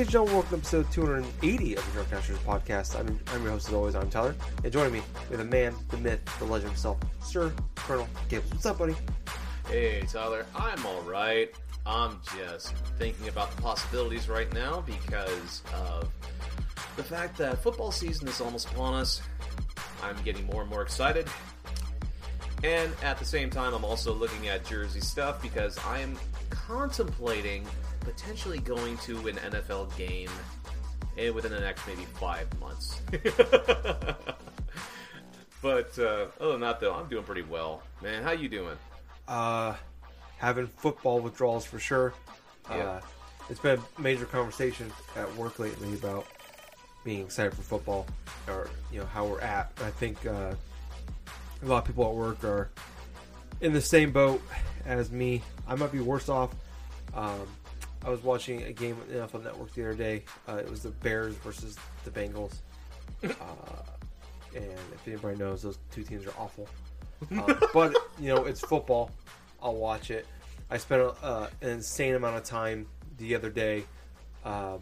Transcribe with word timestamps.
Ladies 0.00 0.12
and. 0.12 0.32
Welcome 0.32 0.62
to 0.62 0.78
episode 0.78 0.90
280 0.92 1.76
of 1.76 1.84
the 1.84 1.92
Drunk 1.92 2.08
podcast. 2.38 2.98
I'm, 2.98 3.20
I'm 3.34 3.42
your 3.42 3.52
host, 3.52 3.68
as 3.68 3.74
always. 3.74 3.94
I'm 3.94 4.08
Tyler. 4.08 4.34
And 4.64 4.72
joining 4.72 4.94
me, 4.94 5.02
we 5.28 5.36
have 5.36 5.44
the 5.44 5.44
man, 5.44 5.74
the 5.90 5.98
myth, 5.98 6.20
the 6.38 6.46
legend 6.46 6.70
himself, 6.70 6.96
Sir 7.22 7.52
Colonel 7.74 8.08
Gibbs. 8.30 8.50
What's 8.50 8.64
up, 8.64 8.78
buddy? 8.78 8.96
Hey, 9.68 10.02
Tyler. 10.10 10.46
I'm 10.56 10.86
all 10.86 11.02
right. 11.02 11.54
I'm 11.86 12.20
just 12.36 12.74
thinking 12.98 13.28
about 13.28 13.54
the 13.54 13.62
possibilities 13.62 14.28
right 14.28 14.52
now 14.52 14.82
because 14.82 15.62
of 15.74 16.08
the 16.96 17.02
fact 17.02 17.38
that 17.38 17.62
football 17.62 17.90
season 17.90 18.28
is 18.28 18.40
almost 18.40 18.70
upon 18.70 18.94
us. 18.94 19.22
I'm 20.02 20.16
getting 20.22 20.46
more 20.46 20.62
and 20.62 20.70
more 20.70 20.82
excited. 20.82 21.26
And 22.62 22.92
at 23.02 23.18
the 23.18 23.24
same 23.24 23.48
time, 23.48 23.72
I'm 23.72 23.84
also 23.84 24.12
looking 24.12 24.48
at 24.48 24.66
jersey 24.66 25.00
stuff 25.00 25.40
because 25.40 25.78
I 25.78 26.00
am 26.00 26.18
contemplating 26.50 27.66
potentially 28.00 28.58
going 28.58 28.98
to 28.98 29.28
an 29.28 29.36
NFL 29.36 29.96
game 29.96 30.30
within 31.34 31.52
the 31.52 31.60
next 31.60 31.86
maybe 31.86 32.04
five 32.14 32.46
months. 32.60 33.00
but 35.62 35.98
uh, 35.98 36.26
other 36.40 36.52
than 36.52 36.60
that, 36.60 36.80
though, 36.80 36.94
I'm 36.94 37.08
doing 37.08 37.24
pretty 37.24 37.42
well. 37.42 37.82
Man, 38.02 38.22
how 38.22 38.32
you 38.32 38.48
doing? 38.48 38.76
Uh, 39.26 39.74
having 40.40 40.66
football 40.66 41.20
withdrawals 41.20 41.66
for 41.66 41.78
sure. 41.78 42.14
Uh, 42.68 43.00
it's 43.50 43.60
been 43.60 43.78
a 43.78 44.00
major 44.00 44.24
conversation 44.24 44.90
at 45.16 45.32
work 45.36 45.58
lately 45.58 45.92
about 45.94 46.26
being 47.04 47.20
excited 47.24 47.52
for 47.54 47.62
football 47.62 48.06
or, 48.48 48.70
you 48.90 49.00
know, 49.00 49.06
how 49.06 49.26
we're 49.26 49.40
at. 49.40 49.70
I 49.84 49.90
think 49.90 50.24
uh, 50.26 50.54
a 51.62 51.66
lot 51.66 51.78
of 51.78 51.84
people 51.84 52.08
at 52.08 52.14
work 52.14 52.42
are 52.42 52.70
in 53.60 53.74
the 53.74 53.80
same 53.82 54.12
boat 54.12 54.42
as 54.86 55.10
me. 55.10 55.42
I 55.68 55.74
might 55.74 55.92
be 55.92 56.00
worse 56.00 56.28
off. 56.30 56.54
Um, 57.14 57.46
I 58.02 58.08
was 58.08 58.22
watching 58.22 58.62
a 58.62 58.72
game 58.72 58.96
on 58.96 59.14
NFL 59.14 59.44
Network 59.44 59.74
the 59.74 59.82
other 59.82 59.94
day. 59.94 60.24
Uh, 60.48 60.56
it 60.56 60.70
was 60.70 60.82
the 60.82 60.90
Bears 60.90 61.34
versus 61.36 61.76
the 62.04 62.10
Bengals. 62.10 62.54
Uh, 63.22 63.82
and 64.56 64.64
if 64.94 65.06
anybody 65.06 65.36
knows, 65.36 65.62
those 65.62 65.78
two 65.92 66.02
teams 66.02 66.26
are 66.26 66.32
awful. 66.38 66.66
Um, 67.30 67.60
but, 67.74 67.94
you 68.18 68.34
know, 68.34 68.44
it's 68.46 68.60
football. 68.60 69.10
I'll 69.62 69.76
watch 69.76 70.10
it. 70.10 70.26
I 70.70 70.78
spent 70.78 71.02
uh, 71.22 71.48
an 71.60 71.68
insane 71.70 72.14
amount 72.14 72.36
of 72.36 72.44
time 72.44 72.86
the 73.18 73.34
other 73.34 73.50
day 73.50 73.84
um, 74.44 74.80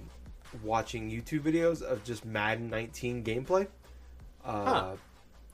watching 0.62 1.10
YouTube 1.10 1.40
videos 1.40 1.82
of 1.82 2.04
just 2.04 2.24
Madden 2.24 2.68
19 2.70 3.24
gameplay. 3.24 3.66
Uh, 4.44 4.64
Huh. 4.64 4.96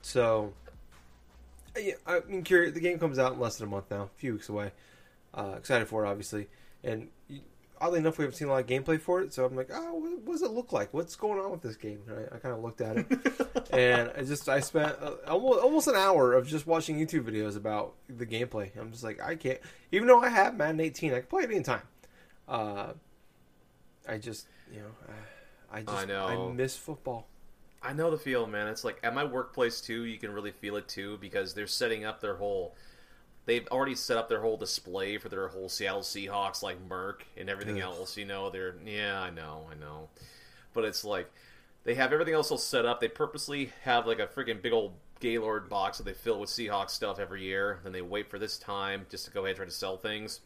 So, 0.01 0.53
yeah, 1.77 1.93
I 2.05 2.19
mean, 2.27 2.43
curious. 2.43 2.73
The 2.73 2.79
game 2.79 2.99
comes 2.99 3.17
out 3.17 3.33
in 3.33 3.39
less 3.39 3.57
than 3.57 3.67
a 3.67 3.71
month 3.71 3.85
now, 3.89 4.03
a 4.03 4.07
few 4.17 4.33
weeks 4.33 4.49
away. 4.49 4.71
Uh, 5.33 5.55
excited 5.57 5.87
for 5.87 6.05
it, 6.05 6.09
obviously. 6.09 6.47
And 6.83 7.09
oddly 7.79 7.99
enough, 7.99 8.17
we 8.17 8.23
haven't 8.23 8.37
seen 8.37 8.47
a 8.47 8.51
lot 8.51 8.61
of 8.61 8.67
gameplay 8.67 8.99
for 8.99 9.21
it. 9.21 9.33
So 9.33 9.45
I'm 9.45 9.55
like, 9.55 9.69
oh, 9.73 9.93
what, 9.95 10.19
what 10.21 10.33
does 10.33 10.41
it 10.41 10.51
look 10.51 10.71
like? 10.71 10.93
What's 10.93 11.15
going 11.15 11.39
on 11.39 11.51
with 11.51 11.61
this 11.61 11.75
game? 11.75 12.01
And 12.07 12.19
I, 12.19 12.35
I 12.35 12.39
kind 12.39 12.55
of 12.55 12.63
looked 12.63 12.81
at 12.81 12.97
it, 12.97 13.07
and 13.71 14.11
I 14.17 14.23
just 14.23 14.47
I 14.49 14.59
spent 14.59 14.97
uh, 15.01 15.15
almost 15.27 15.59
almost 15.61 15.87
an 15.87 15.95
hour 15.95 16.33
of 16.33 16.47
just 16.47 16.67
watching 16.67 16.97
YouTube 16.97 17.23
videos 17.23 17.55
about 17.55 17.93
the 18.09 18.25
gameplay. 18.25 18.71
I'm 18.79 18.91
just 18.91 19.03
like, 19.03 19.21
I 19.21 19.35
can't. 19.35 19.59
Even 19.91 20.07
though 20.07 20.21
I 20.21 20.29
have 20.29 20.55
Madden 20.55 20.79
18, 20.79 21.13
I 21.13 21.19
can 21.19 21.27
play 21.27 21.43
it 21.43 21.51
anytime. 21.51 21.81
Uh, 22.47 22.93
I 24.07 24.17
just, 24.17 24.47
you 24.71 24.79
know, 24.79 24.91
uh, 25.07 25.11
I 25.71 25.81
just 25.81 25.97
I 25.97 26.05
know. 26.05 26.49
I 26.51 26.53
miss 26.53 26.75
football. 26.77 27.27
I 27.81 27.93
know 27.93 28.09
the 28.09 28.17
feel, 28.17 28.47
man. 28.47 28.67
It's 28.67 28.83
like 28.83 28.99
at 29.03 29.13
my 29.13 29.23
workplace 29.23 29.79
too. 29.81 30.05
You 30.05 30.17
can 30.17 30.31
really 30.31 30.51
feel 30.51 30.75
it 30.75 30.87
too 30.87 31.17
because 31.19 31.53
they're 31.53 31.67
setting 31.67 32.05
up 32.05 32.19
their 32.21 32.35
whole. 32.35 32.75
They've 33.45 33.67
already 33.67 33.95
set 33.95 34.17
up 34.17 34.27
their 34.27 34.41
whole 34.41 34.57
display 34.57 35.17
for 35.17 35.29
their 35.29 35.47
whole 35.47 35.69
Seattle 35.69 36.01
Seahawks, 36.01 36.63
like 36.63 36.77
Merc 36.89 37.25
and 37.37 37.49
everything 37.49 37.77
Ugh. 37.77 37.83
else. 37.83 38.17
You 38.17 38.25
know, 38.25 38.49
they're 38.49 38.75
yeah, 38.85 39.21
I 39.21 39.29
know, 39.29 39.67
I 39.71 39.75
know, 39.75 40.09
but 40.73 40.83
it's 40.83 41.03
like 41.03 41.31
they 41.83 41.93
have 41.95 42.11
everything 42.11 42.33
else 42.33 42.49
all 42.49 42.57
set 42.57 42.85
up. 42.85 42.99
They 42.99 43.07
purposely 43.07 43.71
have 43.83 44.07
like 44.07 44.19
a 44.19 44.27
freaking 44.27 44.61
big 44.61 44.73
old 44.73 44.93
Gaylord 45.19 45.69
box 45.69 45.97
that 45.97 46.03
they 46.03 46.13
fill 46.13 46.39
with 46.39 46.49
Seahawks 46.49 46.89
stuff 46.89 47.19
every 47.19 47.43
year. 47.43 47.79
Then 47.83 47.93
they 47.93 48.01
wait 48.01 48.29
for 48.29 48.39
this 48.39 48.57
time 48.57 49.05
just 49.09 49.25
to 49.25 49.31
go 49.31 49.41
ahead 49.41 49.51
and 49.51 49.57
try 49.57 49.65
to 49.65 49.71
sell 49.71 49.97
things. 49.97 50.41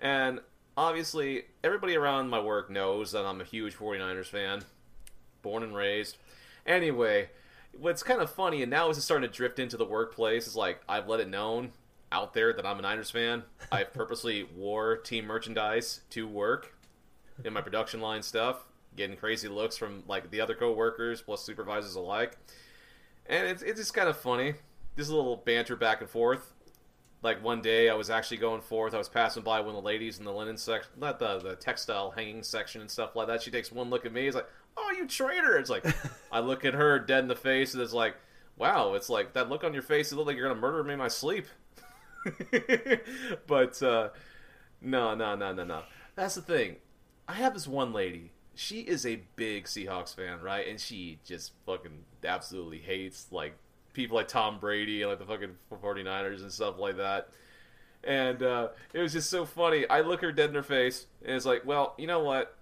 And 0.00 0.40
obviously, 0.76 1.46
everybody 1.64 1.96
around 1.96 2.28
my 2.28 2.40
work 2.40 2.70
knows 2.70 3.12
that 3.12 3.26
I'm 3.26 3.40
a 3.40 3.44
huge 3.44 3.76
49ers 3.76 4.26
fan, 4.26 4.62
born 5.42 5.64
and 5.64 5.74
raised. 5.74 6.16
Anyway, 6.64 7.30
what's 7.76 8.04
kind 8.04 8.20
of 8.20 8.30
funny, 8.30 8.62
and 8.62 8.70
now 8.70 8.88
as 8.88 8.96
it's 8.96 9.04
starting 9.04 9.28
to 9.28 9.34
drift 9.34 9.58
into 9.58 9.76
the 9.76 9.84
workplace, 9.84 10.46
is 10.46 10.54
like 10.54 10.80
I've 10.88 11.08
let 11.08 11.18
it 11.18 11.28
known 11.28 11.72
out 12.12 12.34
there 12.34 12.52
that 12.52 12.66
I'm 12.66 12.78
a 12.78 12.82
Niners 12.82 13.10
fan. 13.10 13.42
I 13.70 13.84
purposely 13.84 14.44
wore 14.56 14.96
team 14.96 15.26
merchandise 15.26 16.00
to 16.10 16.26
work 16.26 16.74
in 17.44 17.52
my 17.52 17.60
production 17.60 18.00
line 18.00 18.22
stuff, 18.22 18.66
getting 18.96 19.16
crazy 19.16 19.48
looks 19.48 19.76
from 19.76 20.02
like 20.08 20.30
the 20.30 20.40
other 20.40 20.54
coworkers 20.54 21.22
plus 21.22 21.42
supervisors 21.42 21.94
alike. 21.94 22.36
And 23.26 23.46
it's 23.46 23.62
it's 23.62 23.78
just 23.78 23.94
kind 23.94 24.08
of 24.08 24.16
funny. 24.16 24.54
Just 24.96 25.10
a 25.10 25.14
little 25.14 25.36
banter 25.36 25.76
back 25.76 26.00
and 26.00 26.10
forth. 26.10 26.54
Like 27.22 27.42
one 27.42 27.60
day, 27.60 27.88
I 27.88 27.94
was 27.94 28.10
actually 28.10 28.36
going 28.38 28.60
forth. 28.60 28.94
I 28.94 28.98
was 28.98 29.08
passing 29.08 29.42
by 29.42 29.60
one 29.60 29.70
of 29.70 29.74
the 29.74 29.86
ladies 29.86 30.18
in 30.18 30.24
the 30.24 30.32
linen 30.32 30.56
section, 30.56 30.90
not 30.96 31.18
the 31.18 31.38
the 31.38 31.56
textile 31.56 32.10
hanging 32.10 32.42
section 32.42 32.80
and 32.80 32.90
stuff 32.90 33.14
like 33.16 33.26
that. 33.26 33.42
She 33.42 33.50
takes 33.50 33.70
one 33.72 33.90
look 33.90 34.06
at 34.06 34.12
me. 34.12 34.26
It's 34.26 34.36
like, 34.36 34.48
"Oh, 34.76 34.92
you 34.96 35.06
traitor!" 35.06 35.56
It's 35.56 35.70
like, 35.70 35.84
I 36.32 36.40
look 36.40 36.64
at 36.64 36.74
her 36.74 36.98
dead 36.98 37.24
in 37.24 37.28
the 37.28 37.36
face, 37.36 37.74
and 37.74 37.82
it's 37.82 37.92
like, 37.92 38.16
"Wow!" 38.56 38.94
It's 38.94 39.08
like 39.08 39.32
that 39.34 39.48
look 39.48 39.64
on 39.64 39.72
your 39.74 39.82
face. 39.82 40.12
It 40.12 40.16
looked 40.16 40.28
like 40.28 40.36
you're 40.36 40.48
gonna 40.48 40.60
murder 40.60 40.82
me 40.84 40.92
in 40.92 40.98
my 40.98 41.08
sleep. 41.08 41.46
but 43.46 43.82
uh, 43.82 44.10
no, 44.80 45.14
no, 45.14 45.34
no, 45.34 45.52
no, 45.52 45.64
no. 45.64 45.82
That's 46.14 46.34
the 46.34 46.42
thing. 46.42 46.76
I 47.26 47.34
have 47.34 47.54
this 47.54 47.66
one 47.66 47.92
lady. 47.92 48.32
She 48.54 48.80
is 48.80 49.06
a 49.06 49.20
big 49.36 49.64
Seahawks 49.64 50.14
fan, 50.14 50.40
right? 50.40 50.66
And 50.66 50.80
she 50.80 51.18
just 51.24 51.52
fucking 51.64 52.04
absolutely 52.24 52.78
hates 52.78 53.26
like 53.30 53.54
people 53.92 54.16
like 54.16 54.28
Tom 54.28 54.58
Brady 54.58 55.02
and 55.02 55.10
like 55.10 55.18
the 55.18 55.26
fucking 55.26 55.56
49ers 55.70 56.42
and 56.42 56.52
stuff 56.52 56.78
like 56.78 56.96
that. 56.96 57.28
And 58.04 58.42
uh, 58.42 58.68
it 58.92 59.00
was 59.00 59.12
just 59.12 59.28
so 59.28 59.44
funny. 59.44 59.86
I 59.88 60.00
look 60.00 60.22
her 60.22 60.32
dead 60.32 60.50
in 60.50 60.54
her 60.54 60.62
face, 60.62 61.06
and 61.24 61.34
it's 61.34 61.44
like, 61.44 61.66
well, 61.66 61.94
you 61.98 62.06
know 62.06 62.20
what? 62.20 62.56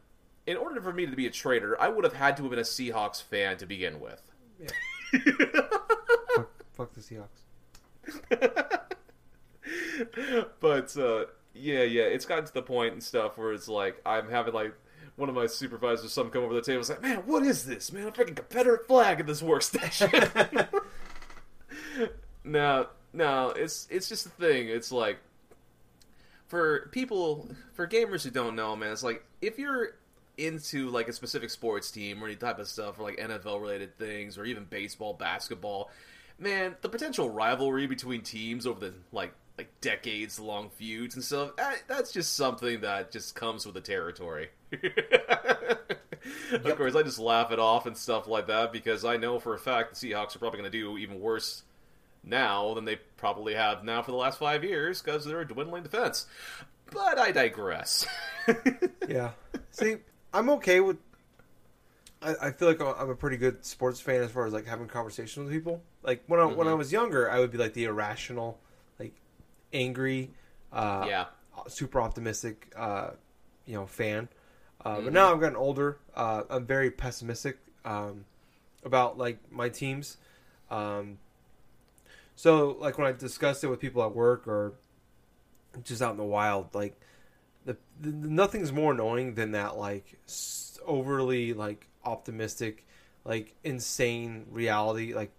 In 0.47 0.56
order 0.56 0.81
for 0.81 0.93
me 0.93 1.06
to 1.06 1.15
be 1.15 1.27
a 1.27 1.31
traitor, 1.31 1.81
I 1.81 1.88
would 1.88 2.04
have 2.04 2.15
had 2.15 2.37
to 2.38 2.43
have 2.44 2.50
been 2.50 2.59
a 2.59 2.62
Seahawks 2.62 3.22
fan 3.22 3.59
to 3.59 3.66
begin 3.66 4.00
with. 4.00 4.22
fuck, 6.34 6.50
fuck 6.72 6.93
the 6.94 7.00
Seahawks. 7.00 7.43
but 10.61 10.97
uh, 10.97 11.25
yeah, 11.55 11.83
yeah, 11.83 12.03
it's 12.03 12.27
gotten 12.27 12.45
to 12.45 12.55
the 12.55 12.62
point 12.62 12.93
and 12.93 13.03
stuff 13.03 13.39
where 13.39 13.53
it's 13.53 13.69
like 13.69 14.01
I'm 14.05 14.29
having 14.29 14.55
like 14.55 14.75
one 15.17 15.29
of 15.29 15.34
my 15.34 15.47
supervisors, 15.47 16.12
some 16.12 16.31
come 16.31 16.45
over 16.45 16.55
the 16.55 16.61
table, 16.61 16.79
and 16.79 16.87
say, 16.87 16.97
"Man, 17.01 17.19
what 17.27 17.43
is 17.43 17.65
this? 17.65 17.93
Man, 17.93 18.09
a 18.09 18.12
freaking 18.12 18.37
Confederate 18.37 18.87
flag 18.87 19.21
in 19.21 19.27
this 19.27 19.43
workstation." 19.43 20.69
no, 22.45 22.87
no, 23.12 23.51
it's 23.51 23.89
it's 23.91 24.09
just 24.09 24.27
a 24.27 24.31
thing. 24.31 24.69
It's 24.69 24.93
like 24.93 25.19
for 26.47 26.89
people, 26.93 27.49
for 27.73 27.87
gamers 27.87 28.23
who 28.23 28.31
don't 28.31 28.55
know, 28.55 28.77
man, 28.77 28.93
it's 28.93 29.03
like 29.03 29.25
if 29.41 29.59
you're 29.59 29.97
into 30.37 30.91
like 30.91 31.09
a 31.09 31.13
specific 31.13 31.49
sports 31.49 31.91
team 31.91 32.23
or 32.23 32.27
any 32.27 32.37
type 32.37 32.59
of 32.59 32.69
stuff, 32.69 32.99
or 32.99 33.05
like 33.05 33.17
NFL 33.17 33.61
related 33.61 33.99
things, 33.99 34.37
or 34.37 34.45
even 34.45 34.65
baseball, 34.65 35.15
basketball, 35.15 35.91
man, 36.39 36.77
the 36.83 36.89
potential 36.91 37.31
rivalry 37.31 37.87
between 37.87 38.21
teams 38.21 38.67
over 38.67 38.81
the 38.81 38.95
like 39.13 39.33
like 39.59 39.81
decades 39.81 40.39
long 40.39 40.69
feuds 40.71 41.15
and 41.15 41.25
stuff 41.25 41.56
that, 41.56 41.83
that's 41.89 42.12
just 42.12 42.34
something 42.34 42.81
that 42.83 43.11
just 43.11 43.34
comes 43.34 43.65
with 43.65 43.75
the 43.75 43.81
territory 43.81 44.49
of 46.53 46.77
course 46.77 46.94
i 46.94 47.03
just 47.03 47.19
laugh 47.19 47.50
it 47.53 47.59
off 47.59 47.87
and 47.87 47.97
stuff 47.97 48.27
like 48.28 48.47
that 48.49 48.72
because 48.72 49.04
i 49.04 49.16
know 49.16 49.39
for 49.39 49.54
a 49.54 49.59
fact 49.59 49.98
the 49.98 50.09
seahawks 50.10 50.34
are 50.36 50.39
probably 50.39 50.59
going 50.60 50.71
to 50.71 50.78
do 50.78 50.98
even 50.98 51.21
worse 51.21 51.63
now 52.25 52.75
than 52.75 52.84
they 52.84 52.97
probably 53.16 53.54
have 53.54 53.84
now 53.84 54.03
for 54.03 54.10
the 54.10 54.16
last 54.16 54.39
five 54.39 54.65
years 54.65 55.01
because 55.01 55.25
they're 55.25 55.41
a 55.41 55.47
dwindling 55.48 55.83
defense 55.83 56.27
but 56.91 57.19
i 57.19 57.31
digress 57.33 58.07
Yeah. 59.09 59.33
See, 59.72 59.97
I'm 60.33 60.48
okay 60.51 60.78
with. 60.81 60.98
I, 62.22 62.34
I 62.42 62.51
feel 62.53 62.69
like 62.69 62.81
I'm 62.81 63.10
a 63.10 63.15
pretty 63.15 63.36
good 63.36 63.65
sports 63.65 64.01
fan 64.01 64.22
as 64.22 64.31
far 64.31 64.47
as 64.47 64.53
like 64.53 64.66
having 64.66 64.86
conversations 64.89 65.45
with 65.45 65.53
people. 65.53 65.83
Like 66.03 66.22
when 66.28 66.41
I 66.41 66.45
when 66.47 66.66
I 66.69 66.72
Mhm. 66.72 66.78
was 66.78 66.92
younger, 66.92 67.31
I 67.31 67.41
would 67.41 67.51
be 67.51 67.59
like 67.59 67.72
the 67.75 67.84
irrational, 67.84 68.59
angry, 69.72 70.30
uh, 70.72 71.07
yeah 71.09 71.27
super 71.68 72.01
optimistic, 72.01 72.72
uh, 72.77 73.10
you 73.66 73.74
know, 73.74 73.86
fan. 73.86 74.28
Uh, 74.84 74.98
Mhm. 74.98 75.04
But 75.04 75.13
now 75.13 75.33
I've 75.33 75.41
gotten 75.41 75.57
older. 75.57 75.98
Uh, 76.15 76.45
I'm 76.51 76.66
very 76.66 76.91
pessimistic 76.91 77.59
um, 77.84 78.24
about 78.84 79.18
like 79.18 79.39
my 79.51 79.68
teams. 79.68 80.18
Um, 80.71 81.18
so 82.34 82.77
like 82.80 82.98
when 82.98 83.07
I 83.07 83.13
discuss 83.13 83.65
it 83.65 83.68
with 83.68 83.80
people 83.80 84.03
at 84.04 84.15
work 84.15 84.47
or 84.47 84.74
just 85.84 86.03
out 86.03 86.12
in 86.12 86.16
the 86.16 86.24
wild, 86.24 86.74
like 86.74 86.98
the, 87.65 87.77
the 88.01 88.10
nothing's 88.12 88.72
more 88.72 88.92
annoying 88.92 89.34
than 89.34 89.53
that 89.53 89.77
like 89.77 90.19
s- 90.27 90.78
overly 90.86 91.53
like 91.54 91.89
optimistic, 92.04 92.86
like 93.24 93.54
insane 93.65 94.47
reality. 94.51 95.15
Like, 95.15 95.33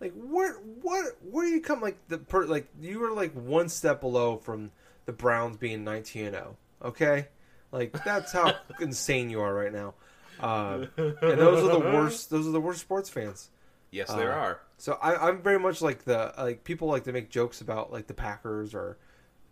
like 0.00 0.12
where 0.14 0.54
what 0.54 1.04
where 1.30 1.46
do 1.46 1.52
you 1.52 1.60
come 1.60 1.80
like 1.80 1.98
the 2.08 2.18
per, 2.18 2.46
like 2.46 2.68
you 2.80 2.98
were 3.00 3.12
like 3.12 3.32
one 3.34 3.68
step 3.68 4.00
below 4.00 4.38
from 4.38 4.70
the 5.06 5.12
Browns 5.12 5.56
being 5.56 5.84
nineteen 5.84 6.26
and 6.26 6.34
zero. 6.34 6.56
Okay, 6.82 7.28
like 7.72 7.92
that's 8.04 8.32
how 8.32 8.54
insane 8.80 9.30
you 9.30 9.40
are 9.40 9.54
right 9.54 9.72
now. 9.72 9.94
Uh, 10.40 10.86
and 10.96 11.16
those 11.20 11.62
are 11.64 11.72
the 11.72 11.80
worst. 11.80 12.30
Those 12.30 12.46
are 12.46 12.52
the 12.52 12.60
worst 12.60 12.80
sports 12.80 13.10
fans. 13.10 13.50
Yes, 13.90 14.08
there 14.08 14.32
Uh, 14.32 14.36
are. 14.36 14.60
So 14.78 14.98
I, 15.02 15.28
I'm 15.28 15.42
very 15.42 15.58
much 15.58 15.82
like 15.82 16.04
the 16.04 16.32
like 16.38 16.64
people 16.64 16.88
like 16.88 17.04
to 17.04 17.12
make 17.12 17.28
jokes 17.28 17.60
about 17.60 17.92
like 17.92 18.06
the 18.06 18.14
Packers 18.14 18.74
or 18.74 18.96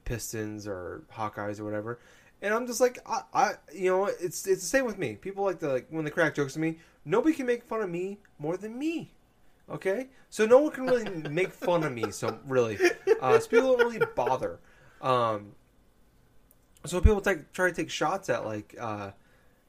Pistons 0.05 0.67
or 0.67 1.03
Hawkeyes 1.15 1.61
or 1.61 1.65
whatever, 1.65 1.99
and 2.41 2.55
I'm 2.55 2.67
just 2.67 2.81
like 2.81 2.99
I, 3.07 3.23
I 3.35 3.51
you 3.75 3.91
know 3.91 4.07
it's 4.07 4.47
it's 4.47 4.63
the 4.63 4.69
same 4.69 4.87
with 4.87 4.97
me. 4.97 5.17
People 5.17 5.45
like 5.45 5.59
to 5.61 5.69
like 5.69 5.89
when 5.91 6.05
they 6.07 6.11
crack 6.11 6.35
jokes 6.35 6.57
at 6.57 6.63
me. 6.63 6.79
Nobody 7.05 7.35
can 7.35 7.47
make 7.47 7.65
fun 7.65 7.83
of 7.83 7.91
me 7.91 8.19
more 8.39 8.57
than 8.57 8.79
me. 8.79 9.13
Okay, 9.71 10.09
so 10.31 10.47
no 10.47 10.59
one 10.61 10.73
can 10.73 10.87
really 10.87 11.29
make 11.29 11.53
fun 11.53 11.85
of 11.85 11.93
me. 11.93 12.11
So 12.11 12.39
really, 12.47 12.79
uh, 13.21 13.39
so 13.39 13.49
people 13.49 13.77
don't 13.77 13.93
really 13.93 14.07
bother. 14.15 14.61
Um, 15.03 15.53
so 16.87 17.01
people 17.01 17.21
take, 17.21 17.53
try 17.53 17.69
to 17.69 17.75
take 17.75 17.91
shots 17.91 18.31
at 18.31 18.47
like 18.47 18.75
uh, 18.81 19.11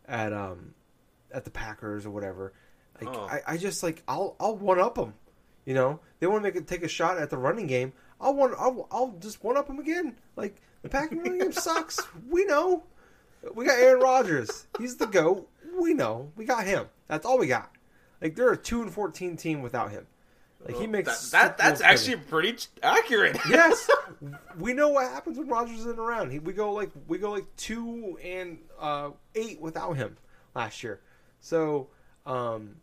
at 0.07 0.31
um 0.31 0.74
at 1.31 1.44
the 1.44 1.51
Packers 1.51 2.06
or 2.06 2.12
whatever. 2.12 2.54
Like 3.01 3.16
Oh. 3.16 3.28
I, 3.30 3.54
I 3.54 3.57
just 3.57 3.84
like 3.84 4.04
I'll 4.07 4.36
I'll 4.40 4.56
one 4.56 4.80
up 4.80 4.96
them. 4.96 5.13
You 5.66 5.74
know 5.74 6.00
they 6.19 6.28
want 6.28 6.44
to 6.44 6.50
make 6.50 6.56
it 6.56 6.68
take 6.68 6.84
a 6.84 6.88
shot 6.88 7.18
at 7.18 7.30
the 7.30 7.38
running 7.38 7.68
game. 7.68 7.94
I'll 8.22 8.34
one 8.34 8.54
I'll, 8.57 8.88
I'll 8.92 9.16
just 9.19 9.44
one 9.44 9.57
up 9.57 9.68
them 9.68 9.80
again. 9.80 10.16
Like 10.36 10.62
the 10.81 10.90
Packers 10.90 11.18
running 11.19 11.40
game 11.40 11.51
sucks. 11.54 12.00
We 12.30 12.46
know. 12.46 12.84
We 13.54 13.66
got 13.66 13.80
Aaron 13.80 14.01
Rodgers. 14.01 14.68
He's 14.80 14.98
the 14.98 15.07
goat. 15.07 15.50
We 15.80 15.94
know. 15.94 16.31
We 16.36 16.46
got 16.46 16.66
him. 16.66 16.88
That's 17.07 17.25
all 17.25 17.38
we 17.38 17.48
got. 17.48 17.72
Like 18.21 18.36
they're 18.36 18.51
a 18.51 18.57
two 18.57 18.81
and 18.81 18.92
fourteen 18.92 19.38
team 19.38 19.62
without 19.62 19.92
him. 19.92 20.07
Like 20.66 20.75
he 20.75 20.88
makes 20.88 21.31
that, 21.31 21.57
that 21.57 21.57
that's 21.57 21.81
actually 21.81 22.18
pretty 22.18 22.57
accurate. 22.83 23.38
yes, 23.50 23.89
we 24.57 24.74
know 24.74 24.89
what 24.89 25.10
happens 25.10 25.38
when 25.38 25.48
Rodgers 25.48 25.80
isn't 25.80 26.00
around. 26.00 26.31
He, 26.31 26.39
we 26.39 26.51
go 26.51 26.74
like 26.74 26.92
we 27.07 27.18
go 27.18 27.31
like 27.31 27.45
two 27.56 28.18
and 28.24 28.60
uh, 28.77 29.12
eight 29.36 29.62
without 29.62 29.94
him 29.94 30.18
last 30.56 30.83
year. 30.83 31.00
So, 31.39 31.88
um, 32.25 32.75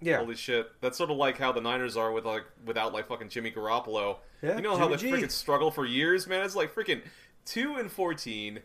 yeah, 0.00 0.18
Holy 0.18 0.34
shit! 0.34 0.72
That's 0.80 0.98
sort 0.98 1.10
of 1.10 1.18
like 1.18 1.38
how 1.38 1.52
the 1.52 1.60
Niners 1.60 1.96
are 1.96 2.10
with 2.10 2.24
like 2.24 2.44
without 2.64 2.92
like 2.92 3.06
fucking 3.06 3.28
Jimmy 3.28 3.52
Garoppolo. 3.52 4.16
Yeah, 4.42 4.56
you 4.56 4.62
know 4.62 4.76
how 4.76 4.88
Jimmy 4.96 5.12
they 5.12 5.20
G. 5.20 5.26
freaking 5.26 5.30
struggle 5.30 5.70
for 5.70 5.86
years, 5.86 6.26
man. 6.26 6.44
It's 6.44 6.56
like 6.56 6.74
freaking 6.74 7.02
two 7.44 7.76
and 7.76 7.92
fourteen. 7.92 8.58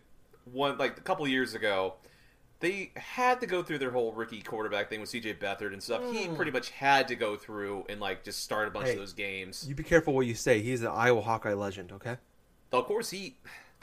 One 0.51 0.79
like 0.79 0.97
a 0.97 1.01
couple 1.01 1.27
years 1.27 1.53
ago, 1.53 1.95
they 2.65 2.89
had 2.95 3.39
to 3.41 3.45
go 3.45 3.61
through 3.61 3.77
their 3.77 3.91
whole 3.91 4.11
rookie 4.11 4.41
quarterback 4.41 4.89
thing 4.89 4.99
with 4.99 5.09
C.J. 5.09 5.35
Beathard 5.35 5.71
and 5.71 5.83
stuff. 5.83 6.01
He 6.11 6.23
hmm. 6.25 6.35
pretty 6.35 6.49
much 6.49 6.71
had 6.71 7.07
to 7.09 7.15
go 7.15 7.35
through 7.35 7.85
and 7.89 8.01
like 8.01 8.23
just 8.23 8.39
start 8.41 8.67
a 8.67 8.71
bunch 8.71 8.87
Hey. 8.87 8.93
of 8.93 8.97
those 8.99 9.13
games. 9.13 9.67
you 9.69 9.75
be 9.75 9.83
careful 9.83 10.13
what 10.15 10.25
you 10.25 10.33
say. 10.33 10.61
He's 10.63 10.81
an 10.81 10.87
Iowa 10.87 11.21
Hawkeye 11.21 11.53
legend. 11.53 11.91
Okay, 11.91 12.17
Of 12.71 12.85
course, 12.85 13.11
he. 13.11 13.35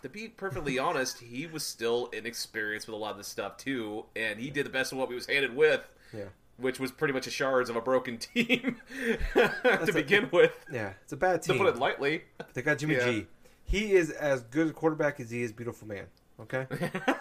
To 0.02 0.08
be 0.08 0.26
perfectly 0.26 0.78
honest, 0.80 1.20
he 1.20 1.46
was 1.46 1.62
still 1.64 2.08
inexperienced 2.12 2.88
with 2.88 2.94
a 2.94 2.96
lot 2.96 3.12
of 3.12 3.18
this 3.18 3.28
stuff 3.28 3.56
too, 3.56 4.06
and 4.16 4.40
he 4.40 4.50
did 4.50 4.66
the 4.66 4.70
best 4.70 4.90
of 4.90 4.98
what 4.98 5.08
he 5.08 5.14
was 5.14 5.26
handed 5.26 5.54
with. 5.54 5.80
yeah, 6.12 6.24
which 6.56 6.80
was 6.80 6.90
pretty 6.90 7.14
much 7.14 7.28
a 7.28 7.30
shards 7.30 7.70
of 7.70 7.76
a 7.76 7.80
broken 7.80 8.18
team 8.34 8.78
to 9.34 9.90
begin 9.94 10.28
with. 10.32 10.52
yeah, 10.72 10.94
it's 11.04 11.12
a 11.12 11.16
bad 11.16 11.42
team. 11.42 11.56
To 11.56 11.64
put 11.64 11.72
it 11.72 11.78
lightly, 11.78 12.22
they 12.54 12.62
got 12.62 12.78
Jimmy 12.78 12.96
Yeah. 12.96 13.04
G. 13.12 13.26
He 13.62 13.92
is 13.92 14.10
as 14.10 14.42
good 14.42 14.66
a 14.66 14.72
quarterback 14.72 15.20
as 15.20 15.30
he 15.30 15.42
is 15.44 15.52
beautiful 15.52 15.86
man. 15.86 16.06
Okay, 16.40 16.66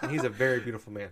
and 0.02 0.10
he's 0.10 0.24
a 0.24 0.28
very 0.28 0.58
beautiful 0.58 0.92
man. 0.92 1.10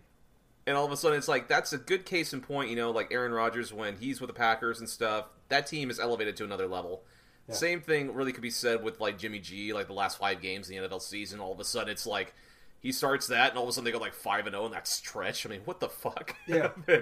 And 0.71 0.79
all 0.79 0.87
of 0.87 0.93
a 0.93 0.97
sudden 0.97 1.19
it's 1.19 1.27
like 1.27 1.49
that's 1.49 1.73
a 1.73 1.79
good 1.79 2.07
case 2.07 2.33
in 2.33 2.41
point. 2.41 2.71
You 2.71 2.77
know, 2.77 2.93
like 2.93 3.09
Aaron 3.11 3.33
Rodgers 3.33 3.73
when 3.73 3.97
he's 3.97 4.21
with 4.21 4.29
the 4.29 4.35
Packers 4.35 4.79
and 4.79 4.89
stuff, 4.89 5.27
that 5.49 5.67
team 5.67 5.91
is 5.91 5.99
elevated 5.99 6.37
to 6.37 6.45
another 6.45 6.69
level. 6.69 7.03
Yeah. 7.49 7.57
Same 7.57 7.81
thing 7.81 8.15
really 8.15 8.33
could 8.33 8.43
be 8.43 8.51
said 8.51 8.83
with 8.83 9.01
like 9.01 9.19
Jimmy 9.19 9.41
G, 9.41 9.73
like 9.73 9.89
the 9.89 9.93
last 9.93 10.19
five 10.19 10.41
games 10.41 10.71
in 10.71 10.81
the 10.81 10.89
NFL 10.89 11.03
season. 11.03 11.41
All 11.41 11.53
of 11.53 11.59
a 11.59 11.65
sudden 11.65 11.91
it's 11.91 12.07
like 12.07 12.33
he 12.79 12.93
starts 12.93 13.27
that, 13.27 13.51
and 13.51 13.59
all 13.59 13.65
of 13.65 13.71
a 13.71 13.73
sudden 13.73 13.85
they 13.85 13.91
go 13.91 13.99
like 13.99 14.15
five 14.15 14.47
and 14.47 14.55
zero 14.55 14.65
in 14.67 14.73
that 14.73 14.87
stretch. 14.87 15.45
I 15.45 15.49
mean, 15.49 15.63
what 15.65 15.81
the 15.81 15.89
fuck? 15.89 16.37
Yeah. 16.47 16.71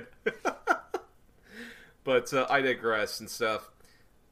but 2.05 2.33
uh, 2.33 2.47
I 2.49 2.63
digress 2.63 3.21
and 3.21 3.29
stuff. 3.29 3.71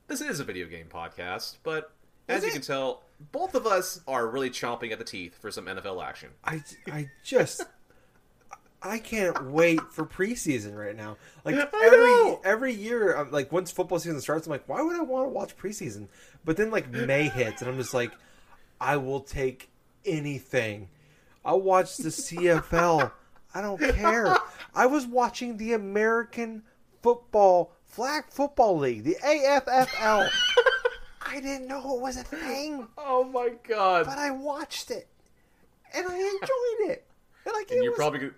This 0.09 0.23
is 0.23 0.41
a 0.41 0.45
video 0.45 0.67
game 0.67 0.87
podcast, 0.91 1.59
but 1.63 1.93
as 2.29 2.43
Is 2.43 2.47
you 2.47 2.53
can 2.53 2.63
tell, 2.63 3.03
both 3.33 3.55
of 3.55 3.67
us 3.67 4.01
are 4.09 4.27
really 4.27 4.51
chomping 4.51 4.93
at 4.93 4.99
the 4.99 5.05
teeth 5.05 5.37
for 5.41 5.51
some 5.51 5.67
NFL 5.67 6.03
action. 6.03 6.31
I, 6.43 6.63
I 6.91 7.11
just 7.23 7.65
I 8.83 8.99
can't 8.99 9.51
wait 9.51 9.81
for 9.91 10.05
preseason 10.05 10.77
right 10.77 10.97
now. 10.97 11.17
Like 11.45 11.57
every 11.83 12.37
every 12.45 12.73
year, 12.73 13.17
I'm 13.17 13.31
like 13.31 13.53
once 13.53 13.71
football 13.71 13.99
season 13.99 14.21
starts, 14.21 14.47
I'm 14.47 14.51
like, 14.51 14.69
why 14.69 14.83
would 14.83 14.97
I 14.97 15.03
want 15.03 15.27
to 15.27 15.31
watch 15.31 15.57
preseason? 15.57 16.09
But 16.45 16.57
then 16.57 16.71
like 16.71 16.91
May 16.91 17.29
hits, 17.29 17.63
and 17.63 17.71
I'm 17.71 17.79
just 17.79 17.95
like, 17.95 18.13
I 18.81 18.97
will 18.97 19.21
take 19.21 19.71
anything. 20.05 20.89
I'll 21.45 21.61
watch 21.61 21.97
the 21.97 22.09
CFL. 22.09 23.13
I 23.55 23.61
don't 23.61 23.81
care. 23.81 24.37
I 24.75 24.87
was 24.87 25.07
watching 25.07 25.57
the 25.57 25.73
American 25.73 26.63
Football 27.03 27.73
Flag 27.85 28.25
Football 28.31 28.79
League, 28.79 29.05
the 29.05 29.17
AFFL. 29.25 30.29
I 31.29 31.41
didn't 31.41 31.67
know 31.67 31.97
it 31.97 32.01
was 32.01 32.17
a 32.17 32.23
thing 32.23 32.87
Oh 32.97 33.25
my 33.25 33.51
god! 33.67 34.07
but 34.07 34.17
I 34.17 34.31
watched 34.31 34.91
it 34.93 35.09
and 35.95 36.07
I 36.07 36.15
enjoyed 36.15 36.91
it. 36.93 37.05
And 37.45 37.55
like 37.55 37.71
and 37.71 37.83
you're 37.83 37.93
was, 37.93 37.99
probably 37.99 38.19
gonna, 38.21 38.33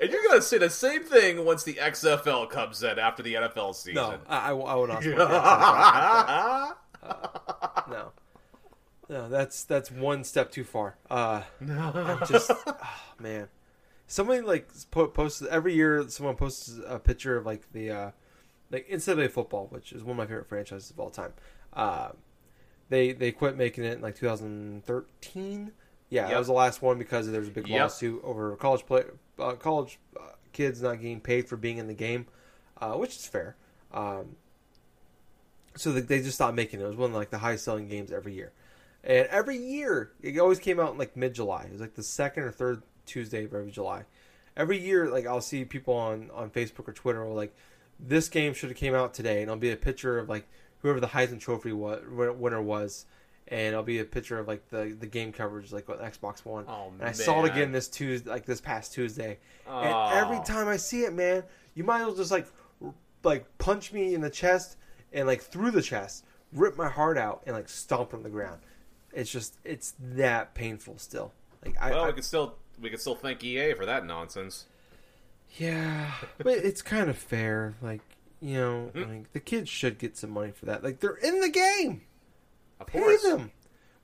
and 0.00 0.10
you're 0.10 0.22
gonna 0.28 0.42
say 0.42 0.58
the 0.58 0.70
same 0.70 1.02
thing 1.02 1.44
once 1.44 1.62
the 1.64 1.74
XFL 1.74 2.48
comes 2.50 2.82
in 2.82 2.98
after 2.98 3.22
the 3.22 3.34
NFL 3.34 3.74
season. 3.74 3.94
no, 3.94 4.18
I, 4.28 4.50
I, 4.50 4.50
I 4.50 4.74
will 4.74 4.86
not. 4.86 5.02
support 5.02 5.28
that. 5.28 6.76
no, 7.88 8.12
no, 9.08 9.28
that's 9.28 9.64
that's 9.64 9.90
one 9.90 10.24
step 10.24 10.50
too 10.50 10.64
far. 10.64 10.96
Uh, 11.10 11.42
no, 11.60 11.92
I'm 12.20 12.26
just, 12.26 12.50
oh, 12.66 12.76
man. 13.18 13.48
Somebody 14.08 14.40
like 14.40 14.68
po- 14.90 15.08
posts 15.08 15.42
every 15.50 15.74
year. 15.74 16.04
Someone 16.08 16.36
posts 16.36 16.78
a 16.86 16.98
picture 16.98 17.36
of 17.36 17.44
like 17.46 17.72
the 17.72 17.90
uh, 17.90 18.10
like 18.70 18.88
NCAA 18.88 19.30
football, 19.30 19.66
which 19.70 19.92
is 19.92 20.02
one 20.04 20.12
of 20.12 20.16
my 20.16 20.26
favorite 20.26 20.48
franchises 20.48 20.90
of 20.90 21.00
all 21.00 21.10
time. 21.10 21.32
Uh, 21.72 22.10
they 22.88 23.12
they 23.12 23.32
quit 23.32 23.56
making 23.56 23.82
it 23.84 23.94
in 23.94 24.00
like 24.02 24.14
2013. 24.16 25.72
Yeah, 26.08 26.28
that 26.28 26.38
was 26.38 26.46
the 26.46 26.52
last 26.52 26.82
one 26.82 26.98
because 26.98 27.28
there 27.28 27.40
was 27.40 27.48
a 27.48 27.52
big 27.52 27.66
Yep. 27.66 27.80
lawsuit 27.80 28.20
over 28.22 28.54
college 28.56 28.86
play 28.86 29.02
uh, 29.38 29.52
college 29.52 29.98
uh, 30.18 30.32
kids 30.52 30.82
not 30.82 31.00
getting 31.00 31.20
paid 31.20 31.48
for 31.48 31.56
being 31.56 31.78
in 31.78 31.86
the 31.86 31.94
game, 31.94 32.26
uh, 32.80 32.94
which 32.94 33.16
is 33.16 33.26
fair. 33.26 33.56
Um, 33.92 34.36
so 35.76 35.92
they, 35.92 36.00
they 36.00 36.18
just 36.18 36.34
stopped 36.36 36.54
making 36.54 36.80
it. 36.80 36.84
It 36.84 36.88
was 36.88 36.96
one 36.96 37.10
of 37.10 37.16
like 37.16 37.30
the 37.30 37.38
highest 37.38 37.64
selling 37.64 37.88
games 37.88 38.10
every 38.10 38.34
year, 38.34 38.52
and 39.04 39.26
every 39.28 39.56
year 39.56 40.12
it 40.22 40.38
always 40.38 40.58
came 40.58 40.80
out 40.80 40.92
in 40.92 40.98
like 40.98 41.16
mid 41.16 41.34
July. 41.34 41.64
It 41.64 41.72
was 41.72 41.80
like 41.80 41.94
the 41.94 42.02
second 42.02 42.44
or 42.44 42.50
third 42.50 42.82
Tuesday 43.04 43.44
of 43.44 43.54
every 43.54 43.70
July. 43.70 44.04
Every 44.56 44.78
year, 44.78 45.10
like 45.10 45.26
I'll 45.26 45.40
see 45.40 45.64
people 45.64 45.94
on 45.94 46.30
on 46.34 46.50
Facebook 46.50 46.88
or 46.88 46.92
Twitter 46.92 47.24
will 47.24 47.34
like, 47.34 47.54
this 48.00 48.28
game 48.28 48.54
should 48.54 48.70
have 48.70 48.78
came 48.78 48.94
out 48.94 49.14
today, 49.14 49.42
and 49.42 49.50
I'll 49.50 49.56
be 49.56 49.70
a 49.70 49.76
picture 49.76 50.18
of 50.18 50.28
like 50.28 50.46
whoever 50.80 51.00
the 51.00 51.08
Heisman 51.08 51.40
Trophy 51.40 51.72
wa- 51.72 51.98
winner 52.08 52.62
was, 52.62 53.06
and 53.48 53.74
I'll 53.76 53.82
be 53.82 53.98
a 54.00 54.04
picture 54.04 54.38
of 54.38 54.48
like 54.48 54.68
the 54.70 54.96
the 54.98 55.06
game 55.06 55.32
coverage 55.32 55.72
like 55.72 55.88
on 55.88 55.98
Xbox 55.98 56.44
One. 56.44 56.64
Oh, 56.68 56.92
and 56.98 57.08
I 57.08 57.12
saw 57.12 57.44
it 57.44 57.50
again 57.52 57.72
this 57.72 57.88
Tuesday, 57.88 58.28
like 58.28 58.44
this 58.46 58.60
past 58.60 58.92
Tuesday, 58.92 59.38
Oh. 59.66 59.78
and 59.80 60.18
every 60.18 60.44
time 60.44 60.68
I 60.68 60.76
see 60.76 61.02
it, 61.04 61.12
man, 61.12 61.42
you 61.74 61.84
might 61.84 62.00
as 62.00 62.06
well 62.06 62.16
just 62.16 62.30
like 62.30 62.46
like 63.22 63.46
punch 63.58 63.92
me 63.92 64.14
in 64.14 64.20
the 64.20 64.30
chest 64.30 64.76
and 65.12 65.26
like 65.26 65.42
through 65.42 65.70
the 65.72 65.82
chest, 65.82 66.24
rip 66.52 66.76
my 66.76 66.88
heart 66.88 67.18
out, 67.18 67.42
and 67.46 67.54
like 67.54 67.68
stomp 67.68 68.14
on 68.14 68.22
the 68.22 68.28
ground. 68.30 68.60
It's 69.12 69.30
just 69.30 69.56
it's 69.64 69.94
that 70.00 70.54
painful 70.54 70.98
still. 70.98 71.32
Like 71.64 71.76
I, 71.80 71.90
well, 71.90 72.04
I 72.04 72.06
we 72.08 72.12
could 72.14 72.24
still 72.24 72.56
we 72.80 72.90
could 72.90 73.00
still 73.00 73.14
thank 73.14 73.42
EA 73.42 73.72
for 73.74 73.86
that 73.86 74.04
nonsense. 74.04 74.66
yeah, 75.58 76.12
but 76.38 76.48
it's 76.58 76.82
kind 76.82 77.08
of 77.08 77.16
fair. 77.16 77.74
Like 77.80 78.00
you 78.40 78.54
know, 78.58 78.90
Hmm. 78.92 79.02
like 79.02 79.32
the 79.32 79.40
kids 79.40 79.70
should 79.70 79.98
get 79.98 80.16
some 80.16 80.30
money 80.30 80.52
for 80.52 80.66
that. 80.66 80.84
Like 80.84 81.00
they're 81.00 81.16
in 81.16 81.40
the 81.40 81.48
game, 81.48 82.02
Of 82.80 82.86
pay 82.88 82.98
course, 83.00 83.22
them. 83.22 83.50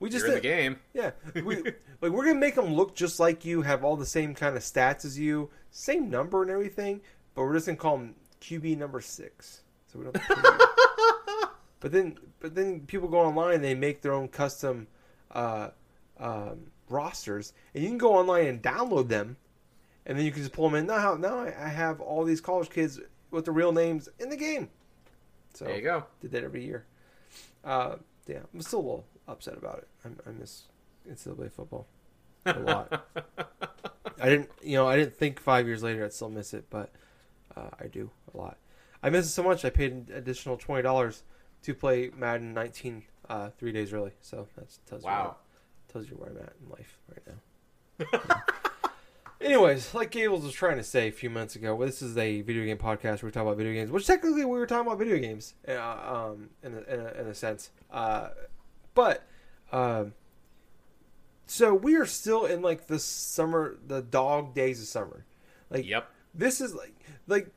We 0.00 0.10
just 0.10 0.24
you're 0.26 0.34
in 0.34 0.34
the 0.34 0.40
game. 0.40 0.78
Yeah, 0.94 1.12
we 1.34 1.56
like 1.56 2.12
we're 2.12 2.24
gonna 2.24 2.34
make 2.34 2.54
them 2.54 2.74
look 2.74 2.94
just 2.94 3.20
like 3.20 3.44
you, 3.44 3.62
have 3.62 3.84
all 3.84 3.96
the 3.96 4.06
same 4.06 4.34
kind 4.34 4.56
of 4.56 4.62
stats 4.62 5.04
as 5.04 5.18
you, 5.18 5.50
same 5.70 6.10
number 6.10 6.42
and 6.42 6.50
everything, 6.50 7.00
but 7.34 7.42
we're 7.42 7.54
just 7.54 7.66
gonna 7.66 7.76
call 7.78 7.98
them 7.98 8.14
QB 8.40 8.78
number 8.78 9.00
six. 9.00 9.62
So 9.86 9.98
we 9.98 10.04
don't. 10.06 10.18
But 11.82 11.90
then, 11.90 12.16
but 12.38 12.54
then 12.54 12.82
people 12.86 13.08
go 13.08 13.18
online, 13.18 13.56
and 13.56 13.64
they 13.64 13.74
make 13.74 14.02
their 14.02 14.12
own 14.12 14.28
custom 14.28 14.86
uh, 15.32 15.70
um, 16.20 16.70
rosters, 16.88 17.52
and 17.74 17.82
you 17.82 17.88
can 17.90 17.98
go 17.98 18.14
online 18.14 18.46
and 18.46 18.62
download 18.62 19.08
them, 19.08 19.36
and 20.06 20.16
then 20.16 20.24
you 20.24 20.30
can 20.30 20.42
just 20.42 20.52
pull 20.54 20.68
them 20.70 20.78
in. 20.78 20.86
Now, 20.86 21.16
now 21.16 21.40
I 21.40 21.68
have 21.68 22.00
all 22.00 22.22
these 22.22 22.40
college 22.40 22.70
kids 22.70 23.00
with 23.32 23.46
the 23.46 23.50
real 23.50 23.72
names 23.72 24.08
in 24.20 24.28
the 24.28 24.36
game. 24.36 24.70
So 25.54 25.64
There 25.64 25.74
you 25.74 25.82
go. 25.82 26.04
did 26.20 26.30
that 26.30 26.44
every 26.44 26.64
year. 26.64 26.86
Uh, 27.64 27.96
yeah, 28.26 28.40
I'm 28.52 28.60
still 28.62 28.78
a 28.78 28.82
little 28.82 29.04
upset 29.28 29.56
about 29.56 29.78
it. 29.78 29.88
I, 30.04 30.28
I 30.28 30.32
miss 30.32 30.64
NCAA 31.10 31.50
football 31.52 31.86
a 32.46 32.58
lot. 32.58 33.04
I 34.20 34.28
didn't, 34.28 34.50
you 34.62 34.76
know, 34.76 34.86
I 34.88 34.96
didn't 34.96 35.16
think 35.16 35.40
five 35.40 35.66
years 35.66 35.82
later 35.82 36.04
I'd 36.04 36.12
still 36.12 36.30
miss 36.30 36.54
it, 36.54 36.66
but 36.70 36.90
uh, 37.56 37.70
I 37.80 37.86
do 37.86 38.10
a 38.32 38.36
lot. 38.36 38.56
I 39.02 39.10
miss 39.10 39.26
it 39.26 39.30
so 39.30 39.42
much. 39.42 39.64
I 39.64 39.70
paid 39.70 39.92
an 39.92 40.06
additional 40.14 40.56
twenty 40.56 40.82
dollars 40.82 41.22
to 41.62 41.74
play 41.74 42.10
Madden 42.16 42.52
19 42.54 43.02
uh, 43.28 43.50
three 43.58 43.72
days 43.72 43.92
early. 43.92 44.12
So 44.20 44.46
that 44.56 44.66
tells 44.86 45.02
you 45.02 45.08
Wow. 45.08 45.24
where, 45.24 45.34
tells 45.92 46.10
you 46.10 46.16
where 46.16 46.30
I'm 46.30 46.38
at 46.38 46.52
in 46.62 46.68
life 46.70 46.98
right 47.08 47.26
now. 47.26 48.40
Anyways, 49.42 49.92
like 49.94 50.10
Gables 50.10 50.44
was 50.44 50.52
trying 50.52 50.76
to 50.76 50.84
say 50.84 51.08
a 51.08 51.12
few 51.12 51.28
months 51.28 51.56
ago, 51.56 51.74
well, 51.74 51.86
this 51.86 52.00
is 52.00 52.16
a 52.16 52.42
video 52.42 52.64
game 52.64 52.78
podcast 52.78 53.22
where 53.22 53.28
we 53.28 53.30
talk 53.32 53.42
about 53.42 53.56
video 53.56 53.72
games, 53.72 53.90
which 53.90 54.06
technically 54.06 54.44
we 54.44 54.56
were 54.58 54.66
talking 54.66 54.86
about 54.86 54.98
video 54.98 55.18
games, 55.18 55.54
uh, 55.66 55.72
um, 56.32 56.50
in 56.62 56.74
a, 56.74 56.80
in 56.94 57.00
a, 57.00 57.20
in 57.22 57.26
a 57.26 57.34
sense. 57.34 57.70
Uh, 57.90 58.28
but 58.94 59.26
um, 59.72 60.12
so 61.46 61.74
we 61.74 61.96
are 61.96 62.06
still 62.06 62.44
in 62.44 62.62
like 62.62 62.86
the 62.86 62.98
summer, 63.00 63.76
the 63.86 64.00
dog 64.00 64.54
days 64.54 64.80
of 64.80 64.86
summer. 64.86 65.24
Like 65.70 65.86
Yep. 65.86 66.08
this 66.34 66.60
is 66.60 66.74
like 66.74 66.94
like 67.26 67.48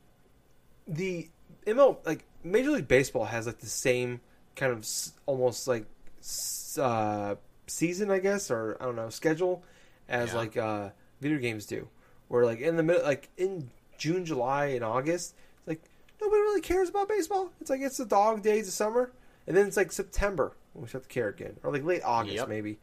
the 0.88 1.28
ML 1.66 1.98
like 2.04 2.24
Major 2.42 2.70
League 2.70 2.88
Baseball 2.88 3.26
has 3.26 3.46
like 3.46 3.58
the 3.58 3.66
same 3.66 4.20
kind 4.56 4.72
of 4.72 4.78
s- 4.80 5.12
almost 5.26 5.68
like 5.68 5.84
s- 6.20 6.78
uh, 6.78 7.36
season, 7.68 8.10
I 8.10 8.18
guess, 8.18 8.50
or 8.50 8.76
I 8.80 8.86
don't 8.86 8.96
know, 8.96 9.10
schedule 9.10 9.62
as 10.08 10.30
Yeah. 10.30 10.36
like 10.36 10.56
uh, 10.56 10.90
video 11.20 11.38
games 11.38 11.66
do. 11.66 11.88
Where 12.28 12.44
like 12.44 12.60
in 12.60 12.76
the 12.76 12.82
middle, 12.82 13.02
like 13.04 13.28
in 13.36 13.70
June, 13.98 14.24
July, 14.24 14.66
and 14.66 14.82
August, 14.84 15.34
it's 15.58 15.68
like 15.68 15.82
nobody 16.20 16.40
really 16.40 16.60
cares 16.60 16.88
about 16.88 17.08
baseball. 17.08 17.50
It's 17.60 17.70
like 17.70 17.80
it's 17.80 17.96
the 17.98 18.04
dog 18.06 18.42
days 18.42 18.66
of 18.68 18.74
summer, 18.74 19.12
and 19.46 19.56
then 19.56 19.66
it's 19.66 19.76
like 19.76 19.92
September 19.92 20.52
when 20.72 20.82
we 20.82 20.88
start 20.88 21.04
to 21.04 21.08
care 21.10 21.28
again, 21.28 21.56
or 21.62 21.70
like 21.72 21.84
late 21.84 22.02
August 22.04 22.34
Yep. 22.36 22.48
maybe. 22.48 22.78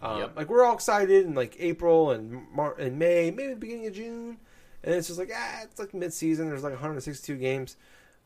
Um, 0.00 0.18
Yep. 0.20 0.36
Like 0.36 0.48
we're 0.48 0.64
all 0.64 0.74
excited 0.74 1.26
in 1.26 1.34
like 1.34 1.56
April 1.58 2.10
and 2.12 2.46
Mar- 2.52 2.76
and 2.78 2.98
May, 2.98 3.30
maybe 3.30 3.50
the 3.54 3.56
beginning 3.56 3.86
of 3.88 3.94
June, 3.94 4.38
and 4.84 4.94
it's 4.94 5.08
just 5.08 5.18
like 5.18 5.30
ah, 5.34 5.60
it's 5.64 5.78
like 5.80 5.92
mid 5.92 6.12
season. 6.12 6.48
There's 6.48 6.62
like 6.62 6.72
162 6.72 7.36
games, 7.36 7.76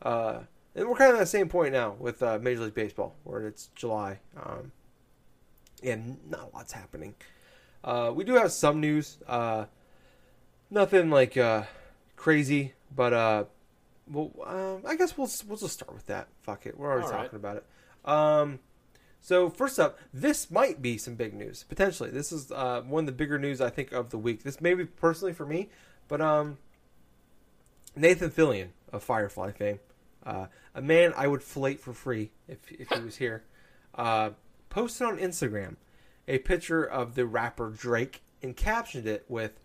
uh, 0.03 0.41
and 0.75 0.87
we're 0.87 0.95
kind 0.95 1.09
of 1.11 1.17
at 1.17 1.21
the 1.21 1.25
same 1.25 1.49
point 1.49 1.73
now 1.73 1.95
with 1.99 2.21
uh, 2.21 2.37
Major 2.39 2.61
League 2.61 2.75
Baseball, 2.75 3.15
where 3.23 3.47
it's 3.47 3.67
July, 3.75 4.19
um, 4.39 4.71
and 5.83 6.17
not 6.29 6.51
a 6.53 6.55
lot's 6.55 6.73
happening. 6.73 7.15
Uh, 7.83 8.11
we 8.13 8.23
do 8.23 8.35
have 8.35 8.51
some 8.51 8.79
news, 8.79 9.17
uh, 9.27 9.65
nothing 10.69 11.09
like 11.09 11.37
uh, 11.37 11.63
crazy, 12.15 12.73
but 12.93 13.13
uh, 13.13 13.43
well, 14.11 14.31
um, 14.45 14.83
I 14.85 14.95
guess 14.95 15.17
we'll 15.17 15.29
we'll 15.47 15.57
just 15.57 15.73
start 15.73 15.93
with 15.93 16.07
that. 16.07 16.27
Fuck 16.41 16.65
it, 16.65 16.77
we're 16.77 16.91
already 16.91 17.05
All 17.05 17.11
talking 17.11 17.23
right. 17.23 17.33
about 17.33 17.57
it. 17.57 17.65
Um, 18.05 18.59
so 19.21 19.49
first 19.49 19.79
up, 19.79 19.97
this 20.13 20.49
might 20.51 20.81
be 20.81 20.97
some 20.97 21.15
big 21.15 21.33
news 21.33 21.63
potentially. 21.67 22.09
This 22.09 22.31
is 22.31 22.51
uh, 22.51 22.81
one 22.81 23.03
of 23.03 23.05
the 23.05 23.11
bigger 23.13 23.39
news 23.39 23.61
I 23.61 23.69
think 23.69 23.91
of 23.91 24.09
the 24.09 24.17
week. 24.17 24.43
This 24.43 24.59
may 24.59 24.73
be 24.73 24.85
personally 24.85 25.33
for 25.33 25.45
me, 25.45 25.69
but 26.07 26.21
um, 26.21 26.57
Nathan 27.95 28.29
Fillion 28.29 28.69
of 28.91 29.03
Firefly 29.03 29.51
fame, 29.51 29.79
uh, 30.25 30.47
a 30.75 30.81
man 30.81 31.13
I 31.15 31.27
would 31.27 31.43
fillet 31.43 31.75
for 31.75 31.93
free 31.93 32.31
if 32.47 32.71
if 32.71 32.89
he 32.89 32.99
was 32.99 33.17
here, 33.17 33.43
uh, 33.95 34.31
posted 34.69 35.07
on 35.07 35.17
Instagram 35.17 35.77
a 36.29 36.37
picture 36.37 36.83
of 36.83 37.15
the 37.15 37.25
rapper 37.25 37.69
Drake 37.69 38.21
and 38.41 38.55
captioned 38.55 39.07
it 39.07 39.25
with 39.27 39.59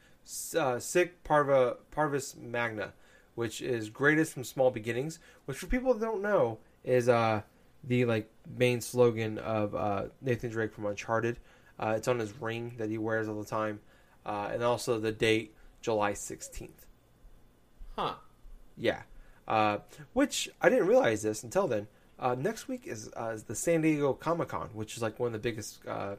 uh, 0.56 0.80
"Sic 0.80 1.22
Parva 1.22 1.76
Parvis 1.92 2.36
Magna," 2.36 2.92
which 3.36 3.60
is 3.60 3.90
greatest 3.90 4.32
from 4.32 4.42
small 4.42 4.70
beginnings. 4.70 5.20
Which 5.44 5.58
for 5.58 5.66
people 5.66 5.94
that 5.94 6.04
don't 6.04 6.22
know 6.22 6.58
is 6.82 7.08
uh, 7.08 7.42
the 7.84 8.04
like 8.06 8.30
main 8.56 8.80
slogan 8.80 9.38
of 9.38 9.74
uh, 9.74 10.06
Nathan 10.20 10.50
Drake 10.50 10.72
from 10.72 10.86
Uncharted. 10.86 11.38
Uh, 11.78 11.94
it's 11.96 12.08
on 12.08 12.18
his 12.18 12.32
ring 12.40 12.74
that 12.78 12.88
he 12.88 12.98
wears 12.98 13.28
all 13.28 13.40
the 13.40 13.48
time, 13.48 13.80
uh, 14.24 14.50
and 14.52 14.62
also 14.62 14.98
the 14.98 15.12
date 15.12 15.54
July 15.82 16.14
sixteenth. 16.14 16.86
Huh. 17.96 18.14
Yeah. 18.76 19.02
Uh, 19.46 19.78
which 20.14 20.48
I 20.62 20.70
didn't 20.70 20.86
realize 20.86 21.22
this 21.22 21.42
until 21.44 21.68
then. 21.68 21.86
Uh, 22.18 22.34
next 22.34 22.68
week 22.68 22.86
is, 22.86 23.10
uh, 23.20 23.32
is 23.34 23.42
the 23.42 23.54
San 23.54 23.82
Diego 23.82 24.14
Comic 24.14 24.48
Con, 24.48 24.70
which 24.72 24.96
is 24.96 25.02
like 25.02 25.18
one 25.20 25.26
of 25.26 25.32
the 25.34 25.38
biggest, 25.38 25.80
uh, 25.86 26.14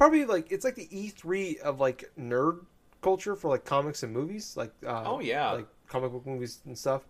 probably 0.00 0.24
like 0.24 0.50
it's 0.50 0.64
like 0.64 0.76
the 0.76 0.88
E 0.90 1.08
three 1.10 1.58
of 1.58 1.78
like 1.78 2.10
nerd 2.18 2.64
culture 3.02 3.36
for 3.36 3.50
like 3.50 3.66
comics 3.66 4.02
and 4.02 4.10
movies, 4.14 4.56
like 4.56 4.72
uh, 4.86 5.02
Oh, 5.04 5.20
yeah. 5.20 5.50
like 5.52 5.66
comic 5.88 6.10
book 6.10 6.24
movies 6.26 6.60
and 6.64 6.76
stuff. 6.76 7.02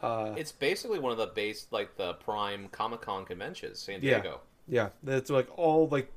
Uh, 0.00 0.32
It's 0.36 0.52
basically 0.52 1.00
one 1.00 1.10
of 1.10 1.18
the 1.18 1.26
base, 1.26 1.66
like 1.72 1.96
the 1.96 2.14
prime 2.14 2.68
Comic 2.68 3.00
Con 3.00 3.24
conventions, 3.24 3.80
San 3.80 4.00
Yeah. 4.00 4.20
Diego. 4.20 4.40
Yeah, 4.68 4.90
that's 5.02 5.28
like 5.28 5.48
all 5.58 5.88
like 5.88 6.12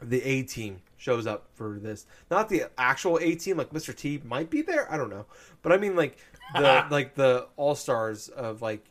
the 0.00 0.20
A 0.24 0.42
team 0.42 0.80
shows 0.96 1.24
up 1.28 1.46
for 1.54 1.78
this. 1.80 2.04
Not 2.28 2.48
the 2.48 2.64
actual 2.76 3.18
A 3.20 3.36
team, 3.36 3.56
like 3.56 3.70
Mr. 3.70 3.94
T 3.94 4.20
might 4.24 4.50
be 4.50 4.62
there. 4.62 4.90
I 4.92 4.96
don't 4.96 5.10
know, 5.10 5.26
but 5.62 5.70
I 5.70 5.76
mean 5.76 5.94
like 5.94 6.18
the 6.56 6.84
like 6.90 7.14
the 7.14 7.46
all 7.56 7.76
stars 7.76 8.28
of 8.28 8.60
like 8.60 8.84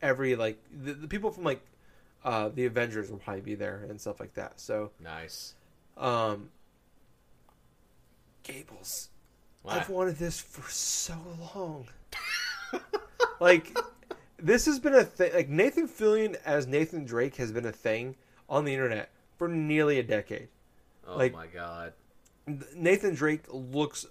every 0.00 0.34
like 0.34 0.58
the, 0.72 0.94
the 0.94 1.06
people 1.06 1.30
from 1.30 1.44
like 1.44 1.62
uh 2.24 2.48
the 2.50 2.64
Avengers 2.66 3.10
will 3.10 3.18
probably 3.18 3.42
be 3.42 3.54
there 3.54 3.86
and 3.88 4.00
stuff 4.00 4.20
like 4.20 4.34
that. 4.34 4.60
So 4.60 4.90
Nice. 5.00 5.54
um, 5.96 6.50
Gables, 8.42 9.08
What? 9.62 9.76
I've 9.76 9.88
wanted 9.88 10.16
this 10.16 10.40
for 10.40 10.68
so 10.68 11.14
long. 11.54 11.86
like, 13.40 13.76
this 14.38 14.66
has 14.66 14.80
been 14.80 14.94
a 14.94 15.04
thing. 15.04 15.32
Like 15.32 15.48
Nathan 15.48 15.86
Fillion 15.88 16.36
as 16.44 16.66
Nathan 16.66 17.04
Drake 17.04 17.36
has 17.36 17.52
been 17.52 17.66
a 17.66 17.72
thing 17.72 18.16
on 18.48 18.64
the 18.64 18.72
internet 18.72 19.10
for 19.38 19.46
nearly 19.48 19.98
a 19.98 20.02
decade. 20.02 20.48
oh 21.06 21.16
like- 21.16 21.32
my 21.32 21.46
god. 21.46 21.92
Nathan 22.74 23.14
Drake 23.14 23.44
looks 23.52 24.04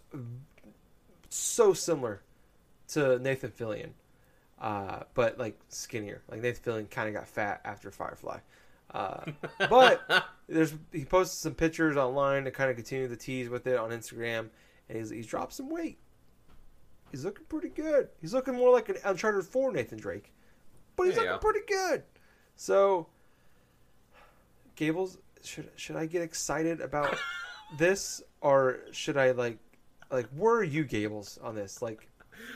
so 1.30 1.74
similar 1.74 2.22
to 2.90 3.20
Nathan 3.20 3.52
Fillion, 3.52 3.90
uh, 4.62 5.04
but 5.16 5.38
like 5.40 5.60
skinnier. 5.68 6.22
Like 6.30 6.42
Nathan 6.42 6.74
Fillion 6.74 6.90
kind 6.90 7.10
of 7.10 7.16
got 7.16 7.28
fat 7.28 7.62
after 7.66 7.90
Firefly. 7.92 8.38
Uh, 8.94 9.26
but 9.70 10.02
there's 10.48 10.76
he 10.94 11.04
posted 11.04 11.40
some 11.40 11.56
pictures 11.56 11.98
online 11.98 12.46
to 12.46 12.52
kind 12.52 12.70
of 12.70 12.76
continue 12.76 13.08
the 13.08 13.18
tease 13.18 13.50
with 13.50 13.66
it 13.68 13.78
on 13.78 13.90
Instagram, 13.90 14.50
and 14.88 14.98
he's 14.98 15.10
he's 15.10 15.28
dropped 15.28 15.54
some 15.54 15.70
weight. 15.70 15.98
He's 17.10 17.26
looking 17.26 17.46
pretty 17.50 17.70
good. 17.70 18.10
He's 18.22 18.34
looking 18.34 18.54
more 18.54 18.72
like 18.72 18.88
an 18.88 18.98
Uncharted 19.04 19.44
Four 19.46 19.72
Nathan 19.72 19.98
Drake, 19.98 20.32
but 20.96 21.08
he's 21.08 21.16
looking 21.16 21.32
go. 21.32 21.38
pretty 21.40 21.66
good. 21.68 22.04
So, 22.56 23.08
Gables, 24.76 25.18
should 25.44 25.72
should 25.76 25.96
I 25.96 26.06
get 26.06 26.22
excited 26.22 26.82
about 26.82 27.18
this, 27.78 28.22
or 28.42 28.82
should 28.92 29.18
I 29.18 29.32
like 29.32 29.58
like 30.12 30.28
where 30.36 30.56
are 30.56 30.64
you, 30.64 30.84
Gables, 30.84 31.40
on 31.42 31.56
this? 31.56 31.82
Like, 31.82 32.08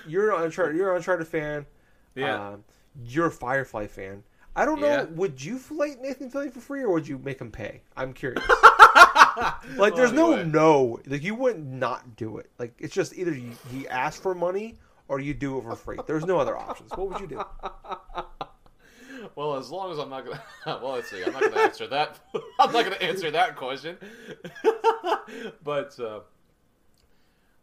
you're 0.07 0.35
an 0.35 0.43
Uncharted, 0.43 0.77
you're 0.77 0.91
an 0.91 0.97
Uncharted 0.97 1.27
fan. 1.27 1.65
Yeah. 2.15 2.50
Um, 2.50 2.63
you're 3.03 3.27
a 3.27 3.31
Firefly 3.31 3.88
fan. 3.88 4.24
I 4.55 4.63
don't 4.65 4.79
know. 4.79 4.88
Yeah. 4.88 5.03
Would 5.03 5.43
you 5.43 5.57
fillet 5.60 5.95
Nathan 6.01 6.31
Fillion 6.31 6.53
for 6.53 6.62
free, 6.62 6.81
or 6.84 6.91
would 6.93 7.07
you 7.07 7.17
make 7.19 7.39
him 7.41 7.51
pay? 7.51 7.81
I'm 7.98 8.13
curious. 8.13 8.41
like, 9.75 9.95
there's 9.95 10.13
Well, 10.13 10.29
no 10.29 10.34
anyway. 10.34 10.50
no. 10.50 11.00
Like, 11.07 11.24
you 11.24 11.36
wouldn't 11.36 11.65
not 11.67 12.15
do 12.15 12.38
it. 12.38 12.50
Like, 12.57 12.74
it's 12.79 12.93
just 12.93 13.17
either 13.17 13.34
you, 13.34 13.51
he 13.69 13.86
asked 13.89 14.22
for 14.24 14.34
money 14.34 14.75
or 15.10 15.19
you 15.19 15.34
do 15.34 15.57
it 15.57 15.63
for 15.63 15.75
free. 15.75 15.98
There's 16.07 16.25
no 16.25 16.39
other 16.39 16.55
options. 16.57 16.89
What 16.95 17.10
would 17.10 17.19
you 17.19 17.27
do? 17.27 17.43
Well, 19.36 19.55
as 19.55 19.69
long 19.72 19.91
as 19.91 19.98
I'm 19.98 20.10
not 20.10 20.24
gonna. 20.25 20.41
Well, 20.81 20.93
let's 20.93 21.10
see. 21.10 21.22
I'm 21.24 21.34
not 21.34 21.41
gonna 21.41 21.60
answer 21.60 21.88
that. 21.88 22.19
I'm 22.60 22.72
not 22.72 22.84
gonna 22.84 22.95
answer 22.98 23.31
that 23.31 23.55
question. 23.55 23.98
but 25.63 26.00
uh, 26.00 26.19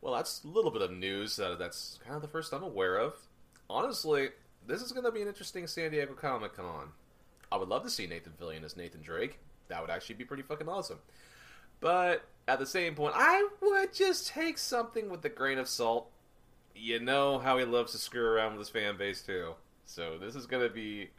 well, 0.01 0.15
that's 0.15 0.43
a 0.45 0.49
little 0.49 0.71
bit 0.71 0.83
of 0.83 0.91
news. 0.91 1.39
Uh, 1.39 1.55
that's 1.59 1.99
kind 2.05 2.17
of 2.17 2.23
the 2.23 2.29
first 2.29 2.53
I'm 2.53 2.63
aware 2.63 2.97
of. 2.99 3.15
Honestly, 3.71 4.31
this 4.67 4.83
is 4.83 4.93
gonna 4.93 5.11
be 5.11 5.23
an 5.23 5.29
interesting 5.29 5.67
San 5.67 5.91
Diego 5.91 6.15
Comic 6.15 6.57
Con. 6.57 6.89
I 7.51 7.57
would 7.57 7.69
love 7.69 7.83
to 7.85 7.91
see 7.91 8.07
Nathan 8.07 8.33
Fillion 8.41 8.65
as 8.65 8.77
Nathan 8.77 9.03
Drake. 9.03 9.39
That 9.69 9.81
would 9.81 9.91
actually 9.91 10.15
be 10.17 10.25
pretty 10.25 10.43
fucking 10.43 10.69
awesome. 10.69 10.99
But 11.81 12.23
at 12.49 12.59
the 12.59 12.67
same 12.67 12.95
point, 12.95 13.15
I 13.17 13.49
would 13.61 13.93
just 13.93 14.29
take 14.29 14.57
something 14.59 15.11
with 15.11 15.25
a 15.25 15.29
grain 15.29 15.59
of 15.59 15.69
salt. 15.69 16.11
You 16.75 17.01
know 17.01 17.39
how 17.39 17.59
he 17.59 17.65
loves 17.65 17.93
to 17.93 17.99
screw 17.99 18.25
around 18.25 18.53
with 18.53 18.61
his 18.61 18.69
fan 18.69 18.97
base 18.97 19.23
too. 19.23 19.55
So 19.85 20.17
this 20.19 20.35
is 20.35 20.47
gonna 20.47 20.69
be 20.69 21.11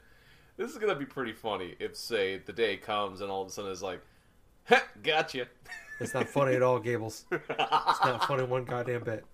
this 0.57 0.71
is 0.71 0.77
gonna 0.77 0.95
be 0.95 1.05
pretty 1.05 1.33
funny 1.33 1.75
if 1.79 1.95
say 1.95 2.37
the 2.37 2.53
day 2.53 2.77
comes 2.77 3.21
and 3.21 3.29
all 3.29 3.41
of 3.41 3.47
a 3.49 3.51
sudden 3.51 3.71
it's 3.71 3.81
like, 3.81 4.01
gotcha. 5.03 5.47
It's 5.99 6.13
not 6.13 6.29
funny 6.29 6.55
at 6.55 6.63
all, 6.63 6.79
Gables. 6.79 7.25
It's 7.31 7.49
not 7.49 8.25
funny 8.27 8.43
one 8.43 8.65
goddamn 8.65 9.03
bit. 9.03 9.25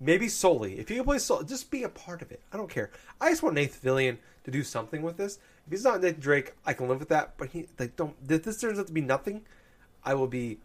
Maybe 0.00 0.28
Sully. 0.28 0.78
If 0.78 0.90
you 0.90 0.96
can 0.96 1.04
play 1.04 1.18
Soul, 1.18 1.42
just 1.42 1.70
be 1.70 1.82
a 1.82 1.88
part 1.88 2.22
of 2.22 2.32
it. 2.32 2.40
I 2.52 2.56
don't 2.56 2.70
care. 2.70 2.90
I 3.20 3.28
just 3.30 3.42
want 3.42 3.54
Nathan 3.54 3.90
Fillion 3.90 4.16
to 4.44 4.50
do 4.50 4.64
something 4.64 5.02
with 5.02 5.18
this. 5.18 5.38
If 5.66 5.72
he's 5.72 5.84
not 5.84 6.00
Nathan 6.00 6.20
Drake, 6.20 6.54
I 6.64 6.72
can 6.72 6.88
live 6.88 7.00
with 7.00 7.10
that. 7.10 7.36
But 7.36 7.50
he 7.50 7.66
like 7.78 7.96
don't. 7.96 8.14
If 8.28 8.42
this 8.42 8.60
turns 8.60 8.78
out 8.78 8.86
to 8.86 8.92
be 8.92 9.02
nothing, 9.02 9.42
I 10.02 10.14
will 10.14 10.26
be 10.26 10.58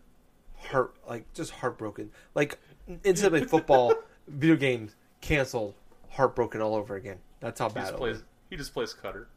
hurt, 0.58 0.96
like 1.08 1.32
just 1.34 1.51
heartbroken. 1.51 2.12
Like 2.34 2.58
NCAA 2.89 3.50
football, 3.50 3.94
video 4.27 4.56
games 4.56 4.96
canceled, 5.20 5.74
heartbroken 6.10 6.62
all 6.62 6.75
over 6.75 6.96
again. 6.96 7.18
That's 7.42 7.60
how 7.60 7.68
He 7.68 7.75
bad 7.75 7.88
just 7.88 7.98
plays 7.98 8.24
he 8.50 8.56
just 8.56 8.74
plays 8.74 8.94
cutter. 8.94 9.27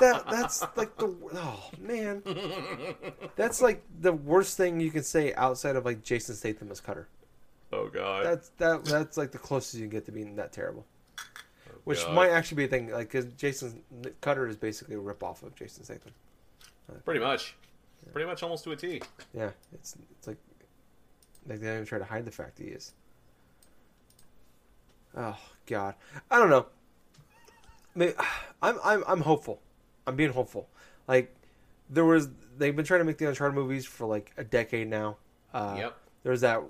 That 0.00 0.24
that's 0.30 0.62
like 0.76 0.96
the 0.96 1.14
oh 1.34 1.70
man, 1.78 2.22
that's 3.36 3.60
like 3.60 3.82
the 4.00 4.12
worst 4.12 4.56
thing 4.56 4.80
you 4.80 4.90
can 4.90 5.02
say 5.02 5.34
outside 5.34 5.76
of 5.76 5.84
like 5.84 6.02
Jason 6.02 6.34
Statham 6.34 6.70
as 6.70 6.80
Cutter. 6.80 7.08
Oh 7.72 7.88
god. 7.88 8.24
That's 8.26 8.48
that. 8.58 8.84
That's 8.84 9.16
like 9.16 9.32
the 9.32 9.38
closest 9.38 9.74
you 9.74 9.80
can 9.82 9.90
get 9.90 10.06
to 10.06 10.12
being 10.12 10.36
that 10.36 10.52
terrible. 10.52 10.84
Oh, 11.18 11.72
Which 11.84 12.04
God. 12.04 12.14
might 12.14 12.30
actually 12.30 12.56
be 12.56 12.64
a 12.64 12.68
thing, 12.68 12.90
like 12.90 13.10
because 13.10 13.26
Jason 13.34 13.82
Cutter 14.20 14.46
is 14.48 14.56
basically 14.56 14.96
a 14.96 15.00
rip 15.00 15.22
off 15.22 15.42
of 15.42 15.54
Jason 15.54 15.84
Statham. 15.84 16.12
pretty 17.04 17.20
much, 17.20 17.54
pretty 18.12 18.26
much 18.26 18.42
almost 18.42 18.64
to 18.64 18.72
a 18.72 18.76
T. 18.76 19.02
Yeah, 19.34 19.50
it's 19.72 19.96
it's 20.18 20.26
like 20.26 20.38
like 21.48 21.60
they 21.60 21.66
don't 21.66 21.76
even 21.76 21.86
try 21.86 21.98
to 21.98 22.04
hide 22.04 22.24
the 22.24 22.30
fact 22.30 22.56
that 22.56 22.64
he 22.64 22.70
is. 22.70 22.92
Oh 25.16 25.38
God, 25.66 25.94
I 26.30 26.38
don't 26.38 26.50
know. 26.50 26.66
I'm 28.62 28.78
I'm 28.82 29.04
I'm 29.06 29.20
hopeful. 29.20 29.60
I'm 30.06 30.16
being 30.16 30.32
hopeful. 30.32 30.68
Like 31.08 31.34
there 31.88 32.04
was, 32.04 32.28
they've 32.56 32.74
been 32.74 32.84
trying 32.84 33.00
to 33.00 33.04
make 33.04 33.18
the 33.18 33.28
Uncharted 33.28 33.54
movies 33.54 33.84
for 33.84 34.06
like 34.06 34.32
a 34.36 34.44
decade 34.44 34.88
now. 34.88 35.16
Uh, 35.52 35.74
yep. 35.76 35.96
There 36.22 36.30
was 36.30 36.42
that, 36.42 36.62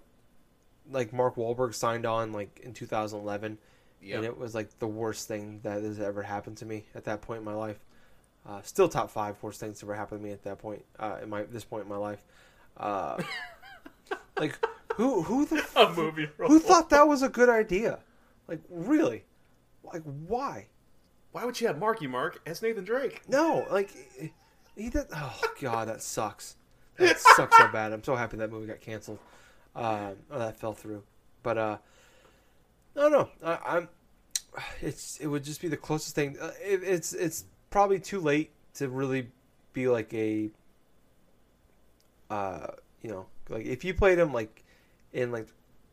like 0.90 1.12
Mark 1.12 1.36
Wahlberg 1.36 1.74
signed 1.74 2.06
on 2.06 2.32
like 2.32 2.60
in 2.62 2.72
2011, 2.72 3.58
Yep. 4.02 4.16
and 4.16 4.24
it 4.24 4.38
was 4.38 4.54
like 4.54 4.78
the 4.78 4.86
worst 4.86 5.28
thing 5.28 5.60
that 5.62 5.82
has 5.82 6.00
ever 6.00 6.22
happened 6.22 6.56
to 6.58 6.64
me 6.66 6.86
at 6.94 7.04
that 7.04 7.20
point 7.20 7.40
in 7.40 7.44
my 7.44 7.54
life. 7.54 7.78
Uh, 8.48 8.62
still 8.62 8.88
top 8.88 9.10
five 9.10 9.36
worst 9.42 9.60
things 9.60 9.78
to 9.80 9.84
ever 9.84 9.94
happened 9.94 10.20
to 10.22 10.26
me 10.26 10.32
at 10.32 10.42
that 10.44 10.58
point 10.58 10.82
uh, 10.98 11.18
in 11.22 11.28
my 11.28 11.42
this 11.42 11.64
point 11.64 11.82
in 11.82 11.88
my 11.90 11.96
life. 11.98 12.24
Uh, 12.78 13.22
like 14.38 14.58
who 14.94 15.22
who 15.22 15.44
the 15.44 15.62
a 15.76 15.92
movie. 15.92 16.28
Role. 16.38 16.48
who 16.48 16.58
thought 16.58 16.88
that 16.90 17.06
was 17.06 17.22
a 17.22 17.28
good 17.28 17.50
idea? 17.50 17.98
Like 18.48 18.60
really? 18.70 19.24
Like 19.84 20.02
why? 20.26 20.66
Why 21.32 21.44
would 21.44 21.60
you 21.60 21.66
have 21.68 21.78
Marky 21.78 22.06
Mark 22.06 22.40
as 22.46 22.62
Nathan 22.62 22.84
Drake? 22.84 23.22
No, 23.28 23.66
like 23.70 23.90
he 24.76 24.90
did. 24.90 25.06
Oh 25.14 25.40
god, 25.60 25.88
that 25.88 26.02
sucks. 26.02 26.56
That 26.96 27.18
sucks 27.36 27.56
so 27.56 27.68
bad. 27.68 27.92
I'm 27.92 28.02
so 28.02 28.16
happy 28.16 28.36
that 28.38 28.50
movie 28.50 28.66
got 28.66 28.80
canceled. 28.80 29.18
Um, 29.74 30.16
or 30.30 30.38
that 30.38 30.58
fell 30.58 30.72
through. 30.72 31.04
But 31.42 31.58
uh, 31.58 31.76
I 32.96 33.08
don't. 33.08 33.30
I, 33.44 33.58
I'm. 33.64 33.88
It's 34.80 35.18
it 35.18 35.28
would 35.28 35.44
just 35.44 35.62
be 35.62 35.68
the 35.68 35.76
closest 35.76 36.14
thing. 36.14 36.36
Uh, 36.40 36.50
it, 36.60 36.82
it's 36.82 37.12
it's 37.12 37.44
probably 37.70 38.00
too 38.00 38.20
late 38.20 38.50
to 38.74 38.88
really 38.88 39.30
be 39.72 39.88
like 39.88 40.12
a. 40.12 40.50
Uh, 42.28 42.66
you 43.02 43.10
know, 43.10 43.26
like 43.48 43.66
if 43.66 43.84
you 43.84 43.94
played 43.94 44.18
him 44.18 44.32
like 44.32 44.64
in 45.12 45.30
like 45.30 45.46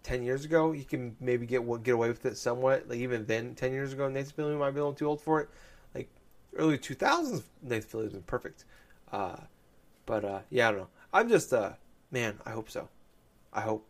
ten 0.07 0.23
years 0.23 0.45
ago, 0.45 0.71
you 0.71 0.85
can 0.85 1.15
maybe 1.19 1.45
get 1.45 1.61
get 1.83 1.93
away 1.93 2.07
with 2.07 2.25
it 2.25 2.37
somewhat. 2.37 2.87
Like 2.87 2.99
even 2.99 3.25
then, 3.25 3.55
ten 3.55 3.73
years 3.73 3.91
ago, 3.91 4.07
Nathan 4.07 4.31
Fillion 4.31 4.57
might 4.57 4.71
be 4.71 4.79
a 4.79 4.83
little 4.83 4.93
too 4.93 5.07
old 5.07 5.21
for 5.21 5.41
it. 5.41 5.49
Like 5.93 6.09
early 6.55 6.77
two 6.77 6.95
thousands, 6.95 7.43
Nathan 7.61 7.89
Fillion's 7.89 8.13
been 8.13 8.21
perfect. 8.23 8.63
Uh, 9.11 9.35
but 10.05 10.23
uh, 10.23 10.39
yeah, 10.49 10.69
I 10.69 10.71
don't 10.71 10.79
know. 10.81 10.87
I'm 11.13 11.27
just 11.27 11.53
uh, 11.53 11.73
man. 12.09 12.39
I 12.45 12.51
hope 12.51 12.69
so. 12.69 12.87
I 13.51 13.61
hope. 13.61 13.85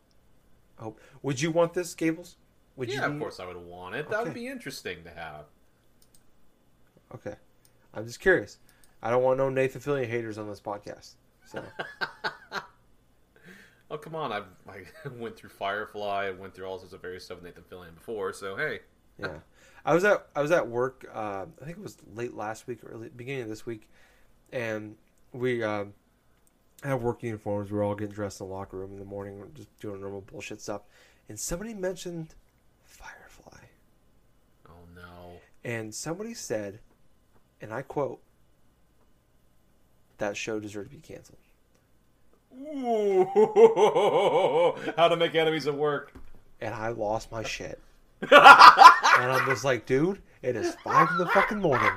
I 0.79 0.83
hope. 0.83 0.99
Would 1.21 1.39
you 1.39 1.51
want 1.51 1.75
this, 1.75 1.93
Gables? 1.93 2.35
Would 2.77 2.89
yeah, 2.89 3.07
you? 3.07 3.13
of 3.13 3.19
course 3.19 3.39
I 3.39 3.45
would 3.45 3.57
want 3.57 3.95
it. 3.95 4.09
That 4.09 4.23
would 4.23 4.33
be 4.33 4.47
interesting 4.47 5.03
to 5.03 5.11
have. 5.11 5.45
Okay. 7.13 7.35
I'm 7.93 8.05
just 8.05 8.19
curious. 8.19 8.57
I 9.01 9.11
don't 9.11 9.23
want 9.23 9.37
no 9.37 9.49
Nathan 9.49 9.81
Fillion 9.81 10.07
haters 10.07 10.37
on 10.37 10.47
this 10.47 10.59
podcast. 10.59 11.13
So 11.45 11.63
Oh 13.89 13.97
come 13.97 14.15
on! 14.15 14.31
I've 14.31 14.45
I 14.67 14.83
went 15.17 15.37
through 15.37 15.49
Firefly. 15.49 16.27
I 16.27 16.31
went 16.31 16.53
through 16.53 16.65
all 16.65 16.77
sorts 16.77 16.93
of 16.93 17.01
various 17.01 17.25
stuff 17.25 17.41
with 17.41 17.45
Nathan 17.45 17.63
Fillion 17.63 17.95
before. 17.95 18.33
So 18.33 18.55
hey, 18.55 18.81
yeah, 19.17 19.39
I 19.85 19.93
was 19.93 20.03
at 20.03 20.27
I 20.35 20.41
was 20.41 20.51
at 20.51 20.67
work. 20.67 21.09
Uh, 21.13 21.45
I 21.61 21.65
think 21.65 21.77
it 21.77 21.83
was 21.83 21.97
late 22.13 22.33
last 22.33 22.67
week 22.67 22.83
or 22.83 22.89
early, 22.89 23.09
beginning 23.09 23.43
of 23.43 23.49
this 23.49 23.65
week, 23.65 23.87
and 24.51 24.95
we 25.31 25.63
uh, 25.63 25.85
had 26.83 26.95
work 26.95 27.23
uniforms. 27.23 27.71
We 27.71 27.77
were 27.77 27.83
all 27.83 27.95
getting 27.95 28.13
dressed 28.13 28.41
in 28.41 28.47
the 28.47 28.53
locker 28.53 28.77
room 28.77 28.91
in 28.91 28.99
the 28.99 29.05
morning, 29.05 29.41
just 29.53 29.79
doing 29.79 30.01
normal 30.01 30.21
bullshit 30.21 30.61
stuff. 30.61 30.81
And 31.29 31.39
somebody 31.39 31.73
mentioned 31.73 32.35
Firefly, 32.83 33.67
oh 34.67 34.85
no, 34.95 35.39
and 35.63 35.95
somebody 35.95 36.33
said, 36.33 36.79
and 37.61 37.73
I 37.73 37.83
quote, 37.83 38.21
"That 40.17 40.35
show 40.35 40.59
deserved 40.59 40.91
to 40.91 40.97
be 40.97 41.01
canceled." 41.01 41.39
Ooh, 42.59 43.25
how 44.97 45.07
to 45.07 45.15
make 45.15 45.35
enemies 45.35 45.67
at 45.67 45.75
work. 45.75 46.13
and 46.61 46.73
I 46.73 46.89
lost 46.89 47.31
my 47.31 47.43
shit. 47.43 47.79
and 48.21 48.29
I 48.31 49.45
was 49.47 49.63
like, 49.63 49.85
dude, 49.85 50.21
it 50.41 50.55
is 50.55 50.75
five 50.83 51.07
in 51.11 51.17
the 51.19 51.27
fucking 51.27 51.59
morning. 51.59 51.91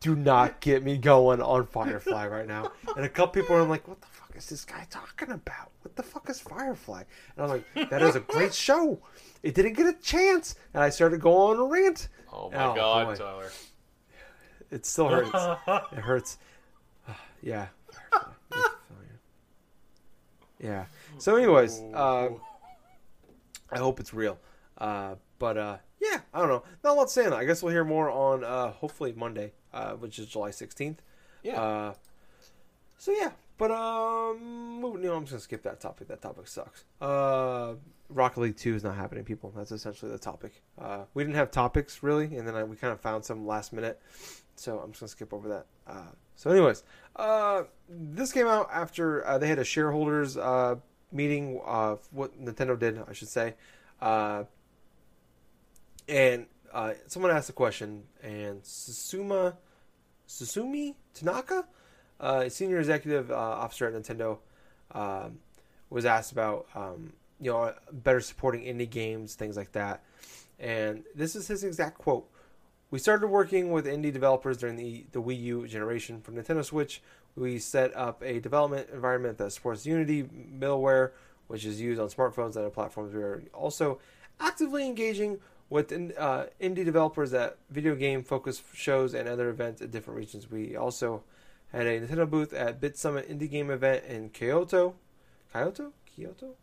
Do 0.00 0.14
not 0.16 0.60
get 0.60 0.82
me 0.82 0.98
going 0.98 1.40
on 1.40 1.66
Firefly 1.66 2.26
right 2.26 2.46
now. 2.46 2.72
And 2.96 3.04
a 3.04 3.08
couple 3.08 3.40
people 3.40 3.56
are 3.56 3.62
like, 3.62 3.86
what 3.86 4.00
the 4.00 4.06
fuck 4.08 4.34
is 4.36 4.48
this 4.48 4.64
guy 4.64 4.86
talking 4.90 5.30
about? 5.30 5.70
What 5.82 5.94
the 5.96 6.02
fuck 6.02 6.28
is 6.28 6.40
Firefly? 6.40 7.04
And 7.36 7.44
I'm 7.44 7.48
like, 7.50 7.90
that 7.90 8.02
is 8.02 8.16
a 8.16 8.20
great 8.20 8.52
show. 8.52 9.00
It 9.42 9.54
didn't 9.54 9.74
get 9.74 9.86
a 9.86 9.94
chance. 9.94 10.56
And 10.74 10.82
I 10.82 10.90
started 10.90 11.20
going 11.20 11.58
on 11.58 11.64
a 11.66 11.68
rant. 11.68 12.08
Oh 12.32 12.50
my 12.50 12.64
Oh, 12.64 12.74
god, 12.74 13.06
boy. 13.06 13.14
Tyler. 13.14 13.50
It 14.72 14.84
still 14.86 15.08
hurts. 15.08 15.30
it 15.92 15.98
hurts. 16.00 16.38
yeah. 17.42 17.68
Yeah. 20.62 20.84
So, 21.18 21.36
anyways, 21.36 21.82
uh, 21.92 22.30
I 23.70 23.78
hope 23.78 24.00
it's 24.00 24.14
real. 24.14 24.38
Uh, 24.78 25.16
but 25.38 25.56
uh, 25.56 25.76
yeah, 26.00 26.20
I 26.32 26.38
don't 26.38 26.48
know. 26.48 26.62
Not 26.84 26.92
a 26.92 26.94
lot 26.94 27.08
to 27.08 27.12
say. 27.12 27.26
I 27.26 27.44
guess 27.44 27.62
we'll 27.62 27.72
hear 27.72 27.84
more 27.84 28.10
on 28.10 28.44
uh, 28.44 28.70
hopefully 28.70 29.12
Monday, 29.16 29.52
uh, 29.72 29.92
which 29.92 30.18
is 30.18 30.26
July 30.26 30.50
sixteenth. 30.50 31.02
Yeah. 31.42 31.60
Uh, 31.60 31.94
so 32.98 33.12
yeah, 33.12 33.32
but 33.58 33.70
um, 33.70 34.80
moving. 34.80 35.02
No, 35.02 35.14
I'm 35.14 35.24
just 35.24 35.32
gonna 35.32 35.40
skip 35.40 35.62
that 35.64 35.80
topic. 35.80 36.08
That 36.08 36.22
topic 36.22 36.46
sucks. 36.46 36.84
Uh, 37.00 37.74
Rocket 38.08 38.40
League 38.40 38.56
Two 38.56 38.74
is 38.74 38.84
not 38.84 38.94
happening, 38.94 39.24
people. 39.24 39.52
That's 39.56 39.72
essentially 39.72 40.12
the 40.12 40.18
topic. 40.18 40.62
Uh, 40.80 41.04
we 41.14 41.24
didn't 41.24 41.36
have 41.36 41.50
topics 41.50 42.02
really, 42.02 42.36
and 42.36 42.46
then 42.46 42.54
I, 42.54 42.62
we 42.62 42.76
kind 42.76 42.92
of 42.92 43.00
found 43.00 43.24
some 43.24 43.46
last 43.46 43.72
minute. 43.72 44.00
So 44.54 44.78
I'm 44.78 44.92
just 44.92 45.00
gonna 45.00 45.08
skip 45.08 45.32
over 45.32 45.48
that. 45.48 45.66
Uh, 45.86 46.12
so, 46.36 46.50
anyways, 46.50 46.84
uh, 47.16 47.64
this 47.88 48.32
came 48.32 48.46
out 48.46 48.68
after 48.72 49.26
uh, 49.26 49.38
they 49.38 49.48
had 49.48 49.58
a 49.58 49.64
shareholders 49.64 50.36
uh, 50.36 50.76
meeting. 51.10 51.60
Uh, 51.64 51.96
what 52.10 52.42
Nintendo 52.42 52.78
did, 52.78 53.02
I 53.08 53.12
should 53.12 53.28
say. 53.28 53.54
Uh, 54.00 54.44
and 56.08 56.46
uh, 56.72 56.94
someone 57.06 57.30
asked 57.30 57.50
a 57.50 57.52
question, 57.52 58.04
and 58.22 58.62
Susuma, 58.62 59.56
Susumi 60.28 60.94
Tanaka, 61.14 61.66
uh, 62.18 62.48
senior 62.48 62.78
executive 62.78 63.30
uh, 63.30 63.36
officer 63.36 63.86
at 63.86 63.94
Nintendo, 63.94 64.38
um, 64.92 65.38
was 65.90 66.04
asked 66.04 66.32
about 66.32 66.66
um, 66.74 67.12
you 67.40 67.50
know 67.50 67.74
better 67.92 68.20
supporting 68.20 68.62
indie 68.62 68.88
games, 68.88 69.34
things 69.34 69.56
like 69.56 69.72
that. 69.72 70.02
And 70.58 71.04
this 71.14 71.36
is 71.36 71.48
his 71.48 71.64
exact 71.64 71.98
quote. 71.98 72.28
We 72.92 72.98
started 72.98 73.28
working 73.28 73.72
with 73.72 73.86
indie 73.86 74.12
developers 74.12 74.58
during 74.58 74.76
the, 74.76 75.06
the 75.12 75.22
Wii 75.22 75.40
U 75.44 75.66
generation 75.66 76.20
for 76.20 76.30
Nintendo 76.32 76.62
Switch. 76.62 77.00
We 77.34 77.58
set 77.58 77.96
up 77.96 78.22
a 78.22 78.38
development 78.38 78.90
environment 78.92 79.38
that 79.38 79.50
supports 79.54 79.86
Unity 79.86 80.24
middleware, 80.24 81.12
which 81.46 81.64
is 81.64 81.80
used 81.80 81.98
on 81.98 82.08
smartphones 82.08 82.48
and 82.48 82.58
other 82.58 82.70
platforms. 82.70 83.14
We 83.14 83.22
are 83.22 83.44
also 83.54 83.98
actively 84.38 84.86
engaging 84.86 85.38
with 85.70 85.90
uh, 85.90 86.44
indie 86.60 86.84
developers 86.84 87.32
at 87.32 87.56
video 87.70 87.94
game 87.94 88.22
focused 88.22 88.62
shows 88.74 89.14
and 89.14 89.26
other 89.26 89.48
events 89.48 89.80
at 89.80 89.90
different 89.90 90.18
regions. 90.18 90.50
We 90.50 90.76
also 90.76 91.22
had 91.72 91.86
a 91.86 91.98
Nintendo 91.98 92.28
booth 92.28 92.52
at 92.52 92.78
BitSummit 92.78 93.26
Indie 93.26 93.50
Game 93.50 93.70
event 93.70 94.04
in 94.04 94.28
Kyoto. 94.28 94.96
Kyoto? 95.50 95.92
Kyoto? 96.04 96.56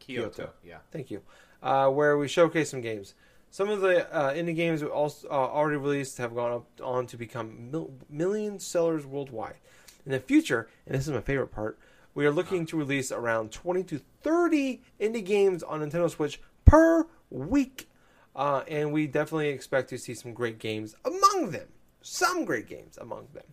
Kyoto. 0.00 0.30
Kyoto. 0.30 0.50
Yeah. 0.64 0.78
Thank 0.90 1.12
you. 1.12 1.22
Uh, 1.62 1.88
where 1.90 2.18
we 2.18 2.26
showcase 2.26 2.70
some 2.70 2.80
games. 2.80 3.14
Some 3.56 3.70
of 3.70 3.80
the 3.80 4.06
uh, 4.14 4.34
indie 4.34 4.54
games 4.54 4.84
we 4.84 4.90
also 4.90 5.26
uh, 5.28 5.32
already 5.32 5.78
released 5.78 6.18
have 6.18 6.34
gone 6.34 6.52
up 6.52 6.66
on 6.82 7.06
to 7.06 7.16
become 7.16 7.70
mil- 7.70 7.90
million 8.10 8.58
sellers 8.58 9.06
worldwide. 9.06 9.56
In 10.04 10.12
the 10.12 10.20
future, 10.20 10.68
and 10.86 10.94
this 10.94 11.06
is 11.06 11.14
my 11.14 11.22
favorite 11.22 11.52
part, 11.52 11.78
we 12.14 12.26
are 12.26 12.30
looking 12.30 12.66
to 12.66 12.76
release 12.76 13.10
around 13.10 13.52
20 13.52 13.82
to 13.84 14.00
30 14.22 14.82
indie 15.00 15.24
games 15.24 15.62
on 15.62 15.80
Nintendo 15.80 16.10
Switch 16.10 16.38
per 16.66 17.06
week. 17.30 17.88
Uh, 18.34 18.62
and 18.68 18.92
we 18.92 19.06
definitely 19.06 19.48
expect 19.48 19.88
to 19.88 19.96
see 19.96 20.12
some 20.12 20.34
great 20.34 20.58
games 20.58 20.94
among 21.06 21.50
them. 21.50 21.68
Some 22.02 22.44
great 22.44 22.68
games 22.68 22.98
among 22.98 23.28
them. 23.32 23.46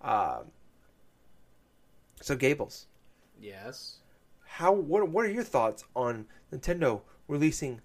Uh, 0.00 0.42
so, 2.20 2.36
Gables, 2.36 2.86
Yes. 3.40 3.96
how 4.44 4.70
what 4.70 5.08
what 5.08 5.24
are 5.24 5.30
your 5.32 5.42
thoughts 5.42 5.82
on 5.96 6.26
Nintendo 6.52 7.00
releasing 7.26 7.80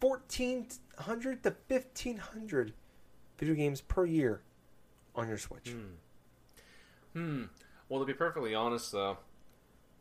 1400 0.00 1.42
to 1.42 1.56
1500 1.68 2.72
video 3.38 3.54
games 3.54 3.80
per 3.80 4.04
year 4.04 4.42
on 5.14 5.28
your 5.28 5.38
Switch? 5.38 5.74
Hmm. 7.14 7.44
Well, 7.88 8.00
to 8.00 8.06
be 8.06 8.14
perfectly 8.14 8.54
honest, 8.54 8.92
though, 8.92 9.18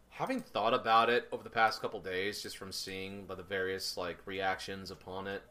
having 0.10 0.42
thought 0.42 0.74
about 0.74 1.10
it 1.10 1.28
over 1.32 1.44
the 1.44 1.50
past 1.50 1.82
couple 1.82 2.00
days, 2.00 2.42
just 2.42 2.58
from 2.58 2.72
seeing 2.72 3.26
by 3.26 3.36
the 3.36 3.44
various 3.44 3.98
like 3.98 4.18
reactions 4.26 4.92
upon 4.92 5.28
it, 5.28 5.42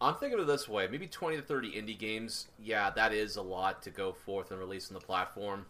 I'm 0.00 0.14
thinking 0.16 0.40
of 0.40 0.46
this 0.46 0.68
way: 0.68 0.88
maybe 0.88 1.06
20 1.06 1.36
to 1.36 1.42
30 1.42 1.72
indie 1.72 1.98
games. 1.98 2.48
Yeah, 2.58 2.90
that 2.90 3.12
is 3.12 3.36
a 3.36 3.42
lot 3.42 3.82
to 3.82 3.90
go 3.90 4.12
forth 4.12 4.50
and 4.50 4.58
release 4.58 4.88
on 4.88 4.94
the 4.94 5.00
platform. 5.00 5.66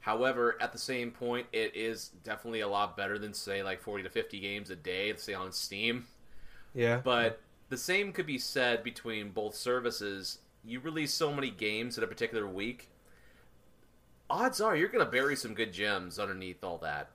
However, 0.00 0.56
at 0.60 0.72
the 0.72 0.78
same 0.78 1.12
point, 1.12 1.46
it 1.52 1.76
is 1.76 2.08
definitely 2.24 2.60
a 2.60 2.68
lot 2.68 2.96
better 2.96 3.18
than 3.18 3.32
say 3.32 3.62
like 3.62 3.80
40 3.80 4.02
to 4.02 4.10
50 4.10 4.40
games 4.40 4.70
a 4.70 4.76
day, 4.76 5.14
say 5.16 5.34
on 5.34 5.52
Steam. 5.52 6.06
Yeah. 6.74 7.00
But 7.02 7.40
the 7.68 7.76
same 7.76 8.12
could 8.12 8.26
be 8.26 8.38
said 8.38 8.82
between 8.82 9.30
both 9.30 9.54
services. 9.54 10.38
You 10.64 10.80
release 10.80 11.12
so 11.12 11.32
many 11.32 11.50
games 11.50 11.98
in 11.98 12.04
a 12.04 12.06
particular 12.06 12.46
week, 12.46 12.88
odds 14.30 14.60
are 14.60 14.76
you're 14.76 14.88
going 14.88 15.04
to 15.04 15.10
bury 15.10 15.36
some 15.36 15.54
good 15.54 15.72
gems 15.72 16.18
underneath 16.18 16.64
all 16.64 16.78
that. 16.78 17.10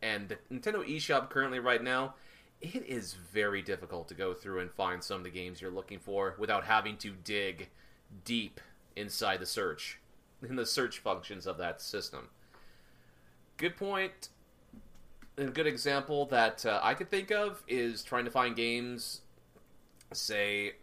And 0.00 0.28
the 0.28 0.38
Nintendo 0.50 0.86
eShop 0.88 1.30
currently 1.30 1.60
right 1.60 1.82
now, 1.82 2.14
it 2.60 2.84
is 2.86 3.14
very 3.14 3.62
difficult 3.62 4.08
to 4.08 4.14
go 4.14 4.34
through 4.34 4.60
and 4.60 4.70
find 4.70 5.02
some 5.02 5.18
of 5.18 5.24
the 5.24 5.30
games 5.30 5.60
you're 5.60 5.70
looking 5.70 5.98
for 5.98 6.34
without 6.38 6.64
having 6.64 6.96
to 6.98 7.12
dig 7.24 7.68
deep 8.24 8.60
inside 8.96 9.40
the 9.40 9.46
search 9.46 9.98
in 10.48 10.56
the 10.56 10.66
search 10.66 10.98
functions 10.98 11.46
of 11.46 11.58
that 11.58 11.80
system. 11.80 12.28
Good 13.56 13.76
point. 13.76 14.28
A 15.38 15.44
good 15.44 15.66
example 15.66 16.26
that 16.26 16.66
uh, 16.66 16.80
I 16.82 16.94
could 16.94 17.10
think 17.10 17.30
of 17.30 17.62
is 17.66 18.02
trying 18.02 18.26
to 18.26 18.30
find 18.30 18.54
games, 18.54 19.22
say, 20.12 20.74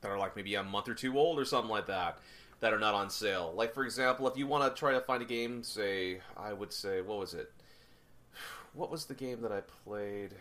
that 0.00 0.10
are 0.10 0.18
like 0.18 0.34
maybe 0.34 0.54
a 0.54 0.62
month 0.62 0.88
or 0.88 0.94
two 0.94 1.18
old 1.18 1.38
or 1.38 1.44
something 1.44 1.70
like 1.70 1.86
that, 1.86 2.18
that 2.60 2.72
are 2.72 2.78
not 2.78 2.94
on 2.94 3.10
sale. 3.10 3.52
Like, 3.54 3.74
for 3.74 3.84
example, 3.84 4.26
if 4.28 4.36
you 4.36 4.46
want 4.46 4.74
to 4.74 4.78
try 4.78 4.92
to 4.92 5.00
find 5.00 5.22
a 5.22 5.26
game, 5.26 5.62
say, 5.62 6.20
I 6.36 6.52
would 6.52 6.72
say, 6.72 7.00
what 7.00 7.18
was 7.18 7.34
it? 7.34 7.52
What 8.74 8.90
was 8.90 9.06
the 9.06 9.14
game 9.14 9.40
that 9.40 9.50
I 9.50 9.62
played? 9.84 10.34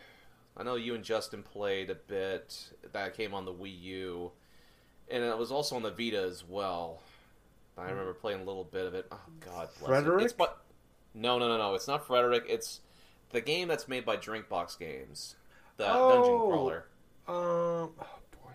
I 0.58 0.64
know 0.64 0.76
you 0.76 0.96
and 0.96 1.04
Justin 1.04 1.44
played 1.44 1.90
a 1.90 1.96
bit 1.96 2.72
that 2.92 3.16
came 3.16 3.34
on 3.34 3.46
the 3.46 3.54
Wii 3.54 3.82
U, 3.82 4.32
and 5.10 5.24
it 5.24 5.38
was 5.38 5.52
also 5.52 5.76
on 5.76 5.82
the 5.82 5.92
Vita 5.92 6.22
as 6.22 6.44
well. 6.48 7.00
I 7.78 7.90
remember 7.90 8.14
playing 8.14 8.42
a 8.42 8.44
little 8.44 8.64
bit 8.64 8.86
of 8.86 8.96
it. 8.96 9.06
Oh 9.12 9.20
God, 9.40 9.70
bless 9.80 9.90
Frederick? 9.90 10.22
It. 10.22 10.26
It's 10.26 10.34
but 10.34 10.62
no, 11.14 11.38
no, 11.38 11.48
no, 11.48 11.58
no. 11.58 11.76
It's 11.76 11.88
not 11.88 12.08
Frederick. 12.08 12.46
It's 12.50 12.82
the 13.32 13.42
game 13.42 13.68
that's 13.68 13.88
made 13.88 14.06
by 14.06 14.18
Drinkbox 14.18 14.78
Games, 14.80 15.36
the 15.78 15.86
dungeon 15.86 16.34
Oh. 16.34 16.48
crawler. 16.50 16.86
Um. 17.28 17.34
Oh 18.00 18.20
boy. 18.44 18.52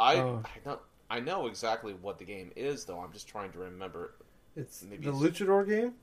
I 0.00 0.16
Oh. 0.16 0.42
I 0.44 0.58
know 0.68 0.78
I 1.10 1.20
know 1.20 1.46
exactly 1.46 1.94
what 1.94 2.18
the 2.18 2.24
game 2.24 2.50
is 2.56 2.84
though. 2.84 2.98
I'm 3.00 3.12
just 3.12 3.28
trying 3.28 3.52
to 3.52 3.58
remember. 3.58 4.14
It's 4.56 4.82
Maybe 4.82 5.04
the 5.04 5.10
it's- 5.16 5.22
Luchador 5.40 5.68
game. 5.68 5.94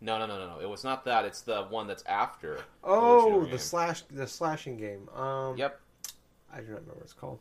No, 0.00 0.18
no, 0.18 0.26
no, 0.26 0.36
no, 0.38 0.54
no. 0.56 0.60
It 0.60 0.68
was 0.68 0.82
not 0.82 1.04
that. 1.04 1.24
It's 1.24 1.42
the 1.42 1.62
one 1.64 1.86
that's 1.86 2.02
after. 2.06 2.58
Oh, 2.82 3.28
Luchador 3.44 3.50
the 3.52 3.58
slash, 3.58 4.02
the 4.10 4.26
slashing 4.26 4.76
game. 4.76 5.08
Um. 5.10 5.56
Yep, 5.56 5.80
I 6.52 6.56
do 6.56 6.62
not 6.62 6.68
remember 6.70 6.94
what 6.94 7.04
it's 7.04 7.12
called. 7.12 7.38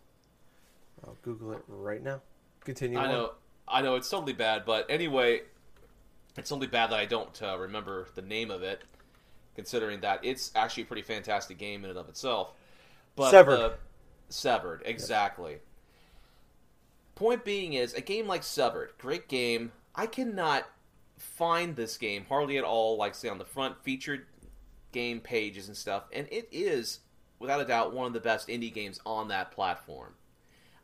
I'll 1.06 1.18
Google 1.24 1.54
it 1.54 1.64
right 1.68 2.04
now. 2.04 2.22
Continue. 2.64 3.00
I 3.00 3.06
on. 3.06 3.10
know. 3.10 3.32
I 3.68 3.82
know 3.82 3.96
it's 3.96 4.10
totally 4.10 4.34
bad, 4.34 4.64
but 4.66 4.86
anyway, 4.90 5.42
it's 6.38 6.52
only 6.52 6.68
bad 6.68 6.92
that 6.92 7.00
I 7.00 7.06
don't 7.06 7.42
uh, 7.42 7.58
remember 7.58 8.08
the 8.16 8.22
name 8.22 8.52
of 8.52 8.64
it, 8.64 8.84
considering 9.56 10.02
that 10.02 10.24
it's 10.24 10.52
actually 10.56 10.84
a 10.84 10.86
pretty 10.88 11.02
fantastic 11.02 11.58
game 11.58 11.84
in 11.84 11.90
and 11.90 12.00
of 12.00 12.10
itself. 12.10 12.54
But 13.16 13.32
Severed. 13.32 13.58
the- 13.58 13.74
severed, 14.30 14.82
exactly. 14.86 15.58
Point 17.16 17.44
being 17.44 17.74
is 17.74 17.94
a 17.94 18.02
game 18.02 18.28
like 18.28 18.44
Severed, 18.44 18.94
great 18.98 19.28
game. 19.28 19.72
I 19.94 20.08
cannot 20.08 20.66
find 21.18 21.76
this 21.76 21.98
game 21.98 22.26
hardly 22.28 22.58
at 22.58 22.64
all, 22.64 22.98
like 22.98 23.14
say 23.14 23.30
on 23.30 23.38
the 23.38 23.46
front 23.46 23.84
featured 23.84 24.26
game 24.92 25.20
pages 25.20 25.68
and 25.68 25.78
stuff, 25.78 26.04
and 26.14 26.28
it 26.32 26.48
is 26.52 27.00
without 27.40 27.62
a 27.62 27.66
doubt 27.66 27.94
one 27.94 28.08
of 28.08 28.14
the 28.14 28.20
best 28.20 28.48
indie 28.48 28.74
games 28.74 29.00
on 29.06 29.28
that 29.28 29.52
platform. 29.52 30.14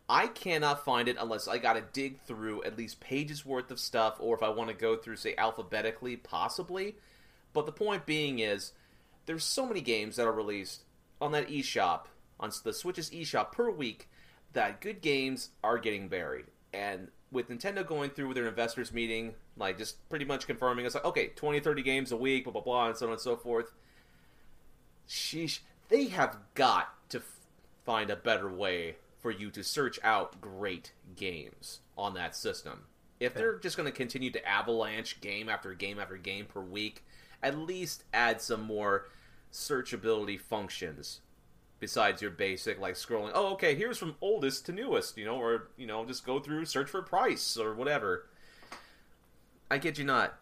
I 0.10 0.28
cannot 0.28 0.86
find 0.86 1.08
it 1.08 1.18
unless 1.20 1.48
I 1.48 1.58
got 1.58 1.74
to 1.74 1.84
dig 1.92 2.22
through 2.22 2.64
at 2.64 2.78
least 2.78 3.00
pages 3.02 3.46
worth 3.46 3.72
of 3.72 3.80
stuff, 3.80 4.16
or 4.20 4.36
if 4.36 4.42
I 4.44 4.50
want 4.50 4.70
to 4.70 4.76
go 4.76 4.96
through, 4.96 5.18
say, 5.18 5.36
alphabetically, 5.38 6.16
possibly. 6.16 6.96
But 7.54 7.66
the 7.66 7.74
point 7.74 8.06
being 8.06 8.40
is, 8.40 8.72
there's 9.26 9.44
so 9.44 9.66
many 9.66 9.82
games 9.82 10.16
that 10.16 10.26
are 10.26 10.32
released 10.32 10.84
on 11.20 11.34
that 11.34 11.50
eShop, 11.50 12.04
on 12.40 12.52
the 12.64 12.72
Switch's 12.72 13.10
eShop 13.10 13.52
per 13.52 13.70
week, 13.70 14.08
that 14.54 14.80
good 14.80 15.02
games 15.02 15.50
are 15.62 15.78
getting 15.78 16.08
buried. 16.08 16.46
And 16.74 17.10
with 17.30 17.50
Nintendo 17.50 17.86
going 17.86 18.12
through 18.12 18.30
with 18.30 18.38
their 18.38 18.48
investors 18.48 18.94
meeting, 18.94 19.34
like 19.58 19.78
just 19.78 20.08
pretty 20.10 20.24
much 20.24 20.48
confirming, 20.48 20.86
it's 20.86 20.96
like, 20.96 21.04
okay, 21.04 21.28
20, 21.36 21.60
30 21.60 21.82
games 21.82 22.12
a 22.14 22.18
week, 22.18 22.46
blah, 22.46 22.54
blah, 22.54 22.62
blah, 22.62 22.88
and 22.88 22.98
so 22.98 23.08
on 23.08 23.12
and 23.12 23.22
so 23.22 23.36
forth. 23.36 23.74
Sheesh. 25.10 25.60
They 25.90 26.06
have 26.06 26.38
got 26.54 26.94
to 27.10 27.20
f- 27.20 27.40
find 27.86 28.10
a 28.10 28.16
better 28.16 28.50
way 28.50 28.96
for 29.20 29.32
you 29.32 29.50
to 29.52 29.64
search 29.64 30.00
out 30.04 30.40
great 30.42 30.92
games 31.16 31.80
on 31.98 32.14
that 32.14 32.36
system. 32.36 32.84
If 33.20 33.34
they're 33.34 33.58
just 33.58 33.78
going 33.78 33.90
to 33.90 33.96
continue 33.96 34.30
to 34.32 34.48
avalanche 34.48 35.22
game 35.22 35.50
after 35.50 35.74
game 35.74 36.00
after 36.00 36.18
game 36.18 36.46
per 36.46 36.62
week, 36.62 37.04
at 37.42 37.58
least 37.58 38.04
add 38.14 38.42
some 38.42 38.62
more 38.62 39.08
searchability 39.52 40.40
functions 40.40 41.22
besides 41.80 42.22
your 42.22 42.32
basic 42.32 42.80
like 42.80 42.96
scrolling. 42.96 43.32
Oh, 43.34 43.54
okay, 43.54 43.76
here's 43.76 43.98
from 43.98 44.16
oldest 44.22 44.66
to 44.68 44.72
newest, 44.72 45.18
you 45.18 45.26
know, 45.26 45.36
or 45.36 45.70
you 45.78 45.88
know, 45.88 46.06
just 46.06 46.26
go 46.26 46.40
through 46.40 46.66
search 46.66 46.90
for 46.90 47.02
price 47.02 47.58
or 47.58 47.74
whatever. 47.74 48.28
I 49.70 49.80
kid 49.80 49.98
you 49.98 50.06
not. 50.06 50.38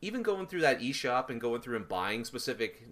Even 0.00 0.22
going 0.22 0.46
through 0.46 0.60
that 0.62 0.80
eShop 0.80 1.30
and 1.30 1.40
going 1.40 1.62
through 1.62 1.76
and 1.76 1.88
buying 1.88 2.24
specific 2.24 2.82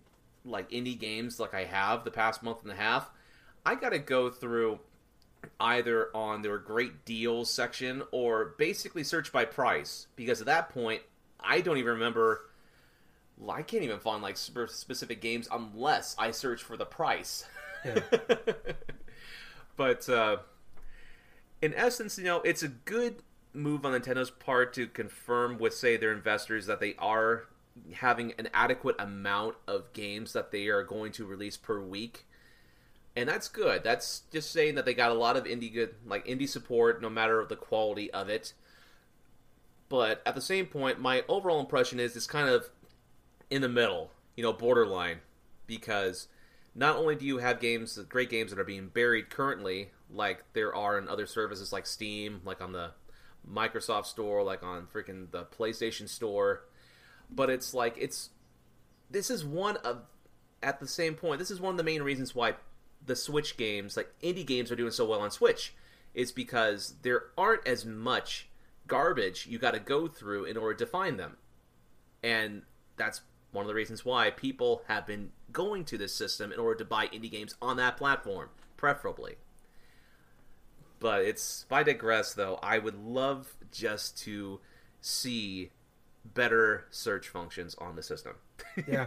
like 0.45 0.71
indie 0.71 0.99
games 0.99 1.39
like 1.39 1.55
I 1.55 1.65
have 1.65 2.05
the 2.05 2.11
past 2.11 2.43
month 2.43 2.63
and 2.63 2.73
a 2.73 2.77
half, 2.77 3.11
I 3.67 3.75
got 3.75 3.91
to 3.91 3.99
go 3.99 4.31
through 4.31 4.81
either 5.61 6.09
on 6.15 6.43
their 6.43 6.59
great 6.59 7.05
deals 7.05 7.51
section 7.51 8.03
or 8.13 8.55
basically 8.59 9.03
search 9.03 9.33
by 9.33 9.45
price 9.45 10.07
because 10.17 10.41
at 10.41 10.47
that 10.47 10.69
point 10.69 11.03
I 11.41 11.61
don't 11.61 11.79
even 11.79 11.95
remember 11.95 12.43
I 13.49 13.63
can't 13.63 13.83
even 13.83 13.99
find 13.99 14.23
like 14.23 14.37
specific 14.37 15.21
games 15.21 15.49
unless 15.51 16.15
I 16.19 16.31
search 16.31 16.63
for 16.63 16.77
the 16.77 16.85
price. 16.85 17.45
Yeah. 17.85 18.01
but 19.77 20.09
uh, 20.09 20.39
in 21.61 21.75
essence, 21.75 22.19
you 22.19 22.25
know, 22.25 22.41
it's 22.43 22.63
a 22.63 22.69
good 22.69 23.17
move 23.53 23.85
on 23.85 23.93
Nintendo's 23.93 24.31
part 24.31 24.73
to 24.75 24.87
confirm 24.87 25.59
with, 25.59 25.75
say, 25.75 25.97
their 25.97 26.13
investors 26.13 26.67
that 26.67 26.81
they 26.81 26.95
are 26.99 27.45
having 27.95 28.33
an 28.39 28.49
adequate 28.53 28.97
amount 28.99 29.57
of 29.67 29.93
games 29.93 30.33
that 30.35 30.51
they 30.51 30.67
are 30.69 30.83
going 30.83 31.13
to 31.13 31.25
release 31.25 31.57
per 31.57 31.81
week. 31.81 32.27
And 33.15 33.29
that's 33.29 33.49
good. 33.49 33.85
That's 33.85 34.23
just 34.33 34.53
saying 34.53 34.77
that 34.77 34.87
they 34.87 34.95
got 34.95 35.11
a 35.11 35.15
lot 35.15 35.37
of 35.37 35.45
indie 35.45 35.73
good, 35.73 35.95
like 36.07 36.27
indie 36.27 36.49
support, 36.49 37.03
no 37.03 37.11
matter 37.11 37.45
the 37.47 37.57
quality 37.57 38.11
of 38.11 38.29
it. 38.29 38.55
But 39.89 40.23
at 40.25 40.35
the 40.35 40.41
same 40.41 40.67
point, 40.67 40.99
my 40.99 41.23
overall 41.29 41.61
impression 41.61 42.01
is 42.01 42.17
it's 42.17 42.27
kind 42.27 42.49
of 42.49 42.71
in 43.51 43.61
the 43.61 43.69
middle, 43.69 44.11
you 44.35 44.43
know, 44.43 44.53
borderline, 44.55 45.19
because 45.67 46.29
not 46.75 46.97
only 46.97 47.15
do 47.15 47.27
you 47.27 47.39
have 47.39 47.61
games, 47.61 47.99
great 48.09 48.31
games 48.31 48.51
that 48.51 48.59
are 48.59 48.65
being 48.65 48.89
buried 48.89 49.29
currently, 49.29 49.91
like 50.11 50.45
there 50.55 50.75
are 50.75 50.99
in 50.99 51.09
other 51.09 51.27
services 51.27 51.71
like 51.73 51.87
Steam, 51.87 52.41
like 52.47 52.63
on 52.63 52.73
the 52.73 52.93
Microsoft 53.47 54.07
Store, 54.07 54.43
like 54.43 54.63
on 54.63 54.87
freaking 54.87 55.31
the 55.31 55.45
PlayStation 55.45 56.09
Store, 56.09 56.65
but 57.31 57.51
it's 57.51 57.75
like 57.75 57.97
it's 57.99 58.31
this 59.11 59.31
is 59.31 59.45
one 59.45 59.77
of 59.79 60.03
at 60.63 60.81
the 60.81 60.89
same 60.89 61.15
point, 61.15 61.39
this 61.39 61.51
is 61.51 61.61
one 61.61 61.73
of 61.73 61.77
the 61.77 61.85
main 61.85 62.03
reasons 62.03 62.35
why 62.35 62.55
the 63.05 63.17
Switch 63.17 63.57
games, 63.57 63.97
like 63.97 64.13
indie 64.23 64.47
games, 64.47 64.71
are 64.71 64.77
doing 64.77 64.91
so 64.91 65.05
well 65.05 65.21
on 65.21 65.31
Switch, 65.31 65.75
is 66.15 66.33
because 66.33 66.95
there 67.03 67.25
aren't 67.37 67.67
as 67.67 67.85
much 67.85 68.49
garbage 68.87 69.47
you 69.47 69.59
got 69.59 69.73
to 69.73 69.81
go 69.81 70.07
through 70.09 70.45
in 70.45 70.57
order 70.57 70.75
to 70.75 70.87
find 70.87 71.19
them, 71.19 71.37
and 72.23 72.63
that's 72.97 73.23
one 73.53 73.65
of 73.65 73.69
the 73.69 73.75
reasons 73.75 74.05
why 74.05 74.31
people 74.31 74.83
have 74.89 75.07
been 75.07 75.31
going 75.53 75.85
to 75.85 75.99
this 75.99 76.15
system 76.15 76.53
in 76.53 76.59
order 76.59 76.79
to 76.79 76.85
buy 76.85 77.07
indie 77.09 77.31
games 77.31 77.55
on 77.61 77.77
that 77.77 77.97
platform, 77.97 78.49
preferably. 78.77 79.37
But 81.01 81.23
it's 81.23 81.67
I 81.71 81.83
digress 81.83 82.33
though, 82.35 82.59
I 82.63 82.79
would 82.79 82.95
love 82.95 83.57
just 83.73 84.17
to 84.19 84.61
see 85.01 85.71
better 86.25 86.87
search 86.91 87.29
functions 87.29 87.75
on 87.77 87.97
the 87.97 88.03
system. 88.03 88.35
Yeah. 88.89 89.07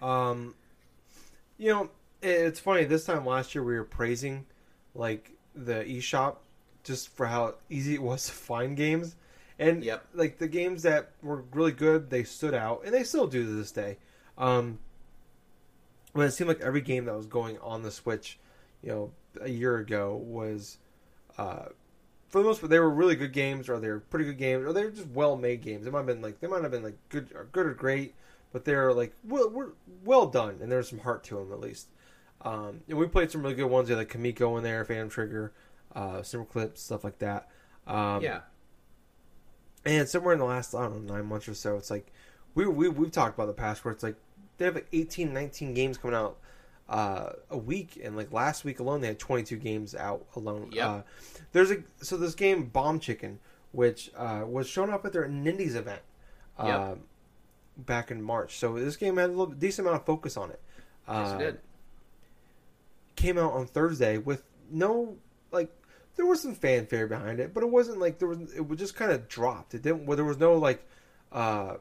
Um, 0.00 0.54
you 1.58 1.72
know, 1.72 1.90
it's 2.22 2.60
funny. 2.60 2.84
This 2.84 3.04
time 3.04 3.24
last 3.26 3.54
year, 3.54 3.62
we 3.64 3.74
were 3.76 3.84
praising 3.84 4.46
like 4.94 5.32
the 5.54 5.84
eShop 5.84 6.36
just 6.84 7.08
for 7.16 7.26
how 7.26 7.54
easy 7.68 7.94
it 7.94 8.02
was 8.02 8.26
to 8.26 8.32
find 8.32 8.76
games, 8.76 9.16
and 9.58 9.84
Yep. 9.84 10.06
like 10.14 10.38
the 10.38 10.48
games 10.48 10.82
that 10.82 11.10
were 11.22 11.42
really 11.52 11.72
good, 11.72 12.10
they 12.10 12.24
stood 12.24 12.54
out, 12.54 12.82
and 12.84 12.94
they 12.94 13.04
still 13.04 13.26
do 13.26 13.44
to 13.44 13.50
this 13.50 13.72
day. 13.72 13.98
Um, 14.38 14.78
but 16.14 16.22
it 16.26 16.32
seemed 16.32 16.48
like 16.48 16.60
every 16.60 16.80
game 16.80 17.04
that 17.06 17.14
was 17.16 17.26
going 17.26 17.58
on 17.58 17.82
the 17.82 17.90
Switch, 17.90 18.38
you 18.82 18.88
know, 18.90 19.12
a 19.40 19.50
year 19.50 19.76
ago 19.78 20.14
was, 20.16 20.78
uh, 21.36 21.66
for 22.28 22.38
the 22.40 22.44
most 22.44 22.60
part, 22.60 22.70
they 22.70 22.78
were 22.80 22.90
really 22.90 23.16
good 23.16 23.32
games, 23.32 23.68
or 23.68 23.78
they're 23.78 24.00
pretty 24.00 24.24
good 24.24 24.38
games, 24.38 24.64
or 24.64 24.72
they're 24.72 24.90
just 24.90 25.08
well 25.08 25.36
made 25.36 25.62
games. 25.62 25.84
They 25.84 25.90
might 25.90 25.98
have 26.00 26.06
been 26.06 26.22
like 26.22 26.40
they 26.40 26.46
might 26.48 26.62
have 26.62 26.70
been 26.70 26.82
like 26.82 26.98
good, 27.10 27.32
or 27.34 27.44
good 27.52 27.66
or 27.66 27.74
great, 27.74 28.14
but 28.52 28.64
they're 28.64 28.92
like 28.92 29.14
well, 29.24 29.50
we're 29.50 29.70
well 30.04 30.26
done, 30.26 30.58
and 30.62 30.70
there's 30.72 30.88
some 30.88 31.00
heart 31.00 31.24
to 31.24 31.36
them 31.36 31.52
at 31.52 31.60
least. 31.60 31.88
Um, 32.42 32.80
and 32.88 32.98
we 32.98 33.06
played 33.06 33.30
some 33.30 33.42
really 33.42 33.54
good 33.54 33.66
ones. 33.66 33.88
Had 33.88 33.98
like 33.98 34.08
Kamiko 34.12 34.56
in 34.58 34.62
there, 34.64 34.84
Phantom 34.84 35.08
Trigger, 35.08 35.52
uh, 35.94 36.22
Simmer 36.22 36.44
Clips, 36.44 36.82
stuff 36.82 37.02
like 37.04 37.18
that. 37.18 37.48
Um, 37.86 38.22
yeah, 38.22 38.40
And 39.84 40.08
somewhere 40.08 40.32
in 40.34 40.38
the 40.40 40.44
last 40.44 40.74
I 40.74 40.82
don't 40.82 41.06
know 41.06 41.14
nine 41.14 41.26
months 41.26 41.48
or 41.48 41.54
so, 41.54 41.76
it's 41.76 41.90
like 41.90 42.12
we 42.54 42.66
we 42.66 42.88
we've 42.88 43.12
talked 43.12 43.36
about 43.36 43.46
the 43.46 43.52
past 43.52 43.84
where 43.84 43.92
it's 43.92 44.02
like 44.02 44.16
they 44.58 44.64
have 44.64 44.74
like 44.74 44.88
18, 44.92 45.32
19 45.32 45.74
games 45.74 45.98
coming 45.98 46.16
out 46.16 46.38
uh, 46.88 47.32
a 47.50 47.58
week, 47.58 48.00
and 48.02 48.16
like 48.16 48.32
last 48.32 48.64
week 48.64 48.80
alone 48.80 49.00
they 49.00 49.08
had 49.08 49.18
twenty 49.18 49.42
two 49.42 49.56
games 49.56 49.94
out 49.94 50.24
alone. 50.36 50.70
Yep. 50.72 50.86
Uh, 50.88 51.02
there's 51.52 51.70
a 51.70 51.78
so 52.00 52.16
this 52.16 52.34
game 52.34 52.66
Bomb 52.66 53.00
Chicken, 53.00 53.38
which 53.72 54.10
uh, 54.16 54.42
was 54.46 54.68
shown 54.68 54.90
up 54.90 55.04
at 55.04 55.12
their 55.12 55.28
Nindies 55.28 55.74
event. 55.76 56.02
Uh, 56.58 56.66
Yep. 56.66 56.98
Back 57.78 58.10
in 58.10 58.22
March, 58.22 58.56
so 58.56 58.72
this 58.78 58.96
game 58.96 59.18
had 59.18 59.26
a 59.28 59.32
little 59.32 59.46
decent 59.48 59.86
amount 59.86 60.00
of 60.00 60.06
focus 60.06 60.38
on 60.38 60.50
it. 60.50 60.60
Yes, 61.06 61.28
Uh, 61.28 61.34
it 61.34 61.38
did. 61.38 61.58
Came 63.16 63.38
out 63.38 63.52
on 63.52 63.66
Thursday 63.66 64.18
with 64.18 64.42
no 64.70 65.16
like 65.52 65.70
there 66.16 66.26
was 66.26 66.40
some 66.40 66.54
fanfare 66.54 67.06
behind 67.06 67.40
it, 67.40 67.52
but 67.52 67.62
it 67.62 67.70
wasn't 67.70 67.98
like 67.98 68.18
there 68.18 68.28
was 68.28 68.52
it 68.54 68.66
was 68.66 68.78
just 68.78 68.94
kind 68.94 69.12
of 69.12 69.28
dropped. 69.28 69.74
It 69.74 69.82
didn't 69.82 70.06
well, 70.06 70.16
there 70.16 70.24
was 70.24 70.38
no 70.38 70.54
like 70.56 70.86
uh 71.32 71.76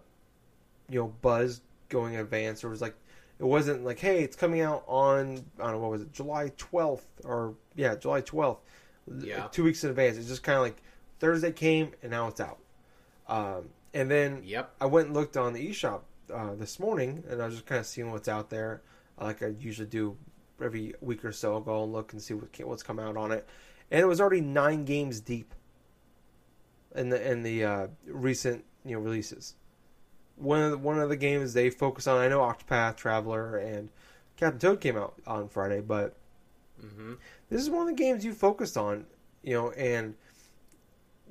you 0.89 0.99
know 0.99 1.13
buzz 1.21 1.61
going 1.89 2.13
in 2.15 2.19
advance. 2.19 2.61
There 2.61 2.69
was 2.69 2.81
like 2.81 2.95
it 3.39 3.43
wasn't 3.45 3.83
like 3.83 3.99
hey 3.99 4.23
it's 4.23 4.35
coming 4.35 4.61
out 4.61 4.83
on 4.87 5.43
I 5.59 5.63
don't 5.63 5.73
know 5.73 5.79
what 5.79 5.91
was 5.91 6.01
it 6.01 6.11
July 6.13 6.51
twelfth 6.57 7.07
or 7.23 7.55
yeah 7.75 7.95
July 7.95 8.21
twelfth 8.21 8.61
Yeah. 9.21 9.47
two 9.51 9.63
weeks 9.63 9.83
in 9.83 9.89
advance. 9.89 10.17
It's 10.17 10.27
just 10.27 10.43
kind 10.43 10.57
of 10.57 10.63
like 10.63 10.81
Thursday 11.19 11.51
came 11.51 11.91
and 12.01 12.11
now 12.11 12.27
it's 12.27 12.39
out. 12.41 12.59
Um, 13.27 13.69
and 13.93 14.09
then 14.11 14.41
Yep. 14.43 14.71
I 14.81 14.85
went 14.85 15.07
and 15.07 15.15
looked 15.15 15.37
on 15.37 15.53
the 15.53 15.69
eShop 15.69 16.01
uh, 16.33 16.55
this 16.55 16.79
morning, 16.79 17.23
and 17.29 17.41
I 17.41 17.45
was 17.45 17.55
just 17.55 17.65
kind 17.65 17.79
of 17.79 17.85
seeing 17.87 18.11
what's 18.11 18.27
out 18.27 18.49
there, 18.49 18.81
like 19.19 19.41
I 19.41 19.47
usually 19.59 19.87
do 19.87 20.17
every 20.61 20.93
week 21.01 21.25
or 21.25 21.31
so. 21.31 21.53
I'll 21.53 21.61
go 21.61 21.83
and 21.83 21.93
look 21.93 22.13
and 22.13 22.21
see 22.21 22.33
what, 22.33 22.49
what's 22.65 22.83
come 22.83 22.99
out 22.99 23.17
on 23.17 23.31
it, 23.31 23.47
and 23.91 24.01
it 24.01 24.05
was 24.05 24.21
already 24.21 24.41
nine 24.41 24.85
games 24.85 25.19
deep 25.19 25.53
in 26.95 27.09
the 27.09 27.31
in 27.31 27.43
the 27.43 27.63
uh, 27.63 27.87
recent 28.07 28.63
you 28.83 28.95
know 28.95 29.01
releases. 29.01 29.55
One 30.37 30.61
of 30.61 30.71
the, 30.71 30.77
one 30.77 30.99
of 30.99 31.09
the 31.09 31.15
games 31.15 31.53
they 31.53 31.69
focus 31.69 32.07
on, 32.07 32.17
I 32.17 32.27
know 32.27 32.39
Octopath 32.39 32.97
Traveler 32.97 33.57
and 33.57 33.89
Captain 34.35 34.59
Toad 34.59 34.81
came 34.81 34.97
out 34.97 35.15
on 35.25 35.47
Friday, 35.47 35.81
but 35.81 36.15
hmm 36.79 37.13
this 37.49 37.61
is 37.61 37.69
one 37.69 37.81
of 37.81 37.87
the 37.87 38.01
games 38.03 38.25
you 38.25 38.33
focused 38.33 38.77
on, 38.77 39.05
you 39.43 39.53
know, 39.53 39.71
and 39.71 40.15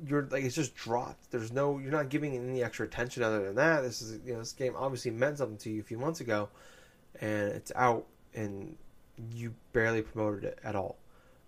you're 0.07 0.27
like 0.31 0.45
it's 0.45 0.55
just 0.55 0.75
dropped. 0.75 1.31
There's 1.31 1.53
no 1.53 1.79
you're 1.79 1.93
not 1.93 2.09
giving 2.09 2.35
any 2.37 2.63
extra 2.63 2.87
attention 2.87 3.23
other 3.23 3.45
than 3.45 3.55
that. 3.57 3.83
This 3.83 4.03
is 4.03 4.21
you 4.25 4.33
know 4.33 4.41
this 4.41 4.53
game 4.53 4.75
obviously 4.77 5.11
meant 5.11 5.39
something 5.39 5.59
to 5.59 5.71
you 5.71 5.81
a 5.81 5.85
few 5.85 5.99
months 5.99 6.21
ago, 6.21 6.49
and 7.21 7.53
it's 7.53 7.73
out 7.77 8.07
and 8.35 8.77
you 9.33 9.55
barely 9.73 10.03
promoted 10.03 10.45
it 10.45 10.59
at 10.65 10.75
all. 10.75 10.97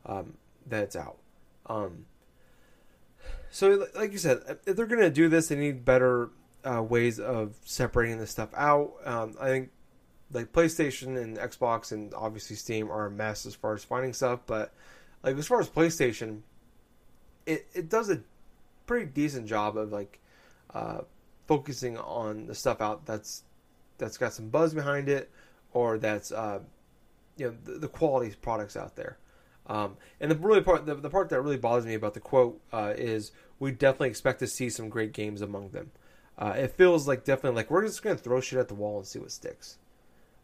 Um, 0.05 0.35
that 0.66 0.85
it's 0.85 0.96
out. 0.96 1.18
Um, 1.66 2.07
so 3.50 3.87
like 3.94 4.12
you 4.12 4.18
said, 4.18 4.59
if 4.66 4.76
they're 4.76 4.87
gonna 4.87 5.11
do 5.11 5.29
this, 5.29 5.48
they 5.48 5.57
need 5.57 5.85
better 5.85 6.31
uh, 6.64 6.83
ways 6.83 7.18
of 7.18 7.57
separating 7.64 8.18
this 8.18 8.31
stuff 8.31 8.50
out. 8.55 8.94
Um, 9.05 9.35
I 9.40 9.48
think 9.48 9.70
like 10.33 10.52
PlayStation 10.52 11.20
and 11.20 11.37
Xbox 11.37 11.92
and 11.92 12.12
obviously 12.14 12.57
Steam 12.57 12.90
are 12.90 13.07
a 13.07 13.11
mess 13.11 13.46
as 13.46 13.55
far 13.55 13.74
as 13.74 13.85
finding 13.85 14.12
stuff, 14.12 14.40
but 14.46 14.72
like 15.22 15.37
as 15.37 15.46
far 15.46 15.61
as 15.61 15.68
PlayStation, 15.68 16.40
it 17.46 17.66
it 17.72 17.88
does 17.88 18.11
a 18.11 18.20
pretty 18.87 19.07
decent 19.07 19.46
job 19.46 19.76
of 19.76 19.92
like 19.92 20.20
uh, 20.74 21.00
focusing 21.46 21.96
on 21.98 22.46
the 22.46 22.55
stuff 22.55 22.81
out 22.81 23.07
that's 23.07 23.44
that's 23.98 24.18
got 24.18 24.33
some 24.33 24.48
buzz 24.48 24.74
behind 24.74 25.09
it 25.09 25.31
or 25.72 25.98
that's 25.98 26.33
uh, 26.33 26.59
you 27.37 27.46
know 27.46 27.55
the, 27.64 27.79
the 27.81 27.88
quality 27.88 28.35
products 28.40 28.77
out 28.77 28.96
there. 28.96 29.18
Um, 29.68 29.96
and 30.20 30.31
the 30.31 30.37
really 30.37 30.61
part 30.61 30.87
the, 30.87 30.94
the 30.94 31.11
part 31.11 31.29
that 31.31 31.40
really 31.40 31.57
bothers 31.57 31.87
me 31.87 31.94
about 31.94 32.14
the 32.14 32.20
quote 32.20 32.61
uh, 32.72 32.92
is 32.96 33.33
we 33.59 33.72
definitely 33.72 34.09
expect 34.11 34.38
to 34.40 34.46
see 34.46 34.70
some 34.70 34.88
great 34.88 35.12
games 35.12 35.40
among 35.42 35.70
them. 35.70 35.90
Uh, 36.38 36.55
it 36.57 36.72
feels 36.72 37.09
like 37.09 37.25
definitely 37.25 37.57
like 37.57 37.70
we're 37.70 37.85
just 37.85 38.03
going 38.03 38.14
to 38.16 38.22
throw 38.22 38.40
shit 38.40 38.59
at 38.59 38.68
the 38.68 38.75
wall 38.75 38.99
and 38.99 39.07
see 39.07 39.18
what 39.18 39.33
sticks. 39.33 39.79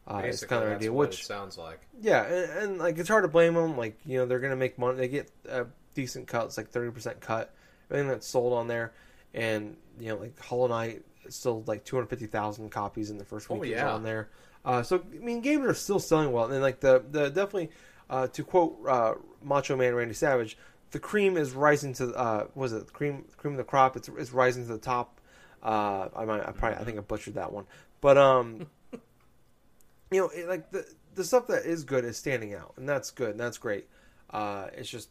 Uh, 0.09 0.23
it's 0.25 0.43
kind 0.45 0.65
of 0.65 0.71
that's 0.71 0.79
idea, 0.81 0.93
what 0.93 1.11
which 1.11 1.21
it 1.21 1.27
sounds 1.27 1.57
like. 1.57 1.81
yeah, 2.01 2.25
and, 2.25 2.51
and 2.59 2.79
like 2.79 2.99
it's 2.99 3.09
hard 3.09 3.23
to 3.23 3.29
blame 3.29 3.55
them. 3.55 3.77
Like 3.77 3.97
you 4.05 4.19
know 4.19 4.27
they're 4.27 4.41
gonna 4.41 4.57
make 4.57 4.77
money. 4.79 4.97
They 4.99 5.09
get 5.09 5.31
a 5.49 5.67
decent 5.95 6.27
cut. 6.27 6.47
It's 6.47 6.57
like 6.57 6.71
thirty 6.71 6.91
percent 6.91 7.21
cut. 7.21 7.55
Everything 7.89 8.09
that's 8.09 8.27
sold 8.27 8.53
on 8.55 8.67
there, 8.67 8.93
and 9.35 9.77
you 10.01 10.09
know 10.09 10.17
like 10.17 10.41
Hollow 10.41 10.67
Knight 10.67 11.03
sold 11.29 11.69
like 11.69 11.85
two 11.85 11.95
hundred 11.95 12.09
fifty 12.09 12.27
thousand 12.27 12.71
copies 12.71 13.11
in 13.11 13.19
the 13.19 13.25
first 13.25 13.47
Oh, 13.49 13.55
week 13.55 13.61
was 13.63 13.71
yeah. 13.71 13.93
on 13.93 14.03
there. 14.03 14.29
Uh, 14.64 14.83
so 14.83 15.03
I 15.14 15.18
mean 15.18 15.40
games 15.40 15.66
are 15.66 15.75
still 15.75 15.98
selling 15.98 16.33
well, 16.33 16.51
and 16.51 16.62
like 16.62 16.81
the 16.81 17.03
the 17.11 17.29
definitely 17.29 17.70
uh, 18.09 18.29
to 18.29 18.44
quote 18.44 18.79
uh, 18.88 19.14
Macho 19.42 19.77
Man 19.77 19.94
Randy 19.94 20.14
Savage, 20.14 20.57
the 20.92 20.98
cream 20.98 21.37
is 21.37 21.53
rising 21.53 21.92
to 21.94 22.14
uh, 22.14 22.46
was 22.55 22.72
it 22.72 22.92
cream 22.92 23.25
cream 23.37 23.55
of 23.55 23.59
the 23.59 23.64
crop? 23.64 23.96
It's 23.96 24.09
it's 24.09 24.33
rising 24.33 24.66
to 24.66 24.72
the 24.72 24.79
top. 24.79 25.20
Uh, 25.62 26.09
I 26.14 26.25
might 26.25 26.46
I 26.46 26.53
probably 26.53 26.79
I 26.79 26.85
think 26.85 26.98
I 26.98 27.01
butchered 27.01 27.35
that 27.35 27.53
one, 27.53 27.66
but 28.01 28.18
um 28.18 28.66
you 30.12 30.20
know, 30.20 30.29
it, 30.29 30.48
like 30.48 30.70
the 30.70 30.87
the 31.14 31.25
stuff 31.25 31.46
that 31.48 31.64
is 31.64 31.85
good 31.85 32.05
is 32.05 32.16
standing 32.16 32.55
out, 32.55 32.75
and 32.77 32.88
that's 32.88 33.11
good, 33.11 33.31
and 33.31 33.40
that's 33.40 33.59
great. 33.59 33.88
Uh, 34.31 34.68
it's 34.75 34.88
just, 34.88 35.09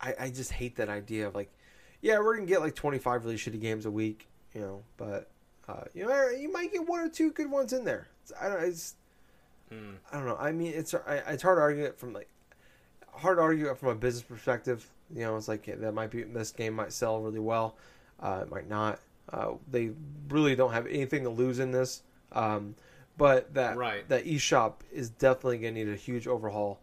I 0.00 0.14
I 0.18 0.30
just 0.30 0.52
hate 0.52 0.76
that 0.76 0.88
idea 0.88 1.28
of 1.28 1.34
like, 1.34 1.52
yeah, 2.00 2.18
we're 2.18 2.36
gonna 2.36 2.46
get 2.46 2.60
like 2.60 2.74
twenty 2.74 2.98
five 2.98 3.24
really 3.24 3.36
shitty 3.36 3.60
games 3.60 3.86
a 3.86 3.90
week, 3.90 4.28
you 4.54 4.60
know, 4.60 4.82
but 4.96 5.30
uh, 5.70 5.84
you 5.94 6.06
know, 6.06 6.28
you 6.28 6.52
might 6.52 6.72
get 6.72 6.86
one 6.86 7.00
or 7.00 7.08
two 7.08 7.30
good 7.32 7.50
ones 7.50 7.72
in 7.72 7.84
there. 7.84 8.08
It's, 8.22 8.32
I 8.40 8.48
don't, 8.48 8.62
it's, 8.62 8.94
Hmm. 9.70 9.92
I 10.10 10.16
don't 10.16 10.26
know. 10.26 10.36
I 10.36 10.50
mean, 10.50 10.72
it's 10.74 10.94
I, 10.94 11.22
it's 11.28 11.44
hard 11.44 11.58
to 11.58 11.62
argue 11.62 11.84
it 11.84 11.96
from 11.96 12.12
like, 12.12 12.28
hard 13.12 13.38
to 13.38 13.42
argue 13.42 13.70
it 13.70 13.78
from 13.78 13.90
a 13.90 13.94
business 13.94 14.24
perspective. 14.24 14.84
You 15.14 15.20
know, 15.20 15.36
it's 15.36 15.46
like 15.46 15.66
yeah, 15.68 15.76
that 15.76 15.92
might 15.94 16.10
be 16.10 16.24
this 16.24 16.50
game 16.50 16.74
might 16.74 16.92
sell 16.92 17.20
really 17.20 17.38
well, 17.38 17.76
uh, 18.20 18.40
it 18.42 18.50
might 18.50 18.68
not. 18.68 18.98
Uh, 19.32 19.52
they 19.70 19.92
really 20.28 20.56
don't 20.56 20.72
have 20.72 20.88
anything 20.88 21.22
to 21.22 21.30
lose 21.30 21.60
in 21.60 21.70
this. 21.70 22.02
Um, 22.32 22.74
but 23.16 23.54
that 23.54 23.76
Right. 23.76 24.08
that 24.08 24.24
eShop 24.24 24.74
is 24.92 25.10
definitely 25.10 25.58
going 25.58 25.74
to 25.74 25.84
need 25.84 25.92
a 25.92 25.96
huge 25.96 26.26
overhaul. 26.26 26.80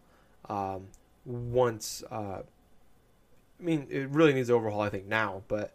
Um, 0.48 0.86
once, 1.26 2.02
uh, 2.10 2.40
I 2.40 3.62
mean, 3.62 3.86
it 3.90 4.08
really 4.08 4.32
needs 4.32 4.48
overhaul. 4.50 4.80
I 4.80 4.88
think 4.88 5.04
now, 5.04 5.42
but 5.46 5.74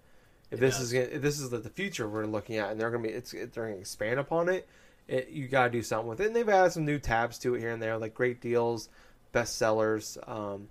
if 0.53 0.59
It 0.59 0.61
this 0.61 0.77
does. 0.77 0.93
is 0.93 0.93
if 0.93 1.21
this 1.21 1.39
is 1.39 1.49
the, 1.49 1.57
the 1.57 1.69
future 1.69 2.07
we're 2.07 2.25
looking 2.25 2.57
at, 2.57 2.71
and 2.71 2.79
they're 2.79 2.91
going 2.91 3.03
to 3.03 3.09
be, 3.09 3.15
it's 3.15 3.31
they're 3.31 3.47
to 3.47 3.77
expand 3.77 4.19
upon 4.19 4.49
it. 4.49 4.67
It, 5.07 5.29
you 5.29 5.47
got 5.47 5.65
to 5.65 5.69
do 5.71 5.81
something 5.81 6.07
with 6.07 6.21
it. 6.21 6.27
And 6.27 6.35
they've 6.35 6.47
added 6.47 6.71
some 6.71 6.85
new 6.85 6.99
tabs 6.99 7.39
to 7.39 7.55
it 7.55 7.59
here 7.59 7.71
and 7.71 7.81
there, 7.81 7.97
like 7.97 8.13
great 8.13 8.39
deals, 8.39 8.87
best 9.31 9.57
sellers, 9.57 10.17
um, 10.27 10.69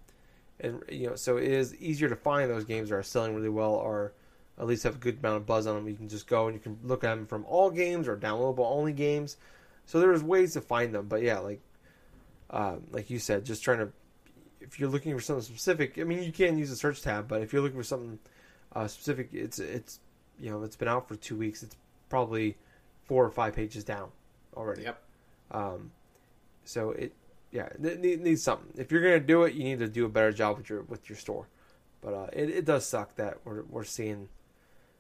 and 0.61 0.83
you 0.88 1.09
know, 1.09 1.16
so 1.16 1.37
it 1.37 1.49
is 1.49 1.75
easier 1.77 2.09
to 2.09 2.16
find 2.16 2.49
those 2.49 2.64
games 2.64 2.90
that 2.90 2.95
are 2.95 3.03
selling 3.03 3.35
really 3.35 3.49
well 3.49 3.73
or 3.73 4.12
at 4.59 4.66
least 4.66 4.85
have 4.85 4.95
a 4.95 4.99
good 4.99 5.18
amount 5.18 5.38
of 5.38 5.47
buzz 5.47 5.66
on 5.66 5.75
them. 5.75 5.88
You 5.88 5.97
can 5.97 6.09
just 6.09 6.29
go 6.29 6.47
and 6.47 6.55
you 6.55 6.61
can 6.61 6.79
look 6.85 7.03
at 7.03 7.16
them 7.16 7.27
from 7.27 7.45
all 7.47 7.71
games 7.71 8.07
or 8.07 8.16
downloadable 8.16 8.71
only 8.71 8.92
games. 8.92 9.37
So 9.87 9.99
there's 9.99 10.23
ways 10.23 10.53
to 10.53 10.61
find 10.61 10.95
them, 10.95 11.09
but 11.09 11.23
yeah, 11.23 11.40
like 11.40 11.61
um, 12.51 12.85
like 12.92 13.11
you 13.11 13.18
said, 13.18 13.45
just 13.45 13.64
trying 13.64 13.79
to 13.79 13.88
if 14.61 14.79
you're 14.79 14.88
looking 14.88 15.12
for 15.14 15.21
something 15.21 15.42
specific, 15.42 15.99
I 15.99 16.05
mean, 16.05 16.23
you 16.23 16.31
can 16.31 16.57
use 16.57 16.71
the 16.71 16.77
search 16.77 17.03
tab, 17.03 17.27
but 17.27 17.42
if 17.42 17.53
you're 17.53 17.62
looking 17.62 17.79
for 17.79 17.85
something 17.85 18.21
uh, 18.75 18.87
specific, 18.89 19.31
it's 19.33 19.59
it's 19.59 20.01
you 20.39 20.51
know 20.51 20.63
it's 20.63 20.77
been 20.77 20.89
out 20.89 21.09
for 21.09 21.17
two 21.17 21.37
weeks. 21.37 21.63
It's 21.63 21.77
probably 22.09 22.57
four 23.05 23.25
or 23.25 23.31
five 23.31 23.55
pages 23.55 23.85
down 23.85 24.11
already. 24.57 24.83
Yep. 24.83 25.03
Um, 25.51 25.91
so 26.65 26.91
it 26.91 27.13
yeah 27.51 27.67
it 27.83 28.01
need- 28.01 28.21
needs 28.23 28.43
something. 28.43 28.73
If 28.77 28.91
you're 28.93 29.03
gonna 29.03 29.21
do 29.21 29.45
it, 29.45 29.55
you 29.55 29.65
need 29.65 29.79
to 29.81 29.89
do 29.89 30.05
a 30.05 30.09
better 30.09 30.33
job 30.33 30.57
with 30.59 30.69
your 30.69 30.83
with 30.83 31.09
your 31.09 31.17
store. 31.19 31.47
But 32.01 32.15
uh, 32.15 32.27
it 32.33 32.51
it 32.51 32.65
does 32.65 32.87
suck 32.87 33.15
that 33.17 33.39
we're 33.45 33.63
we're 33.63 33.85
seeing 33.85 34.29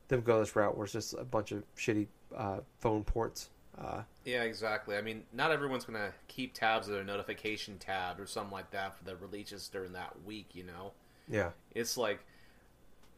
them 0.08 0.20
go 0.22 0.40
this 0.40 0.54
route 0.54 0.76
where 0.76 0.84
it's 0.84 0.92
just 0.92 1.14
a 1.14 1.24
bunch 1.24 1.52
of 1.52 1.64
shitty 1.76 2.06
uh, 2.36 2.58
phone 2.80 3.02
ports. 3.04 3.48
Uh, 3.78 4.02
Yeah, 4.26 4.42
exactly. 4.42 4.96
I 4.96 5.00
mean, 5.00 5.22
not 5.32 5.50
everyone's 5.50 5.84
gonna 5.84 6.12
keep 6.28 6.52
tabs 6.52 6.88
of 6.88 6.94
their 6.94 7.04
notification 7.04 7.78
tab 7.78 8.20
or 8.20 8.26
something 8.26 8.52
like 8.52 8.70
that 8.72 8.96
for 8.98 9.04
the 9.04 9.16
releases 9.16 9.68
during 9.68 9.92
that 9.94 10.12
week. 10.26 10.48
You 10.52 10.64
know, 10.64 10.92
yeah, 11.26 11.50
it's 11.74 11.96
like 11.96 12.20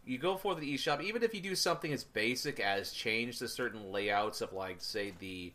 you 0.07 0.19
go 0.19 0.37
for 0.37 0.55
the 0.55 0.75
eShop, 0.75 1.03
even 1.03 1.23
if 1.23 1.35
you 1.35 1.41
do 1.41 1.55
something 1.55 1.93
as 1.93 2.05
basic 2.05 2.61
as 2.61 2.93
change 2.93 3.39
the 3.39 3.49
certain 3.49 3.91
layouts 3.91 4.41
of, 4.41 4.53
like, 4.53 4.77
say 4.81 5.15
the 5.19 5.53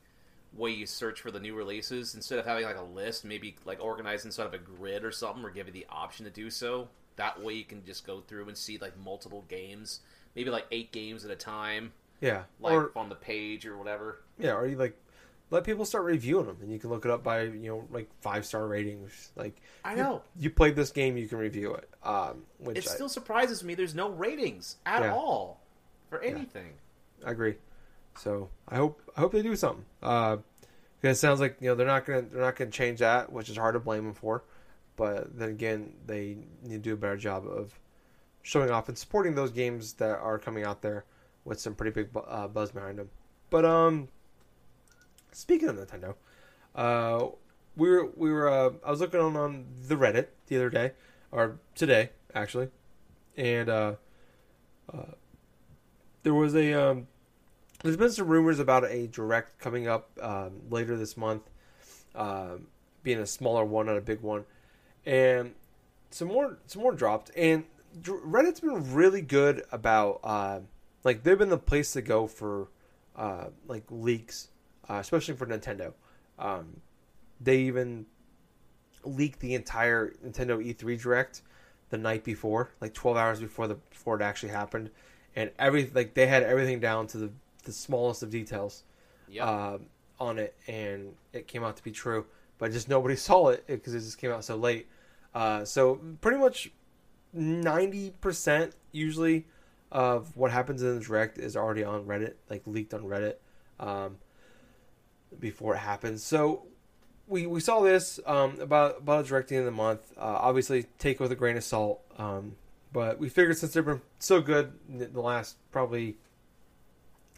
way 0.53 0.71
you 0.71 0.85
search 0.85 1.21
for 1.21 1.29
the 1.31 1.39
new 1.39 1.53
releases 1.53 2.15
instead 2.15 2.39
of 2.39 2.45
having 2.45 2.65
like 2.65 2.77
a 2.77 2.81
list, 2.81 3.23
maybe 3.23 3.55
like 3.65 3.83
organized 3.83 4.25
inside 4.25 4.47
of 4.47 4.53
a 4.53 4.57
grid 4.57 5.03
or 5.03 5.11
something, 5.11 5.43
or 5.43 5.51
give 5.51 5.67
you 5.67 5.73
the 5.73 5.85
option 5.89 6.25
to 6.25 6.31
do 6.31 6.49
so. 6.49 6.87
That 7.17 7.41
way, 7.43 7.53
you 7.53 7.65
can 7.65 7.85
just 7.85 8.07
go 8.07 8.21
through 8.21 8.47
and 8.47 8.57
see 8.57 8.77
like 8.77 8.97
multiple 8.97 9.45
games, 9.47 9.99
maybe 10.35 10.49
like 10.49 10.65
eight 10.71 10.91
games 10.91 11.23
at 11.25 11.31
a 11.31 11.35
time, 11.35 11.91
yeah, 12.21 12.43
like 12.59 12.73
or 12.73 12.91
on 12.95 13.09
the 13.09 13.15
page 13.15 13.65
or 13.65 13.77
whatever. 13.77 14.21
yeah, 14.39 14.53
or 14.53 14.65
you 14.65 14.77
like 14.77 14.97
let 15.51 15.63
people 15.63 15.85
start 15.85 16.03
reviewing 16.05 16.45
them, 16.45 16.57
and 16.61 16.71
you 16.71 16.79
can 16.79 16.89
look 16.89 17.05
it 17.05 17.11
up 17.11 17.23
by 17.23 17.43
you 17.43 17.69
know 17.69 17.87
like 17.91 18.09
five 18.21 18.45
star 18.45 18.67
ratings. 18.67 19.31
Like 19.35 19.61
I 19.83 19.95
know. 19.95 20.21
you, 20.37 20.49
played 20.49 20.75
this 20.75 20.91
game, 20.91 21.17
you 21.17 21.27
can 21.27 21.37
review 21.37 21.73
it. 21.73 21.89
Um, 22.03 22.43
which 22.59 22.77
It 22.77 22.87
I, 22.87 22.93
still 22.93 23.09
surprises 23.09 23.63
me. 23.63 23.73
There's 23.75 23.95
no 23.95 24.09
ratings 24.09 24.77
at 24.85 25.01
Yeah. 25.01 25.13
all 25.13 25.61
for 26.09 26.21
anything. 26.21 26.73
I 27.25 27.31
agree. 27.31 27.55
So 28.17 28.49
I 28.67 28.75
hope 28.75 29.01
I 29.15 29.21
hope 29.21 29.31
they 29.31 29.41
do 29.41 29.55
something. 29.55 29.85
Uh, 30.03 30.37
because 31.01 31.17
it 31.17 31.19
sounds 31.21 31.39
like 31.39 31.57
you 31.61 31.69
know 31.69 31.75
they're 31.75 31.87
not 31.87 32.05
gonna 32.05 32.21
they're 32.23 32.41
not 32.41 32.55
gonna 32.55 32.71
change 32.71 32.99
that, 32.99 33.31
which 33.31 33.49
is 33.49 33.57
hard 33.57 33.73
to 33.73 33.79
blame 33.79 34.03
them 34.05 34.13
for. 34.13 34.43
But 34.97 35.37
then 35.37 35.49
again, 35.49 35.93
they 36.05 36.37
need 36.61 36.71
to 36.75 36.77
do 36.79 36.93
a 36.93 36.97
better 36.97 37.15
job 37.17 37.47
of 37.47 37.79
showing 38.41 38.69
off 38.69 38.89
and 38.89 38.97
supporting 38.97 39.33
those 39.35 39.51
games 39.51 39.93
that 39.93 40.19
are 40.19 40.37
coming 40.37 40.63
out 40.65 40.81
there 40.81 41.05
with 41.45 41.59
some 41.59 41.73
pretty 41.73 41.91
big 41.91 42.09
uh, 42.27 42.47
buzz 42.49 42.71
behind 42.71 42.99
them. 42.99 43.09
But 43.49 43.63
um, 43.63 44.09
speaking 45.31 45.69
of 45.69 45.75
Nintendo, 45.75 46.15
uh, 46.75 47.27
we 47.75 47.89
were 47.89 48.09
we 48.15 48.31
were 48.31 48.49
uh, 48.49 48.71
I 48.85 48.91
was 48.91 48.99
looking 48.99 49.19
on 49.19 49.35
on 49.35 49.65
the 49.87 49.95
Reddit 49.95 50.27
the 50.47 50.57
other 50.57 50.69
day 50.69 50.91
or 51.31 51.59
today 51.75 52.09
actually, 52.33 52.69
and 53.37 53.69
uh, 53.69 53.93
uh, 54.93 55.13
there 56.23 56.33
was 56.33 56.55
a 56.55 56.73
um, 56.73 57.07
there's 57.83 57.97
been 57.97 58.11
some 58.11 58.27
rumors 58.27 58.59
about 58.59 58.85
a 58.85 59.07
direct 59.07 59.59
coming 59.59 59.87
up 59.87 60.09
um, 60.21 60.61
later 60.69 60.97
this 60.97 61.15
month, 61.15 61.43
um, 62.15 62.67
being 63.03 63.19
a 63.19 63.25
smaller 63.25 63.63
one, 63.63 63.85
not 63.85 63.97
a 63.97 64.01
big 64.01 64.21
one, 64.21 64.45
and 65.05 65.53
some 66.09 66.27
more 66.27 66.57
some 66.65 66.81
more 66.81 66.93
dropped. 66.93 67.31
And 67.35 67.63
Reddit's 68.01 68.59
been 68.59 68.93
really 68.93 69.21
good 69.21 69.63
about 69.71 70.19
uh, 70.23 70.59
like 71.03 71.23
they've 71.23 71.37
been 71.37 71.49
the 71.49 71.57
place 71.57 71.93
to 71.93 72.01
go 72.01 72.27
for 72.27 72.67
uh, 73.15 73.45
like 73.67 73.83
leaks, 73.89 74.49
uh, 74.89 74.95
especially 74.95 75.35
for 75.35 75.45
Nintendo. 75.45 75.93
Um, 76.37 76.81
they 77.39 77.59
even 77.59 78.05
leaked 79.03 79.39
the 79.39 79.53
entire 79.53 80.13
Nintendo 80.25 80.57
E3 80.63 80.99
Direct 81.01 81.41
the 81.89 81.97
night 81.97 82.23
before, 82.23 82.71
like 82.81 82.93
12 82.93 83.17
hours 83.17 83.39
before 83.39 83.67
the 83.67 83.75
before 83.75 84.15
it 84.15 84.21
actually 84.21 84.51
happened, 84.51 84.89
and 85.35 85.51
every 85.57 85.89
like 85.93 86.13
they 86.13 86.27
had 86.27 86.43
everything 86.43 86.79
down 86.79 87.07
to 87.07 87.17
the 87.17 87.31
the 87.63 87.71
smallest 87.71 88.23
of 88.23 88.29
details 88.29 88.83
Yep. 89.29 89.47
uh, 89.47 89.77
on 90.19 90.39
it, 90.39 90.55
and 90.67 91.13
it 91.33 91.47
came 91.47 91.63
out 91.63 91.77
to 91.77 91.83
be 91.83 91.91
true. 91.91 92.25
But 92.57 92.71
just 92.71 92.89
nobody 92.89 93.15
saw 93.29 93.49
it 93.49 93.65
because 93.67 93.93
it 93.93 93.99
just 93.99 94.17
came 94.17 94.31
out 94.31 94.43
so 94.43 94.55
late. 94.55 94.87
Uh, 95.33 95.63
so 95.65 95.99
pretty 96.21 96.39
much 96.39 96.71
ninety 97.33 98.11
percent 98.21 98.73
usually 98.91 99.45
of 99.91 100.35
what 100.37 100.51
happens 100.51 100.81
in 100.83 100.95
the 100.99 101.03
direct 101.03 101.37
is 101.37 101.55
already 101.55 101.83
on 101.83 102.05
Reddit, 102.05 102.33
like 102.49 102.61
leaked 102.67 102.93
on 102.93 103.01
Reddit 103.03 103.35
um, 103.79 104.17
before 105.37 105.75
it 105.75 105.79
happens. 105.79 106.23
So 106.23 106.63
we 107.27 107.45
we 107.45 107.59
saw 107.59 107.81
this 107.81 108.19
um, 108.25 108.59
about 108.59 108.99
about 108.99 109.25
a 109.25 109.27
direct 109.27 109.51
in 109.51 109.65
the 109.65 109.71
month. 109.71 110.11
Uh, 110.17 110.39
obviously, 110.41 110.85
take 110.97 111.15
it 111.15 111.19
with 111.19 111.31
a 111.31 111.35
grain 111.35 111.57
of 111.57 111.63
salt. 111.63 112.01
Um, 112.17 112.55
but 112.91 113.19
we 113.19 113.29
figured 113.29 113.57
since 113.57 113.73
they've 113.73 113.85
been 113.85 114.01
so 114.17 114.41
good 114.41 114.73
the 114.89 115.21
last 115.21 115.57
probably 115.71 116.17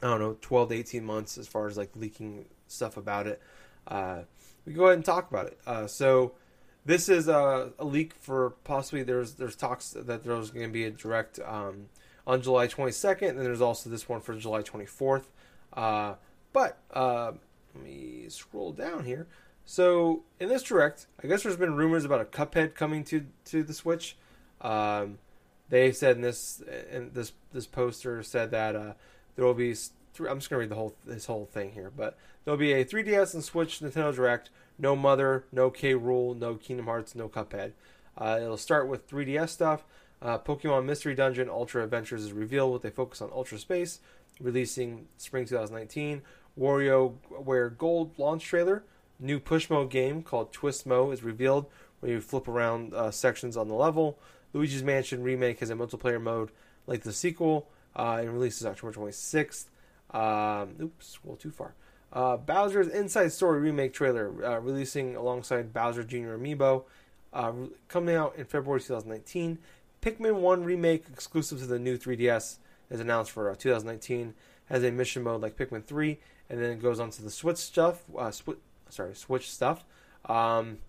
I 0.02 0.08
don't 0.08 0.20
know, 0.20 0.38
12 0.42 0.70
to 0.70 0.76
18 0.76 1.06
months 1.06 1.38
as 1.38 1.48
far 1.48 1.68
as 1.68 1.78
like 1.78 1.92
leaking 1.96 2.46
stuff 2.68 2.98
about 2.98 3.28
it. 3.28 3.42
Uh, 3.88 4.22
we 4.66 4.74
go 4.74 4.86
ahead 4.86 4.96
and 4.96 5.06
talk 5.06 5.30
about 5.30 5.48
it. 5.48 5.60
Uh, 5.66 5.88
so 5.88 6.34
this 6.86 7.08
is 7.08 7.28
a, 7.28 7.72
a 7.78 7.86
leak 7.86 8.16
for 8.16 8.52
possibly 8.64 9.04
there's 9.04 9.36
there's 9.36 9.56
talks 9.56 9.92
that 9.92 10.24
there's 10.24 10.50
going 10.50 10.66
to 10.66 10.72
be 10.72 10.86
a 10.86 10.92
direct 10.92 11.40
um, 11.46 11.90
on 12.26 12.42
July 12.42 12.68
22nd, 12.68 13.30
and 13.30 13.40
there's 13.40 13.62
also 13.62 13.90
this 13.90 14.10
one 14.10 14.22
for 14.22 14.36
July 14.36 14.62
24th. 14.62 15.26
Uh, 15.74 16.16
but 16.54 16.80
uh, 16.92 17.34
let 17.74 17.84
me 17.84 18.26
scroll 18.30 18.72
down 18.72 19.06
here. 19.06 19.28
So 19.66 20.24
in 20.40 20.50
this 20.50 20.64
direct, 20.64 21.08
I 21.24 21.28
guess 21.28 21.44
there's 21.44 21.56
been 21.56 21.76
rumors 21.76 22.06
about 22.06 22.22
a 22.22 22.26
Cuphead 22.26 22.76
coming 22.76 23.04
to 23.06 23.26
to 23.46 23.64
the 23.64 23.74
Switch. 23.74 24.18
Um, 24.60 25.20
they 25.70 25.92
said 25.92 26.18
in 26.18 26.22
this 26.22 26.62
in 26.92 27.12
this 27.14 27.32
this 27.54 27.68
poster 27.68 28.22
said 28.24 28.52
that 28.52 28.76
uh, 28.76 28.94
there 29.36 29.46
will 29.46 29.54
be. 29.54 29.76
I'm 30.20 30.40
just 30.40 30.50
gonna 30.50 30.60
read 30.60 30.70
the 30.70 30.76
whole 30.76 30.96
this 31.06 31.26
whole 31.26 31.46
thing 31.46 31.72
here, 31.72 31.92
but 31.96 32.18
there'll 32.44 32.58
be 32.58 32.74
a 32.74 32.84
3DS 32.84 33.34
and 33.34 33.44
Switch 33.44 33.80
Nintendo 33.80 34.14
Direct. 34.14 34.50
No 34.78 34.96
Mother, 34.96 35.46
no 35.52 35.70
K 35.70 35.94
Rool, 35.94 36.38
no 36.38 36.56
Kingdom 36.56 36.88
Hearts, 36.88 37.16
no 37.16 37.30
Cuphead. 37.30 37.72
Uh, 38.18 38.40
it'll 38.42 38.58
start 38.58 38.88
with 38.88 39.08
3DS 39.08 39.50
stuff. 39.50 39.86
Uh, 40.22 40.38
Pokemon 40.38 40.86
Mystery 40.86 41.16
Dungeon 41.16 41.50
Ultra 41.50 41.84
Adventures 41.84 42.24
is 42.24 42.34
revealed 42.34 42.74
with 42.74 42.86
a 42.86 42.92
focus 42.92 43.22
on 43.22 43.30
Ultra 43.32 43.58
Space, 43.58 44.00
releasing 44.40 45.08
spring 45.18 45.46
2019. 45.46 46.22
WarioWare 46.60 47.78
Gold 47.78 48.18
launch 48.18 48.44
trailer. 48.46 48.84
New 49.20 49.40
push 49.40 49.70
mode 49.70 49.90
game 49.90 50.24
called 50.24 50.52
Twistmo 50.52 51.12
is 51.12 51.24
revealed, 51.24 51.68
where 52.00 52.14
you 52.14 52.22
flip 52.22 52.48
around 52.48 52.94
uh, 52.94 53.12
sections 53.12 53.56
on 53.56 53.68
the 53.68 53.76
level. 53.76 54.18
Luigi's 54.54 54.84
Mansion 54.84 55.24
remake 55.24 55.60
has 55.60 55.70
a 55.70 55.76
multiplayer 55.76 56.22
mode 56.22 56.52
like 56.88 57.04
the 57.04 57.14
sequel 57.14 57.70
uh, 57.96 58.18
and 58.20 58.34
releases 58.34 58.66
October 58.66 58.92
26th. 58.94 59.66
Um, 60.12 60.76
oops, 60.82 61.08
scroll 61.08 61.36
too 61.36 61.52
far. 61.52 61.74
Uh, 62.12 62.36
Bowser's 62.36 62.88
Inside 62.88 63.32
Story 63.32 63.62
remake 63.62 63.94
trailer 63.94 64.34
uh, 64.44 64.60
releasing 64.60 65.16
alongside 65.16 65.74
Bowser 65.74 66.04
Jr. 66.04 66.36
Amiibo, 66.36 66.84
uh, 67.32 67.54
coming 67.88 68.16
out 68.16 68.36
in 68.36 68.46
February 68.46 68.82
2019. 68.82 69.58
Pikmin 70.02 70.36
1 70.36 70.64
remake 70.64 71.06
exclusive 71.14 71.60
to 71.60 71.66
the 71.66 71.80
new 71.80 71.98
3DS 71.98 72.58
is 72.90 73.00
announced 73.00 73.32
for 73.32 73.50
uh, 73.50 73.56
2019. 73.56 74.34
Has 74.66 74.84
a 74.84 74.92
mission 74.92 75.24
mode 75.24 75.42
like 75.42 75.58
Pikmin 75.58 75.86
3, 75.86 76.18
and 76.52 76.62
then 76.62 76.72
it 76.72 76.82
goes 76.82 77.00
on 77.00 77.10
to 77.12 77.24
the 77.24 77.32
Switch 77.32 77.58
stuff. 77.58 78.04
Uh, 78.16 78.30
sorry, 78.90 79.16
Switch 79.16 79.50
stuff. 79.50 79.86
Um, 80.26 80.80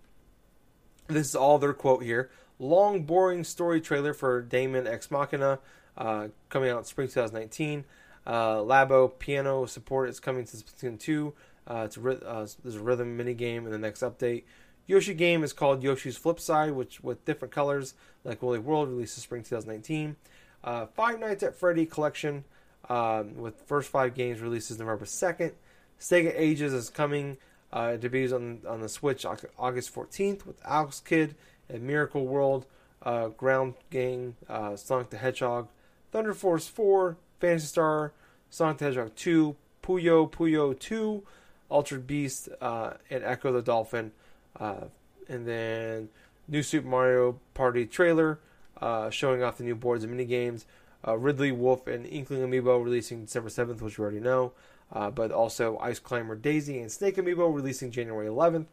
this 1.07 1.29
is 1.29 1.37
all 1.37 1.59
their 1.59 1.73
quote 1.73 2.03
here. 2.03 2.31
Long, 2.59 3.05
boring 3.05 3.45
story 3.45 3.81
trailer 3.81 4.13
for 4.13 4.43
Daemon 4.43 4.89
X 4.89 5.11
Machina 5.11 5.61
uh, 5.97 6.29
coming 6.49 6.71
out 6.71 6.79
in 6.79 6.85
spring 6.85 7.07
2019. 7.07 7.85
Uh, 8.27 8.57
Labo 8.57 9.17
piano 9.19 9.65
support 9.67 10.09
is 10.09 10.19
coming 10.19 10.45
to 10.45 10.57
Splatoon 10.57 10.99
2. 10.99 11.33
Uh, 11.69 11.83
it's 11.87 11.97
a, 11.97 12.09
uh, 12.09 12.47
there's 12.63 12.77
a 12.77 12.81
rhythm 12.81 13.17
mini 13.17 13.35
game 13.35 13.65
in 13.65 13.71
the 13.71 13.79
next 13.79 14.03
update. 14.03 14.43
Yoshi 14.87 15.15
game 15.15 15.45
is 15.45 15.53
called 15.53 15.85
Yoshi's 15.85 16.17
Flip 16.17 16.41
Side, 16.41 16.73
which 16.73 17.01
with 17.05 17.25
different 17.25 17.55
colors 17.55 17.95
like 18.25 18.43
Woolly 18.43 18.59
World 18.59 18.89
released 18.89 19.17
releases 19.17 19.23
spring 19.23 19.43
2019. 19.45 20.17
Uh, 20.65 20.87
Five 20.87 21.21
Nights 21.21 21.45
at 21.45 21.55
Freddy 21.55 21.87
collection 21.87 22.45
um, 22.89 23.37
with 23.37 23.61
first 23.67 23.91
five 23.91 24.15
games 24.15 24.41
releases 24.41 24.79
November 24.79 25.05
2nd. 25.05 25.53
Sega 26.01 26.33
Ages 26.35 26.73
is 26.73 26.91
coming. 26.91 27.39
Uh, 27.73 27.97
debuts 27.97 28.33
on 28.33 28.61
on 28.69 28.83
the 28.83 28.89
Switch 28.89 29.25
August 29.25 29.95
14th 29.95 30.45
with 30.45 30.61
Alex 30.63 31.01
Kidd 31.01 31.35
and 31.71 31.83
Miracle 31.83 32.27
World, 32.27 32.67
uh, 33.03 33.29
Ground 33.29 33.75
Gang, 33.89 34.37
uh, 34.49 34.77
Sonic 34.77 35.09
the 35.09 35.17
Hedgehog, 35.17 35.69
Thunder 36.11 36.35
Force 36.35 36.69
4, 36.69 37.17
Phantasy 37.41 37.67
Star, 37.67 38.13
Sonic 38.51 38.79
the 38.79 38.85
Hedgehog 38.85 39.15
2, 39.17 39.57
Puyo 39.83 40.31
Puyo 40.31 40.79
2, 40.79 41.23
Altered 41.71 42.07
Beast, 42.07 42.51
uh, 42.61 42.95
and 43.09 43.25
Ecco 43.25 43.53
the 43.53 43.63
Dolphin. 43.63 44.13
Uh, 44.61 44.85
and 45.29 45.47
then 45.47 46.11
new 46.49 46.63
Super 46.63 46.89
Mario 46.89 47.39
Party 47.55 47.87
trailer 47.87 48.39
uh, 48.81 49.09
showing 49.11 49.43
off 49.43 49.57
the 49.57 49.65
new 49.65 49.75
boards 49.75 50.05
and 50.05 50.13
minigames. 50.15 50.65
Uh, 51.07 51.17
Ridley, 51.19 51.53
Wolf, 51.53 51.87
and 51.87 52.07
Inkling 52.07 52.41
Amiibo 52.43 52.83
releasing 52.83 53.25
December 53.25 53.49
7th, 53.49 53.81
which 53.81 53.99
we 53.99 54.03
already 54.03 54.21
know. 54.21 54.53
Uh, 54.93 55.11
but 55.11 55.33
also 55.33 55.79
Ice 55.79 55.99
Climber 55.99 56.37
Daisy 56.37 56.79
and 56.79 56.93
Snake 56.93 57.17
Amiibo 57.17 57.53
releasing 57.53 57.91
January 57.91 58.27
11th. 58.27 58.67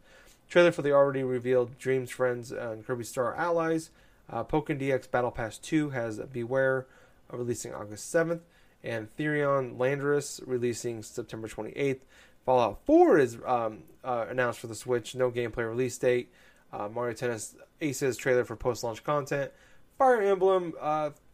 Trailer 0.49 0.71
for 0.71 0.81
the 0.81 0.91
already 0.91 1.23
revealed 1.23 1.77
Dreams 1.77 2.09
Friends 2.09 2.51
and 2.51 2.85
Kirby 2.85 3.03
Star 3.03 3.35
Allies. 3.35 3.91
Uh, 4.29 4.43
Pokken 4.43 4.79
DX 4.79 5.09
Battle 5.09 5.31
Pass 5.31 5.57
2 5.57 5.91
has 5.91 6.19
Bewear 6.19 6.85
uh, 7.31 7.37
releasing 7.37 7.73
August 7.73 8.13
7th. 8.13 8.41
And 8.83 9.15
Therian 9.17 9.77
Landorus 9.77 10.41
releasing 10.45 11.03
September 11.03 11.47
28th. 11.47 11.99
Fallout 12.45 12.79
4 12.85 13.19
is 13.19 13.37
um, 13.45 13.83
uh, 14.03 14.25
announced 14.29 14.59
for 14.59 14.67
the 14.67 14.75
Switch. 14.75 15.15
No 15.15 15.31
gameplay 15.31 15.67
release 15.67 15.97
date. 15.97 16.31
Uh, 16.71 16.87
Mario 16.87 17.13
Tennis 17.13 17.55
Aces 17.81 18.17
trailer 18.17 18.43
for 18.43 18.55
post 18.55 18.83
launch 18.83 19.03
content. 19.03 19.51
Fire 19.97 20.21
Emblem 20.21 20.73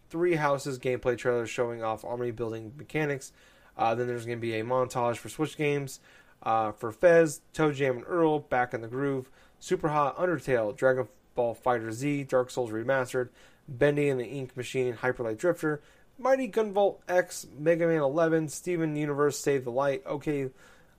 Three 0.09 0.35
Houses 0.35 0.79
gameplay 0.79 1.17
trailer 1.17 1.45
showing 1.45 1.83
off 1.83 2.05
army 2.05 2.31
building 2.31 2.73
mechanics. 2.77 3.31
Uh, 3.77 3.95
then 3.95 4.07
there's 4.07 4.25
going 4.25 4.37
to 4.37 4.41
be 4.41 4.59
a 4.59 4.63
montage 4.63 5.17
for 5.17 5.29
Switch 5.29 5.57
games. 5.57 5.99
Uh, 6.43 6.71
for 6.71 6.91
Fez, 6.91 7.41
Toe 7.53 7.71
Jam 7.71 7.97
and 7.97 8.05
Earl, 8.07 8.39
Back 8.39 8.73
in 8.73 8.81
the 8.81 8.87
Groove, 8.87 9.31
Super 9.59 9.89
Hot, 9.89 10.15
Undertale, 10.17 10.75
Dragon 10.75 11.07
Ball 11.33 11.55
Fighter 11.55 11.91
Z, 11.91 12.25
Dark 12.25 12.51
Souls 12.51 12.69
Remastered, 12.69 13.29
Bendy 13.67 14.09
and 14.09 14.19
the 14.19 14.25
Ink 14.25 14.55
Machine, 14.55 14.93
Hyperlight 14.93 15.37
Drifter, 15.37 15.81
Mighty 16.19 16.47
Gunvolt 16.47 16.99
X, 17.09 17.47
Mega 17.57 17.87
Man 17.87 18.01
11, 18.01 18.49
Steven 18.49 18.95
Universe 18.95 19.39
Save 19.39 19.65
the 19.65 19.71
Light, 19.71 20.03
OK, 20.05 20.49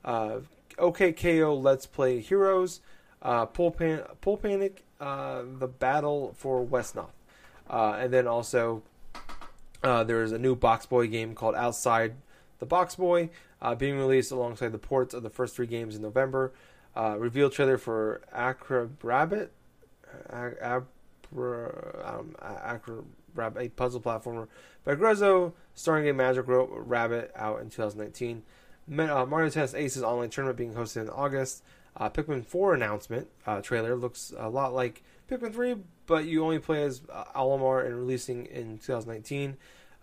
uh, 0.05 0.41
OKKO 0.79 1.63
Let's 1.63 1.87
Play 1.87 2.21
Heroes, 2.21 2.81
uh, 3.23 3.47
Pull, 3.47 3.71
Pan- 3.71 4.05
Pull 4.21 4.37
Panic, 4.37 4.85
uh, 5.01 5.43
The 5.59 5.69
Battle 5.69 6.35
for 6.37 6.65
Wesnoth. 6.65 7.11
Uh, 7.69 7.97
and 7.99 8.13
then 8.13 8.27
also, 8.27 8.83
uh, 9.87 10.05
there's 10.05 10.33
a 10.33 10.39
new 10.39 10.55
Box 10.55 10.87
Boy 10.87 11.07
game 11.07 11.35
called 11.35 11.55
Outside 11.55 12.15
the 12.59 12.67
Box 12.67 12.97
Boy, 12.97 13.31
uh, 13.61 13.75
being 13.75 13.99
released 13.99 14.33
alongside 14.33 14.73
the 14.73 14.79
ports 14.79 15.15
of 15.15 15.23
the 15.23 15.31
first 15.31 15.55
three 15.57 15.67
games 15.67 15.97
in 15.97 16.03
November. 16.03 16.53
Uh, 16.97 17.17
reveal 17.19 17.51
trailer 17.51 17.77
for 17.77 18.23
Acrobabbit, 18.35 19.49
Ab- 20.31 20.89
um, 21.37 22.35
Acrobabbit, 22.41 23.67
a 23.67 23.69
puzzle 23.69 24.01
platformer 24.01 24.49
by 24.85 24.95
Grezzo, 24.95 25.53
starring 25.75 26.09
a 26.09 26.15
Magic 26.15 26.49
Ro- 26.49 26.71
Rabbit 26.79 27.33
out 27.37 27.61
in 27.61 27.69
2019. 27.69 28.43
Ma- 28.89 29.23
uh, 29.23 29.27
Mario 29.27 29.51
Tennis 29.51 29.75
Aces 29.75 30.03
online 30.03 30.31
tournament 30.31 30.57
being 30.57 30.75
hosted 30.75 31.03
in 31.03 31.11
August. 31.11 31.63
Uh, 31.97 32.09
Pikmin 32.11 32.45
4 32.45 32.75
announcement 32.75 33.29
uh, 33.47 33.61
trailer 33.61 33.97
looks 33.97 34.33
a 34.39 34.49
lot 34.49 34.75
like 34.75 35.03
Pikmin 35.31 35.53
3, 35.53 35.77
but 36.07 36.25
you 36.25 36.43
only 36.45 36.59
play 36.59 36.83
as 36.83 37.03
uh, 37.13 37.25
Olimar 37.35 37.85
and 37.85 37.97
releasing 37.97 38.47
in 38.47 38.79
2019. 38.79 39.57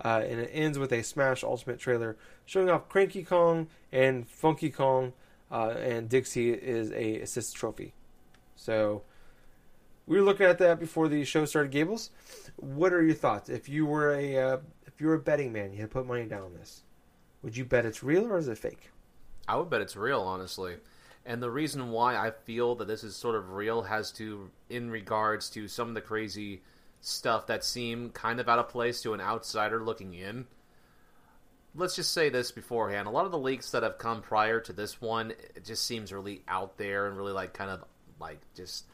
Uh, 0.04 0.24
and 0.28 0.40
it 0.40 0.50
ends 0.54 0.78
with 0.78 0.92
a 0.92 1.02
Smash 1.04 1.44
Ultimate 1.44 1.80
trailer 1.80 2.18
showing 2.46 2.70
off 2.70 2.90
Cranky 2.90 3.24
Kong 3.24 3.68
and 3.92 4.28
Funky 4.28 4.70
Kong, 4.70 5.14
uh, 5.52 5.70
and 5.78 6.10
Dixie 6.10 6.52
is 6.52 6.92
a 6.92 7.22
assist 7.22 7.56
trophy. 7.56 7.94
So 8.56 9.04
we 10.06 10.18
were 10.18 10.24
looking 10.24 10.46
at 10.46 10.58
that 10.60 10.80
before 10.80 11.08
the 11.08 11.24
show 11.24 11.46
started. 11.46 11.72
Gables, 11.72 12.10
what 12.58 12.92
are 12.94 13.04
your 13.04 13.16
thoughts? 13.16 13.50
If 13.50 13.70
you 13.70 13.86
were 13.86 14.14
a 14.14 14.38
uh, 14.38 14.58
if 14.86 15.00
you 15.00 15.08
were 15.08 15.16
a 15.16 15.20
betting 15.20 15.54
man, 15.54 15.72
you 15.72 15.80
had 15.80 15.90
to 15.90 15.94
put 15.94 16.06
money 16.06 16.26
down 16.26 16.44
on 16.44 16.54
this. 16.54 16.84
Would 17.42 17.58
you 17.58 17.66
bet 17.66 17.86
it's 17.86 18.04
real 18.04 18.26
or 18.26 18.38
is 18.38 18.48
it 18.48 18.58
fake? 18.58 18.92
I 19.48 19.58
would 19.58 19.70
bet 19.70 19.82
it's 19.82 19.96
real, 19.96 20.22
honestly. 20.22 20.78
And 21.26 21.42
the 21.42 21.52
reason 21.52 21.90
why 21.90 22.18
I 22.18 22.32
feel 22.32 22.76
that 22.76 22.88
this 22.88 23.04
is 23.04 23.16
sort 23.16 23.36
of 23.36 23.52
real 23.52 23.84
has 23.84 24.12
to 24.14 24.50
in 24.70 24.90
regards 24.90 25.50
to 25.52 25.68
some 25.68 25.90
of 25.90 25.94
the 25.94 26.02
crazy 26.02 26.62
stuff 27.04 27.48
that 27.48 27.66
seem 27.66 28.10
kind 28.12 28.40
of 28.40 28.48
out 28.48 28.60
of 28.60 28.70
place 28.70 29.02
to 29.02 29.14
an 29.14 29.20
outsider 29.20 29.84
looking 29.84 30.14
in. 30.14 30.46
Let's 31.76 31.96
just 31.96 32.14
say 32.14 32.30
this 32.30 32.52
beforehand. 32.52 33.08
A 33.08 33.12
lot 33.12 33.26
of 33.26 33.32
the 33.32 33.38
leaks 33.38 33.72
that 33.72 33.84
have 33.84 33.98
come 33.98 34.22
prior 34.22 34.60
to 34.62 34.74
this 34.74 35.02
one, 35.02 35.32
it 35.32 35.66
just 35.66 35.86
seems 35.86 36.14
really 36.14 36.44
out 36.48 36.78
there 36.78 37.08
and 37.08 37.18
really 37.18 37.34
like 37.34 37.54
kind 37.54 37.70
of 37.70 37.84
like 38.20 38.40
just 38.56 38.86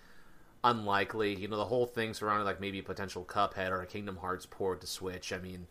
unlikely. 0.64 1.36
You 1.36 1.50
know, 1.50 1.58
the 1.58 1.66
whole 1.66 1.86
thing 1.86 2.14
surrounding 2.14 2.46
like 2.46 2.60
maybe 2.60 2.80
a 2.80 2.84
potential 2.84 3.24
Cuphead 3.24 3.70
or 3.70 3.82
a 3.82 3.88
Kingdom 3.88 4.18
Hearts 4.18 4.48
port 4.50 4.82
to 4.82 4.88
Switch. 4.88 5.32
I 5.32 5.38
mean, 5.38 5.68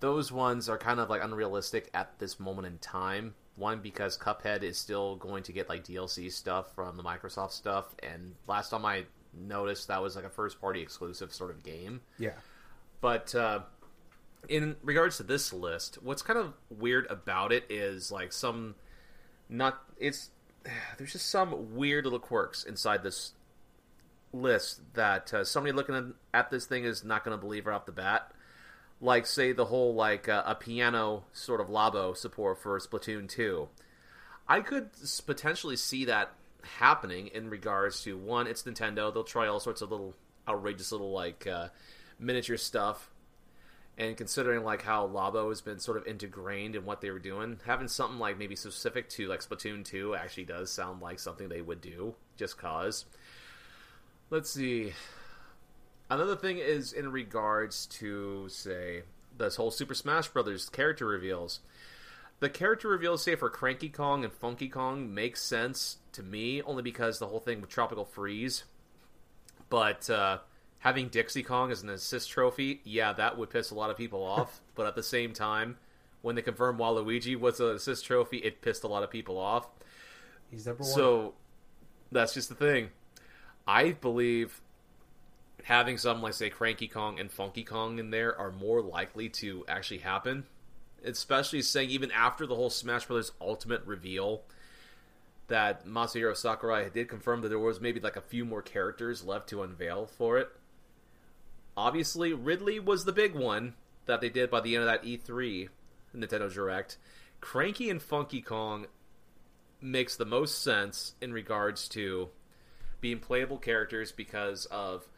those 0.00 0.32
ones 0.32 0.68
are 0.68 0.78
kind 0.78 0.98
of 0.98 1.10
like 1.10 1.22
unrealistic 1.22 1.90
at 1.92 2.18
this 2.18 2.40
moment 2.40 2.68
in 2.68 2.78
time. 2.78 3.34
One 3.56 3.80
because 3.80 4.16
Cuphead 4.16 4.62
is 4.62 4.78
still 4.78 5.16
going 5.16 5.42
to 5.42 5.52
get 5.52 5.68
like 5.68 5.84
DLC 5.84 6.32
stuff 6.32 6.74
from 6.74 6.96
the 6.96 7.02
Microsoft 7.02 7.52
stuff, 7.52 7.94
and 8.02 8.34
last 8.46 8.70
time 8.70 8.86
I 8.86 9.04
noticed 9.34 9.88
that 9.88 10.02
was 10.02 10.16
like 10.16 10.24
a 10.24 10.30
first 10.30 10.60
party 10.60 10.80
exclusive 10.80 11.32
sort 11.32 11.50
of 11.50 11.62
game. 11.62 12.00
Yeah. 12.18 12.32
But 13.00 13.34
uh, 13.34 13.60
in 14.48 14.76
regards 14.82 15.16
to 15.18 15.22
this 15.22 15.52
list, 15.52 15.98
what's 16.02 16.22
kind 16.22 16.38
of 16.38 16.54
weird 16.70 17.06
about 17.10 17.52
it 17.52 17.64
is 17.68 18.10
like 18.10 18.32
some 18.32 18.74
not 19.48 19.82
it's 19.98 20.30
there's 20.98 21.12
just 21.12 21.28
some 21.30 21.74
weird 21.74 22.04
little 22.04 22.18
quirks 22.18 22.64
inside 22.64 23.02
this 23.02 23.32
list 24.32 24.80
that 24.94 25.32
uh, 25.34 25.44
somebody 25.44 25.72
looking 25.72 26.14
at 26.32 26.50
this 26.50 26.66
thing 26.66 26.84
is 26.84 27.04
not 27.04 27.24
going 27.24 27.36
to 27.36 27.40
believe 27.40 27.66
right 27.66 27.74
off 27.74 27.86
the 27.86 27.92
bat. 27.92 28.32
Like 29.00 29.26
say 29.26 29.52
the 29.52 29.66
whole 29.66 29.94
like 29.94 30.28
uh, 30.28 30.42
a 30.46 30.54
piano 30.54 31.24
sort 31.32 31.60
of 31.60 31.68
labo 31.68 32.16
support 32.16 32.62
for 32.62 32.78
Splatoon 32.78 33.28
2. 33.28 33.68
I 34.48 34.60
could 34.60 34.90
potentially 35.26 35.76
see 35.76 36.04
that 36.06 36.32
happening 36.78 37.28
in 37.28 37.50
regards 37.50 38.02
to 38.04 38.16
one, 38.16 38.46
it's 38.46 38.62
Nintendo. 38.62 39.12
They'll 39.12 39.24
try 39.24 39.46
all 39.46 39.60
sorts 39.60 39.82
of 39.82 39.90
little 39.90 40.14
outrageous 40.48 40.92
little 40.92 41.12
like 41.12 41.46
uh, 41.46 41.68
miniature 42.18 42.56
stuff. 42.56 43.10
And 43.98 44.16
considering 44.16 44.64
like 44.64 44.82
how 44.82 45.06
Labo 45.06 45.50
has 45.50 45.60
been 45.60 45.78
sort 45.78 45.98
of 45.98 46.06
ingrained 46.06 46.76
in 46.76 46.86
what 46.86 47.02
they 47.02 47.10
were 47.10 47.18
doing, 47.18 47.60
having 47.66 47.88
something 47.88 48.18
like 48.18 48.38
maybe 48.38 48.56
specific 48.56 49.08
to 49.10 49.28
like 49.28 49.40
Splatoon 49.40 49.84
2 49.84 50.14
actually 50.14 50.44
does 50.44 50.72
sound 50.72 51.02
like 51.02 51.18
something 51.18 51.48
they 51.48 51.60
would 51.60 51.82
do, 51.82 52.14
just 52.36 52.56
cause. 52.56 53.04
Let's 54.30 54.48
see. 54.50 54.94
Another 56.08 56.36
thing 56.36 56.56
is 56.56 56.94
in 56.94 57.12
regards 57.12 57.84
to 57.86 58.48
say 58.48 59.02
this 59.36 59.56
whole 59.56 59.70
Super 59.70 59.94
Smash 59.94 60.28
Brothers 60.28 60.68
character 60.68 61.06
reveals. 61.06 61.60
The 62.42 62.50
character 62.50 62.88
reveals, 62.88 63.22
say 63.22 63.36
for 63.36 63.48
Cranky 63.48 63.88
Kong 63.88 64.24
and 64.24 64.32
Funky 64.32 64.68
Kong, 64.68 65.14
makes 65.14 65.40
sense 65.40 65.98
to 66.10 66.24
me 66.24 66.60
only 66.62 66.82
because 66.82 67.20
the 67.20 67.28
whole 67.28 67.38
thing 67.38 67.60
with 67.60 67.70
Tropical 67.70 68.04
Freeze. 68.04 68.64
But 69.68 70.10
uh, 70.10 70.38
having 70.80 71.06
Dixie 71.06 71.44
Kong 71.44 71.70
as 71.70 71.84
an 71.84 71.88
assist 71.90 72.30
trophy, 72.30 72.80
yeah, 72.82 73.12
that 73.12 73.38
would 73.38 73.50
piss 73.50 73.70
a 73.70 73.76
lot 73.76 73.90
of 73.90 73.96
people 73.96 74.24
off. 74.24 74.60
but 74.74 74.86
at 74.86 74.96
the 74.96 75.04
same 75.04 75.34
time, 75.34 75.76
when 76.22 76.34
they 76.34 76.42
confirmed 76.42 76.80
Waluigi 76.80 77.38
was 77.38 77.60
an 77.60 77.76
assist 77.76 78.06
trophy, 78.06 78.38
it 78.38 78.60
pissed 78.60 78.82
a 78.82 78.88
lot 78.88 79.04
of 79.04 79.10
people 79.12 79.38
off. 79.38 79.68
He's 80.50 80.66
number 80.66 80.82
one. 80.82 80.92
So 80.92 81.34
that's 82.10 82.34
just 82.34 82.48
the 82.48 82.56
thing. 82.56 82.88
I 83.68 83.92
believe 83.92 84.60
having 85.62 85.96
something 85.96 86.24
like 86.24 86.34
say 86.34 86.50
Cranky 86.50 86.88
Kong 86.88 87.20
and 87.20 87.30
Funky 87.30 87.62
Kong 87.62 88.00
in 88.00 88.10
there 88.10 88.36
are 88.36 88.50
more 88.50 88.82
likely 88.82 89.28
to 89.28 89.64
actually 89.68 89.98
happen. 89.98 90.42
Especially 91.04 91.62
saying 91.62 91.90
even 91.90 92.10
after 92.10 92.46
the 92.46 92.54
whole 92.54 92.70
Smash 92.70 93.06
Brothers 93.06 93.32
Ultimate 93.40 93.84
reveal 93.84 94.42
that 95.48 95.86
Masahiro 95.86 96.36
Sakurai 96.36 96.88
did 96.90 97.08
confirm 97.08 97.42
that 97.42 97.48
there 97.48 97.58
was 97.58 97.80
maybe 97.80 98.00
like 98.00 98.16
a 98.16 98.20
few 98.22 98.44
more 98.44 98.62
characters 98.62 99.24
left 99.24 99.48
to 99.50 99.62
unveil 99.62 100.06
for 100.06 100.38
it. 100.38 100.48
Obviously, 101.76 102.32
Ridley 102.32 102.78
was 102.78 103.04
the 103.04 103.12
big 103.12 103.34
one 103.34 103.74
that 104.06 104.20
they 104.20 104.28
did 104.28 104.50
by 104.50 104.60
the 104.60 104.74
end 104.74 104.84
of 104.84 104.90
that 104.90 105.04
E3 105.04 105.68
Nintendo 106.14 106.52
Direct. 106.52 106.98
Cranky 107.40 107.90
and 107.90 108.00
Funky 108.00 108.40
Kong 108.40 108.86
makes 109.80 110.16
the 110.16 110.24
most 110.24 110.62
sense 110.62 111.14
in 111.20 111.32
regards 111.32 111.88
to 111.88 112.28
being 113.00 113.18
playable 113.18 113.58
characters 113.58 114.12
because 114.12 114.66
of 114.66 115.08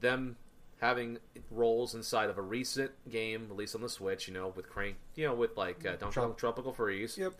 them 0.00 0.36
having 0.80 1.18
roles 1.50 1.94
inside 1.94 2.28
of 2.28 2.38
a 2.38 2.42
recent 2.42 2.90
game 3.10 3.48
released 3.48 3.74
on 3.74 3.80
the 3.80 3.88
Switch, 3.88 4.28
you 4.28 4.34
know, 4.34 4.52
with 4.54 4.68
Crank, 4.68 4.96
you 5.14 5.26
know, 5.26 5.34
with 5.34 5.56
like 5.56 5.86
uh, 5.86 5.96
Donkey 5.96 6.20
Kong 6.20 6.34
Tropical 6.36 6.72
Freeze. 6.72 7.16
Yep. 7.16 7.34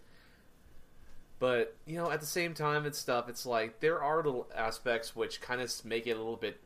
But 1.39 1.77
you 1.87 1.97
know, 1.97 2.11
at 2.11 2.21
the 2.21 2.27
same 2.27 2.55
time 2.55 2.87
and 2.87 2.95
stuff, 2.95 3.29
it's 3.29 3.45
like 3.45 3.81
there 3.81 4.03
are 4.03 4.17
little 4.17 4.49
aspects 4.55 5.15
which 5.15 5.41
kind 5.41 5.61
of 5.61 5.85
make 5.85 6.07
it 6.07 6.13
a 6.13 6.19
little 6.19 6.37
bit, 6.37 6.61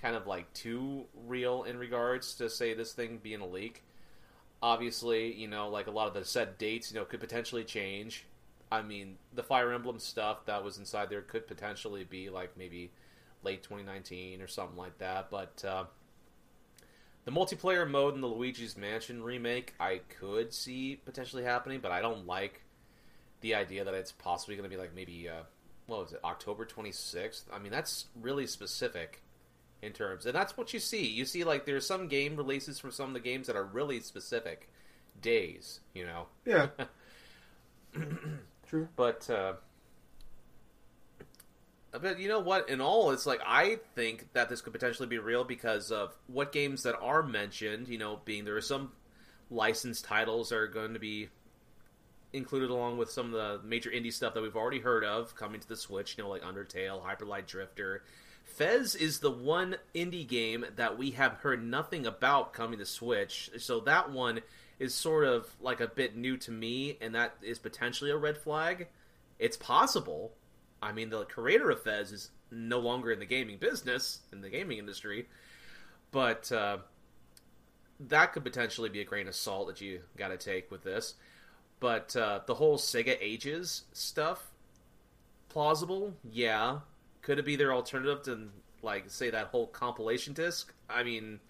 kind 0.00 0.14
of 0.14 0.26
like 0.26 0.52
too 0.52 1.06
real 1.26 1.64
in 1.64 1.76
regards 1.76 2.34
to 2.34 2.48
say 2.48 2.72
this 2.72 2.92
thing 2.92 3.18
being 3.20 3.40
a 3.40 3.46
leak. 3.46 3.82
Obviously, 4.62 5.34
you 5.34 5.48
know, 5.48 5.68
like 5.68 5.88
a 5.88 5.90
lot 5.90 6.06
of 6.06 6.14
the 6.14 6.24
set 6.24 6.56
dates, 6.56 6.92
you 6.92 6.98
know, 6.98 7.04
could 7.04 7.20
potentially 7.20 7.64
change. 7.64 8.26
I 8.70 8.82
mean, 8.82 9.16
the 9.34 9.42
Fire 9.42 9.72
Emblem 9.72 9.98
stuff 9.98 10.46
that 10.46 10.62
was 10.62 10.78
inside 10.78 11.10
there 11.10 11.22
could 11.22 11.46
potentially 11.46 12.04
be 12.04 12.30
like 12.30 12.56
maybe 12.56 12.90
late 13.46 13.62
2019 13.62 14.42
or 14.42 14.48
something 14.48 14.76
like 14.76 14.98
that. 14.98 15.30
But 15.30 15.64
uh, 15.64 15.84
the 17.24 17.30
multiplayer 17.30 17.88
mode 17.88 18.14
in 18.14 18.20
the 18.20 18.26
Luigi's 18.26 18.76
Mansion 18.76 19.22
remake, 19.22 19.74
I 19.78 20.00
could 20.20 20.52
see 20.52 21.00
potentially 21.04 21.44
happening, 21.44 21.80
but 21.80 21.92
I 21.92 22.02
don't 22.02 22.26
like 22.26 22.62
the 23.40 23.54
idea 23.54 23.84
that 23.84 23.94
it's 23.94 24.12
possibly 24.12 24.56
going 24.56 24.68
to 24.68 24.74
be 24.76 24.80
like 24.80 24.94
maybe 24.94 25.28
uh, 25.28 25.42
what 25.86 26.00
was 26.00 26.12
it 26.12 26.20
October 26.24 26.66
26th. 26.66 27.44
I 27.52 27.58
mean, 27.58 27.70
that's 27.70 28.06
really 28.20 28.46
specific 28.46 29.22
in 29.82 29.92
terms, 29.92 30.26
and 30.26 30.34
that's 30.34 30.56
what 30.56 30.74
you 30.74 30.80
see. 30.80 31.06
You 31.06 31.24
see, 31.24 31.44
like 31.44 31.66
there's 31.66 31.86
some 31.86 32.08
game 32.08 32.36
releases 32.36 32.80
for 32.80 32.90
some 32.90 33.08
of 33.08 33.14
the 33.14 33.20
games 33.20 33.46
that 33.46 33.56
are 33.56 33.64
really 33.64 34.00
specific 34.00 34.68
days. 35.22 35.80
You 35.94 36.06
know. 36.06 36.26
Yeah. 36.44 36.68
True. 38.68 38.88
But 38.96 39.30
uh, 39.30 39.54
but 41.98 42.18
you 42.18 42.28
know 42.28 42.40
what? 42.40 42.68
In 42.68 42.80
all, 42.80 43.10
it's 43.10 43.26
like 43.26 43.40
I 43.46 43.78
think 43.94 44.32
that 44.32 44.48
this 44.48 44.60
could 44.60 44.72
potentially 44.72 45.08
be 45.08 45.18
real 45.18 45.44
because 45.44 45.90
of 45.90 46.16
what 46.26 46.52
games 46.52 46.82
that 46.84 46.98
are 47.00 47.22
mentioned. 47.22 47.88
You 47.88 47.98
know, 47.98 48.20
being 48.24 48.44
there 48.44 48.56
are 48.56 48.62
some 48.62 48.92
licensed 49.50 50.04
titles 50.04 50.48
that 50.48 50.56
are 50.56 50.66
going 50.66 50.94
to 50.94 50.98
be 50.98 51.28
included 52.32 52.70
along 52.70 52.98
with 52.98 53.10
some 53.10 53.26
of 53.26 53.32
the 53.32 53.66
major 53.66 53.90
indie 53.90 54.12
stuff 54.12 54.34
that 54.34 54.42
we've 54.42 54.56
already 54.56 54.80
heard 54.80 55.04
of 55.04 55.34
coming 55.34 55.60
to 55.60 55.68
the 55.68 55.76
Switch. 55.76 56.16
You 56.16 56.24
know, 56.24 56.30
like 56.30 56.42
Undertale, 56.42 57.02
Hyper 57.02 57.26
Light 57.26 57.46
Drifter. 57.46 58.02
Fez 58.44 58.94
is 58.94 59.18
the 59.18 59.30
one 59.30 59.76
indie 59.94 60.26
game 60.26 60.64
that 60.76 60.96
we 60.96 61.10
have 61.12 61.32
heard 61.34 61.64
nothing 61.64 62.06
about 62.06 62.52
coming 62.52 62.78
to 62.78 62.86
Switch. 62.86 63.50
So 63.58 63.80
that 63.80 64.10
one 64.12 64.40
is 64.78 64.94
sort 64.94 65.24
of 65.24 65.48
like 65.60 65.80
a 65.80 65.88
bit 65.88 66.16
new 66.16 66.36
to 66.38 66.50
me, 66.50 66.96
and 67.00 67.14
that 67.14 67.34
is 67.42 67.58
potentially 67.58 68.10
a 68.10 68.16
red 68.16 68.38
flag. 68.38 68.88
It's 69.38 69.56
possible. 69.56 70.32
I 70.82 70.92
mean, 70.92 71.10
the 71.10 71.24
creator 71.24 71.70
of 71.70 71.82
Fez 71.82 72.12
is 72.12 72.30
no 72.50 72.78
longer 72.78 73.10
in 73.10 73.18
the 73.18 73.26
gaming 73.26 73.58
business, 73.58 74.20
in 74.32 74.40
the 74.40 74.50
gaming 74.50 74.78
industry, 74.78 75.26
but 76.12 76.50
uh, 76.52 76.78
that 78.00 78.32
could 78.32 78.44
potentially 78.44 78.88
be 78.88 79.00
a 79.00 79.04
grain 79.04 79.28
of 79.28 79.34
salt 79.34 79.68
that 79.68 79.80
you 79.80 80.00
got 80.16 80.28
to 80.28 80.36
take 80.36 80.70
with 80.70 80.82
this. 80.82 81.14
But 81.80 82.14
uh, 82.16 82.40
the 82.46 82.54
whole 82.54 82.78
Sega 82.78 83.16
Ages 83.20 83.84
stuff, 83.92 84.50
plausible, 85.48 86.14
yeah. 86.30 86.80
Could 87.22 87.38
it 87.38 87.44
be 87.44 87.56
their 87.56 87.72
alternative 87.72 88.22
to, 88.24 88.48
like, 88.82 89.04
say, 89.08 89.30
that 89.30 89.48
whole 89.48 89.66
compilation 89.66 90.32
disc? 90.32 90.72
I 90.88 91.02
mean, 91.02 91.40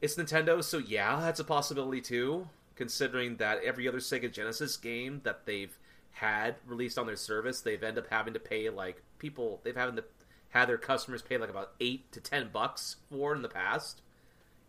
it's 0.00 0.16
Nintendo, 0.16 0.62
so 0.62 0.78
yeah, 0.78 1.18
that's 1.20 1.40
a 1.40 1.44
possibility 1.44 2.00
too. 2.00 2.48
Considering 2.76 3.36
that 3.36 3.62
every 3.64 3.88
other 3.88 3.98
Sega 3.98 4.30
Genesis 4.30 4.76
game 4.76 5.20
that 5.24 5.46
they've 5.46 5.78
had 6.14 6.54
released 6.66 6.96
on 6.96 7.06
their 7.06 7.16
service, 7.16 7.60
they've 7.60 7.82
ended 7.82 8.04
up 8.04 8.10
having 8.10 8.34
to 8.34 8.40
pay 8.40 8.70
like 8.70 9.02
people 9.18 9.60
they've 9.64 9.76
having 9.76 9.96
to 9.96 10.04
had 10.50 10.68
their 10.68 10.78
customers 10.78 11.20
pay 11.20 11.36
like 11.36 11.50
about 11.50 11.72
eight 11.80 12.10
to 12.12 12.20
ten 12.20 12.48
bucks 12.52 12.96
for 13.10 13.34
in 13.34 13.42
the 13.42 13.48
past. 13.48 14.00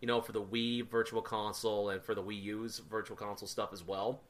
You 0.00 0.08
know, 0.08 0.20
for 0.20 0.32
the 0.32 0.42
Wii 0.42 0.86
Virtual 0.90 1.22
Console 1.22 1.88
and 1.88 2.02
for 2.02 2.14
the 2.14 2.22
Wii 2.22 2.42
U's 2.42 2.80
Virtual 2.90 3.16
Console 3.16 3.48
stuff 3.48 3.72
as 3.72 3.82
well. 3.82 4.20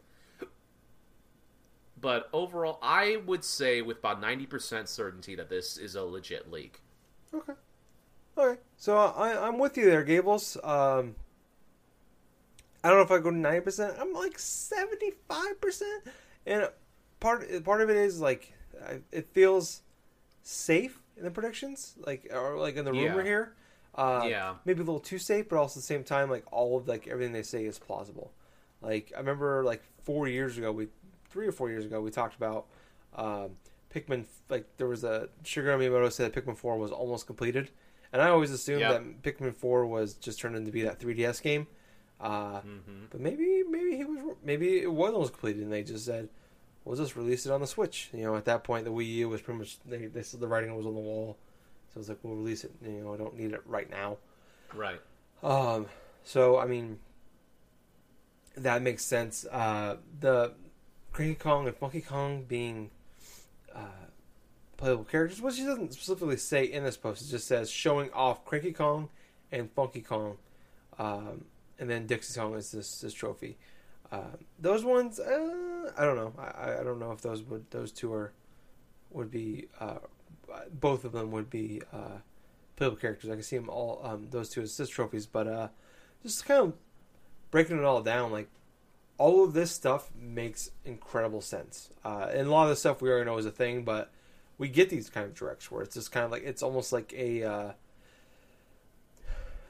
But 2.00 2.28
overall, 2.32 2.78
I 2.82 3.16
would 3.26 3.42
say 3.42 3.82
with 3.82 3.98
about 3.98 4.20
ninety 4.20 4.46
percent 4.46 4.88
certainty 4.88 5.34
that 5.34 5.48
this 5.48 5.78
is 5.78 5.94
a 5.94 6.02
legit 6.02 6.52
leak. 6.52 6.80
Okay. 7.34 7.54
Okay. 8.38 8.60
So 8.76 8.96
I, 8.96 9.48
I'm 9.48 9.58
with 9.58 9.76
you 9.76 9.86
there, 9.86 10.04
Gables. 10.04 10.56
Um, 10.62 11.16
I 12.84 12.90
don't 12.90 12.98
know 12.98 13.04
if 13.04 13.10
I 13.10 13.18
go 13.18 13.30
to 13.30 13.36
ninety 13.36 13.62
percent. 13.62 13.96
I'm 13.98 14.12
like 14.12 14.38
seventy 14.38 15.12
five 15.26 15.60
percent, 15.60 16.04
and 16.46 16.68
part 17.20 17.64
part 17.64 17.80
of 17.80 17.90
it 17.90 17.96
is 17.96 18.20
like 18.20 18.52
it 19.12 19.28
feels 19.32 19.82
safe 20.42 21.00
in 21.16 21.24
the 21.24 21.30
predictions, 21.30 21.94
like 21.98 22.28
or 22.32 22.58
like 22.58 22.76
in 22.76 22.84
the 22.84 22.92
rumor 22.92 23.18
Yeah. 23.20 23.24
here. 23.24 23.54
Uh, 23.94 24.26
Yeah. 24.28 24.54
maybe 24.64 24.80
a 24.80 24.84
little 24.84 25.00
too 25.00 25.18
safe, 25.18 25.48
but 25.48 25.56
also 25.56 25.78
at 25.78 25.82
the 25.82 25.86
same 25.86 26.04
time, 26.04 26.28
like 26.30 26.44
all 26.52 26.76
of 26.76 26.86
like 26.86 27.08
everything 27.08 27.32
they 27.32 27.42
say 27.42 27.64
is 27.64 27.78
plausible. 27.78 28.32
Like 28.82 29.12
I 29.14 29.18
remember 29.18 29.64
like 29.64 29.82
four 30.02 30.28
years 30.28 30.58
ago, 30.58 30.70
we 30.72 30.88
three 31.30 31.46
or 31.46 31.52
four 31.52 31.70
years 31.70 31.84
ago, 31.86 32.00
we 32.00 32.10
talked 32.10 32.36
about 32.36 32.66
um, 33.14 33.56
Pikmin. 33.94 34.26
Like 34.50 34.66
there 34.76 34.86
was 34.86 35.02
a 35.04 35.28
Shigeru 35.44 35.78
Miyamoto 35.78 36.12
said 36.12 36.32
that 36.32 36.44
Pikmin 36.46 36.56
Four 36.56 36.76
was 36.76 36.90
almost 36.90 37.26
completed, 37.26 37.70
and 38.12 38.20
I 38.20 38.28
always 38.28 38.50
assumed 38.50 38.80
Yep. 38.82 39.22
that 39.22 39.22
Pikmin 39.22 39.54
Four 39.54 39.86
was 39.86 40.14
just 40.14 40.38
turned 40.40 40.56
into 40.56 40.70
be 40.70 40.82
that 40.82 41.00
3DS 41.00 41.40
game. 41.42 41.66
Uh, 42.20 42.60
hmm 42.60 43.04
but 43.10 43.20
maybe 43.20 43.62
maybe 43.68 43.96
he 43.96 44.04
was 44.04 44.36
maybe 44.42 44.80
it 44.82 44.92
was 44.92 45.12
almost 45.14 45.32
completed, 45.32 45.62
and 45.62 45.72
they 45.72 45.82
just 45.82 46.04
said, 46.04 46.28
"We'll 46.86 46.96
just 46.96 47.16
release 47.16 47.44
it 47.44 47.52
on 47.52 47.60
the 47.60 47.66
Switch." 47.66 48.10
You 48.14 48.22
know, 48.22 48.36
at 48.36 48.44
that 48.44 48.62
point, 48.62 48.84
the 48.84 48.92
Wii 48.92 49.12
U 49.16 49.28
was 49.28 49.42
pretty 49.42 49.58
much 49.58 49.78
they, 49.84 50.06
they 50.06 50.22
said 50.22 50.40
the 50.40 50.46
writing 50.46 50.74
was 50.74 50.86
on 50.86 50.94
the 50.94 51.00
wall, 51.00 51.36
so 51.92 52.00
it's 52.00 52.08
like 52.08 52.18
we'll 52.22 52.36
release 52.36 52.62
it. 52.62 52.70
You 52.80 53.02
know, 53.02 53.12
I 53.12 53.16
don't 53.16 53.36
need 53.36 53.52
it 53.52 53.62
right 53.66 53.90
now. 53.90 54.18
Right. 54.72 55.00
Um, 55.42 55.86
so 56.22 56.58
I 56.58 56.66
mean, 56.66 57.00
that 58.56 58.82
makes 58.82 59.04
sense. 59.04 59.44
Uh, 59.50 59.96
the 60.20 60.52
Cranky 61.12 61.34
Kong 61.34 61.66
and 61.66 61.76
Funky 61.76 62.02
Kong 62.02 62.44
being 62.44 62.90
uh, 63.74 64.06
playable 64.76 65.04
characters, 65.04 65.42
which 65.42 65.56
he 65.56 65.64
doesn't 65.64 65.92
specifically 65.92 66.36
say 66.36 66.64
in 66.64 66.84
this 66.84 66.96
post. 66.96 67.22
It 67.22 67.30
just 67.30 67.48
says 67.48 67.68
showing 67.68 68.12
off 68.12 68.44
Cranky 68.44 68.72
Kong 68.72 69.08
and 69.50 69.70
Funky 69.72 70.02
Kong, 70.02 70.38
um, 71.00 71.46
and 71.80 71.90
then 71.90 72.06
Dixie 72.06 72.38
Kong 72.38 72.54
is 72.54 72.70
this 72.70 73.00
this 73.00 73.12
trophy. 73.12 73.56
Uh, 74.10 74.36
those 74.58 74.84
ones, 74.84 75.18
uh, 75.18 75.90
I 75.96 76.04
don't 76.04 76.16
know. 76.16 76.32
I, 76.38 76.80
I 76.80 76.82
don't 76.82 76.98
know 76.98 77.12
if 77.12 77.20
those 77.20 77.42
would 77.42 77.70
those 77.70 77.92
two 77.92 78.12
are 78.12 78.32
would 79.10 79.30
be 79.30 79.66
uh, 79.80 79.98
both 80.72 81.04
of 81.04 81.12
them 81.12 81.30
would 81.32 81.50
be 81.50 81.82
uh, 81.92 82.18
playable 82.76 82.96
characters. 82.96 83.30
I 83.30 83.34
can 83.34 83.42
see 83.42 83.56
them 83.56 83.68
all 83.68 84.00
um, 84.04 84.28
those 84.30 84.48
two 84.48 84.62
as 84.62 84.70
assist 84.70 84.92
trophies, 84.92 85.26
but 85.26 85.46
uh, 85.46 85.68
just 86.22 86.44
kind 86.44 86.60
of 86.60 86.72
breaking 87.50 87.78
it 87.78 87.84
all 87.84 88.02
down, 88.02 88.32
like 88.32 88.48
all 89.18 89.44
of 89.44 89.54
this 89.54 89.72
stuff 89.72 90.10
makes 90.20 90.70
incredible 90.84 91.40
sense. 91.40 91.90
Uh, 92.04 92.28
and 92.30 92.46
a 92.48 92.50
lot 92.50 92.64
of 92.64 92.70
the 92.70 92.76
stuff 92.76 93.00
we 93.00 93.10
already 93.10 93.24
know 93.24 93.38
is 93.38 93.46
a 93.46 93.50
thing, 93.50 93.82
but 93.82 94.10
we 94.58 94.68
get 94.68 94.88
these 94.90 95.10
kind 95.10 95.26
of 95.26 95.34
directs 95.34 95.70
where 95.70 95.82
it's 95.82 95.94
just 95.94 96.12
kind 96.12 96.24
of 96.24 96.30
like 96.30 96.44
it's 96.44 96.62
almost 96.62 96.92
like 96.92 97.12
a 97.14 97.74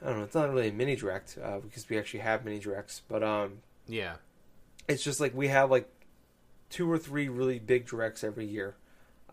I 0.01 0.07
don't 0.07 0.19
know. 0.19 0.23
It's 0.23 0.35
not 0.35 0.49
really 0.49 0.69
a 0.69 0.73
mini 0.73 0.95
direct 0.95 1.37
uh, 1.43 1.59
because 1.59 1.89
we 1.89 1.97
actually 1.97 2.19
have 2.19 2.45
mini 2.45 2.59
directs, 2.59 3.01
but 3.07 3.23
um, 3.23 3.59
Yeah. 3.87 4.15
It's 4.87 5.03
just 5.03 5.19
like 5.19 5.35
we 5.35 5.47
have 5.49 5.69
like 5.69 5.89
two 6.69 6.89
or 6.89 6.97
three 6.97 7.29
really 7.29 7.59
big 7.59 7.87
directs 7.87 8.23
every 8.23 8.45
year, 8.45 8.75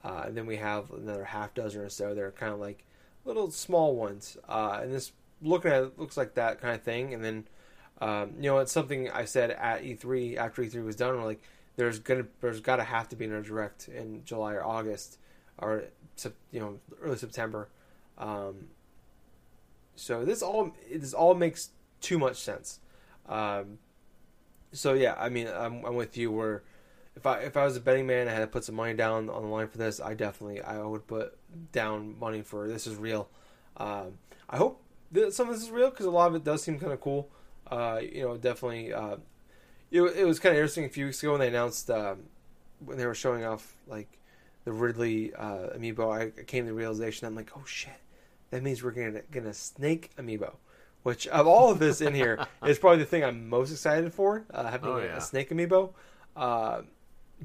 uh, 0.04 0.24
and 0.26 0.36
then 0.36 0.46
we 0.46 0.56
have 0.56 0.90
another 0.90 1.24
half 1.24 1.54
dozen 1.54 1.80
or 1.80 1.88
so 1.88 2.14
that 2.14 2.22
are 2.22 2.32
kind 2.32 2.52
of 2.52 2.58
like 2.58 2.84
little 3.24 3.50
small 3.50 3.94
ones. 3.96 4.36
Uh, 4.48 4.80
and 4.82 4.92
this 4.92 5.12
looking 5.42 5.70
at 5.70 5.82
it 5.82 5.98
looks 5.98 6.16
like 6.16 6.34
that 6.34 6.60
kind 6.60 6.74
of 6.74 6.82
thing. 6.82 7.14
And 7.14 7.24
then 7.24 7.46
um, 8.00 8.32
you 8.36 8.50
know 8.50 8.58
it's 8.58 8.72
something 8.72 9.10
I 9.10 9.24
said 9.24 9.50
at 9.50 9.82
E3 9.82 10.36
after 10.36 10.62
E3 10.62 10.84
was 10.84 10.96
done. 10.96 11.16
We're 11.16 11.24
Like 11.24 11.42
there's 11.76 11.98
gonna 11.98 12.26
there's 12.40 12.60
got 12.60 12.76
to 12.76 12.84
have 12.84 13.08
to 13.10 13.16
be 13.16 13.24
another 13.24 13.42
direct 13.42 13.88
in 13.88 14.24
July 14.24 14.54
or 14.54 14.64
August 14.64 15.18
or 15.58 15.84
you 16.50 16.60
know 16.60 16.78
early 17.00 17.16
September. 17.16 17.68
Um, 18.18 18.68
so 19.96 20.24
this 20.24 20.42
all 20.42 20.72
this 20.92 21.14
all 21.14 21.34
makes 21.34 21.70
too 22.00 22.18
much 22.18 22.36
sense. 22.36 22.80
Um, 23.28 23.78
so 24.74 24.92
yeah, 24.94 25.14
I 25.18 25.28
mean, 25.28 25.48
I'm, 25.48 25.84
I'm 25.84 25.94
with 25.94 26.16
you. 26.16 26.30
Where 26.30 26.62
if 27.16 27.26
I 27.26 27.38
if 27.40 27.56
I 27.56 27.64
was 27.64 27.76
a 27.76 27.80
betting 27.80 28.06
man, 28.06 28.28
I 28.28 28.32
had 28.32 28.40
to 28.40 28.46
put 28.46 28.64
some 28.64 28.74
money 28.74 28.94
down 28.94 29.30
on 29.30 29.42
the 29.42 29.48
line 29.48 29.68
for 29.68 29.78
this. 29.78 30.00
I 30.00 30.14
definitely 30.14 30.60
I 30.60 30.82
would 30.82 31.06
put 31.06 31.36
down 31.72 32.18
money 32.18 32.42
for 32.42 32.68
this 32.68 32.86
is 32.86 32.96
real. 32.96 33.28
Um, 33.76 34.18
I 34.48 34.56
hope 34.56 34.82
that 35.12 35.32
some 35.32 35.48
of 35.48 35.54
this 35.54 35.64
is 35.64 35.70
real 35.70 35.90
because 35.90 36.06
a 36.06 36.10
lot 36.10 36.28
of 36.28 36.34
it 36.34 36.44
does 36.44 36.62
seem 36.62 36.78
kind 36.78 36.92
of 36.92 37.00
cool. 37.00 37.30
Uh, 37.70 38.00
you 38.02 38.22
know, 38.22 38.36
definitely. 38.36 38.92
Uh, 38.92 39.16
it, 39.90 40.02
it 40.02 40.26
was 40.26 40.40
kind 40.40 40.52
of 40.52 40.58
interesting 40.58 40.84
a 40.84 40.88
few 40.88 41.06
weeks 41.06 41.22
ago 41.22 41.32
when 41.32 41.40
they 41.40 41.48
announced 41.48 41.88
um, 41.90 42.24
when 42.84 42.98
they 42.98 43.06
were 43.06 43.14
showing 43.14 43.44
off 43.44 43.76
like 43.86 44.18
the 44.64 44.72
Ridley 44.72 45.32
uh, 45.34 45.70
amiibo. 45.76 46.12
I 46.12 46.42
came 46.42 46.64
to 46.64 46.70
the 46.70 46.76
realization 46.76 47.26
I'm 47.26 47.36
like, 47.36 47.52
oh 47.56 47.64
shit, 47.64 48.00
that 48.50 48.62
means 48.62 48.82
we're 48.82 48.90
gonna 48.90 49.22
get 49.30 49.44
a 49.44 49.54
snake 49.54 50.10
amiibo. 50.18 50.54
Which 51.04 51.26
of 51.28 51.46
all 51.46 51.70
of 51.70 51.78
this 51.78 52.00
in 52.00 52.14
here 52.14 52.44
is 52.66 52.78
probably 52.78 52.98
the 52.98 53.04
thing 53.04 53.22
I'm 53.22 53.48
most 53.48 53.70
excited 53.70 54.12
for, 54.12 54.44
uh, 54.52 54.68
having 54.70 54.88
Oh, 54.90 54.96
a, 54.96 55.04
yeah. 55.04 55.16
a 55.18 55.20
snake 55.20 55.50
amiibo. 55.50 55.90
Uh, 56.34 56.82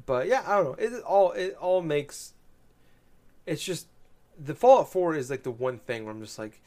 but 0.05 0.27
yeah, 0.27 0.43
I 0.47 0.55
don't 0.55 0.63
know. 0.65 0.73
It 0.97 1.03
all 1.03 1.31
it 1.33 1.55
all 1.59 1.81
makes. 1.81 2.33
It's 3.45 3.63
just 3.63 3.87
the 4.43 4.55
Fallout 4.55 4.91
Four 4.91 5.15
is 5.15 5.29
like 5.29 5.43
the 5.43 5.51
one 5.51 5.77
thing 5.77 6.05
where 6.05 6.13
I'm 6.13 6.21
just 6.21 6.39
like, 6.39 6.61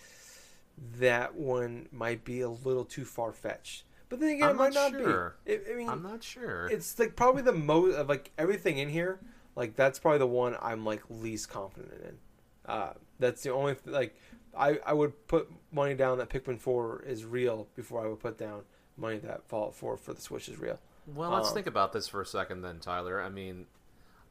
that 0.98 1.34
one 1.34 1.88
might 1.92 2.24
be 2.24 2.40
a 2.42 2.48
little 2.48 2.84
too 2.84 3.04
far 3.04 3.32
fetched. 3.32 3.84
But 4.08 4.20
then 4.20 4.28
again, 4.30 4.48
I'm 4.50 4.56
it 4.56 4.58
might 4.58 4.74
not 4.74 4.92
not, 4.92 5.00
sure. 5.00 5.36
be. 5.46 5.52
It, 5.52 5.66
I 5.72 5.74
mean, 5.74 5.88
I'm 5.88 6.02
not 6.02 6.22
sure. 6.22 6.66
it's 6.70 6.98
like 6.98 7.16
probably 7.16 7.40
the 7.42 7.52
most 7.52 7.94
of 7.96 8.08
like 8.08 8.30
everything 8.36 8.76
in 8.78 8.90
here. 8.90 9.18
Like 9.56 9.76
that's 9.76 9.98
probably 9.98 10.18
the 10.18 10.26
one 10.26 10.56
I'm 10.60 10.84
like 10.84 11.02
least 11.08 11.48
confident 11.48 11.92
in. 12.04 12.18
Uh, 12.66 12.92
that's 13.18 13.42
the 13.42 13.50
only 13.50 13.74
th- 13.76 13.86
like 13.86 14.14
I 14.56 14.78
I 14.84 14.92
would 14.92 15.26
put 15.28 15.50
money 15.70 15.94
down 15.94 16.18
that 16.18 16.28
Pikmin 16.28 16.58
Four 16.60 17.02
is 17.06 17.24
real 17.24 17.68
before 17.74 18.04
I 18.04 18.08
would 18.08 18.20
put 18.20 18.38
down 18.38 18.62
money 18.96 19.18
that 19.18 19.48
Fallout 19.48 19.74
Four 19.74 19.96
for 19.96 20.12
the 20.14 20.20
Switch 20.20 20.48
is 20.48 20.58
real. 20.58 20.78
Well, 21.06 21.30
let's 21.30 21.48
Um, 21.48 21.54
think 21.54 21.66
about 21.66 21.92
this 21.92 22.06
for 22.08 22.20
a 22.20 22.26
second 22.26 22.62
then, 22.62 22.78
Tyler. 22.78 23.20
I 23.20 23.28
mean, 23.28 23.66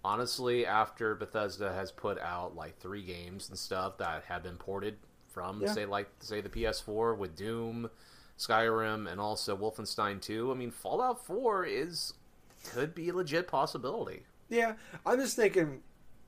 honestly, 0.04 0.66
after 0.66 1.16
Bethesda 1.16 1.74
has 1.74 1.92
put 1.92 2.20
out 2.20 2.56
like 2.56 2.78
three 2.80 3.04
games 3.04 3.50
and 3.50 3.58
stuff 3.58 3.98
that 3.98 4.24
have 4.26 4.44
been 4.44 4.58
ported 4.58 4.98
from, 5.28 5.62
Yeah. 5.62 5.74
say, 5.74 5.86
like 5.86 6.10
say 6.20 6.42
the 6.42 6.50
PS4 6.50 7.16
with 7.16 7.36
Doom, 7.36 7.90
Skyrim, 8.38 9.12
and 9.12 9.20
also 9.20 9.56
Wolfenstein 9.56 10.22
2. 10.22 10.52
I 10.52 10.56
mean, 10.56 10.72
Fallout 10.72 11.24
4 11.26 11.66
is 11.66 12.14
could 12.72 12.94
be 12.94 13.10
a 13.10 13.14
legit 13.14 13.48
possibility. 13.48 14.24
Yeah, 14.50 14.76
I'm 15.06 15.20
just 15.20 15.36
thinking 15.36 15.82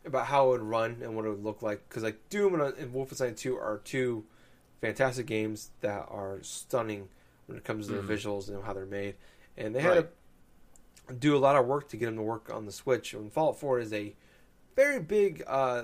about 0.05 0.25
how 0.27 0.47
it 0.47 0.49
would 0.51 0.61
run 0.63 0.97
and 1.01 1.15
what 1.15 1.25
it 1.25 1.29
would 1.29 1.43
look 1.43 1.61
like 1.61 1.87
because 1.87 2.03
like 2.03 2.29
Doom 2.29 2.53
and, 2.59 2.75
and 2.77 2.93
Wolfenstein 2.93 3.35
Two 3.37 3.55
are 3.57 3.79
two 3.83 4.25
fantastic 4.81 5.25
games 5.25 5.69
that 5.81 6.05
are 6.09 6.39
stunning 6.41 7.07
when 7.47 7.57
it 7.57 7.63
comes 7.63 7.87
to 7.87 7.93
their 7.93 8.03
Mhm. 8.03 8.07
visuals 8.07 8.49
and 8.49 8.63
how 8.63 8.73
they're 8.73 8.85
made, 8.85 9.15
and 9.57 9.73
they 9.75 9.81
had 9.81 9.89
Right. 9.95 10.09
to 11.07 11.13
do 11.15 11.35
a 11.35 11.39
lot 11.39 11.55
of 11.55 11.65
work 11.65 11.89
to 11.89 11.97
get 11.97 12.05
them 12.07 12.15
to 12.15 12.21
work 12.21 12.49
on 12.53 12.65
the 12.65 12.71
Switch. 12.71 13.13
And 13.13 13.31
Fallout 13.31 13.59
Four 13.59 13.79
is 13.79 13.91
a 13.93 14.15
very 14.75 14.99
big 14.99 15.43
uh, 15.47 15.83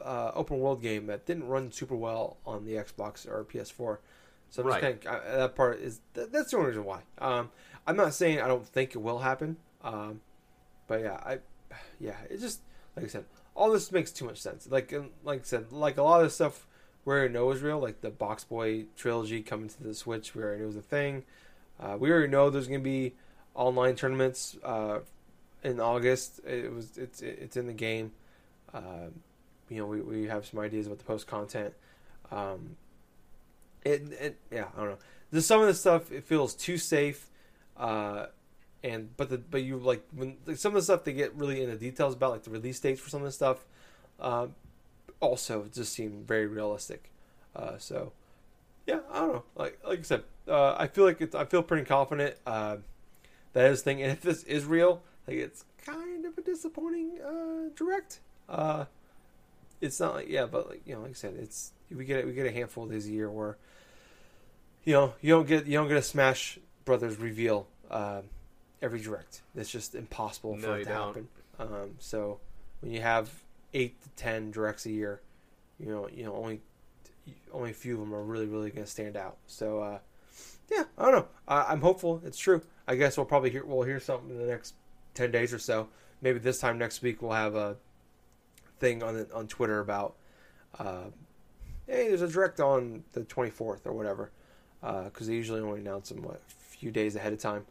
uh, 0.00 0.32
open 0.34 0.58
world 0.58 0.82
game 0.82 1.06
that 1.06 1.24
didn't 1.26 1.46
run 1.46 1.70
super 1.70 1.94
well 1.94 2.38
on 2.44 2.64
the 2.64 2.72
Xbox 2.72 3.26
or 3.26 3.44
PS4. 3.44 4.00
So 4.50 4.62
I'm 4.62 4.68
just 4.68 4.80
Right. 4.80 4.80
kind 4.80 5.06
of, 5.06 5.24
uh, 5.24 5.36
that 5.38 5.54
part 5.54 5.80
is 5.80 6.00
that, 6.14 6.32
that's 6.32 6.50
the 6.50 6.56
only 6.56 6.68
reason 6.68 6.84
why. 6.84 7.02
Um, 7.18 7.50
I'm 7.86 7.96
not 7.96 8.14
saying 8.14 8.40
I 8.40 8.48
don't 8.48 8.66
think 8.66 8.94
it 8.94 8.98
will 8.98 9.18
happen, 9.18 9.56
um, 9.82 10.20
but 10.86 11.00
yeah, 11.00 11.14
I 11.24 11.38
yeah, 12.00 12.16
it 12.30 12.40
just 12.40 12.60
like 12.96 13.04
I 13.04 13.08
said, 13.08 13.24
all 13.54 13.70
this 13.70 13.92
makes 13.92 14.10
too 14.10 14.24
much 14.24 14.40
sense. 14.40 14.68
Like 14.70 14.92
um, 14.92 15.10
like 15.24 15.40
I 15.40 15.44
said, 15.44 15.72
like 15.72 15.96
a 15.96 16.02
lot 16.02 16.20
of 16.20 16.26
the 16.26 16.30
stuff 16.30 16.66
we 17.04 17.12
already 17.14 17.32
know 17.32 17.50
is 17.50 17.62
real, 17.62 17.78
like 17.78 18.00
the 18.00 18.10
Box 18.10 18.44
Boy 18.44 18.86
trilogy 18.96 19.42
coming 19.42 19.68
to 19.68 19.82
the 19.82 19.94
Switch, 19.94 20.34
we 20.34 20.42
already 20.42 20.62
know 20.62 20.68
is 20.68 20.76
a 20.76 20.82
thing. 20.82 21.24
Uh, 21.78 21.96
we 21.98 22.10
already 22.10 22.28
know 22.28 22.50
there's 22.50 22.66
gonna 22.66 22.78
be 22.80 23.14
online 23.54 23.94
tournaments 23.94 24.56
uh, 24.64 25.00
in 25.62 25.80
August. 25.80 26.40
It 26.46 26.72
was 26.72 26.96
it's 26.98 27.20
it's 27.22 27.56
in 27.56 27.66
the 27.66 27.72
game. 27.72 28.12
Um, 28.72 29.22
you 29.68 29.78
know, 29.78 29.86
we, 29.86 30.00
we 30.00 30.26
have 30.26 30.44
some 30.46 30.60
ideas 30.60 30.86
about 30.86 30.98
the 30.98 31.04
post 31.04 31.26
content. 31.26 31.74
Um, 32.30 32.76
it, 33.84 34.02
it 34.20 34.38
yeah, 34.50 34.66
I 34.76 34.80
don't 34.80 34.90
know. 34.90 34.98
There's 35.30 35.46
some 35.46 35.60
of 35.60 35.66
the 35.66 35.74
stuff 35.74 36.12
it 36.12 36.24
feels 36.24 36.54
too 36.54 36.78
safe, 36.78 37.30
uh, 37.76 38.26
and 38.84 39.16
but 39.16 39.30
the 39.30 39.38
but 39.38 39.62
you 39.62 39.78
like 39.78 40.04
when 40.14 40.36
like, 40.46 40.58
some 40.58 40.72
of 40.72 40.74
the 40.74 40.82
stuff 40.82 41.04
they 41.04 41.14
get 41.14 41.34
really 41.34 41.62
into 41.62 41.74
details 41.74 42.14
about, 42.14 42.32
like 42.32 42.42
the 42.42 42.50
release 42.50 42.78
dates 42.78 43.00
for 43.00 43.08
some 43.08 43.22
of 43.22 43.26
the 43.26 43.32
stuff, 43.32 43.64
um, 44.20 44.54
also 45.20 45.66
just 45.72 45.94
seem 45.94 46.22
very 46.26 46.46
realistic. 46.46 47.10
Uh, 47.56 47.78
so 47.78 48.12
yeah, 48.86 49.00
I 49.10 49.20
don't 49.20 49.32
know. 49.32 49.44
Like 49.56 49.78
like 49.88 50.00
I 50.00 50.02
said, 50.02 50.24
uh, 50.46 50.74
I 50.78 50.86
feel 50.86 51.04
like 51.04 51.22
it's 51.22 51.34
I 51.34 51.46
feel 51.46 51.62
pretty 51.62 51.86
confident 51.86 52.36
uh, 52.46 52.76
that 53.54 53.70
is 53.70 53.80
thing. 53.80 54.02
And 54.02 54.12
if 54.12 54.20
this 54.20 54.44
is 54.44 54.66
real, 54.66 55.02
like 55.26 55.38
it's 55.38 55.64
kind 55.84 56.26
of 56.26 56.36
a 56.36 56.42
disappointing 56.42 57.18
uh, 57.26 57.70
direct. 57.74 58.20
Uh, 58.50 58.84
it's 59.80 59.98
not 59.98 60.14
like 60.14 60.28
yeah, 60.28 60.44
but 60.44 60.68
like 60.68 60.82
you 60.84 60.94
know, 60.94 61.00
like 61.00 61.12
I 61.12 61.14
said, 61.14 61.36
it's 61.40 61.72
we 61.90 62.04
get 62.04 62.26
we 62.26 62.34
get 62.34 62.46
a 62.46 62.52
handful 62.52 62.84
of 62.84 62.90
days 62.90 63.06
a 63.06 63.10
year 63.10 63.30
where 63.30 63.56
you 64.84 64.92
know 64.92 65.14
you 65.22 65.30
don't 65.30 65.48
get 65.48 65.64
you 65.64 65.78
don't 65.78 65.88
get 65.88 65.96
a 65.96 66.02
Smash 66.02 66.58
Brothers 66.84 67.18
reveal 67.18 67.66
uh, 67.90 68.20
every 68.84 69.00
direct. 69.00 69.42
It's 69.56 69.70
just 69.70 69.94
impossible 69.94 70.56
for 70.56 70.66
No, 70.66 70.72
it 70.74 70.78
to 70.80 70.84
don't. 70.84 71.06
happen. 71.06 71.28
Um, 71.58 71.90
so 71.98 72.40
when 72.80 72.92
you 72.92 73.00
have 73.00 73.30
eight 73.72 74.00
to 74.02 74.08
ten 74.10 74.50
directs 74.50 74.86
a 74.86 74.90
year, 74.90 75.20
you 75.80 75.86
know 75.86 76.08
you 76.08 76.24
know 76.24 76.34
only 76.34 76.60
only 77.52 77.70
a 77.70 77.74
few 77.74 77.94
of 77.94 78.00
them 78.00 78.14
are 78.14 78.22
really 78.22 78.46
really 78.46 78.70
going 78.70 78.84
to 78.84 78.90
stand 78.90 79.16
out. 79.16 79.38
So 79.46 79.80
uh, 79.80 79.98
yeah, 80.70 80.84
I 80.98 81.04
don't 81.04 81.14
know. 81.14 81.28
I, 81.48 81.62
I'm 81.72 81.80
hopeful 81.80 82.20
it's 82.24 82.38
true. 82.38 82.62
I 82.86 82.96
guess 82.96 83.16
we'll 83.16 83.26
probably 83.26 83.50
hear 83.50 83.64
we'll 83.64 83.82
hear 83.86 84.00
something 84.00 84.30
in 84.30 84.38
the 84.38 84.46
next 84.46 84.74
ten 85.14 85.30
days 85.30 85.54
or 85.54 85.58
so. 85.58 85.88
Maybe 86.20 86.38
this 86.38 86.60
time 86.60 86.78
next 86.78 87.02
week 87.02 87.22
we'll 87.22 87.32
have 87.32 87.54
a 87.54 87.76
thing 88.80 89.02
on 89.02 89.14
the, 89.14 89.28
on 89.34 89.46
Twitter 89.46 89.80
about 89.80 90.16
uh, 90.78 91.04
hey, 91.86 92.08
there's 92.08 92.22
a 92.22 92.28
direct 92.28 92.60
on 92.60 93.04
the 93.12 93.20
24th 93.20 93.86
or 93.86 93.92
whatever, 93.92 94.30
because 94.80 95.12
uh, 95.22 95.24
they 95.26 95.34
usually 95.34 95.60
only 95.60 95.80
announce 95.80 96.08
them 96.08 96.22
what, 96.22 96.40
a 96.48 96.52
few 96.76 96.90
days 96.90 97.14
ahead 97.16 97.32
of 97.32 97.38
time. 97.38 97.64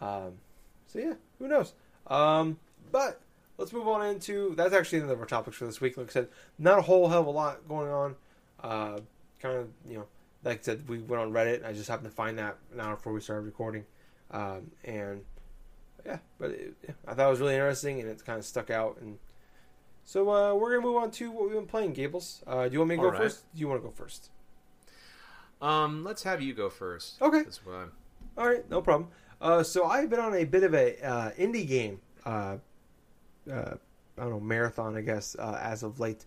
Um, 0.00 0.34
so 0.94 1.00
yeah, 1.00 1.14
who 1.38 1.48
knows? 1.48 1.74
Um, 2.06 2.58
but 2.90 3.20
let's 3.58 3.72
move 3.72 3.86
on 3.88 4.06
into 4.06 4.54
that's 4.56 4.72
actually 4.72 5.00
the 5.00 5.12
of 5.12 5.20
our 5.20 5.26
topics 5.26 5.56
for 5.56 5.66
this 5.66 5.80
week. 5.80 5.96
Like 5.96 6.08
I 6.08 6.12
said, 6.12 6.28
not 6.58 6.78
a 6.78 6.82
whole 6.82 7.08
hell 7.08 7.20
of 7.22 7.26
a 7.26 7.30
lot 7.30 7.68
going 7.68 7.90
on. 7.90 8.14
Uh, 8.62 9.00
kind 9.40 9.56
of 9.56 9.68
you 9.86 9.98
know, 9.98 10.06
like 10.44 10.60
I 10.60 10.62
said, 10.62 10.88
we 10.88 10.98
went 10.98 11.20
on 11.20 11.32
Reddit. 11.32 11.66
I 11.66 11.72
just 11.72 11.88
happened 11.88 12.08
to 12.08 12.14
find 12.14 12.38
that 12.38 12.56
an 12.72 12.80
hour 12.80 12.96
before 12.96 13.12
we 13.12 13.20
started 13.20 13.42
recording, 13.42 13.84
um, 14.30 14.70
and 14.84 15.22
yeah, 16.06 16.18
but 16.38 16.50
it, 16.52 16.74
yeah, 16.84 16.94
I 17.06 17.14
thought 17.14 17.26
it 17.26 17.30
was 17.30 17.40
really 17.40 17.54
interesting, 17.54 18.00
and 18.00 18.08
it 18.08 18.24
kind 18.24 18.38
of 18.38 18.44
stuck 18.44 18.70
out 18.70 18.98
and 19.00 19.18
so 20.04 20.30
uh, 20.30 20.54
we're 20.54 20.70
gonna 20.70 20.86
move 20.86 20.96
on 20.96 21.10
to 21.12 21.30
what 21.30 21.44
we've 21.44 21.54
been 21.54 21.66
playing, 21.66 21.94
Gables. 21.94 22.42
Uh, 22.46 22.68
do 22.68 22.74
you 22.74 22.78
want 22.78 22.90
me 22.90 22.96
to 22.96 23.02
go 23.02 23.08
right. 23.08 23.22
first? 23.22 23.44
Do 23.54 23.60
you 23.60 23.68
want 23.68 23.82
to 23.82 23.88
go 23.88 23.92
first? 23.92 24.30
Um, 25.62 26.04
let's 26.04 26.22
have 26.24 26.42
you 26.42 26.52
go 26.52 26.68
first. 26.68 27.20
Okay. 27.22 27.42
All 28.36 28.46
right, 28.46 28.68
no 28.68 28.82
problem. 28.82 29.08
Uh, 29.40 29.62
so 29.62 29.84
I've 29.84 30.10
been 30.10 30.20
on 30.20 30.34
a 30.34 30.44
bit 30.44 30.64
of 30.64 30.74
a 30.74 31.02
uh, 31.02 31.30
indie 31.32 31.66
game. 31.66 32.00
Uh, 32.24 32.56
uh, 33.50 33.74
I 34.16 34.20
don't 34.20 34.30
know 34.30 34.40
marathon, 34.40 34.96
I 34.96 35.00
guess, 35.00 35.36
uh, 35.38 35.58
as 35.60 35.82
of 35.82 36.00
late. 36.00 36.24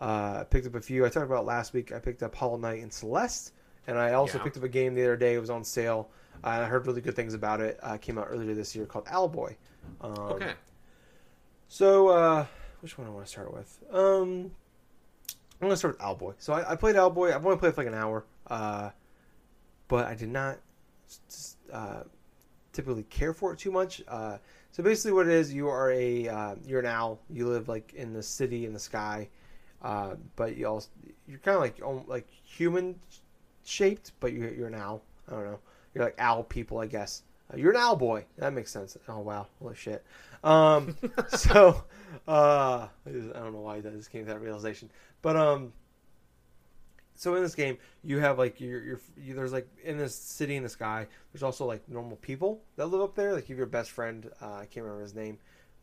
Uh, 0.00 0.38
I 0.40 0.46
picked 0.48 0.66
up 0.66 0.74
a 0.74 0.80
few. 0.80 1.06
I 1.06 1.08
talked 1.08 1.26
about 1.26 1.46
last 1.46 1.72
week. 1.72 1.92
I 1.92 1.98
picked 1.98 2.22
up 2.22 2.34
Hollow 2.34 2.56
Knight 2.56 2.82
and 2.82 2.92
Celeste, 2.92 3.52
and 3.86 3.98
I 3.98 4.14
also 4.14 4.38
yeah. 4.38 4.44
picked 4.44 4.56
up 4.56 4.62
a 4.64 4.68
game 4.68 4.94
the 4.94 5.02
other 5.02 5.16
day. 5.16 5.34
It 5.34 5.40
was 5.40 5.50
on 5.50 5.64
sale. 5.64 6.10
And 6.44 6.62
I 6.62 6.66
heard 6.66 6.86
really 6.86 7.00
good 7.00 7.14
things 7.14 7.34
about 7.34 7.60
it. 7.60 7.78
Uh, 7.82 7.96
came 7.96 8.18
out 8.18 8.26
earlier 8.28 8.54
this 8.54 8.74
year 8.74 8.84
called 8.84 9.04
Owlboy. 9.06 9.54
Um, 10.00 10.12
okay. 10.18 10.52
So 11.68 12.08
uh, 12.08 12.46
which 12.80 12.98
one 12.98 13.06
I 13.06 13.10
want 13.10 13.26
to 13.26 13.30
start 13.30 13.52
with? 13.54 13.78
Um, 13.90 14.50
I'm 15.60 15.68
gonna 15.68 15.76
start 15.76 15.98
with 15.98 16.02
Owlboy. 16.02 16.34
So 16.38 16.52
I, 16.52 16.72
I 16.72 16.76
played 16.76 16.96
Owlboy. 16.96 17.32
I've 17.32 17.44
only 17.46 17.58
played 17.58 17.74
for 17.74 17.82
like 17.82 17.92
an 17.92 17.98
hour, 17.98 18.24
uh, 18.48 18.90
but 19.88 20.06
I 20.06 20.14
did 20.14 20.28
not 20.28 20.58
uh, 21.72 22.02
typically 22.72 23.04
care 23.04 23.32
for 23.32 23.52
it 23.52 23.58
too 23.58 23.70
much. 23.70 24.02
Uh, 24.08 24.38
so 24.70 24.82
basically, 24.82 25.12
what 25.12 25.26
it 25.26 25.32
is, 25.34 25.52
you 25.52 25.68
are 25.68 25.92
a 25.92 26.28
uh, 26.28 26.54
you're 26.66 26.80
an 26.80 26.86
owl. 26.86 27.20
You 27.30 27.48
live 27.48 27.68
like 27.68 27.92
in 27.94 28.12
the 28.12 28.22
city 28.22 28.66
in 28.66 28.72
the 28.72 28.78
sky, 28.78 29.28
uh, 29.82 30.14
but 30.36 30.56
you 30.56 30.66
also 30.66 30.88
you're 31.26 31.38
kind 31.38 31.56
of 31.56 31.62
like 31.62 32.08
like 32.08 32.28
human 32.30 32.98
shaped, 33.64 34.12
but 34.20 34.32
you're 34.32 34.52
you're 34.52 34.68
an 34.68 34.74
owl. 34.74 35.02
I 35.28 35.32
don't 35.32 35.44
know. 35.44 35.58
You're 35.94 36.04
like 36.04 36.16
owl 36.18 36.44
people, 36.44 36.78
I 36.78 36.86
guess. 36.86 37.22
Uh, 37.52 37.56
you're 37.56 37.70
an 37.70 37.76
owl 37.76 37.96
boy. 37.96 38.24
That 38.38 38.52
makes 38.52 38.70
sense. 38.70 38.96
Oh 39.08 39.20
wow, 39.20 39.46
holy 39.60 39.74
shit. 39.74 40.04
Um, 40.42 40.96
so 41.28 41.84
uh, 42.26 42.88
I 43.06 43.10
don't 43.10 43.52
know 43.52 43.60
why 43.60 43.80
that 43.80 43.94
just 43.96 44.10
came 44.10 44.24
to 44.24 44.32
that 44.32 44.40
realization, 44.40 44.90
but 45.20 45.36
um, 45.36 45.72
so 47.22 47.34
in 47.36 47.42
this 47.42 47.54
game 47.54 47.78
you 48.02 48.18
have 48.18 48.38
like 48.38 48.60
your 48.60 48.82
your 48.82 49.00
you, 49.16 49.34
there's 49.34 49.52
like 49.52 49.68
in 49.84 49.98
this 49.98 50.14
city 50.14 50.56
in 50.56 50.62
the 50.62 50.68
sky. 50.68 51.06
There's 51.32 51.42
also 51.42 51.64
like 51.64 51.88
normal 51.88 52.16
people 52.16 52.62
that 52.76 52.86
live 52.86 53.00
up 53.00 53.14
there. 53.14 53.32
Like 53.32 53.48
you 53.48 53.54
have 53.54 53.58
your 53.58 53.66
best 53.66 53.90
friend. 53.90 54.30
Uh, 54.40 54.54
I 54.54 54.66
can't 54.66 54.84
remember 54.84 55.02
his 55.02 55.14
name, 55.14 55.38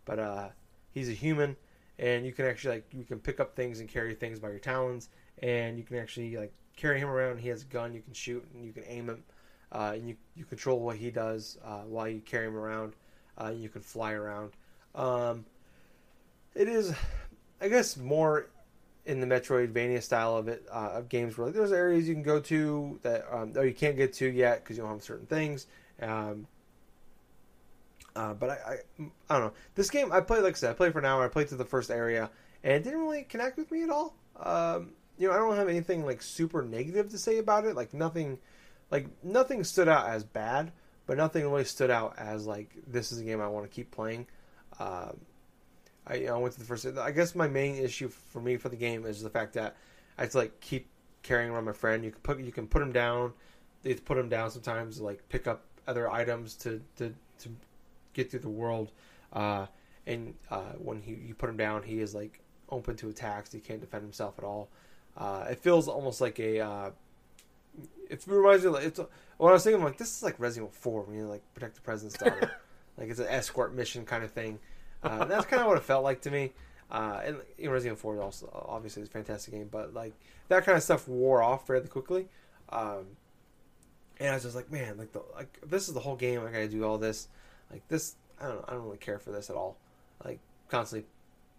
but 0.06 0.20
uh, 0.20 0.50
he's 0.92 1.10
a 1.10 1.14
human, 1.14 1.56
and 1.98 2.26
you 2.26 2.34
can 2.34 2.46
actually 2.46 2.76
like 2.76 2.94
you 2.94 3.06
can 3.06 3.20
pick 3.20 3.40
up 3.40 3.56
things 3.56 3.80
and 3.80 3.88
carry 3.88 4.16
things 4.16 4.40
by 4.40 4.50
your 4.50 4.60
talons, 4.60 5.10
and 5.42 5.78
you 5.78 5.84
can 5.84 5.98
actually 5.98 6.36
like 6.36 6.54
carry 6.76 7.00
him 7.00 7.10
around. 7.10 7.40
He 7.40 7.50
has 7.50 7.64
a 7.64 7.66
gun. 7.66 7.94
You 7.94 8.02
can 8.02 8.14
shoot 8.14 8.46
and 8.54 8.66
you 8.66 8.74
can 8.74 8.84
aim 8.88 9.10
him 9.10 9.24
uh, 9.72 9.92
and 9.96 10.08
you, 10.08 10.16
you 10.36 10.46
control 10.46 10.80
what 10.80 10.98
he 10.98 11.12
does 11.12 11.58
uh, 11.64 11.82
while 11.82 12.08
you 12.08 12.22
carry 12.22 12.48
him 12.48 12.58
around. 12.58 12.94
Uh, 13.38 13.50
you 13.56 13.70
can 13.70 13.82
fly 13.82 14.14
around. 14.14 14.52
Um, 14.96 15.46
it 16.56 16.68
is, 16.68 16.94
I 17.62 17.70
guess, 17.70 17.96
more 17.96 18.50
in 19.06 19.20
the 19.20 19.28
Metroidvania 19.28 20.02
style 20.02 20.38
of 20.38 20.48
it 20.48 20.66
uh, 20.72 20.92
of 20.94 21.10
games 21.10 21.38
where 21.38 21.48
like, 21.48 21.56
there's 21.56 21.72
areas 21.72 22.08
you 22.08 22.14
can 22.14 22.24
go 22.24 22.40
to 22.40 23.00
that 23.02 23.26
um, 23.32 23.54
oh 23.56 23.62
you 23.62 23.74
can't 23.74 23.98
get 23.98 24.14
to 24.14 24.28
yet 24.30 24.64
because 24.64 24.78
you 24.78 24.84
don't 24.84 24.92
have 24.92 25.04
certain 25.04 25.26
things. 25.26 25.68
Um, 26.02 26.48
uh, 28.16 28.34
but 28.34 28.50
I, 28.50 28.54
I, 28.54 29.04
I 29.30 29.40
don't 29.40 29.48
know 29.48 29.54
this 29.76 29.90
game 29.90 30.12
I 30.12 30.22
played 30.22 30.44
like 30.44 30.56
I 30.56 30.58
said 30.58 30.72
I 30.72 30.74
played 30.74 30.94
for 30.94 31.00
an 31.00 31.06
hour 31.06 31.24
I 31.24 31.28
played 31.28 31.48
to 31.50 31.56
the 31.56 31.66
first 31.66 31.90
area 31.90 32.30
and 32.64 32.74
it 32.74 32.84
didn't 32.84 33.00
really 33.00 33.24
connect 33.24 33.58
with 33.58 33.72
me 33.72 33.84
at 33.84 33.90
all. 33.90 34.16
Um, 34.38 34.92
you 35.18 35.28
know 35.28 35.34
I 35.34 35.38
don't 35.38 35.56
have 35.56 35.70
anything 35.70 36.06
like 36.06 36.22
super 36.22 36.62
negative 36.62 37.10
to 37.10 37.18
say 37.18 37.38
about 37.38 37.66
it 37.66 37.76
like 37.76 37.94
nothing 37.94 38.40
like 38.92 39.08
nothing 39.24 39.64
stood 39.64 39.88
out 39.88 40.08
as 40.08 40.24
bad, 40.24 40.72
but 41.06 41.18
nothing 41.18 41.44
really 41.50 41.66
stood 41.66 41.92
out 41.92 42.16
as 42.18 42.46
like 42.46 42.76
this 42.88 43.12
is 43.12 43.20
a 43.20 43.24
game 43.24 43.42
I 43.42 43.48
want 43.48 43.66
to 43.66 43.74
keep 43.74 43.92
playing. 43.92 44.28
Um, 44.80 45.20
I, 46.10 46.26
I 46.26 46.38
went 46.38 46.54
to 46.54 46.60
the 46.60 46.66
first. 46.66 46.86
I 46.86 47.12
guess 47.12 47.36
my 47.36 47.48
main 47.48 47.76
issue 47.76 48.10
for 48.10 48.42
me 48.42 48.58
for 48.58 48.70
the 48.70 48.76
game 48.76 49.06
is 49.06 49.22
the 49.22 49.30
fact 49.30 49.54
that 49.54 49.76
I 50.18 50.24
have 50.24 50.32
to 50.32 50.38
like 50.40 50.60
keep 50.60 50.88
carrying 51.22 51.52
around 51.52 51.66
my 51.66 51.72
friend. 51.72 52.04
You 52.04 52.12
can 52.12 52.22
put 52.22 52.40
you 52.40 52.52
can 52.52 52.68
put 52.68 52.82
him 52.82 52.92
down. 52.92 53.34
They 53.84 53.94
put 53.94 54.18
him 54.18 54.30
down 54.30 54.52
sometimes 54.52 54.98
to 54.98 55.04
like 55.04 55.28
pick 55.30 55.48
up 55.48 55.64
other 55.88 56.10
items 56.10 56.56
to 56.56 56.82
to, 56.98 57.14
to 57.40 57.50
get 58.14 58.32
through 58.32 58.42
the 58.42 58.50
world. 58.50 58.92
Uh, 59.32 59.68
and 60.08 60.34
uh, 60.50 60.74
when 60.80 61.02
he 61.02 61.14
you 61.14 61.36
put 61.36 61.50
him 61.50 61.58
down, 61.58 61.84
he 61.84 62.00
is 62.00 62.16
like 62.16 62.42
open 62.70 62.96
to 62.98 63.10
attacks. 63.10 63.52
He 63.52 63.60
can't 63.60 63.82
defend 63.82 64.04
himself 64.04 64.36
at 64.38 64.44
all. 64.44 64.70
Uh, 65.16 65.46
it 65.50 65.60
feels 65.60 65.88
almost 65.88 66.22
like 66.22 66.40
a 66.40 66.60
uh, 66.60 66.90
it 68.10 68.24
reminds 68.28 68.64
me. 68.64 68.72
Like, 68.72 68.86
it's 68.86 69.00
when 69.38 69.50
I 69.50 69.54
was 69.54 69.64
thinking, 69.64 69.80
I'm 69.80 69.86
like, 69.86 69.98
this 69.98 70.16
is 70.16 70.24
like 70.24 70.40
Resident 70.40 70.70
Evil 70.70 70.82
Four 70.82 71.04
when 71.04 71.18
you 71.18 71.28
like 71.28 71.42
protect 71.54 71.76
the 71.76 71.82
president's 71.82 72.18
daughter. 72.18 72.52
like 72.98 73.10
it's 73.10 73.20
an 73.20 73.28
escort 73.28 73.74
mission 73.74 74.06
kind 74.06 74.24
of 74.24 74.32
thing. 74.32 74.60
Uh, 75.04 75.26
that's 75.26 75.46
kind 75.46 75.62
of 75.62 75.68
what 75.68 75.78
it 75.78 75.84
felt 75.84 76.04
like 76.04 76.22
to 76.22 76.32
me. 76.32 76.52
Uh, 76.92 77.22
and 77.24 77.38
you 77.58 77.66
know, 77.66 77.72
Resident 77.72 77.98
Evil 77.98 78.02
Four 78.02 78.16
is 78.16 78.22
also 78.22 78.66
obviously 78.68 79.02
it's 79.02 79.10
a 79.10 79.14
fantastic 79.14 79.54
game, 79.54 79.70
but 79.72 79.94
like 79.94 80.14
that 80.48 80.66
kind 80.66 80.76
of 80.76 80.84
stuff 80.84 81.08
wore 81.08 81.42
off 81.42 81.68
fairly 81.68 81.88
quickly. 81.88 82.28
Um, 82.70 83.06
and 84.20 84.30
I 84.30 84.34
was 84.34 84.44
just 84.44 84.56
like, 84.56 84.72
man, 84.72 84.98
like 84.98 85.12
the 85.12 85.22
like 85.36 85.60
this 85.66 85.88
is 85.88 85.94
the 85.94 86.00
whole 86.00 86.16
game. 86.16 86.42
I 86.42 86.52
got 86.52 86.60
to 86.60 86.68
do 86.68 86.84
all 86.84 86.98
this. 86.98 87.28
Like 87.72 87.88
this, 87.88 88.16
I 88.42 88.48
don't 88.48 88.66
I 88.68 88.74
don't 88.74 88.84
really 88.84 88.98
care 88.98 89.20
for 89.20 89.32
this 89.32 89.50
at 89.50 89.56
all. 89.56 89.78
Like 90.26 90.40
constantly 90.68 91.08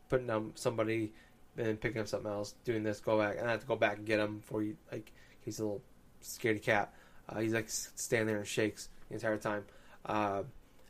putting 0.09 0.27
down 0.27 0.53
somebody 0.57 1.13
and 1.57 1.81
picking 1.81 2.01
up 2.01 2.09
something 2.09 2.31
else, 2.31 2.55
doing 2.65 2.83
this, 2.83 3.01
go 3.01 3.19
back, 3.19 3.37
and 3.39 3.47
I 3.47 3.53
have 3.53 3.61
to 3.61 3.67
go 3.67 3.77
back 3.77 3.99
and 3.99 4.07
get 4.07 4.19
him 4.19 4.39
before 4.39 4.63
you 4.63 4.77
like 4.91 5.13
he's 5.41 5.59
a 5.61 5.63
little 5.63 5.83
scaredy 6.23 6.63
cat. 6.63 6.93
Uh, 7.29 7.39
he's 7.39 7.55
like 7.55 7.69
standing 7.69 8.27
there 8.27 8.39
and 8.39 8.47
shakes 8.47 8.89
the 9.09 9.15
entire 9.15 9.37
time. 9.37 9.65
Uh, 10.05 10.43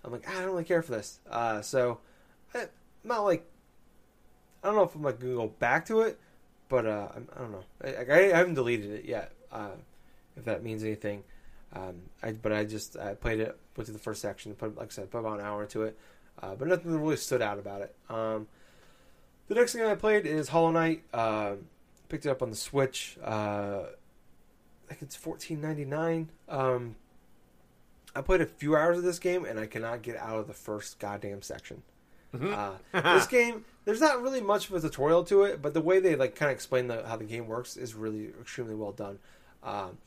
I'm 0.02 0.12
like, 0.12 0.24
ah, 0.26 0.32
I 0.32 0.40
don't 0.40 0.52
really 0.52 0.64
care 0.64 0.82
for 0.82 0.92
this. 0.92 1.20
Uh, 1.30 1.60
so 1.60 1.98
I, 2.54 2.58
am 2.60 2.68
not 3.04 3.20
like 3.20 3.44
I 4.62 4.66
don't 4.66 4.76
know 4.76 4.82
if 4.82 4.94
I'm 4.94 5.02
like 5.02 5.20
gonna 5.20 5.34
go 5.34 5.48
back 5.48 5.86
to 5.86 6.02
it, 6.02 6.18
but 6.68 6.86
uh, 6.86 7.08
I, 7.12 7.38
don't 7.38 7.52
know. 7.52 7.64
I, 7.82 8.12
I, 8.12 8.36
haven't 8.36 8.54
deleted 8.54 8.90
it 8.90 9.04
yet. 9.04 9.32
Uh, 9.50 9.70
if 10.36 10.44
that 10.44 10.62
means 10.62 10.82
anything. 10.82 11.22
Um, 11.72 12.02
I, 12.22 12.32
but 12.32 12.52
I 12.52 12.64
just 12.64 12.96
I 12.96 13.14
played 13.14 13.40
it, 13.40 13.56
went 13.76 13.86
to 13.86 13.92
the 13.92 13.98
first 13.98 14.20
section, 14.20 14.54
put 14.54 14.76
like 14.76 14.88
I 14.88 14.90
said, 14.90 15.10
put 15.10 15.18
about 15.18 15.38
an 15.38 15.46
hour 15.46 15.62
into 15.62 15.82
it, 15.82 15.96
uh, 16.42 16.54
but 16.54 16.68
nothing 16.68 16.90
really 17.00 17.16
stood 17.16 17.42
out 17.42 17.58
about 17.58 17.82
it. 17.82 17.94
Um, 18.08 18.48
the 19.48 19.54
next 19.54 19.72
thing 19.72 19.82
I 19.82 19.94
played 19.94 20.26
is 20.26 20.48
Hollow 20.48 20.70
Knight. 20.70 21.04
Uh, 21.12 21.54
picked 22.08 22.26
it 22.26 22.30
up 22.30 22.42
on 22.42 22.50
the 22.50 22.56
Switch. 22.56 23.16
Uh, 23.22 23.82
I 23.84 24.88
think 24.88 25.02
it's 25.02 25.16
fourteen 25.16 25.60
ninety 25.60 25.84
nine. 25.84 26.30
Um, 26.48 26.96
I 28.14 28.22
played 28.22 28.40
a 28.40 28.46
few 28.46 28.74
hours 28.74 28.98
of 28.98 29.04
this 29.04 29.20
game 29.20 29.44
and 29.44 29.58
I 29.58 29.66
cannot 29.66 30.02
get 30.02 30.16
out 30.16 30.40
of 30.40 30.48
the 30.48 30.52
first 30.52 30.98
goddamn 30.98 31.42
section. 31.42 31.82
Mm-hmm. 32.34 32.94
uh, 32.94 33.14
this 33.14 33.26
game, 33.26 33.64
there's 33.84 34.00
not 34.00 34.22
really 34.22 34.40
much 34.40 34.68
of 34.68 34.76
a 34.76 34.80
tutorial 34.80 35.24
to 35.24 35.42
it, 35.42 35.60
but 35.60 35.74
the 35.74 35.80
way 35.80 36.00
they 36.00 36.16
like 36.16 36.34
kind 36.34 36.50
of 36.50 36.54
explain 36.54 36.88
the, 36.88 37.06
how 37.06 37.16
the 37.16 37.24
game 37.24 37.46
works 37.46 37.76
is 37.76 37.94
really 37.94 38.28
extremely 38.40 38.74
well 38.74 38.92
done. 38.92 39.18
Um, 39.62 39.98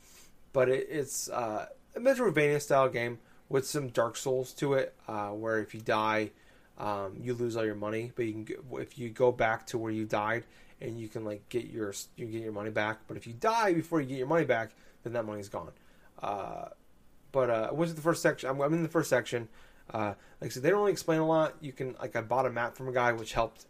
but 0.52 0.68
it, 0.68 0.86
it's 0.90 1.28
uh, 1.28 1.66
a 1.94 2.00
Metroidvania 2.00 2.60
style 2.60 2.88
game 2.88 3.18
with 3.48 3.66
some 3.66 3.88
Dark 3.88 4.16
Souls 4.16 4.52
to 4.54 4.74
it, 4.74 4.94
uh, 5.06 5.28
where 5.28 5.60
if 5.60 5.74
you 5.74 5.80
die, 5.80 6.30
um, 6.78 7.16
you 7.20 7.34
lose 7.34 7.56
all 7.56 7.64
your 7.64 7.74
money, 7.74 8.12
but 8.16 8.24
you 8.26 8.32
can 8.32 8.80
if 8.80 8.98
you 8.98 9.10
go 9.10 9.30
back 9.30 9.66
to 9.68 9.78
where 9.78 9.92
you 9.92 10.04
died, 10.04 10.44
and 10.80 10.98
you 10.98 11.08
can 11.08 11.24
like 11.24 11.48
get 11.48 11.66
your 11.66 11.94
you 12.16 12.26
get 12.26 12.42
your 12.42 12.52
money 12.52 12.70
back. 12.70 12.98
But 13.06 13.16
if 13.16 13.26
you 13.26 13.32
die 13.32 13.72
before 13.74 14.00
you 14.00 14.08
get 14.08 14.18
your 14.18 14.26
money 14.26 14.44
back, 14.44 14.70
then 15.02 15.12
that 15.12 15.24
money's 15.24 15.48
gone. 15.48 15.70
Uh, 16.20 16.68
but 17.32 17.50
uh, 17.50 17.68
I 17.70 17.72
went 17.72 17.90
to 17.90 17.96
the 17.96 18.02
first 18.02 18.22
section. 18.22 18.48
I'm, 18.48 18.60
I'm 18.60 18.72
in 18.72 18.82
the 18.82 18.88
first 18.88 19.10
section. 19.10 19.48
Uh, 19.90 20.14
like 20.40 20.50
I 20.50 20.54
said, 20.54 20.62
they 20.62 20.70
don't 20.70 20.80
really 20.80 20.92
explain 20.92 21.20
a 21.20 21.26
lot. 21.26 21.54
You 21.60 21.72
can 21.72 21.94
like 22.00 22.16
I 22.16 22.20
bought 22.20 22.46
a 22.46 22.50
map 22.50 22.76
from 22.76 22.88
a 22.88 22.92
guy, 22.92 23.12
which 23.12 23.32
helped 23.32 23.66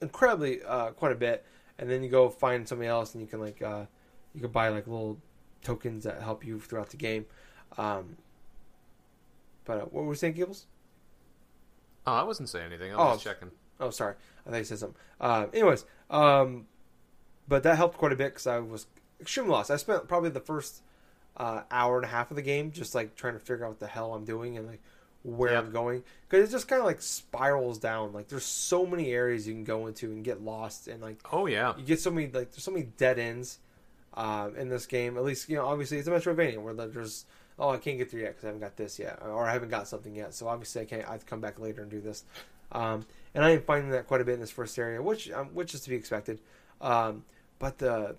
incredibly 0.00 0.62
uh, 0.62 0.90
quite 0.90 1.12
a 1.12 1.16
bit. 1.16 1.44
And 1.78 1.90
then 1.90 2.02
you 2.02 2.08
go 2.08 2.30
find 2.30 2.66
somebody 2.66 2.88
else, 2.88 3.14
and 3.14 3.20
you 3.20 3.28
can 3.28 3.40
like 3.40 3.60
uh, 3.60 3.84
you 4.34 4.40
can 4.40 4.50
buy 4.50 4.68
like 4.68 4.86
little 4.86 5.18
tokens 5.62 6.04
that 6.04 6.22
help 6.22 6.44
you 6.44 6.60
throughout 6.60 6.90
the 6.90 6.96
game. 6.96 7.26
Um, 7.76 8.16
but 9.64 9.78
uh, 9.78 9.84
what 9.86 10.04
were 10.04 10.10
we 10.10 10.16
saying, 10.16 10.34
Gibbs? 10.34 10.66
Oh, 12.06 12.12
I 12.12 12.22
wasn't 12.22 12.48
saying 12.48 12.66
anything. 12.66 12.92
I 12.92 12.96
was 12.96 13.06
oh, 13.06 13.12
just 13.14 13.24
checking. 13.24 13.50
Oh, 13.80 13.90
sorry. 13.90 14.14
I 14.46 14.50
thought 14.50 14.58
you 14.58 14.64
said 14.64 14.78
something. 14.78 14.98
Uh, 15.20 15.46
anyways, 15.52 15.84
um, 16.08 16.66
but 17.48 17.62
that 17.64 17.76
helped 17.76 17.98
quite 17.98 18.12
a 18.12 18.16
bit 18.16 18.28
because 18.28 18.46
I 18.46 18.60
was 18.60 18.86
extremely 19.20 19.52
lost. 19.52 19.70
I 19.70 19.76
spent 19.76 20.08
probably 20.08 20.30
the 20.30 20.40
first 20.40 20.82
uh, 21.36 21.62
hour 21.70 21.96
and 21.96 22.04
a 22.04 22.08
half 22.08 22.30
of 22.30 22.36
the 22.36 22.42
game, 22.42 22.70
just 22.70 22.94
like 22.94 23.16
trying 23.16 23.34
to 23.34 23.40
figure 23.40 23.64
out 23.64 23.70
what 23.70 23.80
the 23.80 23.86
hell 23.86 24.14
I'm 24.14 24.24
doing 24.24 24.56
and 24.56 24.66
like 24.66 24.82
where 25.26 25.52
Yeah. 25.52 25.58
I'm 25.58 25.72
going, 25.72 26.04
because 26.28 26.48
it 26.48 26.52
just 26.52 26.68
kind 26.68 26.80
of 26.80 26.86
like 26.86 27.02
spirals 27.02 27.78
down. 27.78 28.12
Like 28.12 28.28
there's 28.28 28.44
so 28.44 28.86
many 28.86 29.12
areas 29.12 29.46
you 29.46 29.54
can 29.54 29.64
go 29.64 29.86
into 29.88 30.06
and 30.12 30.24
get 30.24 30.40
lost, 30.40 30.86
and 30.88 31.02
like 31.02 31.18
Oh 31.32 31.46
yeah. 31.46 31.74
you 31.76 31.84
get 31.84 32.00
so 32.00 32.10
many 32.10 32.26
like 32.26 32.52
there's 32.52 32.62
so 32.64 32.70
many 32.70 32.86
dead 32.96 33.18
ends 33.18 33.58
um, 34.14 34.54
in 34.56 34.68
this 34.68 34.86
game. 34.86 35.16
At 35.16 35.24
least 35.24 35.48
you 35.48 35.56
know 35.56 35.66
obviously 35.66 35.98
it's 35.98 36.08
a 36.08 36.10
Metroidvania 36.12 36.58
where 36.62 36.74
there's 36.74 37.24
oh 37.58 37.70
I 37.70 37.78
can't 37.78 37.98
get 37.98 38.10
through 38.10 38.20
yet 38.22 38.30
because 38.30 38.44
I 38.44 38.46
haven't 38.48 38.60
got 38.60 38.76
this 38.76 38.98
yet 38.98 39.18
or 39.22 39.46
I 39.46 39.52
haven't 39.52 39.70
got 39.70 39.88
something 39.88 40.14
yet. 40.14 40.32
So 40.32 40.46
obviously 40.48 40.82
I 40.82 40.84
can't. 40.84 41.08
I 41.08 41.12
have 41.12 41.20
to 41.20 41.26
come 41.26 41.40
back 41.40 41.58
later 41.58 41.82
and 41.82 41.90
do 41.90 42.00
this. 42.00 42.22
Um, 42.72 43.04
and 43.34 43.44
I 43.44 43.50
am 43.50 43.62
finding 43.62 43.90
that 43.90 44.06
quite 44.06 44.20
a 44.20 44.24
bit 44.24 44.34
in 44.34 44.40
this 44.40 44.50
first 44.50 44.78
area, 44.78 45.02
which 45.02 45.30
um, 45.32 45.48
which 45.54 45.74
is 45.74 45.80
to 45.82 45.90
be 45.90 45.96
expected. 45.96 46.40
Um, 46.80 47.24
but 47.58 47.78
the 47.78 48.16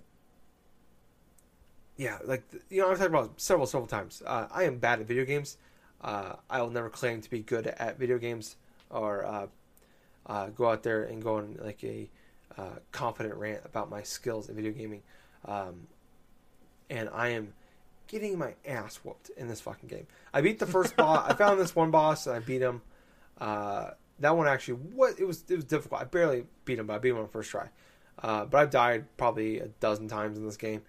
yeah, 1.95 2.17
like 2.25 2.43
you 2.69 2.81
know 2.81 2.91
I've 2.91 2.97
talked 2.97 3.09
about 3.09 3.39
several 3.39 3.65
several 3.65 3.87
times. 3.87 4.21
Uh, 4.25 4.47
I 4.51 4.63
am 4.63 4.77
bad 4.77 4.99
at 4.99 5.07
video 5.07 5.25
games. 5.25 5.57
Uh, 6.01 6.33
I 6.49 6.61
will 6.61 6.69
never 6.69 6.89
claim 6.89 7.21
to 7.21 7.29
be 7.29 7.39
good 7.39 7.67
at 7.67 7.97
video 7.97 8.17
games 8.17 8.55
or 8.89 9.25
uh, 9.25 9.47
uh, 10.25 10.47
go 10.47 10.69
out 10.69 10.83
there 10.83 11.03
and 11.03 11.21
go 11.21 11.37
on 11.37 11.57
like 11.61 11.83
a 11.83 12.09
uh, 12.57 12.75
confident 12.91 13.35
rant 13.35 13.61
about 13.65 13.89
my 13.89 14.03
skills 14.03 14.49
in 14.49 14.55
video 14.55 14.71
gaming. 14.71 15.01
Um, 15.45 15.87
and 16.89 17.09
I 17.09 17.29
am 17.29 17.53
getting 18.07 18.37
my 18.37 18.53
ass 18.65 18.97
whooped 19.03 19.29
in 19.37 19.47
this 19.47 19.61
fucking 19.61 19.89
game. 19.89 20.07
I 20.33 20.41
beat 20.41 20.59
the 20.59 20.65
first 20.65 20.95
boss. 20.97 21.29
I 21.29 21.33
found 21.33 21.59
this 21.59 21.75
one 21.75 21.91
boss 21.91 22.27
and 22.27 22.35
I 22.35 22.39
beat 22.39 22.61
him. 22.61 22.81
Uh, 23.39 23.91
that 24.19 24.35
one 24.35 24.47
actually, 24.47 24.75
what 24.75 25.19
it 25.19 25.25
was, 25.25 25.43
it 25.49 25.55
was 25.55 25.65
difficult. 25.65 26.01
I 26.01 26.05
barely 26.05 26.45
beat 26.65 26.79
him, 26.79 26.87
but 26.87 26.95
I 26.95 26.97
beat 26.99 27.09
him 27.09 27.17
on 27.17 27.23
the 27.23 27.29
first 27.29 27.51
try. 27.51 27.69
Uh, 28.21 28.45
but 28.45 28.57
I've 28.57 28.71
died 28.71 29.05
probably 29.17 29.59
a 29.59 29.67
dozen 29.67 30.07
times 30.07 30.37
in 30.37 30.45
this 30.45 30.57
game. 30.57 30.81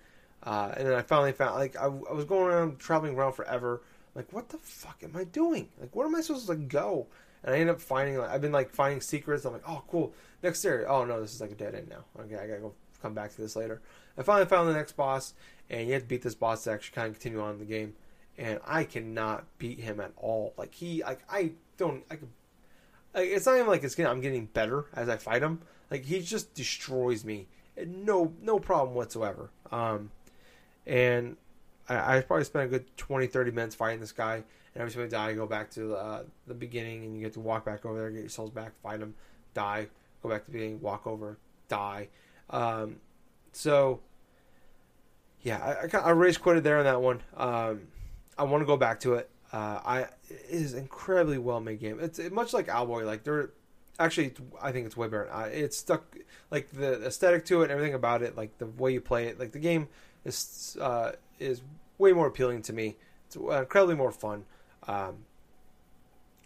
Uh, 0.43 0.73
and 0.77 0.87
then 0.87 0.95
I 0.95 1.03
finally 1.03 1.33
found, 1.33 1.57
like, 1.57 1.77
I, 1.77 1.85
I 1.85 1.89
was 1.89 2.25
going 2.25 2.47
around, 2.47 2.79
traveling 2.79 3.17
around 3.17 3.33
forever. 3.33 3.83
Like, 4.15 4.33
what 4.33 4.49
the 4.49 4.59
fuck 4.59 5.03
am 5.03 5.17
I 5.17 5.25
doing? 5.25 5.69
Like, 5.81 5.95
where 5.95 6.07
am 6.07 6.15
I 6.15 6.21
supposed 6.21 6.47
to 6.47 6.53
like, 6.53 6.69
go? 6.69 7.07
And 7.45 7.55
I 7.55 7.59
end 7.59 7.71
up 7.71 7.81
finding, 7.81 8.19
like, 8.19 8.31
I've 8.31 8.41
been 8.41 8.53
like 8.53 8.71
finding 8.71 9.01
secrets. 9.01 9.45
I'm 9.45 9.53
like, 9.53 9.69
oh, 9.69 9.83
cool. 9.89 10.13
Next 10.43 10.65
area. 10.65 10.87
Oh 10.89 11.05
no, 11.05 11.21
this 11.21 11.35
is 11.35 11.41
like 11.41 11.53
a 11.53 11.55
dead 11.55 11.75
end 11.75 11.89
now. 11.89 12.05
Okay, 12.21 12.37
I 12.37 12.47
gotta 12.47 12.61
go 12.61 12.75
come 13.03 13.15
back 13.15 13.35
to 13.35 13.41
this 13.41 13.57
later. 13.57 13.81
I 14.17 14.23
finally 14.23 14.47
found 14.47 14.69
the 14.69 14.73
next 14.73 14.93
boss, 14.93 15.35
and 15.71 15.87
you 15.87 15.93
have 15.95 16.03
to 16.03 16.09
beat 16.09 16.23
this 16.23 16.35
boss 16.35 16.65
to 16.65 16.73
actually 16.73 16.95
kind 16.95 17.09
of 17.09 17.15
continue 17.15 17.41
on 17.41 17.53
in 17.53 17.59
the 17.59 17.65
game. 17.65 17.95
And 18.37 18.61
I 18.67 18.85
cannot 18.85 19.47
beat 19.59 19.81
him 19.81 20.01
at 20.01 20.13
all. 20.17 20.55
Like 20.57 20.75
he, 20.75 21.03
like 21.03 21.21
I 21.31 21.53
don't, 21.77 22.05
I 22.11 22.17
could. 22.17 22.29
Like, 23.15 23.29
it's 23.29 23.47
not 23.47 23.57
even 23.57 23.67
like 23.67 23.83
it's 23.83 23.95
getting, 23.95 24.11
I'm 24.11 24.21
getting 24.21 24.47
better 24.47 24.87
as 24.95 25.09
I 25.09 25.17
fight 25.17 25.43
him. 25.43 25.61
Like 25.91 26.05
he 26.05 26.21
just 26.21 26.55
destroys 26.55 27.25
me, 27.25 27.49
no, 27.85 28.33
no 28.41 28.59
problem 28.59 28.95
whatsoever. 28.95 29.51
Um, 29.73 30.11
and 30.87 31.37
I, 31.89 32.19
I 32.19 32.21
probably 32.21 32.45
spent 32.45 32.67
a 32.67 32.69
good 32.69 32.97
20, 32.97 33.27
30 33.27 33.51
minutes 33.51 33.75
fighting 33.75 34.01
this 34.01 34.13
guy. 34.13 34.37
And 34.37 34.83
every 34.83 34.93
time 34.93 35.05
I 35.05 35.07
die, 35.07 35.29
I 35.29 35.33
go 35.35 35.47
back 35.47 35.71
to 35.73 35.95
uh, 35.95 36.23
the 36.47 36.55
beginning, 36.55 37.05
and 37.05 37.17
you 37.17 37.23
get 37.23 37.33
to 37.35 37.41
walk 37.41 37.65
back 37.65 37.85
over 37.85 37.99
there, 37.99 38.11
get 38.11 38.21
your 38.21 38.29
souls 38.29 38.51
back, 38.51 38.73
fight 38.83 39.01
him, 39.01 39.15
die, 39.55 39.89
go 40.23 40.29
back 40.29 40.45
to 40.45 40.51
the 40.51 40.59
beginning, 40.59 40.81
walk 40.81 41.07
over, 41.07 41.39
die. 41.69 42.09
Um, 42.51 42.97
so, 43.53 44.01
yeah, 45.43 45.87
I, 45.93 45.97
I, 45.97 46.01
I 46.01 46.11
race 46.11 46.37
quitted 46.37 46.65
there 46.65 46.79
on 46.79 46.85
that 46.85 47.01
one. 47.01 47.23
Um, 47.37 47.89
I 48.37 48.45
want 48.45 48.63
to 48.63 48.67
go 48.67 48.77
back 48.77 49.01
to 49.01 49.15
it. 49.15 49.31
Uh, 49.53 49.81
I 49.85 49.99
it 50.29 50.45
is 50.51 50.75
incredibly 50.75 51.39
well 51.39 51.61
made 51.61 51.81
game. 51.81 51.99
It's 52.01 52.19
it, 52.19 52.33
much 52.33 52.53
like 52.53 52.67
Owlboy. 52.67 53.07
Like 53.07 53.25
they're 53.25 53.51
actually, 53.99 54.35
I 54.61 54.73
think 54.73 54.87
it's 54.87 54.97
way 54.97 55.09
better. 55.09 55.33
Uh, 55.33 55.49
it's 55.51 55.77
stuck 55.77 56.17
like 56.51 56.71
the 56.71 57.05
aesthetic 57.07 57.47
to 57.47 57.63
it, 57.63 57.71
everything 57.71 57.95
about 57.95 58.23
it, 58.23 58.37
like 58.37 58.59
the 58.59 58.67
way 58.67 58.93
you 58.93 59.01
play 59.01 59.27
it. 59.27 59.41
Like 59.41 59.53
the 59.53 59.59
game 59.59 59.89
is 60.25 60.77
uh, 60.81 61.13
is 61.39 61.63
way 61.99 62.13
more 62.13 62.27
appealing 62.27 62.63
to 62.63 62.73
me. 62.73 62.97
It's 63.27 63.37
incredibly 63.37 63.95
more 63.95 64.13
fun. 64.13 64.45
Um, 64.87 65.25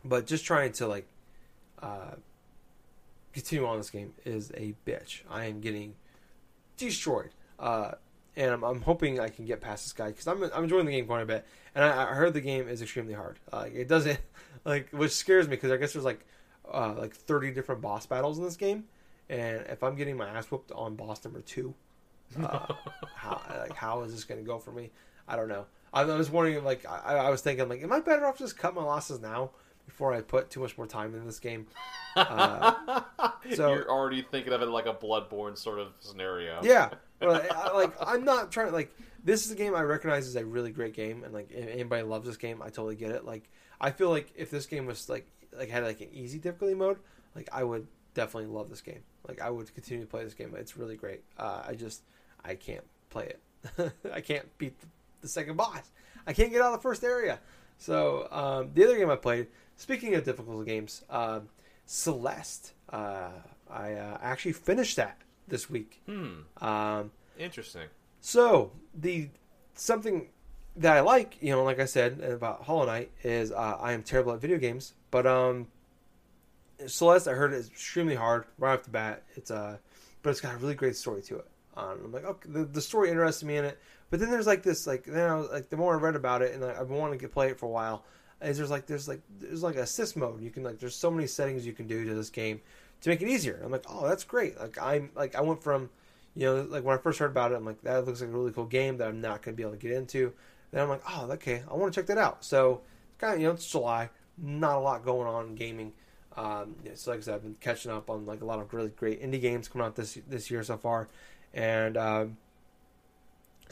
but 0.05 0.27
just 0.27 0.45
trying 0.45 0.73
to 0.73 0.87
like 0.87 1.07
uh, 1.81 2.17
continue 3.33 3.67
on 3.67 3.79
this 3.79 3.91
game 3.91 4.15
is 4.25 4.51
a 4.53 4.75
bitch. 4.87 5.21
I 5.31 5.47
am 5.47 5.61
getting 5.61 5.95
destroyed. 6.77 7.31
Uh, 7.59 7.93
and 8.35 8.51
I'm, 8.51 8.65
I'm 8.65 8.81
hoping 8.81 9.21
I 9.21 9.29
can 9.29 9.45
get 9.45 9.61
past 9.61 9.85
this 9.85 9.93
guy 9.93 10.09
because 10.09 10.27
I'm, 10.27 10.43
I'm 10.43 10.65
enjoying 10.65 10.87
the 10.87 10.93
game 10.93 11.07
quite 11.07 11.23
a 11.23 11.27
bit. 11.27 11.47
And 11.75 11.85
I, 11.85 12.03
I 12.03 12.15
heard 12.15 12.35
the 12.35 12.41
game 12.41 12.69
is 12.69 12.83
extremely 12.83 13.15
hard. 13.15 13.39
Uh, 13.53 13.67
it 13.73 13.89
doesn't 13.89 14.19
like, 14.65 14.89
which 14.91 15.13
scares 15.13 15.47
me 15.47 15.57
because 15.57 15.71
I 15.71 15.77
guess 15.77 15.93
there's 15.93 16.05
like 16.05 16.25
uh, 16.71 16.95
like 16.97 17.15
30 17.15 17.53
different 17.53 17.81
boss 17.81 18.07
battles 18.07 18.39
in 18.39 18.45
this 18.45 18.57
game, 18.57 18.85
and 19.29 19.65
if 19.69 19.83
I'm 19.83 19.97
getting 19.97 20.17
my 20.17 20.29
ass 20.29 20.51
whooped 20.51 20.73
on 20.73 20.95
boss 20.95 21.25
number 21.25 21.41
two, 21.41 21.75
uh, 22.41 22.73
how 23.15 23.41
like 23.59 23.75
how 23.75 24.03
is 24.03 24.13
this 24.13 24.25
going 24.25 24.41
to 24.41 24.47
go 24.47 24.59
for 24.59 24.73
me? 24.73 24.91
I 25.29 25.37
don't 25.37 25.49
know. 25.49 25.67
I, 25.93 26.03
I 26.03 26.17
was 26.17 26.31
wondering, 26.31 26.65
like 26.65 26.87
I, 26.89 27.17
I 27.17 27.31
was 27.31 27.43
thinking, 27.43 27.69
like, 27.69 27.83
am 27.83 27.93
I 27.93 28.01
better 28.01 28.27
off 28.27 28.39
just 28.39 28.57
cut 28.57 28.75
my 28.75 28.83
losses 28.83 29.21
now 29.21 29.51
before 29.87 30.13
I 30.13 30.21
put 30.23 30.51
too 30.51 30.61
much 30.61 30.77
more 30.79 30.87
time 30.87 31.15
in 31.15 31.27
this 31.27 31.39
game? 31.39 31.67
Uh, 32.17 33.03
so- 33.55 33.73
You're 33.75 33.91
already 33.91 34.23
thinking 34.23 34.53
of 34.53 34.63
it 34.63 34.67
like 34.69 34.87
a 34.87 34.95
Bloodborne 34.95 35.57
sort 35.57 35.79
of 35.79 35.89
scenario. 36.01 36.61
Yeah, 36.63 36.91
but 37.19 37.51
I, 37.53 37.73
like 37.73 37.93
I'm 38.01 38.25
not 38.25 38.51
trying. 38.53 38.73
Like 38.73 38.97
this 39.25 39.45
is 39.47 39.53
a 39.53 39.55
game 39.55 39.75
I 39.75 39.83
recognize 39.83 40.27
as 40.27 40.37
a 40.37 40.45
really 40.45 40.71
great 40.71 40.95
game, 40.95 41.25
and 41.25 41.33
like 41.33 41.51
if 41.51 41.69
anybody 41.69 42.03
loves 42.03 42.27
this 42.27 42.37
game, 42.37 42.63
I 42.63 42.67
totally 42.67 42.97
get 42.97 43.11
it. 43.11 43.25
Like 43.25 43.49
I 43.81 43.91
feel 43.91 44.11
like 44.11 44.33
if 44.37 44.51
this 44.51 44.67
game 44.67 44.87
was 44.87 45.09
like 45.09 45.27
like 45.57 45.69
had 45.69 45.85
like 45.85 46.01
an 46.01 46.09
easy 46.13 46.39
difficulty 46.39 46.75
mode, 46.75 46.99
like 47.35 47.49
I 47.53 47.65
would 47.65 47.87
definitely 48.15 48.49
love 48.51 48.71
this 48.71 48.81
game. 48.81 49.03
Like 49.29 49.41
I 49.41 49.51
would 49.51 49.73
continue 49.75 50.05
to 50.05 50.11
play 50.11 50.25
this 50.25 50.35
game. 50.35 50.55
It's 50.57 50.77
really 50.77 50.97
great. 50.97 51.23
Uh, 51.37 51.63
I 51.67 51.75
just 51.75 52.03
I 52.45 52.55
can't 52.55 52.85
play 53.11 53.27
it. 53.79 53.93
I 54.13 54.21
can't 54.21 54.47
beat 54.59 54.77
the, 55.23 55.29
second 55.29 55.57
boss. 55.57 55.91
I 56.27 56.33
can't 56.33 56.53
get 56.53 56.61
out 56.61 56.73
of 56.73 56.79
the 56.79 56.83
first 56.83 57.03
area. 57.05 57.39
So 57.79 58.29
um, 58.31 58.71
the 58.75 58.85
other 58.85 58.97
game 58.97 59.11
I 59.11 59.17
played. 59.17 59.47
Speaking 59.77 60.15
of 60.15 60.25
difficult 60.25 60.67
games, 60.67 61.05
um, 61.11 61.49
Celeste. 61.87 62.73
Uh, 62.91 63.31
I 63.71 63.95
uh, 63.95 64.19
actually 64.21 64.53
finished 64.53 64.97
that 64.97 65.19
this 65.49 65.71
week. 65.71 66.01
Hmm. 66.07 66.41
Um, 66.61 67.11
Interesting. 67.39 67.89
so 68.21 68.73
the 68.95 69.29
something 69.75 70.29
that 70.77 70.97
I 70.97 71.01
like, 71.01 71.37
you 71.41 71.51
know, 71.51 71.65
like 71.65 71.81
I 71.81 71.87
said 71.87 72.21
about 72.21 72.63
Hollow 72.63 72.87
Knight, 72.87 73.11
is 73.23 73.51
uh, 73.51 73.79
I 73.81 73.93
am 73.93 74.03
terrible 74.03 74.33
at 74.33 74.41
video 74.41 74.59
games. 74.59 74.95
But 75.11 75.27
um, 75.27 75.67
Celeste, 76.87 77.29
I 77.29 77.33
heard 77.33 77.53
is 77.53 77.69
extremely 77.69 78.15
hard 78.15 78.45
right 78.59 78.79
off 78.79 78.85
the 78.85 78.91
bat. 78.91 79.23
It's 79.35 79.51
uh, 79.51 79.79
but 80.23 80.31
it's 80.31 80.41
got 80.41 80.55
a 80.55 80.59
really 80.59 80.75
great 80.75 80.97
story 80.97 81.23
to 81.23 81.37
it. 81.37 81.47
Um, 81.77 81.99
I'm 82.05 82.13
like, 82.13 82.25
okay, 82.25 82.49
the, 82.51 82.65
the 82.65 82.81
story 82.81 83.11
interested 83.11 83.47
me 83.47 83.57
in 83.57 83.65
it. 83.65 83.79
But 84.13 84.21
then 84.21 84.31
there's 84.31 84.47
like 84.47 84.63
this, 84.63 84.87
like 84.87 85.09
I 85.09 85.35
was, 85.35 85.49
like 85.51 85.71
the 85.71 85.79
more 85.79 85.95
I 85.95 85.99
read 85.99 86.17
about 86.17 86.43
it, 86.43 86.55
and 86.55 86.63
I've 86.63 86.89
been 86.89 86.99
wanting 86.99 87.19
to 87.21 87.29
play 87.29 87.49
it 87.49 87.59
for 87.59 87.65
a 87.65 87.71
while. 87.71 88.05
Is 88.43 88.59
there's 88.59 88.71
like 88.71 88.85
there's 88.85 89.09
like 89.09 89.23
there's 89.41 89.63
like 89.63 89.77
assist 89.77 90.19
mode. 90.19 90.43
You 90.43 90.51
can 90.51 90.65
like 90.65 90.79
there's 90.79 90.95
so 90.95 91.11
many 91.11 91.27
settings 91.27 91.67
you 91.67 91.73
can 91.73 91.87
do 91.87 92.05
to 92.05 92.13
this 92.13 92.29
game 92.29 92.61
to 93.01 93.09
make 93.09 93.23
it 93.23 93.29
easier. 93.29 93.59
I'm 93.65 93.73
like, 93.73 93.87
oh, 93.89 94.07
that's 94.07 94.25
great. 94.25 94.61
Like 94.61 94.77
I'm 94.83 95.09
like 95.15 95.35
I 95.35 95.41
went 95.41 95.63
from 95.63 95.89
you 96.35 96.45
know, 96.45 96.67
like 96.69 96.85
when 96.85 96.95
I 96.95 97.01
first 97.01 97.21
heard 97.21 97.31
about 97.31 97.53
it, 97.53 97.55
I'm 97.55 97.65
like, 97.65 97.81
that 97.85 98.05
looks 98.05 98.21
like 98.21 98.29
a 98.29 98.33
really 98.33 98.53
cool 98.53 98.67
game 98.67 98.99
that 98.99 99.09
I'm 99.09 99.23
not 99.23 99.41
going 99.41 99.55
to 99.55 99.57
be 99.57 99.63
able 99.63 99.73
to 99.73 99.79
get 99.79 99.93
into. 99.93 100.35
Then 100.73 100.83
I'm 100.83 100.91
like, 100.91 101.03
oh, 101.09 101.31
okay, 101.33 101.63
I 101.71 101.75
want 101.75 101.95
to 101.95 101.99
check 101.99 102.07
that 102.09 102.19
out. 102.19 102.45
So, 102.45 102.83
it's 103.09 103.19
kind 103.19 103.35
of, 103.35 103.41
you 103.41 103.47
know, 103.47 103.55
it's 103.55 103.67
July, 103.67 104.11
not 104.37 104.77
a 104.77 104.81
lot 104.81 105.05
going 105.05 105.27
on 105.27 105.49
in 105.49 105.55
gaming. 105.55 105.93
Um, 106.37 106.77
so 106.95 107.13
like 107.13 107.21
I 107.21 107.23
said, 107.23 107.35
I've 107.35 107.43
been 107.43 107.57
catching 107.61 107.91
up 107.91 108.09
on 108.09 108.25
like 108.27 108.41
a 108.41 108.45
lot 108.45 108.59
of 108.59 108.73
really 108.73 108.89
great 108.89 109.23
indie 109.23 109.41
games 109.41 109.69
coming 109.69 109.87
out 109.87 109.97
this 109.97 110.19
this 110.29 110.51
year 110.51 110.63
so 110.63 110.79
far, 110.79 111.09
and 111.53 111.99
um, 111.99 112.37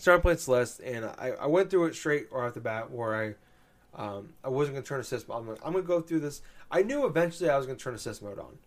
started 0.00 0.22
playing 0.22 0.38
Celeste, 0.38 0.80
and 0.80 1.04
I, 1.04 1.32
I 1.40 1.46
went 1.46 1.70
through 1.70 1.86
it 1.86 1.94
straight 1.94 2.30
right 2.32 2.46
off 2.46 2.54
the 2.54 2.60
bat 2.60 2.90
where 2.90 3.14
I 3.14 3.34
um, 3.94 4.34
I 4.44 4.48
wasn't 4.48 4.74
going 4.76 4.82
to 4.84 4.88
turn 4.88 5.00
assist. 5.00 5.26
I'm 5.30 5.48
like, 5.48 5.58
I'm 5.64 5.72
going 5.72 5.84
to 5.84 5.88
go 5.88 6.00
through 6.00 6.20
this. 6.20 6.42
I 6.70 6.82
knew 6.82 7.06
eventually 7.06 7.50
I 7.50 7.56
was 7.56 7.66
going 7.66 7.76
to 7.76 7.82
turn 7.82 7.94
assist 7.94 8.22
mode 8.22 8.38
on. 8.38 8.58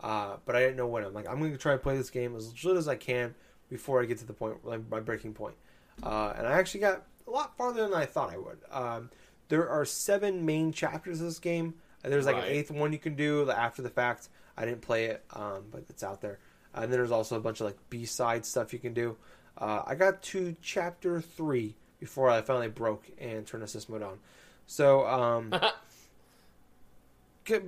Uh, 0.00 0.36
but 0.44 0.56
I 0.56 0.60
didn't 0.60 0.76
know 0.76 0.88
when. 0.88 1.04
I'm 1.04 1.14
like, 1.14 1.28
I'm 1.28 1.38
going 1.38 1.52
to 1.52 1.58
try 1.58 1.72
to 1.72 1.78
play 1.78 1.96
this 1.96 2.10
game 2.10 2.34
as 2.34 2.52
good 2.52 2.76
as 2.76 2.88
I 2.88 2.96
can 2.96 3.34
before 3.70 4.02
I 4.02 4.06
get 4.06 4.18
to 4.18 4.26
the 4.26 4.32
point, 4.32 4.64
like 4.64 4.80
my 4.90 4.98
breaking 4.98 5.34
point. 5.34 5.54
Uh, 6.02 6.32
and 6.36 6.46
I 6.46 6.52
actually 6.58 6.80
got 6.80 7.04
a 7.28 7.30
lot 7.30 7.56
farther 7.56 7.82
than 7.82 7.94
I 7.94 8.06
thought 8.06 8.32
I 8.32 8.38
would. 8.38 8.58
Um, 8.72 9.10
there 9.48 9.68
are 9.68 9.84
seven 9.84 10.44
main 10.44 10.72
chapters 10.72 11.20
of 11.20 11.26
this 11.26 11.38
game. 11.38 11.74
There's 12.02 12.26
like 12.26 12.34
Right. 12.34 12.46
an 12.48 12.52
eighth 12.52 12.72
one 12.72 12.92
you 12.92 12.98
can 12.98 13.14
do 13.14 13.48
after 13.48 13.80
the 13.80 13.90
fact. 13.90 14.28
I 14.56 14.64
didn't 14.64 14.80
play 14.82 15.04
it, 15.06 15.24
um, 15.32 15.66
but 15.70 15.84
it's 15.88 16.02
out 16.02 16.20
there. 16.20 16.40
And 16.74 16.84
then 16.84 16.90
there's 16.90 17.12
also 17.12 17.36
a 17.36 17.40
bunch 17.40 17.60
of 17.60 17.66
like 17.66 17.76
B 17.88 18.04
side 18.04 18.44
stuff 18.44 18.72
you 18.72 18.80
can 18.80 18.94
do. 18.94 19.16
Uh, 19.58 19.82
I 19.86 19.94
got 19.94 20.22
to 20.22 20.56
chapter 20.62 21.20
three 21.20 21.74
before 22.00 22.30
I 22.30 22.42
finally 22.42 22.68
broke 22.68 23.10
and 23.18 23.46
turned 23.46 23.62
assist 23.62 23.88
mode 23.88 24.02
on. 24.02 24.18
So 24.66 25.06
um, 25.06 25.54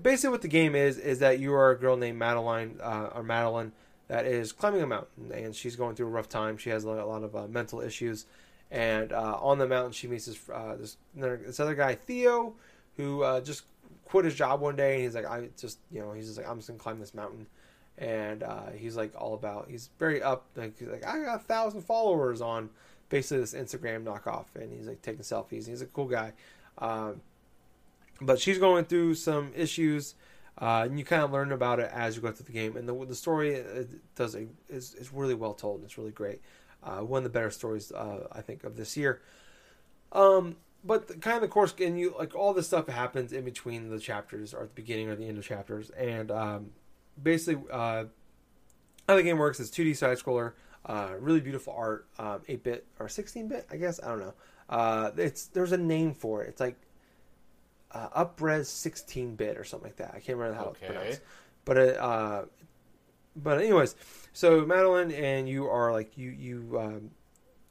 basically 0.02 0.30
what 0.30 0.42
the 0.42 0.48
game 0.48 0.74
is 0.74 0.98
is 0.98 1.18
that 1.18 1.38
you 1.38 1.52
are 1.54 1.70
a 1.70 1.78
girl 1.78 1.96
named 1.96 2.18
Madeline 2.18 2.78
uh, 2.82 3.10
or 3.14 3.22
Madeline 3.22 3.72
that 4.08 4.26
is 4.26 4.52
climbing 4.52 4.82
a 4.82 4.86
mountain 4.86 5.32
and 5.32 5.54
she's 5.54 5.76
going 5.76 5.96
through 5.96 6.06
a 6.06 6.10
rough 6.10 6.28
time. 6.28 6.56
She 6.56 6.70
has 6.70 6.84
a 6.84 6.90
lot 6.90 7.22
of 7.22 7.34
uh, 7.34 7.48
mental 7.48 7.80
issues, 7.80 8.26
and 8.70 9.12
uh, 9.12 9.38
on 9.40 9.58
the 9.58 9.66
mountain 9.66 9.92
she 9.92 10.06
meets 10.06 10.26
this 10.26 10.38
uh, 10.52 10.76
this, 10.76 10.96
this 11.14 11.60
other 11.60 11.74
guy 11.74 11.94
Theo 11.94 12.54
who 12.96 13.22
uh, 13.22 13.40
just 13.40 13.64
quit 14.04 14.24
his 14.24 14.34
job 14.34 14.60
one 14.60 14.76
day 14.76 14.94
and 14.94 15.04
he's 15.04 15.14
like 15.14 15.26
I 15.26 15.48
just 15.56 15.78
you 15.90 16.00
know 16.00 16.12
he's 16.12 16.26
just 16.26 16.38
like 16.38 16.48
I'm 16.48 16.58
just 16.58 16.68
gonna 16.68 16.78
climb 16.78 17.00
this 17.00 17.14
mountain, 17.14 17.46
and 17.98 18.42
uh, 18.42 18.70
he's 18.76 18.96
like 18.96 19.12
all 19.16 19.34
about 19.34 19.66
he's 19.68 19.90
very 19.98 20.22
up 20.22 20.46
like 20.56 20.78
he's 20.78 20.88
like 20.88 21.06
I 21.06 21.20
got 21.20 21.36
a 21.36 21.44
thousand 21.44 21.82
followers 21.82 22.40
on 22.40 22.70
basically 23.08 23.38
this 23.38 23.54
Instagram 23.54 24.04
knockoff, 24.04 24.46
and 24.54 24.72
he's 24.72 24.86
like 24.86 25.02
taking 25.02 25.22
selfies. 25.22 25.68
He's 25.68 25.82
a 25.82 25.86
cool 25.86 26.06
guy, 26.06 26.32
um, 26.78 27.20
but 28.20 28.40
she's 28.40 28.58
going 28.58 28.84
through 28.84 29.14
some 29.14 29.52
issues. 29.54 30.14
Uh, 30.56 30.84
and 30.84 31.00
you 31.00 31.04
kind 31.04 31.22
of 31.22 31.32
learn 31.32 31.50
about 31.50 31.80
it 31.80 31.90
as 31.92 32.14
you 32.14 32.22
go 32.22 32.30
through 32.30 32.46
the 32.46 32.52
game, 32.52 32.76
and 32.76 32.88
the 32.88 33.06
the 33.06 33.14
story 33.14 33.60
uh, 33.60 33.82
does 34.14 34.36
a, 34.36 34.46
is 34.68 34.94
is 34.94 35.12
really 35.12 35.34
well 35.34 35.52
told. 35.52 35.76
and 35.76 35.84
It's 35.84 35.98
really 35.98 36.12
great. 36.12 36.40
Uh, 36.82 37.00
one 37.00 37.18
of 37.18 37.24
the 37.24 37.30
better 37.30 37.50
stories 37.50 37.90
uh, 37.90 38.28
I 38.30 38.40
think 38.40 38.62
of 38.62 38.76
this 38.76 38.96
year. 38.96 39.20
Um, 40.12 40.56
but 40.84 41.08
the, 41.08 41.14
kind 41.14 41.34
of 41.34 41.42
the 41.42 41.48
course, 41.48 41.74
and 41.80 41.98
you 41.98 42.14
like 42.16 42.36
all 42.36 42.52
this 42.54 42.68
stuff 42.68 42.86
happens 42.88 43.32
in 43.32 43.44
between 43.44 43.90
the 43.90 43.98
chapters, 43.98 44.54
or 44.54 44.62
at 44.62 44.68
the 44.68 44.80
beginning 44.80 45.08
or 45.08 45.16
the 45.16 45.26
end 45.26 45.38
of 45.38 45.44
chapters, 45.44 45.90
and 45.90 46.30
um, 46.30 46.70
basically 47.22 47.62
uh, 47.70 48.04
how 49.08 49.16
the 49.16 49.22
game 49.22 49.38
works 49.38 49.60
is 49.60 49.70
2D 49.70 49.96
side 49.96 50.18
scroller, 50.18 50.52
uh, 50.86 51.10
really 51.18 51.40
beautiful 51.40 51.74
art, 51.76 52.06
um, 52.18 52.40
8 52.48 52.62
bit 52.62 52.86
or 52.98 53.08
16 53.08 53.48
bit, 53.48 53.66
I 53.70 53.76
guess. 53.76 54.00
I 54.02 54.08
don't 54.08 54.20
know. 54.20 54.34
Uh, 54.68 55.10
it's 55.16 55.46
there's 55.46 55.72
a 55.72 55.76
name 55.76 56.14
for 56.14 56.42
it. 56.42 56.48
It's 56.48 56.60
like 56.60 56.76
uh, 57.92 58.24
upres 58.24 58.66
16 58.66 59.36
bit 59.36 59.56
or 59.58 59.64
something 59.64 59.88
like 59.88 59.96
that. 59.96 60.10
I 60.14 60.20
can't 60.20 60.38
remember 60.38 60.54
how 60.58 60.64
Okay. 60.70 60.78
it's 60.86 60.86
pronounced. 60.92 61.20
But 61.64 61.76
it, 61.78 61.96
uh, 61.98 62.42
but 63.36 63.58
anyways, 63.58 63.94
so 64.32 64.64
Madeline 64.64 65.10
and 65.12 65.48
you 65.48 65.66
are 65.66 65.92
like 65.92 66.16
you 66.16 66.30
you 66.30 66.78
um, 66.78 67.10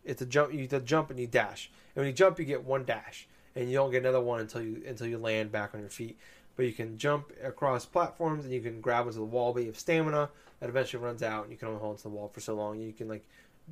it's 0.04 0.22
a 0.22 0.26
jump. 0.26 0.54
You 0.54 0.68
to 0.68 0.80
jump 0.80 1.10
and 1.10 1.20
you 1.20 1.28
dash. 1.28 1.72
And 1.96 2.02
when 2.02 2.08
you 2.08 2.14
jump, 2.14 2.40
you 2.40 2.46
get 2.46 2.64
one 2.64 2.86
dash, 2.86 3.28
and 3.56 3.70
you 3.70 3.76
don't 3.78 3.92
get 3.92 4.02
another 4.02 4.20
one 4.22 4.40
until 4.42 4.62
you 4.62 4.84
until 4.88 5.08
you 5.08 5.18
land 5.18 5.52
back 5.52 5.74
on 5.74 5.80
your 5.80 5.90
feet. 5.90 6.18
But 6.56 6.66
you 6.66 6.74
can 6.74 6.98
jump 6.98 7.32
across 7.44 7.86
platforms 7.86 8.46
and 8.46 8.54
you 8.54 8.62
can 8.62 8.80
grab 8.80 9.08
onto 9.08 9.18
the 9.18 9.26
wall, 9.26 9.54
but 9.54 9.62
you 9.62 9.68
have 9.68 9.80
stamina 9.80 10.30
that 10.60 10.70
eventually 10.70 11.04
runs 11.04 11.24
out, 11.24 11.44
and 11.44 11.52
you 11.52 11.58
can 11.58 11.70
only 11.70 11.80
hold 11.80 11.94
onto 11.94 12.04
the 12.04 12.10
wall 12.10 12.30
for 12.32 12.42
so 12.42 12.54
long. 12.54 12.80
You 12.80 12.94
can 12.94 13.08
like 13.08 13.26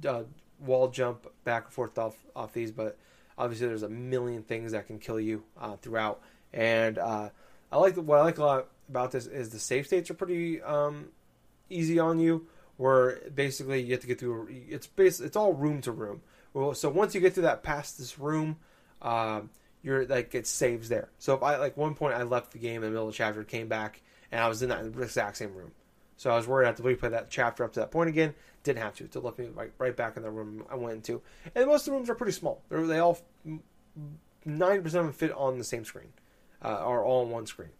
uh, 0.07 0.23
wall 0.59 0.88
jump 0.89 1.27
back 1.43 1.65
and 1.65 1.73
forth 1.73 1.97
off 1.97 2.15
off 2.36 2.53
these, 2.53 2.71
but 2.71 2.97
obviously 3.38 3.67
there's 3.67 3.84
a 3.84 3.89
million 3.89 4.43
things 4.43 4.71
that 4.71 4.88
can 4.88 4.99
kill 4.99 5.19
you 5.19 5.43
uh, 5.59 5.75
throughout. 5.77 6.21
And 6.53 6.97
uh, 6.97 7.29
I 7.71 7.77
like 7.77 7.95
the, 7.95 8.01
what 8.01 8.19
I 8.19 8.23
like 8.23 8.38
a 8.38 8.43
lot 8.43 8.67
about 8.89 9.11
this 9.11 9.25
is 9.25 9.49
the 9.49 9.59
save 9.59 9.88
states 9.88 10.09
are 10.09 10.15
pretty 10.15 10.61
um, 10.61 11.09
easy 11.69 11.99
on 11.99 12.19
you. 12.19 12.47
Where 12.77 13.19
basically 13.36 13.79
you 13.82 13.91
have 13.91 14.01
to 14.01 14.07
get 14.07 14.19
through. 14.19 14.47
It's 14.49 14.88
base. 14.88 15.19
It's 15.19 15.36
all 15.36 15.53
room 15.53 15.82
to 15.82 15.91
room. 15.91 16.21
So 16.73 16.89
once 16.89 17.13
you 17.13 17.21
get 17.21 17.36
through 17.36 17.43
that 17.43 17.61
past 17.61 17.99
this 17.99 18.17
room, 18.17 18.57
um, 19.03 19.51
you're 19.84 20.05
like 20.05 20.34
it 20.36 20.47
saves 20.47 20.89
there. 20.89 21.09
So 21.17 21.34
if 21.34 21.43
I 21.43 21.57
like 21.57 21.77
one 21.77 21.95
point 21.95 22.15
I 22.15 22.23
left 22.23 22.51
the 22.51 22.59
game 22.59 22.77
in 22.77 22.82
the 22.82 22.89
middle 22.89 23.07
of 23.07 23.13
the 23.13 23.17
chapter, 23.17 23.43
came 23.43 23.67
back, 23.67 24.01
and 24.32 24.41
I 24.41 24.47
was 24.47 24.61
in 24.61 24.69
that 24.69 24.86
exact 24.86 25.38
same 25.38 25.53
room. 25.53 25.71
So 26.17 26.29
I 26.29 26.36
was 26.36 26.47
worried 26.47 26.65
I 26.65 26.67
had 26.67 26.77
to 26.77 26.84
replay 26.84 27.09
that 27.11 27.29
chapter 27.29 27.63
up 27.63 27.73
to 27.73 27.79
that 27.79 27.91
point 27.91 28.09
again. 28.09 28.36
Didn't 28.63 28.84
have 28.84 28.95
to. 28.97 29.05
It 29.05 29.15
left 29.15 29.39
me 29.39 29.47
right, 29.55 29.71
right 29.79 29.95
back 29.95 30.17
in 30.17 30.23
the 30.23 30.29
room 30.29 30.63
I 30.69 30.75
went 30.75 30.97
into. 30.97 31.21
And 31.55 31.65
most 31.65 31.82
of 31.82 31.86
the 31.86 31.91
rooms 31.93 32.11
are 32.11 32.15
pretty 32.15 32.34
small. 32.34 32.61
They're, 32.69 32.86
they 32.86 32.99
all 32.99 33.17
ninety 34.45 34.84
percent 34.84 34.99
of 34.99 35.05
them 35.05 35.13
fit 35.13 35.32
on 35.32 35.57
the 35.57 35.63
same 35.63 35.84
screen, 35.84 36.13
uh, 36.63 36.67
are 36.67 37.03
all 37.03 37.23
on 37.23 37.32
one 37.32 37.47
screen. 37.47 37.71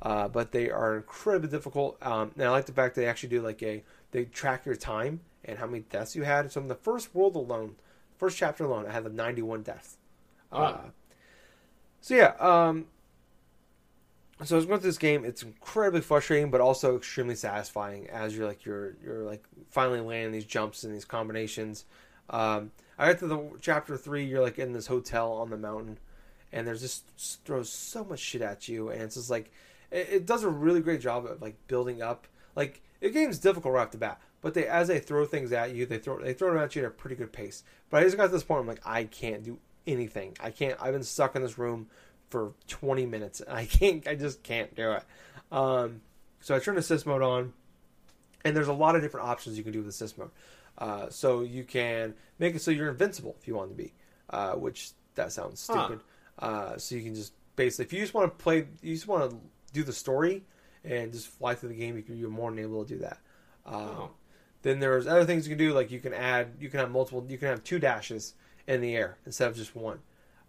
Uh, 0.00 0.28
but 0.28 0.52
they 0.52 0.70
are 0.70 0.96
incredibly 0.96 1.48
difficult. 1.48 1.96
Um, 2.00 2.30
and 2.36 2.44
I 2.44 2.50
like 2.50 2.66
the 2.66 2.72
fact 2.72 2.94
they 2.94 3.06
actually 3.06 3.30
do 3.30 3.42
like 3.42 3.60
a 3.64 3.82
they 4.12 4.26
track 4.26 4.64
your 4.64 4.76
time 4.76 5.20
and 5.44 5.58
how 5.58 5.66
many 5.66 5.80
deaths 5.80 6.14
you 6.14 6.22
had. 6.22 6.52
So 6.52 6.60
in 6.60 6.68
the 6.68 6.76
first 6.76 7.12
world 7.16 7.34
alone, 7.34 7.74
first 8.16 8.38
chapter 8.38 8.64
alone, 8.64 8.86
I 8.86 8.92
had 8.92 9.02
like 9.02 9.12
ninety 9.12 9.42
one 9.42 9.62
deaths. 9.62 9.96
Uh, 10.52 10.56
Wow. 10.56 10.84
So 12.00 12.14
yeah, 12.14 12.34
um, 12.38 12.86
so 14.44 14.54
I 14.54 14.58
was 14.58 14.66
going 14.66 14.80
through 14.80 14.90
this 14.90 14.98
game. 14.98 15.24
It's 15.24 15.42
incredibly 15.42 16.00
frustrating, 16.00 16.50
but 16.50 16.60
also 16.60 16.96
extremely 16.96 17.34
satisfying 17.34 18.08
as 18.08 18.36
you're 18.36 18.46
like 18.46 18.64
you're 18.64 18.94
you're 19.02 19.24
like 19.24 19.44
finally 19.70 20.00
landing 20.00 20.32
these 20.32 20.44
jumps 20.44 20.84
and 20.84 20.94
these 20.94 21.04
combinations. 21.04 21.84
Um, 22.30 22.70
I 22.98 23.08
got 23.08 23.18
to 23.20 23.26
the 23.26 23.50
chapter 23.60 23.96
three. 23.96 24.24
You're 24.24 24.42
like 24.42 24.58
in 24.58 24.72
this 24.72 24.86
hotel 24.86 25.32
on 25.32 25.50
the 25.50 25.56
mountain, 25.56 25.98
and 26.52 26.66
there's 26.66 26.80
just 26.80 27.04
throws 27.44 27.70
so 27.70 28.04
much 28.04 28.20
shit 28.20 28.42
at 28.42 28.68
you, 28.68 28.90
and 28.90 29.02
it's 29.02 29.16
just 29.16 29.30
like 29.30 29.50
it, 29.90 30.08
it 30.10 30.26
does 30.26 30.44
a 30.44 30.48
really 30.48 30.80
great 30.80 31.00
job 31.00 31.26
of 31.26 31.42
like 31.42 31.56
building 31.66 32.00
up. 32.00 32.28
Like 32.54 32.80
the 33.00 33.10
game's 33.10 33.38
difficult 33.38 33.74
right 33.74 33.86
off 33.86 33.90
the 33.90 33.98
bat, 33.98 34.20
but 34.40 34.54
they 34.54 34.66
as 34.66 34.86
they 34.86 35.00
throw 35.00 35.24
things 35.24 35.52
at 35.52 35.74
you, 35.74 35.84
they 35.84 35.98
throw 35.98 36.20
they 36.20 36.32
throw 36.32 36.52
them 36.52 36.62
at 36.62 36.76
you 36.76 36.82
at 36.82 36.88
a 36.88 36.90
pretty 36.90 37.16
good 37.16 37.32
pace. 37.32 37.64
But 37.90 38.02
I 38.02 38.04
just 38.04 38.16
got 38.16 38.26
to 38.26 38.32
this 38.32 38.44
point. 38.44 38.60
I'm 38.60 38.68
like, 38.68 38.86
I 38.86 39.04
can't 39.04 39.42
do 39.42 39.58
anything. 39.88 40.36
I 40.40 40.50
can't. 40.50 40.76
I've 40.80 40.92
been 40.92 41.02
stuck 41.02 41.34
in 41.36 41.42
this 41.42 41.58
room 41.58 41.88
for 42.30 42.52
20 42.68 43.06
minutes. 43.06 43.40
and 43.40 43.50
I 43.58 43.64
can't. 43.66 44.06
I 44.06 44.14
just 44.14 44.42
can't 44.42 44.74
do 44.74 44.92
it. 44.92 45.02
Um, 45.50 46.02
so 46.40 46.54
I 46.54 46.58
turned 46.60 46.78
assist 46.78 47.06
mode 47.06 47.22
on, 47.22 47.52
and 48.44 48.56
there's 48.56 48.68
a 48.68 48.72
lot 48.72 48.94
of 48.96 49.02
different 49.02 49.26
options 49.28 49.56
you 49.58 49.64
can 49.64 49.72
do 49.72 49.78
with 49.80 49.88
assist 49.88 50.18
mode. 50.18 50.30
Uh, 50.76 51.08
so 51.10 51.40
you 51.42 51.64
can 51.64 52.14
make 52.38 52.54
it 52.54 52.60
so 52.62 52.70
you're 52.70 52.88
invincible 52.90 53.34
if 53.40 53.48
you 53.48 53.54
want 53.54 53.70
to 53.70 53.74
be, 53.76 53.92
uh, 54.30 54.52
which 54.52 54.90
that 55.16 55.32
sounds 55.32 55.66
Huh. 55.66 55.86
stupid. 55.86 56.04
Uh, 56.38 56.76
so 56.76 56.94
you 56.94 57.02
can 57.02 57.16
just 57.16 57.32
basically, 57.56 57.86
if 57.86 57.92
you 57.92 58.00
just 58.00 58.14
want 58.14 58.30
to 58.38 58.42
play, 58.42 58.68
you 58.80 58.94
just 58.94 59.08
want 59.08 59.28
to 59.30 59.36
do 59.72 59.82
the 59.82 59.92
story 59.92 60.44
and 60.84 61.12
just 61.12 61.26
fly 61.26 61.56
through 61.56 61.70
the 61.70 61.74
game, 61.74 62.02
you're 62.08 62.30
more 62.30 62.50
than 62.50 62.60
able 62.60 62.84
to 62.84 62.88
do 62.94 63.00
that. 63.00 63.18
Um, 63.66 63.74
Oh. 63.74 64.10
Then 64.62 64.78
there's 64.80 65.06
other 65.08 65.24
things 65.24 65.46
you 65.48 65.56
can 65.56 65.64
do, 65.66 65.72
like 65.72 65.90
you 65.90 65.98
can 66.00 66.12
add, 66.14 66.48
you 66.60 66.68
can 66.68 66.78
have 66.80 66.90
multiple, 66.92 67.24
you 67.28 67.38
can 67.38 67.48
have 67.48 67.62
two 67.64 67.78
dashes 67.80 68.34
in 68.68 68.80
the 68.80 68.94
air 68.94 69.18
instead 69.26 69.50
of 69.50 69.56
just 69.56 69.74
one, 69.74 69.98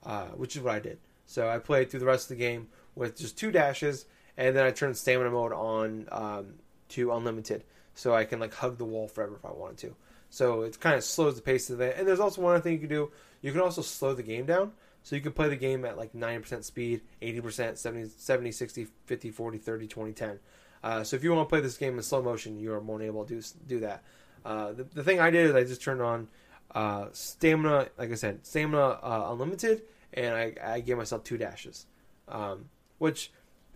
uh, 0.05 0.25
which 0.27 0.55
is 0.55 0.61
what 0.61 0.75
I 0.75 0.79
did. 0.79 0.99
So 1.25 1.49
I 1.49 1.57
played 1.57 1.89
through 1.89 2.01
the 2.01 2.05
rest 2.05 2.29
of 2.29 2.37
the 2.37 2.43
game 2.43 2.67
with 2.93 3.17
just 3.17 3.37
two 3.37 3.51
dashes, 3.51 4.05
and 4.37 4.55
then 4.55 4.65
I 4.65 4.71
turned 4.71 4.97
stamina 4.97 5.31
mode 5.31 5.53
on 5.53 6.07
um, 6.11 6.53
to 6.89 7.11
unlimited, 7.13 7.63
so 7.95 8.13
I 8.13 8.25
can 8.25 8.39
like 8.39 8.53
hug 8.53 8.77
the 8.77 8.85
wall 8.85 9.07
forever 9.07 9.35
if 9.35 9.45
I 9.45 9.51
wanted 9.51 9.77
to. 9.79 9.95
So 10.29 10.61
it 10.61 10.79
kind 10.79 10.95
of 10.95 11.03
slows 11.03 11.35
the 11.35 11.41
pace 11.41 11.69
of 11.69 11.81
it. 11.81 11.95
And 11.97 12.07
there's 12.07 12.19
also 12.19 12.41
one 12.41 12.53
other 12.53 12.61
thing 12.61 12.73
you 12.73 12.79
can 12.79 12.89
do. 12.89 13.11
You 13.41 13.51
can 13.51 13.61
also 13.61 13.81
slow 13.81 14.13
the 14.13 14.21
game 14.21 14.45
down. 14.45 14.73
So 15.01 15.15
you 15.15 15.21
can 15.21 15.31
play 15.31 15.49
the 15.49 15.55
game 15.55 15.85
at 15.85 15.97
like 15.97 16.13
90% 16.13 16.63
speed, 16.63 17.01
80%, 17.21 17.77
70, 17.77 18.09
70 18.15 18.51
60, 18.51 18.87
50, 19.05 19.31
40, 19.31 19.57
30, 19.57 19.87
20, 19.87 20.13
10. 20.13 20.39
Uh, 20.83 21.03
so 21.03 21.15
if 21.15 21.23
you 21.23 21.33
want 21.33 21.47
to 21.47 21.49
play 21.49 21.61
this 21.61 21.77
game 21.77 21.97
in 21.97 22.03
slow 22.03 22.21
motion, 22.21 22.59
you 22.59 22.73
are 22.73 22.81
more 22.81 23.01
able 23.01 23.25
to 23.25 23.41
do, 23.41 23.47
do 23.67 23.79
that. 23.79 24.03
Uh, 24.45 24.73
the, 24.73 24.83
the 24.83 25.03
thing 25.03 25.19
I 25.19 25.31
did 25.31 25.47
is 25.47 25.55
I 25.55 25.63
just 25.63 25.81
turned 25.81 26.01
on 26.01 26.27
uh, 26.75 27.07
stamina, 27.11 27.87
like 27.97 28.11
I 28.11 28.15
said, 28.15 28.45
stamina 28.45 28.99
uh, 29.01 29.27
unlimited, 29.31 29.83
and 30.13 30.35
I, 30.35 30.53
I 30.63 30.79
gave 30.81 30.97
myself 30.97 31.23
two 31.23 31.37
dashes, 31.37 31.85
um, 32.27 32.65
which 32.97 33.31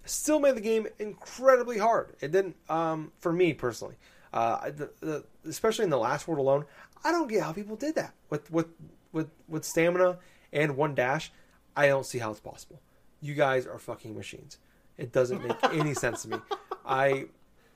still 0.05 0.39
made 0.39 0.55
the 0.55 0.61
game 0.61 0.87
incredibly 0.99 1.77
hard. 1.77 2.15
It 2.21 2.31
didn't, 2.31 2.55
um, 2.69 3.11
for 3.19 3.33
me 3.33 3.53
personally, 3.53 3.95
uh, 4.33 4.71
the, 4.71 4.91
the, 4.99 5.23
especially 5.47 5.85
in 5.85 5.89
the 5.89 5.97
last 5.97 6.27
world 6.27 6.39
alone. 6.39 6.65
I 7.03 7.11
don't 7.11 7.27
get 7.27 7.43
how 7.43 7.51
people 7.51 7.75
did 7.75 7.95
that 7.95 8.13
with 8.29 8.49
with 8.49 8.67
with 9.11 9.29
with 9.47 9.65
stamina 9.65 10.19
and 10.51 10.77
one 10.77 10.95
dash. 10.95 11.31
I 11.75 11.87
don't 11.87 12.05
see 12.05 12.19
how 12.19 12.31
it's 12.31 12.39
possible. 12.39 12.81
You 13.21 13.33
guys 13.33 13.65
are 13.67 13.77
fucking 13.77 14.15
machines. 14.15 14.57
It 14.97 15.11
doesn't 15.11 15.45
make 15.45 15.57
any 15.73 15.93
sense 15.93 16.21
to 16.23 16.29
me. 16.29 16.37
I 16.85 17.25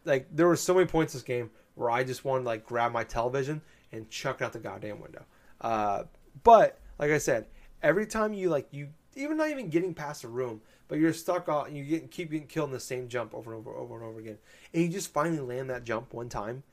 like 0.05 0.27
there 0.33 0.47
were 0.47 0.55
so 0.55 0.73
many 0.73 0.85
points 0.85 1.13
this 1.13 1.23
game 1.23 1.49
where 1.75 1.89
I 1.89 2.03
just 2.03 2.25
wanted 2.25 2.43
to 2.43 2.47
like 2.47 2.65
grab 2.65 2.91
my 2.91 3.03
television 3.03 3.61
and 3.91 4.09
chuck 4.09 4.41
it 4.41 4.43
out 4.43 4.53
the 4.53 4.59
goddamn 4.59 4.99
window. 4.99 5.25
Uh, 5.61 6.03
but 6.43 6.79
like 6.99 7.11
I 7.11 7.17
said, 7.17 7.47
every 7.81 8.05
time 8.05 8.33
you 8.33 8.49
like 8.49 8.67
you 8.71 8.89
even 9.15 9.37
not 9.37 9.49
even 9.49 9.69
getting 9.69 9.93
past 9.93 10.23
a 10.23 10.27
room, 10.27 10.61
but 10.87 10.99
you're 10.99 11.13
stuck 11.13 11.49
out 11.49 11.67
and 11.67 11.77
you 11.77 11.99
keep 11.99 12.31
getting 12.31 12.47
killed 12.47 12.69
in 12.69 12.73
the 12.73 12.79
same 12.79 13.07
jump 13.07 13.33
over 13.33 13.53
and 13.53 13.59
over 13.59 13.75
over 13.75 13.95
and 13.95 14.03
over 14.03 14.19
again, 14.19 14.37
and 14.73 14.83
you 14.83 14.89
just 14.89 15.11
finally 15.11 15.39
land 15.39 15.69
that 15.69 15.83
jump 15.83 16.13
one 16.13 16.29
time. 16.29 16.63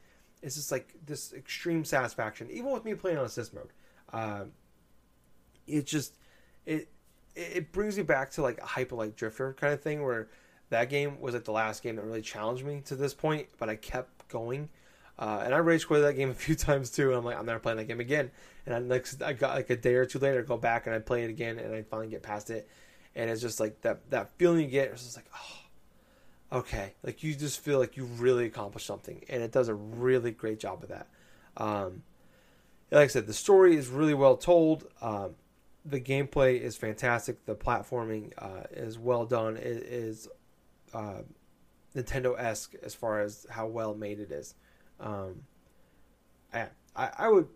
It's 0.43 0.57
just 0.57 0.71
like 0.71 0.95
this 1.07 1.33
extreme 1.33 1.85
satisfaction, 1.85 2.51
even 2.51 2.71
with 2.71 2.85
me 2.85 2.95
playing 2.95 3.19
on 3.19 3.25
assist 3.25 3.55
mode. 3.55 3.71
Uh, 4.13 4.45
it 5.67 5.87
just 5.87 6.17
it 6.67 6.89
it 7.35 7.73
brings 7.73 7.97
me 7.97 8.03
back 8.03 8.31
to 8.33 8.43
like 8.43 8.59
a 8.59 8.67
hyper 8.67 9.07
drifter 9.09 9.55
kind 9.55 9.73
of 9.73 9.81
thing 9.81 10.05
where 10.05 10.29
that 10.71 10.89
game 10.89 11.21
was 11.21 11.35
like 11.35 11.45
the 11.45 11.53
last 11.53 11.83
game 11.83 11.97
that 11.97 12.05
really 12.05 12.23
challenged 12.23 12.65
me 12.65 12.83
to 12.87 12.97
this 12.97 13.15
point, 13.15 13.49
but 13.59 13.69
I 13.69 13.77
kept 13.77 14.29
going. 14.29 14.69
Uh, 15.19 15.43
and 15.45 15.55
I 15.55 15.59
rage 15.59 15.87
quit 15.87 16.03
that 16.03 16.15
game 16.15 16.31
a 16.31 16.35
few 16.35 16.55
times 16.55 16.91
too. 16.91 17.09
And 17.09 17.19
I'm 17.19 17.25
like, 17.25 17.39
I'm 17.39 17.47
never 17.47 17.61
playing 17.61 17.79
that 17.79 17.85
game 17.85 18.01
again. 18.01 18.31
And 18.67 18.75
I 18.75 18.79
next, 18.79 19.23
I 19.23 19.33
got 19.33 19.55
like 19.55 19.71
a 19.71 19.77
day 19.77 19.95
or 19.95 20.07
two 20.07 20.19
later, 20.19 20.43
go 20.43 20.57
back 20.57 20.87
and 20.87 20.95
I 20.95 20.99
play 20.99 21.25
it 21.25 21.31
again, 21.31 21.59
and 21.59 21.75
I 21.75 21.83
finally 21.83 22.09
get 22.09 22.23
past 22.23 22.51
it. 22.51 22.69
And 23.15 23.31
it's 23.31 23.41
just 23.41 23.61
like 23.61 23.81
that 23.83 24.11
that 24.11 24.31
feeling 24.39 24.65
you 24.65 24.71
get. 24.71 24.89
It's 24.89 25.05
just 25.05 25.17
like, 25.17 25.31
oh, 25.35 26.59
okay. 26.59 26.95
Like 27.03 27.23
you 27.23 27.35
just 27.35 27.61
feel 27.61 27.79
like 27.79 27.97
you 27.97 28.05
really 28.05 28.47
accomplished 28.47 28.87
something, 28.87 29.23
and 29.29 29.43
it 29.43 29.53
does 29.53 29.69
a 29.69 29.75
really 29.75 30.33
great 30.33 30.59
job 30.59 30.83
of 30.83 30.89
that. 30.89 31.09
Um, 31.57 32.03
like 32.91 33.05
I 33.05 33.07
said, 33.09 33.27
the 33.27 33.35
story 33.35 33.77
is 33.77 33.89
really 33.89 34.15
well 34.15 34.37
told. 34.37 34.87
Um, 35.01 35.37
the 35.85 36.01
gameplay 36.01 36.61
is 36.61 36.77
fantastic. 36.77 37.45
The 37.45 37.55
platforming 37.55 38.33
uh, 38.39 38.65
is 38.73 38.99
well 38.99 39.27
done. 39.27 39.57
It 39.57 39.83
is 39.83 40.29
uh, 40.95 41.23
Nintendo 41.95 42.39
esque 42.39 42.75
as 42.83 42.95
far 42.95 43.21
as 43.21 43.47
how 43.51 43.67
well 43.67 43.95
made 43.95 44.19
it 44.19 44.31
is. 44.33 44.55
Um, 45.01 45.43
I, 46.53 46.67
I 46.97 47.11
I 47.19 47.29
would 47.29 47.49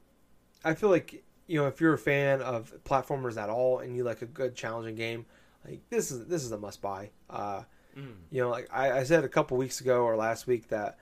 I 0.64 0.74
feel 0.74 0.89
like 0.91 1.22
you 1.47 1.59
know 1.61 1.66
if 1.66 1.80
you're 1.80 1.95
a 1.95 1.99
fan 1.99 2.41
of 2.43 2.72
platformers 2.84 3.36
at 3.36 3.49
all 3.49 3.78
and 3.78 3.97
you 3.97 4.05
like 4.05 4.22
a 4.22 4.26
good 4.26 4.55
challenging 4.55 4.95
game, 4.97 5.26
like 5.64 5.80
this 5.91 6.11
is 6.11 6.26
this 6.26 6.45
is 6.45 6.53
a 6.53 6.59
must 6.59 6.80
buy. 6.82 7.11
Uh, 7.30 7.62
Mm. 7.97 8.14
you 8.30 8.41
know, 8.41 8.49
like 8.51 8.68
I, 8.72 8.93
I 9.01 9.03
said 9.03 9.24
a 9.24 9.28
couple 9.28 9.57
weeks 9.57 9.80
ago 9.80 10.03
or 10.03 10.14
last 10.14 10.47
week 10.47 10.68
that 10.68 10.99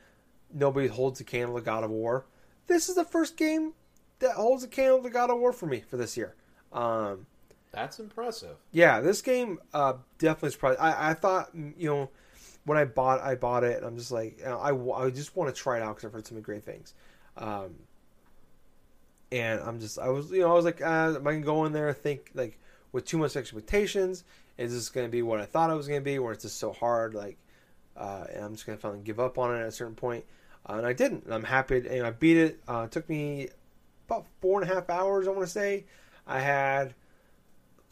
nobody 0.55 0.87
holds 0.87 1.21
a 1.21 1.25
candle 1.25 1.57
to 1.57 1.61
God 1.61 1.85
of 1.85 1.91
War. 1.91 2.25
This 2.69 2.89
is 2.89 2.95
the 2.95 3.05
first 3.05 3.37
game 3.37 3.75
that 4.21 4.37
holds 4.37 4.65
a 4.65 4.69
candle 4.69 5.03
to 5.03 5.11
God 5.11 5.29
of 5.29 5.39
War 5.39 5.53
for 5.53 5.67
me 5.67 5.81
for 5.81 5.99
this 5.99 6.17
year. 6.17 6.37
Um, 6.73 7.27
That's 7.71 7.99
impressive. 7.99 8.57
yeah, 8.73 9.01
this 9.01 9.21
game 9.21 9.59
uh, 9.75 9.95
definitely 10.19 10.53
surprised. 10.53 10.79
I, 10.81 11.11
I 11.11 11.15
thought 11.15 11.51
you 11.55 11.89
know 11.91 12.11
when 12.67 12.77
I 12.77 12.85
bought 12.85 13.21
I 13.21 13.37
bought 13.37 13.65
it, 13.65 13.83
I'm 13.83 13.97
just 13.97 14.11
like 14.11 14.41
I, 14.45 14.71
I 14.71 15.11
just 15.11 15.35
want 15.35 15.55
to 15.55 15.59
try 15.59 15.79
it 15.79 15.83
out 15.83 15.97
because 15.97 16.05
I've 16.05 16.13
heard 16.13 16.27
so 16.27 16.35
many 16.35 16.43
great 16.43 16.65
things. 16.65 16.93
Um, 17.37 17.77
and 19.33 19.61
I'm 19.61 19.81
just 19.81 19.99
I 19.99 20.09
was 20.09 20.31
you 20.31 20.41
know 20.41 20.51
I 20.51 20.55
was 20.55 20.65
like 20.65 20.83
uh, 20.83 21.15
am 21.17 21.27
I 21.27 21.33
gonna 21.33 21.41
go 21.41 21.65
in 21.65 21.73
there 21.73 21.93
think 21.93 22.31
like 22.35 22.59
with 22.93 23.07
too 23.07 23.19
much 23.19 23.37
expectations? 23.37 24.25
Is 24.59 24.73
this 24.73 24.89
gonna 24.89 25.09
be 25.09 25.23
what 25.23 25.41
I 25.41 25.47
thought 25.47 25.71
it 25.71 25.75
was 25.75 25.89
gonna 25.89 26.01
be? 26.01 26.19
Where 26.19 26.33
it's 26.33 26.43
just 26.43 26.59
so 26.59 26.73
hard 26.73 27.15
like, 27.15 27.39
uh, 27.97 28.25
and 28.33 28.45
I'm 28.45 28.53
just 28.53 28.67
gonna 28.67 28.79
finally 28.79 29.01
give 29.01 29.21
up 29.21 29.39
on 29.39 29.55
it 29.55 29.61
at 29.61 29.67
a 29.67 29.73
certain 29.73 29.95
point. 29.95 30.25
Uh, 30.69 30.75
and 30.75 30.87
I 30.87 30.93
didn't. 30.93 31.25
And 31.25 31.35
I'm 31.35 31.45
happy. 31.45 31.81
To, 31.81 31.97
and 31.99 32.07
I 32.07 32.11
beat 32.11 32.37
it. 32.37 32.61
Uh, 32.67 32.83
it 32.87 32.91
took 32.91 33.09
me 33.09 33.49
about 34.09 34.27
four 34.41 34.61
and 34.61 34.69
a 34.69 34.75
half 34.75 34.91
hours. 34.91 35.29
I 35.29 35.31
want 35.31 35.47
to 35.47 35.53
say. 35.53 35.85
I 36.27 36.41
had 36.41 36.95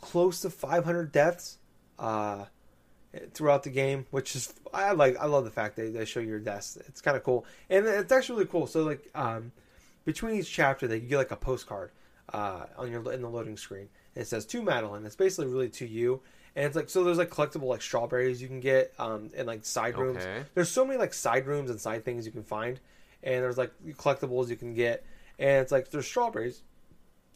close 0.01 0.41
to 0.41 0.51
500 0.51 1.13
deaths 1.13 1.59
uh, 1.99 2.47
throughout 3.33 3.63
the 3.63 3.71
game, 3.71 4.07
which 4.11 4.37
is 4.37 4.53
I 4.73 4.93
like. 4.93 5.17
I 5.19 5.27
love 5.27 5.45
the 5.45 5.51
fact 5.51 5.77
that 5.77 5.93
they 5.93 6.05
show 6.05 6.21
your 6.21 6.39
desk. 6.39 6.79
It's 6.89 7.01
kind 7.01 7.17
of 7.17 7.23
cool, 7.23 7.47
and 7.71 7.87
it's 7.87 8.13
actually 8.13 8.37
really 8.39 8.51
cool. 8.51 8.67
So 8.67 8.83
like 8.83 9.09
um, 9.15 9.53
between 10.05 10.37
each 10.37 10.51
chapter, 10.51 10.87
they 10.87 11.01
get 11.01 11.19
like 11.19 11.31
a 11.31 11.37
postcard 11.37 11.91
uh, 12.33 12.67
on 12.77 12.91
your 12.91 13.13
in 13.13 13.23
the 13.23 13.29
loading 13.29 13.57
screen, 13.57 13.89
and 14.15 14.23
it 14.23 14.27
says 14.27 14.47
to 14.47 14.63
Madeline. 14.63 15.05
It's 15.07 15.17
basically 15.17 15.47
really 15.47 15.71
to 15.71 15.87
you. 15.87 16.21
And 16.57 16.67
it's 16.67 16.77
like 16.77 16.89
so. 16.89 17.03
There's 17.03 17.19
like 17.19 17.31
collectible 17.31 17.65
like 17.65 17.83
strawberries 17.83 18.41
you 18.41 18.47
can 18.47 18.61
get, 18.61 18.93
um, 19.01 19.31
and 19.37 19.47
like 19.47 19.65
side 19.65 19.99
rooms. 19.99 20.19
Okay. 20.19 20.45
There's 20.55 20.71
so 20.71 20.85
many 20.85 20.99
like 20.99 21.13
side 21.13 21.47
rooms 21.47 21.69
and 21.69 21.81
side 21.81 22.05
things 22.05 22.27
you 22.27 22.33
can 22.33 22.45
find, 22.45 22.79
and 23.25 23.43
there's 23.43 23.59
like 23.59 23.73
collectibles 23.95 24.49
you 24.51 24.57
can 24.57 24.73
get, 24.73 25.05
and 25.39 25.63
it's 25.63 25.73
like 25.73 25.91
there's 25.91 26.07
strawberries 26.07 26.63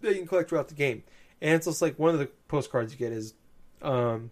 that 0.02 0.10
you 0.10 0.18
can 0.18 0.28
collect 0.28 0.48
throughout 0.48 0.68
the 0.68 0.76
game. 0.76 1.02
And 1.40 1.54
it's 1.54 1.66
just 1.66 1.82
like 1.82 1.98
one 1.98 2.10
of 2.12 2.20
the 2.20 2.28
postcards 2.48 2.92
you 2.92 2.98
get 2.98 3.12
is, 3.12 3.34
um, 3.82 4.30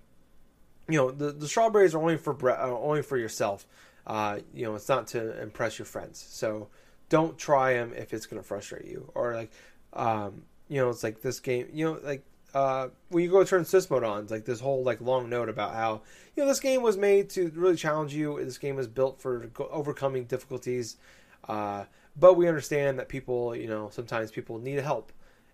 you 0.89 0.99
know, 0.99 1.11
the, 1.11 1.33
the 1.33 1.49
strawberries 1.49 1.95
are 1.95 2.01
only 2.01 2.17
for 2.17 2.33
bre- 2.33 2.51
uh, 2.51 2.71
only 2.71 3.03
for 3.03 3.17
yourself. 3.17 3.67
Uh, 4.07 4.39
you 4.55 4.65
know, 4.65 4.75
it's 4.75 4.89
not 4.89 5.09
to 5.09 5.41
impress 5.43 5.79
your 5.79 5.87
friends. 5.87 6.25
So 6.31 6.69
don't 7.09 7.37
try 7.37 7.75
them 7.75 7.93
if 7.97 8.15
it's 8.15 8.27
going 8.27 8.41
to 8.41 8.47
frustrate 8.47 8.87
you. 8.87 9.11
Or 9.15 9.35
like, 9.35 9.51
um, 9.93 10.43
you 10.69 10.81
know, 10.81 10.91
it's 10.91 11.03
like 11.03 11.23
this 11.23 11.41
game. 11.41 11.69
You 11.73 11.87
know, 11.87 12.01
like 12.03 12.25
uh, 12.55 12.89
when 13.09 13.25
you 13.25 13.31
go 13.31 13.43
turn 13.45 13.63
assist 13.63 13.91
mode 13.91 14.05
on, 14.05 14.27
like 14.29 14.45
this 14.45 14.61
whole 14.61 14.83
like 14.83 15.01
long 15.01 15.29
note 15.29 15.49
about 15.49 15.75
how 15.75 16.03
you 16.35 16.43
know 16.43 16.49
this 16.49 16.61
game 16.61 16.83
was 16.83 16.97
made 16.97 17.31
to 17.31 17.51
really 17.55 17.77
challenge 17.77 18.15
you. 18.15 18.43
This 18.45 18.59
game 18.59 18.77
was 18.77 18.87
built 18.87 19.21
for 19.21 19.51
overcoming 19.71 20.25
difficulties. 20.25 20.97
Uh, 21.49 21.85
but 22.19 22.35
we 22.35 22.49
understand 22.49 22.99
that 22.99 23.09
people, 23.09 23.55
you 23.55 23.69
know, 23.69 23.91
sometimes 23.91 24.31
people 24.31 24.59
need 24.59 24.79
help, 24.79 25.13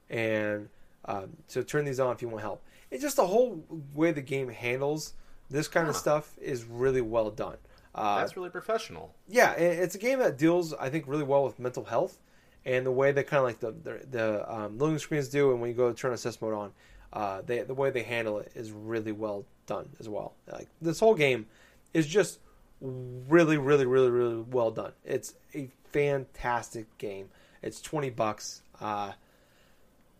and 0.08 0.68
um, 1.06 1.30
so 1.48 1.62
turn 1.62 1.84
these 1.84 1.98
on 1.98 2.14
if 2.14 2.22
you 2.22 2.28
want 2.28 2.42
help. 2.42 2.62
It's 2.90 3.02
just 3.02 3.16
the 3.16 3.26
whole 3.26 3.64
way 3.94 4.12
the 4.12 4.20
game 4.20 4.48
handles 4.48 5.14
this 5.52 5.68
kind 5.68 5.88
of 5.88 5.96
stuff 5.96 6.36
is 6.40 6.64
really 6.64 7.00
well 7.00 7.30
done. 7.30 7.56
Uh, 7.94 8.20
That's 8.20 8.36
really 8.36 8.50
professional. 8.50 9.14
yeah, 9.28 9.52
it's 9.52 9.94
a 9.94 9.98
game 9.98 10.18
that 10.20 10.38
deals, 10.38 10.72
I 10.72 10.88
think, 10.88 11.06
really 11.06 11.24
well 11.24 11.44
with 11.44 11.58
mental 11.58 11.84
health, 11.84 12.18
and 12.64 12.86
the 12.86 12.90
way 12.90 13.12
that 13.12 13.26
kind 13.26 13.38
of 13.38 13.44
like 13.44 13.60
the 13.60 13.72
the, 13.72 14.06
the 14.10 14.52
um, 14.52 14.78
loading 14.78 14.98
screens 14.98 15.28
do, 15.28 15.50
and 15.50 15.60
when 15.60 15.68
you 15.70 15.76
go 15.76 15.90
to 15.90 15.94
turn 15.94 16.12
assist 16.12 16.40
mode 16.40 16.54
on, 16.54 16.72
uh, 17.12 17.42
they 17.44 17.60
the 17.60 17.74
way 17.74 17.90
they 17.90 18.02
handle 18.02 18.38
it 18.38 18.50
is 18.54 18.72
really 18.72 19.12
well 19.12 19.44
done 19.66 19.90
as 20.00 20.08
well. 20.08 20.34
Like 20.50 20.68
this 20.80 21.00
whole 21.00 21.14
game 21.14 21.46
is 21.92 22.06
just 22.06 22.38
really, 22.80 23.58
really, 23.58 23.84
really, 23.84 24.10
really 24.10 24.40
well 24.40 24.70
done. 24.70 24.92
It's 25.04 25.34
a 25.54 25.68
fantastic 25.92 26.96
game. 26.96 27.28
It's 27.62 27.80
twenty 27.82 28.10
bucks. 28.10 28.62
Uh, 28.80 29.12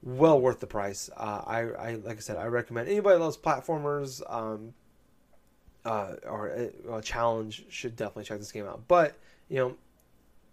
well 0.03 0.41
worth 0.41 0.61
the 0.61 0.66
price. 0.66 1.09
Uh, 1.16 1.43
I, 1.47 1.61
I 1.61 1.95
like 1.95 2.18
I 2.18 2.20
said, 2.20 2.37
I 2.37 2.47
recommend 2.47 2.89
anybody 2.89 3.16
that 3.16 3.24
loves 3.24 3.39
platformers. 3.39 4.20
Um, 4.30 4.74
uh, 5.85 6.14
or 6.26 6.49
a, 6.49 6.97
a 6.97 7.03
challenge 7.03 7.64
should 7.68 7.97
definitely 7.97 8.24
check 8.24 8.39
this 8.39 8.53
game 8.53 8.66
out. 8.66 8.83
But 8.89 9.16
you 9.49 9.57
know, 9.57 9.76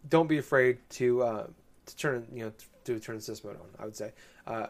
don't 0.08 0.28
be 0.28 0.38
afraid 0.38 0.78
to 0.92 1.24
uh, 1.24 1.48
to 1.86 1.96
turn 1.96 2.28
you 2.34 2.46
know 2.46 2.52
to 2.86 3.00
turn 3.00 3.18
assist 3.18 3.44
mode 3.44 3.56
on. 3.56 3.68
I 3.80 3.86
would 3.86 3.96
say 3.96 4.14
uh, 4.48 4.68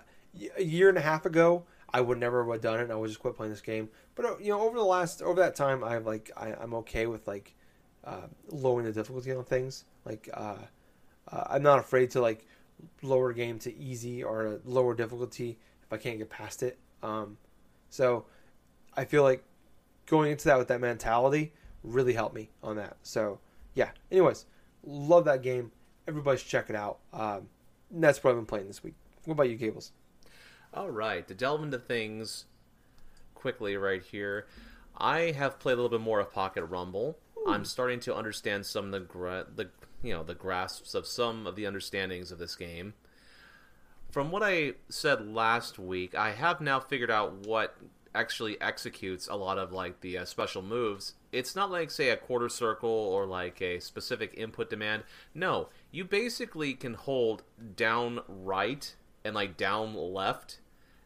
a 0.58 0.64
year 0.64 0.90
and 0.90 0.98
a 0.98 1.02
half 1.02 1.26
ago, 1.26 1.64
I 1.92 2.02
would 2.02 2.18
never 2.18 2.50
have 2.52 2.62
done 2.62 2.80
it. 2.80 2.92
I 2.92 2.96
would 2.96 3.08
just 3.08 3.20
quit 3.20 3.36
playing 3.36 3.52
this 3.52 3.62
game. 3.62 3.90
But 4.16 4.26
uh, 4.26 4.38
you 4.40 4.50
know, 4.50 4.62
over 4.62 4.78
the 4.78 4.84
last 4.84 5.22
over 5.22 5.40
that 5.42 5.56
time, 5.56 5.84
I've 5.84 6.06
like 6.06 6.32
I, 6.36 6.54
I'm 6.54 6.74
okay 6.76 7.06
with 7.06 7.28
like 7.28 7.56
uh, 8.04 8.28
lowering 8.50 8.86
the 8.86 8.92
difficulty 8.92 9.32
on 9.32 9.44
things. 9.44 9.86
Like 10.06 10.30
uh, 10.34 10.58
uh, 11.32 11.44
I'm 11.50 11.64
not 11.64 11.80
afraid 11.80 12.12
to 12.12 12.22
like 12.22 12.46
lower 13.02 13.34
game 13.34 13.60
to 13.60 13.76
easy 13.78 14.24
or 14.24 14.60
lower 14.66 14.94
difficulty 14.96 15.58
if 15.84 15.94
I 15.94 15.98
can't 15.98 16.18
get 16.18 16.30
past 16.30 16.64
it. 16.64 16.78
Um, 17.02 17.38
so 17.90 18.26
I 18.96 19.06
feel 19.06 19.24
like 19.24 19.44
going 20.10 20.32
into 20.32 20.46
that 20.46 20.58
with 20.58 20.68
that 20.68 20.82
mentality 20.82 21.54
really 21.84 22.14
helped 22.14 22.36
me 22.36 22.50
on 22.64 22.76
that. 22.76 22.98
So 23.04 23.40
yeah. 23.74 23.90
Anyways, 24.12 24.46
love 24.84 25.26
that 25.26 25.42
game. 25.42 25.72
Everybody 26.08 26.38
should 26.38 26.48
check 26.48 26.70
it 26.70 26.76
out. 26.76 27.00
Um, 27.14 27.48
that's 27.92 28.24
what 28.24 28.32
I've 28.32 28.38
been 28.38 28.46
playing 28.46 28.68
this 28.68 28.84
week. 28.84 28.96
What 29.26 29.34
about 29.34 29.50
you, 29.50 29.56
Gables? 29.56 29.92
All 30.74 30.90
right, 30.90 31.28
to 31.28 31.34
delve 31.34 31.64
into 31.64 31.80
things 31.80 32.46
quickly 33.34 33.76
right 33.76 34.04
here, 34.04 34.48
I 34.98 35.32
have 35.32 35.60
played 35.60 35.74
a 35.74 35.76
little 35.78 35.90
bit 35.90 36.02
more 36.02 36.20
of 36.20 36.32
Pocket 36.32 36.64
Rumble. 36.66 37.18
I'm 37.48 37.66
starting 37.66 38.00
to 38.02 38.16
understand 38.16 38.66
some 38.66 38.86
of 38.86 38.92
the 38.92 39.00
gra- 39.00 39.48
the 39.56 39.70
you 40.04 40.14
know 40.14 40.24
the 40.24 40.36
grasps 40.36 40.94
of 40.94 41.08
some 41.08 41.48
of 41.48 41.56
the 41.56 41.66
understandings 41.66 42.32
of 42.32 42.38
this 42.38 42.56
game. 42.56 42.94
From 44.12 44.30
what 44.32 44.44
I 44.44 44.74
said 44.90 45.26
last 45.26 45.80
week, 45.80 46.16
I 46.16 46.32
have 46.32 46.62
now 46.62 46.80
figured 46.80 47.12
out 47.12 47.34
what 47.48 47.78
actually 48.16 48.60
executes 48.62 49.28
a 49.28 49.36
lot 49.36 49.58
of 49.58 49.72
like 49.72 50.02
the 50.02 50.18
uh, 50.18 50.26
special 50.26 50.62
moves. 50.62 51.14
It's 51.32 51.56
not 51.56 51.72
like 51.72 51.92
say 51.92 52.10
a 52.10 52.18
quarter 52.18 52.50
circle 52.50 52.90
or 52.90 53.26
like 53.26 53.62
a 53.62 53.80
specific 53.80 54.34
input 54.36 54.70
demand. 54.70 55.04
No, 55.34 55.70
you 55.92 56.04
basically 56.06 56.74
can 56.74 56.96
hold 56.96 57.44
down 57.76 58.22
right 58.28 58.96
and 59.24 59.36
like 59.36 59.58
down 59.58 59.94
left 59.94 60.60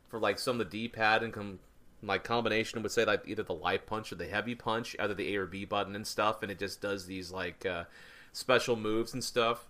for 0.08 0.20
like 0.20 0.40
some 0.40 0.60
of 0.60 0.70
the 0.70 0.88
D-pad 0.88 1.24
and 1.24 1.60
like 2.04 2.24
combination 2.24 2.82
would 2.82 2.92
say 2.92 3.06
like 3.06 3.24
either 3.26 3.44
the 3.44 3.54
light 3.54 3.86
punch 3.86 4.12
or 4.12 4.16
the 4.16 4.28
heavy 4.28 4.56
punch, 4.56 4.96
either 5.00 5.14
the 5.14 5.34
A 5.34 5.40
or 5.40 5.46
B 5.46 5.66
button 5.66 5.96
and 5.96 6.06
stuff, 6.06 6.44
and 6.44 6.52
it 6.52 6.60
just 6.60 6.82
does 6.82 7.06
these 7.06 7.32
like 7.32 7.66
uh, 7.66 7.86
special 8.32 8.76
moves 8.76 9.14
and 9.14 9.24
stuff. 9.24 9.68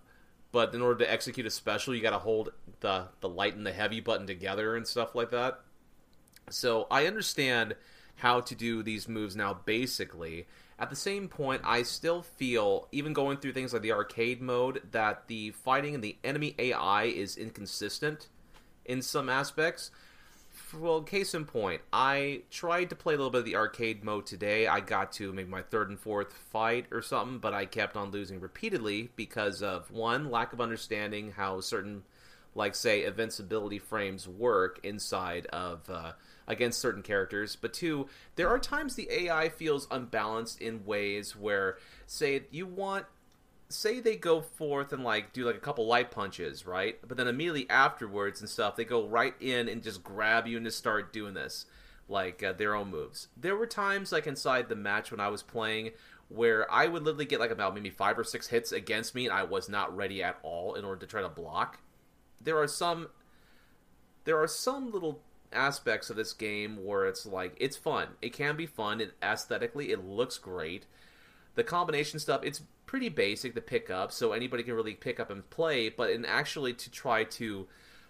But 0.52 0.74
in 0.74 0.82
order 0.82 1.04
to 1.04 1.10
execute 1.10 1.46
a 1.46 1.50
special, 1.50 1.94
you 1.94 2.02
got 2.02 2.10
to 2.10 2.18
hold 2.18 2.52
the 2.80 3.08
the 3.20 3.28
light 3.28 3.56
and 3.56 3.66
the 3.66 3.72
heavy 3.72 4.00
button 4.00 4.26
together 4.26 4.76
and 4.76 4.86
stuff 4.86 5.14
like 5.14 5.30
that. 5.30 5.60
So 6.50 6.86
I 6.90 7.06
understand 7.06 7.74
how 8.16 8.40
to 8.40 8.54
do 8.54 8.82
these 8.82 9.08
moves 9.08 9.36
now 9.36 9.54
basically. 9.64 10.46
At 10.78 10.90
the 10.90 10.96
same 10.96 11.28
point, 11.28 11.62
I 11.64 11.84
still 11.84 12.22
feel, 12.22 12.88
even 12.90 13.12
going 13.12 13.36
through 13.38 13.52
things 13.52 13.72
like 13.72 13.82
the 13.82 13.92
arcade 13.92 14.42
mode, 14.42 14.82
that 14.90 15.28
the 15.28 15.52
fighting 15.52 15.94
and 15.94 16.02
the 16.02 16.16
enemy 16.24 16.54
AI 16.58 17.04
is 17.04 17.36
inconsistent 17.36 18.28
in 18.84 19.00
some 19.00 19.28
aspects. 19.28 19.92
Well, 20.76 21.02
case 21.02 21.32
in 21.34 21.44
point, 21.44 21.82
I 21.92 22.42
tried 22.50 22.90
to 22.90 22.96
play 22.96 23.14
a 23.14 23.16
little 23.16 23.30
bit 23.30 23.40
of 23.40 23.44
the 23.44 23.54
arcade 23.54 24.02
mode 24.02 24.26
today. 24.26 24.66
I 24.66 24.80
got 24.80 25.12
to 25.12 25.32
maybe 25.32 25.48
my 25.48 25.62
third 25.62 25.90
and 25.90 25.98
fourth 25.98 26.32
fight 26.32 26.86
or 26.90 27.02
something, 27.02 27.38
but 27.38 27.54
I 27.54 27.66
kept 27.66 27.96
on 27.96 28.10
losing 28.10 28.40
repeatedly 28.40 29.10
because 29.14 29.62
of 29.62 29.90
one, 29.92 30.30
lack 30.30 30.52
of 30.52 30.60
understanding 30.60 31.32
how 31.32 31.60
certain, 31.60 32.02
like, 32.56 32.74
say, 32.74 33.04
invincibility 33.04 33.78
frames 33.78 34.26
work 34.26 34.80
inside 34.82 35.46
of. 35.46 35.88
Uh, 35.88 36.12
against 36.46 36.80
certain 36.80 37.02
characters, 37.02 37.56
but 37.56 37.72
two, 37.72 38.08
there 38.36 38.48
are 38.48 38.58
times 38.58 38.94
the 38.94 39.08
AI 39.10 39.48
feels 39.48 39.88
unbalanced 39.90 40.60
in 40.60 40.84
ways 40.84 41.34
where, 41.34 41.78
say, 42.06 42.42
you 42.50 42.66
want 42.66 43.06
say 43.68 43.98
they 43.98 44.16
go 44.16 44.40
forth 44.40 44.92
and 44.92 45.02
like 45.02 45.32
do 45.32 45.44
like 45.44 45.56
a 45.56 45.60
couple 45.60 45.86
light 45.86 46.10
punches, 46.10 46.66
right? 46.66 46.98
But 47.06 47.16
then 47.16 47.28
immediately 47.28 47.68
afterwards 47.68 48.40
and 48.40 48.48
stuff, 48.48 48.76
they 48.76 48.84
go 48.84 49.06
right 49.06 49.34
in 49.40 49.68
and 49.68 49.82
just 49.82 50.04
grab 50.04 50.46
you 50.46 50.56
and 50.56 50.66
just 50.66 50.78
start 50.78 51.12
doing 51.12 51.34
this, 51.34 51.66
like 52.08 52.42
uh, 52.42 52.52
their 52.52 52.74
own 52.74 52.90
moves. 52.90 53.28
There 53.36 53.56
were 53.56 53.66
times 53.66 54.12
like 54.12 54.26
inside 54.26 54.68
the 54.68 54.76
match 54.76 55.10
when 55.10 55.20
I 55.20 55.28
was 55.28 55.42
playing 55.42 55.90
where 56.28 56.70
I 56.72 56.86
would 56.86 57.02
literally 57.02 57.26
get 57.26 57.40
like 57.40 57.50
about 57.50 57.74
maybe 57.74 57.90
five 57.90 58.18
or 58.18 58.24
six 58.24 58.48
hits 58.48 58.72
against 58.72 59.14
me, 59.14 59.26
and 59.26 59.34
I 59.34 59.42
was 59.42 59.68
not 59.68 59.94
ready 59.94 60.22
at 60.22 60.38
all 60.42 60.74
in 60.74 60.84
order 60.84 61.00
to 61.00 61.06
try 61.06 61.22
to 61.22 61.28
block. 61.28 61.80
There 62.40 62.58
are 62.58 62.68
some, 62.68 63.08
there 64.24 64.40
are 64.40 64.48
some 64.48 64.90
little 64.90 65.20
aspects 65.54 66.10
of 66.10 66.16
this 66.16 66.32
game 66.32 66.84
where 66.84 67.06
it's 67.06 67.24
like 67.26 67.56
it's 67.58 67.76
fun. 67.76 68.08
It 68.20 68.32
can 68.32 68.56
be 68.56 68.66
fun. 68.66 69.00
It 69.00 69.14
aesthetically, 69.22 69.90
it 69.90 70.04
looks 70.04 70.38
great. 70.38 70.86
The 71.54 71.64
combination 71.64 72.18
stuff, 72.18 72.42
it's 72.42 72.62
pretty 72.86 73.08
basic 73.08 73.54
to 73.54 73.60
pick 73.60 73.90
up, 73.90 74.12
so 74.12 74.32
anybody 74.32 74.62
can 74.62 74.74
really 74.74 74.94
pick 74.94 75.20
up 75.20 75.30
and 75.30 75.48
play. 75.50 75.88
But 75.88 76.10
in 76.10 76.24
actually 76.24 76.74
to 76.74 76.90
try 76.90 77.24
to 77.24 77.66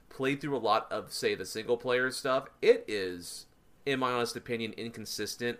play 0.09 0.37
through 0.37 0.57
a 0.57 0.59
lot 0.59 0.91
of 0.91 1.13
say 1.13 1.35
the 1.35 1.45
single 1.45 1.77
player 1.77 2.11
stuff, 2.11 2.49
it 2.63 2.85
is, 2.89 3.47
in 3.85 4.01
my 4.01 4.13
honest 4.13 4.37
opinion, 4.37 4.73
inconsistent. 4.77 5.59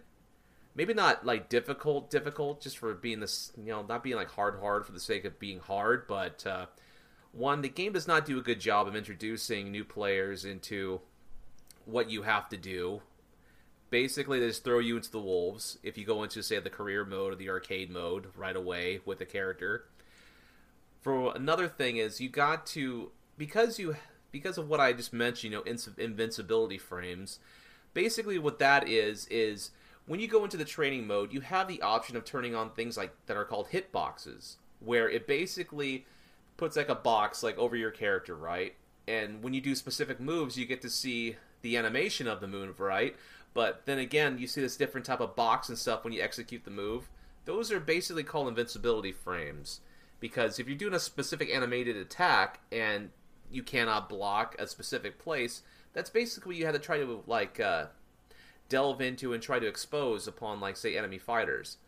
Maybe 0.77 0.95
not 0.95 1.25
like 1.25 1.49
difficult, 1.49 2.11
difficult, 2.11 2.61
just 2.61 2.79
for 2.79 2.95
being 2.95 3.21
this, 3.21 3.53
you 3.57 3.71
know, 3.71 3.83
not 3.83 4.03
being 4.03 4.17
like 4.17 4.31
hard, 4.31 4.59
hard 4.59 4.85
for 4.85 4.93
the 4.93 5.01
sake 5.01 5.25
of 5.25 5.39
being 5.39 5.61
hard, 5.61 6.09
but 6.09 6.45
uh, 6.47 6.67
one, 7.35 7.63
the 7.63 7.69
game 7.69 7.93
does 7.93 8.07
not 8.07 8.27
do 8.27 8.39
a 8.39 8.43
good 8.43 8.61
job 8.61 8.87
of 8.87 8.95
introducing 8.95 9.71
new 9.71 9.85
players 9.85 10.45
into 10.45 11.01
what 11.87 12.11
you 12.11 12.23
have 12.23 12.49
to 12.51 12.57
do. 12.57 13.03
Basically, 13.91 14.41
they 14.41 14.49
just 14.49 14.65
throw 14.65 14.79
you 14.79 14.97
into 14.97 15.11
the 15.11 15.21
wolves 15.21 15.79
if 15.83 15.97
you 15.97 16.05
go 16.05 16.23
into, 16.23 16.43
say, 16.43 16.59
the 16.59 16.71
career 16.71 17.05
mode 17.05 17.33
or 17.33 17.37
the 17.37 17.49
arcade 17.49 17.91
mode 17.91 18.27
right 18.37 18.57
away 18.57 19.01
with 19.05 19.21
a 19.21 19.27
character. 19.27 19.85
For 21.01 21.35
another 21.37 21.69
thing 21.69 21.99
is 21.99 22.21
you 22.21 22.29
got 22.29 22.67
to 22.69 23.13
because 23.37 23.79
you 23.79 23.97
because 24.33 24.59
of 24.59 24.69
what 24.69 24.81
I 24.81 24.93
just 24.93 25.13
mentioned, 25.13 25.53
you 25.53 25.59
know, 25.59 25.77
invincibility 25.97 26.79
frames. 26.79 27.39
Basically, 27.93 28.39
what 28.39 28.59
that 28.59 28.89
is 28.89 29.27
is 29.27 29.71
when 30.07 30.19
you 30.19 30.27
go 30.27 30.45
into 30.45 30.57
the 30.57 30.65
training 30.65 31.07
mode, 31.07 31.33
you 31.33 31.41
have 31.41 31.69
the 31.69 31.83
option 31.83 32.17
of 32.17 32.25
turning 32.25 32.55
on 32.55 32.71
things 32.71 32.97
like 32.97 33.15
that 33.27 33.37
are 33.37 33.45
called 33.45 33.69
hitboxes, 33.69 34.57
where 34.81 35.09
it 35.09 35.27
basically 35.27 36.05
puts 36.57 36.77
like 36.77 36.89
a 36.89 36.95
box 36.95 37.43
like 37.43 37.57
over 37.59 37.77
your 37.77 37.91
character, 37.91 38.35
right? 38.35 38.75
And 39.07 39.43
when 39.43 39.55
you 39.55 39.61
do 39.61 39.75
specific 39.75 40.19
moves, 40.21 40.57
you 40.57 40.67
get 40.67 40.83
to 40.83 40.91
see 40.91 41.37
the 41.65 41.79
animation 41.79 42.29
of 42.29 42.41
the 42.43 42.47
move, 42.47 42.79
right? 42.79 43.17
But 43.55 43.87
then 43.87 43.99
again, 43.99 44.37
you 44.39 44.47
see 44.47 44.61
this 44.61 44.77
different 44.77 45.07
type 45.07 45.21
of 45.21 45.35
box 45.35 45.71
and 45.71 45.79
stuff 45.79 46.05
when 46.05 46.13
you 46.13 46.21
execute 46.21 46.65
the 46.65 46.71
move. 46.71 47.09
Those 47.47 47.73
are 47.73 47.81
basically 47.81 48.23
called 48.23 48.49
invincibility 48.49 49.13
frames. 49.13 49.81
Because 50.21 50.59
if 50.59 50.69
you're 50.69 50.77
doing 50.77 50.95
a 50.95 51.01
specific 51.01 51.49
animated 51.51 51.97
attack 51.97 52.61
and 52.71 53.11
you 53.51 53.63
cannot 53.63 54.11
block 54.11 54.55
a 54.59 54.67
specific 54.67 55.19
place, 55.19 55.63
that's 55.95 56.11
basically 56.11 56.57
you 56.57 56.67
had 56.67 56.75
to 56.75 56.79
try 56.79 56.99
to 56.99 57.23
like 57.27 57.59
uh, 57.59 57.87
delve 58.69 59.01
into 59.01 59.33
and 59.33 59.43
try 59.43 59.59
to 59.59 59.67
expose 59.67 60.29
upon 60.29 60.61
like 60.61 60.77
say 60.77 60.99
enemy 60.99 61.19
fighters. 61.19 61.79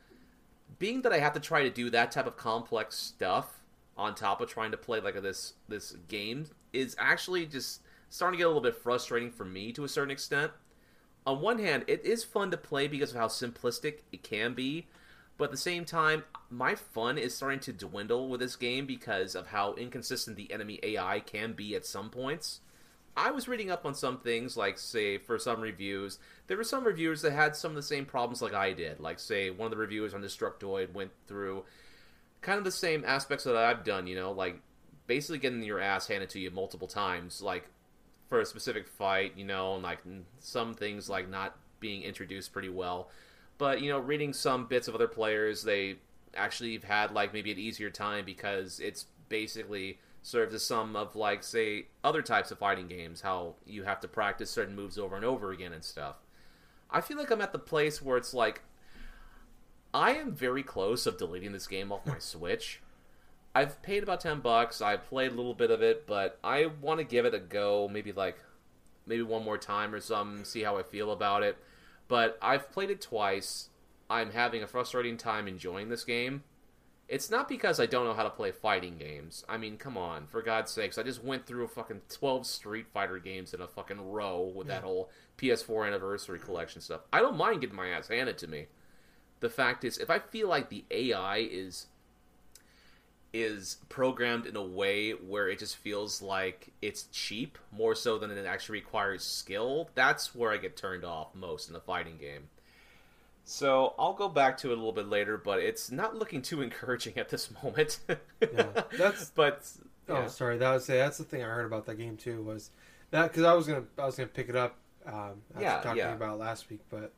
Being 0.79 1.03
that 1.03 1.13
I 1.13 1.19
have 1.19 1.35
to 1.35 1.41
try 1.41 1.63
to 1.63 1.71
do 1.71 1.91
that 1.91 2.13
type 2.13 2.27
of 2.27 2.39
complex 2.39 2.97
stuff 2.97 3.61
on 3.95 4.15
top 4.15 4.41
of 4.41 4.49
trying 4.49 4.71
to 4.71 4.77
play 4.79 5.01
like 5.01 5.21
this 5.23 5.53
this 5.69 5.97
game 6.09 6.47
is 6.73 6.97
actually 6.99 7.45
just 7.45 7.83
starting 8.09 8.37
to 8.37 8.39
get 8.39 8.47
a 8.47 8.49
little 8.49 8.63
bit 8.63 8.77
frustrating 8.77 9.31
for 9.31 9.45
me 9.45 9.73
to 9.73 9.85
a 9.85 9.89
certain 9.89 10.11
extent. 10.11 10.53
On 11.27 11.41
one 11.41 11.59
hand, 11.59 11.85
it 11.87 12.05
is 12.05 12.25
fun 12.25 12.51
to 12.53 12.57
play 12.57 12.87
because 12.87 13.11
of 13.11 13.17
how 13.17 13.29
simplistic 13.29 14.01
it 14.13 14.23
can 14.23 14.55
be, 14.55 14.87
but 15.39 15.47
at 15.47 15.51
the 15.51 15.57
same 15.57 15.85
time, 15.85 16.25
my 16.51 16.75
fun 16.75 17.19
is 17.19 17.35
starting 17.35 17.61
to 17.61 17.73
dwindle 17.73 18.29
with 18.29 18.41
this 18.41 18.57
game 18.57 18.87
because 18.87 19.35
of 19.35 19.49
how 19.49 19.75
inconsistent 19.75 20.37
the 20.37 20.53
enemy 20.53 20.79
AI 20.83 21.21
can 21.21 21.53
be 21.53 21.75
at 21.75 21.85
some 21.85 22.11
points. 22.11 22.61
I 23.17 23.31
was 23.31 23.49
reading 23.49 23.71
up 23.71 23.87
on 23.87 23.95
some 23.95 24.19
things, 24.19 24.57
like, 24.57 24.79
say, 24.79 25.19
for 25.19 25.39
some 25.39 25.61
reviews, 25.61 26.19
there 26.47 26.57
were 26.57 26.65
some 26.65 26.85
reviewers 26.85 27.23
that 27.23 27.33
had 27.33 27.57
some 27.57 27.71
of 27.71 27.77
the 27.77 27.83
same 27.83 28.05
problems 28.05 28.43
like 28.43 28.55
I 28.55 28.73
did. 28.73 29.01
Like, 29.01 29.19
say, 29.19 29.51
one 29.51 29.67
of 29.67 29.71
the 29.71 29.79
reviewers 29.79 30.13
on 30.15 30.23
Destructoid 30.23 30.93
went 30.93 31.13
through 31.27 31.65
kind 32.43 32.59
of 32.59 32.65
the 32.65 32.71
same 32.71 33.05
aspects 33.05 33.45
that 33.45 33.57
I've 33.57 33.85
done, 33.85 34.07
you 34.07 34.15
know, 34.15 34.33
like 34.33 34.61
basically 35.07 35.39
getting 35.39 35.63
your 35.63 35.81
ass 35.81 36.07
handed 36.07 36.31
to 36.31 36.39
you 36.39 36.51
multiple 36.51 36.89
times, 36.89 37.43
like 37.43 37.69
for 38.29 38.41
a 38.41 38.47
specific 38.47 38.89
fight, 38.89 39.33
you 39.37 39.45
know, 39.45 39.75
and 39.75 39.83
like 39.83 40.01
some 40.41 40.75
things 40.75 41.09
like 41.09 41.29
not 41.29 41.57
being 41.81 42.03
introduced 42.03 42.53
pretty 42.53 42.69
well. 42.69 43.11
But, 43.59 43.81
you 43.81 43.91
know, 43.91 43.99
reading 43.99 44.33
some 44.33 44.67
bits 44.67 44.89
of 44.89 44.95
other 44.95 45.09
players, 45.09 45.63
they 45.63 45.97
actually 46.35 46.75
have 46.75 46.85
had 46.85 47.11
like 47.13 47.33
maybe 47.33 47.53
an 47.53 47.59
easier 47.59 47.91
time 47.91 48.25
because 48.25 48.81
it's 48.81 49.07
basically 49.29 49.99
serves 50.23 50.55
as 50.55 50.63
some 50.63 50.97
of 50.97 51.17
like 51.17 51.43
say 51.43 51.87
other 52.05 52.21
types 52.21 52.51
of 52.51 52.59
fighting 52.59 52.89
games 52.89 53.21
how 53.21 53.55
you 53.65 53.85
have 53.85 54.01
to 54.01 54.09
practice 54.09 54.51
certain 54.51 54.75
moves 54.75 54.99
over 54.99 55.17
and 55.17 55.25
over 55.25 55.53
again 55.53 55.73
and 55.73 55.85
stuff 55.85 56.17
i 56.91 57.01
feel 57.01 57.17
like 57.17 57.31
i'm 57.31 57.41
at 57.41 57.53
the 57.53 57.59
place 57.59 58.03
where 58.03 58.17
it's 58.17 58.35
like 58.35 58.61
I 59.97 60.13
am 60.13 60.33
very 60.33 60.63
close 60.63 61.07
of 61.07 61.17
deleting 61.17 61.53
this 61.53 61.67
game 61.67 61.91
off 61.91 62.05
my 62.05 62.19
Switch. 62.19 62.83
I've 63.57 63.81
paid 63.81 64.03
about 64.03 64.21
ten 64.21 64.41
bucks. 64.41 64.83
I 64.83 64.99
played 64.99 65.33
a 65.33 65.35
little 65.35 65.55
bit 65.55 65.71
of 65.71 65.81
it, 65.81 66.07
but 66.07 66.39
I 66.45 66.67
want 66.83 66.99
to 66.99 67.05
give 67.05 67.25
it 67.25 67.33
a 67.33 67.39
go. 67.39 67.89
Maybe 67.91 68.13
like 68.13 68.37
maybe 69.07 69.23
one 69.23 69.47
more 69.47 69.57
time 69.57 69.95
or 69.95 70.01
some. 70.01 70.45
See 70.45 70.63
how 70.63 70.77
I 70.77 70.83
feel 70.83 71.11
about 71.11 71.43
it. 71.43 71.57
But 72.07 72.37
I've 72.43 72.71
played 72.71 72.91
it 72.91 73.01
twice. 73.01 73.71
I'm 74.11 74.33
having 74.33 74.63
a 74.63 74.67
frustrating 74.67 75.17
time 75.17 75.49
enjoying 75.49 75.89
this 75.89 76.05
game. 76.05 76.45
It's 77.09 77.31
not 77.31 77.49
because 77.49 77.81
I 77.81 77.87
don't 77.87 78.05
know 78.05 78.13
how 78.13 78.25
to 78.25 78.31
play 78.31 78.53
fighting 78.53 78.99
games. 78.99 79.43
I 79.49 79.57
mean, 79.57 79.79
come 79.79 79.97
on, 79.97 80.27
for 80.27 80.43
God's 80.43 80.71
sakes! 80.71 80.99
I 80.99 81.03
just 81.03 81.25
went 81.25 81.47
through 81.47 81.65
a 81.65 81.69
fucking 81.69 82.03
twelve 82.11 82.45
Street 82.45 82.89
Fighter 82.93 83.19
games 83.19 83.55
in 83.55 83.63
a 83.63 83.67
fucking 83.67 84.11
row 84.11 84.53
with 84.55 84.67
that 84.67 84.83
whole 84.83 85.09
PS4 85.39 85.87
Anniversary 85.87 86.41
Collection 86.41 86.83
stuff. 86.83 87.01
I 87.11 87.21
don't 87.21 87.39
mind 87.39 87.63
getting 87.63 87.77
my 87.77 87.89
ass 87.89 88.09
handed 88.09 88.37
to 88.37 88.49
me 88.49 88.67
the 89.41 89.51
fact 89.51 89.85
is 89.85 89.99
if 89.99 90.09
i 90.09 90.19
feel 90.19 90.49
like 90.49 90.71
the 90.71 90.83
ai 90.91 91.47
is 91.51 91.89
is 93.33 93.79
programmed 93.89 94.47
in 94.47 94.57
a 94.57 94.63
way 94.63 95.13
where 95.13 95.49
it 95.49 95.59
just 95.59 95.77
feels 95.77 96.23
like 96.23 96.73
it's 96.81 97.05
cheap 97.13 97.59
more 97.71 97.95
so 97.95 98.19
than 98.19 98.31
it 98.31 98.47
actually 98.47 98.79
requires 98.79 99.25
skill 99.25 99.91
that's 99.95 100.35
where 100.35 100.53
i 100.53 100.57
get 100.57 100.77
turned 100.77 101.05
off 101.05 101.35
most 101.35 101.69
in 101.69 101.77
a 101.77 101.81
fighting 101.81 102.17
game 102.19 102.49
so 103.45 103.95
i'll 103.99 104.15
go 104.15 104.29
back 104.29 104.57
to 104.57 104.71
it 104.71 104.73
a 104.73 104.77
little 104.77 104.93
bit 104.93 105.09
later 105.09 105.37
but 105.37 105.59
it's 105.59 105.91
not 105.91 106.17
looking 106.17 106.41
too 106.41 106.63
encouraging 106.63 107.17
at 107.19 107.29
this 107.29 107.51
moment 107.63 107.99
yeah 108.41 108.83
that's 108.97 109.31
but 109.35 109.69
oh, 110.09 110.15
yeah. 110.15 110.25
oh 110.25 110.29
sorry 110.29 110.57
that 110.57 110.73
was 110.73 110.87
that's 110.87 111.19
the 111.19 111.25
thing 111.25 111.43
i 111.43 111.47
heard 111.47 111.67
about 111.67 111.85
that 111.87 111.97
game 111.97 112.17
too 112.17 112.43
was 112.43 112.71
that 113.11 113.31
because 113.31 113.45
i 113.45 113.53
was 113.53 113.67
gonna 113.67 113.85
i 113.99 114.07
was 114.07 114.17
gonna 114.17 114.29
pick 114.29 114.49
it 114.49 114.57
up 114.57 114.77
um 115.05 115.43
after 115.55 115.63
yeah, 115.63 115.81
talking 115.81 115.99
yeah. 115.99 116.15
about 116.15 116.39
last 116.39 116.71
week 116.71 116.81
but 116.91 117.13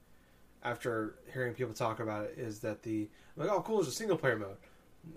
after 0.62 1.14
hearing 1.32 1.54
people 1.54 1.72
talk 1.72 2.00
about 2.00 2.24
it 2.24 2.34
is 2.36 2.61
that 2.61 2.82
the 2.82 3.09
like 3.36 3.48
oh 3.48 3.62
cool, 3.62 3.80
it's 3.80 3.88
a 3.88 3.92
single 3.92 4.16
player 4.16 4.36
mode, 4.36 4.56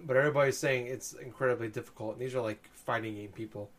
but 0.04 0.18
everybody's 0.18 0.58
saying 0.58 0.88
it's 0.88 1.14
incredibly 1.14 1.68
difficult. 1.68 2.14
And 2.14 2.22
these 2.22 2.36
are 2.36 2.42
like 2.42 2.70
fighting 2.74 3.16
game 3.16 3.30
people. 3.30 3.70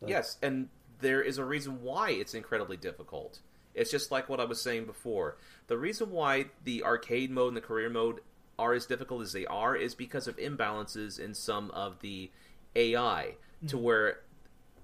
Like, 0.00 0.10
yes, 0.10 0.36
and 0.42 0.68
there 1.00 1.22
is 1.22 1.38
a 1.38 1.44
reason 1.44 1.82
why 1.82 2.10
it's 2.10 2.34
incredibly 2.34 2.76
difficult. 2.76 3.40
It's 3.74 3.90
just 3.90 4.10
like 4.10 4.28
what 4.28 4.40
I 4.40 4.44
was 4.44 4.60
saying 4.60 4.86
before. 4.86 5.36
The 5.68 5.78
reason 5.78 6.10
why 6.10 6.46
the 6.64 6.84
arcade 6.84 7.30
mode 7.30 7.48
and 7.48 7.56
the 7.56 7.60
career 7.60 7.88
mode 7.88 8.20
are 8.58 8.74
as 8.74 8.86
difficult 8.86 9.22
as 9.22 9.32
they 9.32 9.46
are 9.46 9.74
is 9.74 9.94
because 9.94 10.28
of 10.28 10.36
imbalances 10.36 11.18
in 11.18 11.34
some 11.34 11.70
of 11.70 12.00
the 12.00 12.30
AI 12.76 13.34
mm-hmm. 13.34 13.66
to 13.68 13.78
where 13.78 14.20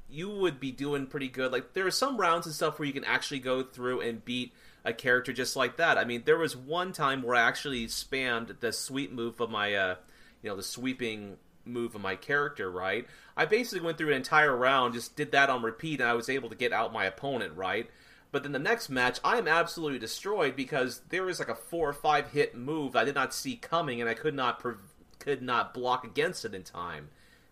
you 0.08 0.30
would 0.30 0.60
be 0.60 0.70
doing 0.70 1.06
pretty 1.06 1.28
good. 1.28 1.52
Like 1.52 1.72
there 1.72 1.86
are 1.86 1.90
some 1.90 2.16
rounds 2.16 2.46
and 2.46 2.54
stuff 2.54 2.78
where 2.78 2.86
you 2.86 2.92
can 2.92 3.04
actually 3.04 3.40
go 3.40 3.62
through 3.62 4.00
and 4.00 4.24
beat 4.24 4.52
a 4.84 4.92
character 4.92 5.32
just 5.32 5.56
like 5.56 5.76
that. 5.76 5.98
I 5.98 6.04
mean, 6.04 6.22
there 6.24 6.38
was 6.38 6.56
one 6.56 6.92
time 6.92 7.22
where 7.22 7.34
I 7.34 7.40
actually 7.42 7.86
spammed 7.86 8.60
the 8.60 8.72
sweep 8.72 9.12
move 9.12 9.40
of 9.40 9.50
my, 9.50 9.74
uh, 9.74 9.96
you 10.42 10.50
know, 10.50 10.56
the 10.56 10.62
sweeping 10.62 11.36
move 11.64 11.94
of 11.94 12.00
my 12.00 12.16
character, 12.16 12.70
right? 12.70 13.06
I 13.36 13.44
basically 13.44 13.84
went 13.84 13.98
through 13.98 14.10
an 14.10 14.16
entire 14.16 14.56
round, 14.56 14.94
just 14.94 15.16
did 15.16 15.32
that 15.32 15.50
on 15.50 15.62
repeat, 15.62 16.00
and 16.00 16.08
I 16.08 16.14
was 16.14 16.28
able 16.28 16.48
to 16.48 16.54
get 16.54 16.72
out 16.72 16.92
my 16.92 17.04
opponent, 17.04 17.56
right? 17.56 17.90
But 18.32 18.42
then 18.42 18.52
the 18.52 18.58
next 18.58 18.88
match, 18.88 19.18
I 19.24 19.38
am 19.38 19.48
absolutely 19.48 19.98
destroyed 19.98 20.56
because 20.56 21.00
there 21.08 21.22
was 21.22 21.38
like 21.38 21.48
a 21.48 21.54
four 21.54 21.88
or 21.88 21.94
five 21.94 22.30
hit 22.30 22.54
move 22.54 22.96
I 22.96 23.04
did 23.04 23.14
not 23.14 23.34
see 23.34 23.56
coming, 23.56 24.00
and 24.00 24.10
I 24.10 24.14
could 24.14 24.34
not 24.34 24.60
pre- 24.60 24.74
could 25.18 25.42
not 25.42 25.74
block 25.74 26.04
against 26.04 26.44
it 26.44 26.54
in 26.54 26.62
time. 26.62 27.08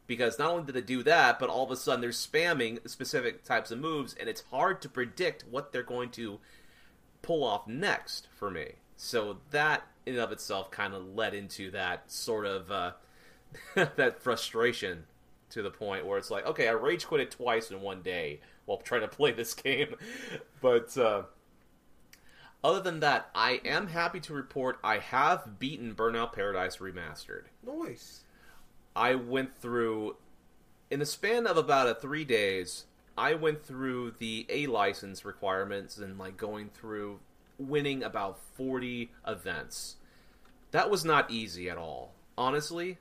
Because 0.07 0.39
not 0.39 0.51
only 0.51 0.65
did 0.65 0.77
it 0.77 0.87
do 0.87 1.03
that, 1.05 1.39
but 1.39 1.49
all 1.49 1.65
of 1.65 1.71
a 1.71 1.77
sudden 1.77 2.03
they're 2.03 2.11
spamming 2.11 2.87
specific 2.89 3.45
types 3.45 3.71
of 3.71 3.79
moves, 3.79 4.15
and 4.15 4.29
it's 4.29 4.43
hard 4.51 4.83
to 4.83 4.89
predict 4.89 5.47
what 5.51 5.73
they're 5.73 5.83
going 5.83 6.11
to 6.11 6.41
pull 7.23 7.43
off 7.43 7.67
next 7.67 8.29
for 8.37 8.51
me. 8.51 8.73
So 8.97 9.39
that 9.51 9.87
in 10.07 10.15
and 10.15 10.23
of 10.23 10.33
itself 10.33 10.71
kind 10.71 10.95
of 10.95 11.15
led 11.15 11.35
into 11.35 11.71
that 11.71 12.11
sort 12.11 12.47
of 12.47 12.71
uh, 12.71 12.93
that 13.75 14.21
frustration 14.21 15.05
to 15.51 15.63
the 15.63 15.71
point 15.71 16.07
where 16.07 16.19
it's 16.19 16.31
like, 16.31 16.47
okay, 16.47 16.69
I 16.69 16.73
rage 16.73 17.07
quit 17.07 17.21
it 17.21 17.31
twice 17.31 17.71
in 17.71 17.81
one 17.81 18.03
day 18.03 18.41
while 18.67 18.79
trying 18.79 19.03
to 19.03 19.09
play 19.09 19.33
this 19.33 19.55
game. 19.55 19.95
but 20.61 20.97
uh, 20.97 21.23
other 22.63 22.81
than 22.81 23.01
that, 23.01 23.31
I 23.35 23.61
am 23.65 23.89
happy 23.89 24.21
to 24.21 24.33
report 24.33 24.79
I 24.83 24.99
have 24.99 25.59
beaten 25.59 25.95
Burnout 25.95 26.33
Paradise 26.33 26.79
Remastered. 26.79 27.45
Nice. 27.63 28.25
I 28.97 29.15
went 29.15 29.55
through 29.57 30.17
in 30.91 31.01
the 31.01 31.07
span 31.07 31.47
of 31.47 31.57
about 31.57 31.89
a 31.89 31.95
three 31.95 32.25
days. 32.25 32.85
I 33.17 33.35
went 33.35 33.65
through 33.65 34.15
the 34.19 34.47
A 34.49 34.67
license 34.67 35.25
requirements 35.25 35.99
and 35.99 36.19
like 36.19 36.37
going 36.37 36.71
through 36.71 37.21
winning 37.59 38.03
about 38.03 38.39
40 38.57 39.11
events. 39.27 39.97
That 40.71 40.91
was 40.91 41.05
not 41.05 41.31
easy 41.31 41.71
at 41.71 41.79
all. 41.79 42.15
Honestly, 42.37 42.99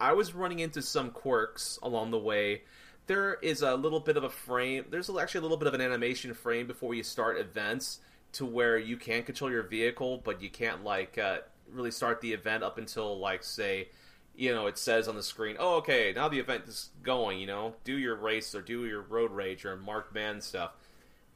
I 0.00 0.12
was 0.12 0.34
running 0.34 0.60
into 0.60 0.82
some 0.82 1.10
quirks 1.10 1.78
along 1.82 2.10
the 2.10 2.18
way. 2.18 2.62
There 3.06 3.34
is 3.42 3.62
a 3.62 3.74
little 3.74 4.00
bit 4.00 4.16
of 4.16 4.24
a 4.24 4.30
frame, 4.30 4.84
there's 4.90 5.10
actually 5.10 5.40
a 5.40 5.42
little 5.42 5.56
bit 5.56 5.68
of 5.68 5.74
an 5.74 5.80
animation 5.80 6.34
frame 6.34 6.66
before 6.66 6.94
you 6.94 7.02
start 7.02 7.38
events 7.38 7.98
to 8.32 8.46
where 8.46 8.78
you 8.78 8.96
can 8.96 9.24
control 9.24 9.50
your 9.50 9.64
vehicle, 9.64 10.22
but 10.24 10.40
you 10.40 10.48
can't 10.48 10.84
like 10.84 11.18
uh, 11.18 11.38
really 11.70 11.90
start 11.90 12.20
the 12.20 12.32
event 12.32 12.62
up 12.62 12.78
until 12.78 13.18
like 13.18 13.42
say 13.42 13.88
you 14.34 14.54
know, 14.54 14.66
it 14.66 14.78
says 14.78 15.08
on 15.08 15.16
the 15.16 15.22
screen, 15.22 15.56
oh, 15.58 15.76
okay, 15.76 16.12
now 16.14 16.28
the 16.28 16.38
event 16.38 16.64
is 16.66 16.90
going, 17.02 17.38
you 17.38 17.46
know, 17.46 17.74
do 17.84 17.96
your 17.96 18.16
race 18.16 18.54
or 18.54 18.62
do 18.62 18.86
your 18.86 19.02
road 19.02 19.30
rage 19.30 19.64
or 19.64 19.76
mark 19.76 20.14
man 20.14 20.40
stuff. 20.40 20.72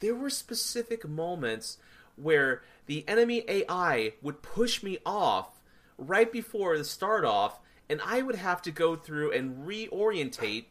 There 0.01 0.15
were 0.15 0.31
specific 0.31 1.07
moments 1.07 1.79
where 2.17 2.63
the 2.87 3.05
enemy 3.09 3.45
AI 3.49 4.13
would 4.23 4.43
push 4.43 4.83
me 4.83 4.99
off 5.05 5.61
right 5.99 6.31
before 6.31 6.77
the 6.77 6.85
start 6.85 7.25
off, 7.25 7.61
and 7.89 8.01
I 8.05 8.23
would 8.23 8.37
have 8.37 8.63
to 8.63 8.71
go 8.71 8.97
through 8.97 9.33
and 9.33 9.67
reorientate 9.67 10.67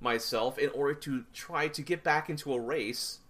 myself 0.00 0.58
in 0.58 0.70
order 0.70 0.94
to 0.94 1.24
try 1.32 1.68
to 1.68 1.82
get 1.82 2.02
back 2.02 2.30
into 2.30 2.52
a 2.52 2.60
race. 2.60 3.20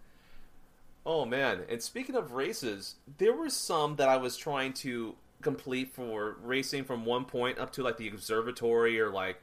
Oh 1.05 1.25
man! 1.25 1.63
And 1.69 1.83
speaking 1.83 2.15
of 2.15 2.33
races, 2.33 2.97
there 3.19 3.33
were 3.33 3.51
some 3.51 3.97
that 3.97 4.09
I 4.09 4.17
was 4.17 4.37
trying 4.37 4.75
to 4.75 5.17
complete 5.43 5.93
for 5.93 6.37
racing 6.43 6.85
from 6.85 7.05
one 7.05 7.25
point 7.25 7.59
up 7.59 7.73
to 7.73 7.83
like 7.83 7.97
the 7.97 8.09
observatory 8.09 9.01
or 9.01 9.11
like 9.11 9.41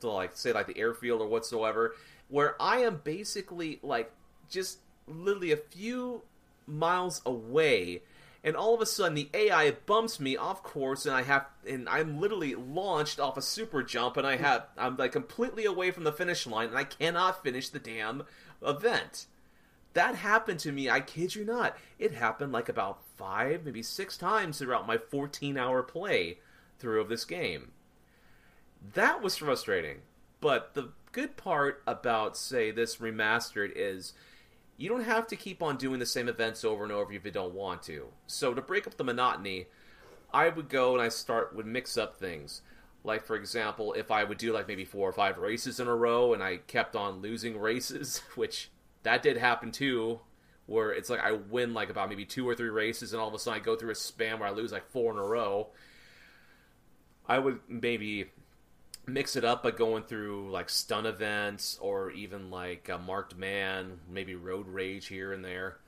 to 0.00 0.10
like 0.10 0.36
say 0.36 0.52
like 0.52 0.66
the 0.66 0.78
airfield 0.78 1.20
or 1.20 1.28
whatsoever, 1.28 1.94
where 2.28 2.60
I 2.60 2.78
am 2.78 3.00
basically 3.04 3.78
like 3.82 4.10
just 4.50 4.78
literally 5.06 5.52
a 5.52 5.56
few 5.56 6.22
miles 6.66 7.22
away 7.24 8.02
and 8.46 8.54
all 8.54 8.72
of 8.72 8.80
a 8.80 8.86
sudden 8.86 9.14
the 9.14 9.28
AI 9.34 9.72
bumps 9.72 10.20
me 10.20 10.36
off 10.36 10.62
course, 10.62 11.04
and 11.04 11.12
I 11.12 11.22
have, 11.22 11.46
and 11.68 11.88
I'm 11.88 12.20
literally 12.20 12.54
launched 12.54 13.18
off 13.18 13.36
a 13.36 13.42
super 13.42 13.82
jump, 13.82 14.16
and 14.16 14.24
I 14.24 14.36
have, 14.36 14.68
I'm 14.78 14.96
like 14.96 15.10
completely 15.10 15.64
away 15.64 15.90
from 15.90 16.04
the 16.04 16.12
finish 16.12 16.46
line, 16.46 16.68
and 16.68 16.78
I 16.78 16.84
cannot 16.84 17.42
finish 17.42 17.68
the 17.68 17.80
damn 17.80 18.22
event. 18.64 19.26
That 19.94 20.14
happened 20.14 20.60
to 20.60 20.70
me. 20.70 20.88
I 20.88 21.00
kid 21.00 21.34
you 21.34 21.44
not. 21.44 21.76
It 21.98 22.12
happened 22.12 22.52
like 22.52 22.68
about 22.68 23.02
five, 23.16 23.64
maybe 23.64 23.82
six 23.82 24.16
times 24.16 24.58
throughout 24.58 24.86
my 24.86 24.96
14-hour 24.96 25.82
play 25.82 26.38
through 26.78 27.00
of 27.00 27.08
this 27.08 27.24
game. 27.24 27.72
That 28.94 29.22
was 29.22 29.38
frustrating. 29.38 30.02
But 30.40 30.74
the 30.74 30.90
good 31.10 31.36
part 31.36 31.82
about, 31.84 32.36
say, 32.36 32.70
this 32.70 32.96
remastered 32.96 33.72
is 33.74 34.12
you 34.76 34.88
don't 34.88 35.04
have 35.04 35.26
to 35.28 35.36
keep 35.36 35.62
on 35.62 35.76
doing 35.76 35.98
the 35.98 36.06
same 36.06 36.28
events 36.28 36.64
over 36.64 36.82
and 36.82 36.92
over 36.92 37.12
if 37.12 37.24
you 37.24 37.30
don't 37.30 37.54
want 37.54 37.82
to. 37.84 38.08
So 38.26 38.52
to 38.54 38.60
break 38.60 38.86
up 38.86 38.96
the 38.96 39.04
monotony, 39.04 39.66
I 40.32 40.48
would 40.48 40.68
go 40.68 40.92
and 40.92 41.02
I 41.02 41.08
start 41.08 41.54
would 41.54 41.66
mix 41.66 41.96
up 41.96 42.16
things. 42.16 42.62
Like 43.02 43.24
for 43.24 43.36
example, 43.36 43.92
if 43.94 44.10
I 44.10 44.24
would 44.24 44.38
do 44.38 44.52
like 44.52 44.68
maybe 44.68 44.84
four 44.84 45.08
or 45.08 45.12
five 45.12 45.38
races 45.38 45.80
in 45.80 45.86
a 45.86 45.94
row 45.94 46.34
and 46.34 46.42
I 46.42 46.58
kept 46.58 46.94
on 46.94 47.22
losing 47.22 47.58
races, 47.60 48.20
which 48.34 48.70
that 49.02 49.22
did 49.22 49.36
happen 49.36 49.72
too, 49.72 50.20
where 50.66 50.92
it's 50.92 51.08
like 51.08 51.20
I 51.20 51.32
win 51.32 51.72
like 51.72 51.88
about 51.88 52.08
maybe 52.08 52.24
two 52.24 52.46
or 52.46 52.54
three 52.54 52.68
races 52.68 53.12
and 53.12 53.22
all 53.22 53.28
of 53.28 53.34
a 53.34 53.38
sudden 53.38 53.60
I 53.60 53.64
go 53.64 53.76
through 53.76 53.90
a 53.90 53.94
spam 53.94 54.40
where 54.40 54.48
I 54.48 54.52
lose 54.52 54.72
like 54.72 54.90
four 54.90 55.12
in 55.12 55.18
a 55.18 55.22
row. 55.22 55.68
I 57.28 57.38
would 57.38 57.60
maybe 57.68 58.30
mix 59.06 59.36
it 59.36 59.44
up 59.44 59.62
by 59.62 59.70
going 59.70 60.02
through 60.02 60.50
like 60.50 60.68
stun 60.68 61.06
events 61.06 61.78
or 61.80 62.10
even 62.10 62.50
like 62.50 62.88
a 62.88 62.98
marked 62.98 63.36
man, 63.36 64.00
maybe 64.10 64.34
road 64.34 64.66
rage 64.66 65.06
here 65.06 65.32
and 65.32 65.44
there. 65.44 65.78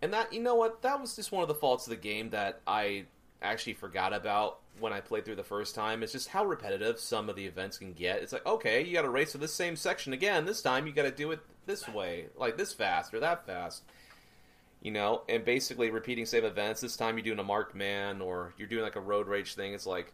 And 0.00 0.12
that, 0.12 0.32
you 0.32 0.42
know 0.42 0.56
what, 0.56 0.82
that 0.82 1.00
was 1.00 1.14
just 1.14 1.30
one 1.30 1.42
of 1.42 1.48
the 1.48 1.54
faults 1.54 1.86
of 1.86 1.90
the 1.90 1.96
game 1.96 2.30
that 2.30 2.60
I 2.66 3.04
actually 3.40 3.74
forgot 3.74 4.12
about 4.12 4.58
when 4.80 4.92
I 4.92 5.00
played 5.00 5.24
through 5.24 5.36
the 5.36 5.44
first 5.44 5.76
time. 5.76 6.02
It's 6.02 6.12
just 6.12 6.28
how 6.28 6.44
repetitive 6.44 6.98
some 6.98 7.28
of 7.28 7.36
the 7.36 7.46
events 7.46 7.78
can 7.78 7.92
get. 7.92 8.20
It's 8.20 8.32
like, 8.32 8.44
okay, 8.44 8.84
you 8.84 8.92
got 8.92 9.02
to 9.02 9.10
race 9.10 9.32
to 9.32 9.38
this 9.38 9.54
same 9.54 9.76
section 9.76 10.12
again. 10.12 10.44
This 10.44 10.60
time 10.60 10.86
you 10.86 10.92
got 10.92 11.02
to 11.02 11.12
do 11.12 11.30
it 11.30 11.40
this 11.66 11.88
way, 11.88 12.26
like 12.36 12.56
this 12.56 12.72
fast 12.72 13.14
or 13.14 13.20
that 13.20 13.46
fast. 13.46 13.84
You 14.80 14.90
know, 14.90 15.22
and 15.28 15.44
basically 15.44 15.90
repeating 15.90 16.26
same 16.26 16.44
events. 16.44 16.80
This 16.80 16.96
time 16.96 17.16
you're 17.16 17.22
doing 17.22 17.38
a 17.38 17.44
marked 17.44 17.76
man 17.76 18.20
or 18.20 18.54
you're 18.58 18.66
doing 18.66 18.82
like 18.82 18.96
a 18.96 19.00
road 19.00 19.28
rage 19.28 19.54
thing. 19.54 19.72
It's 19.72 19.86
like, 19.86 20.12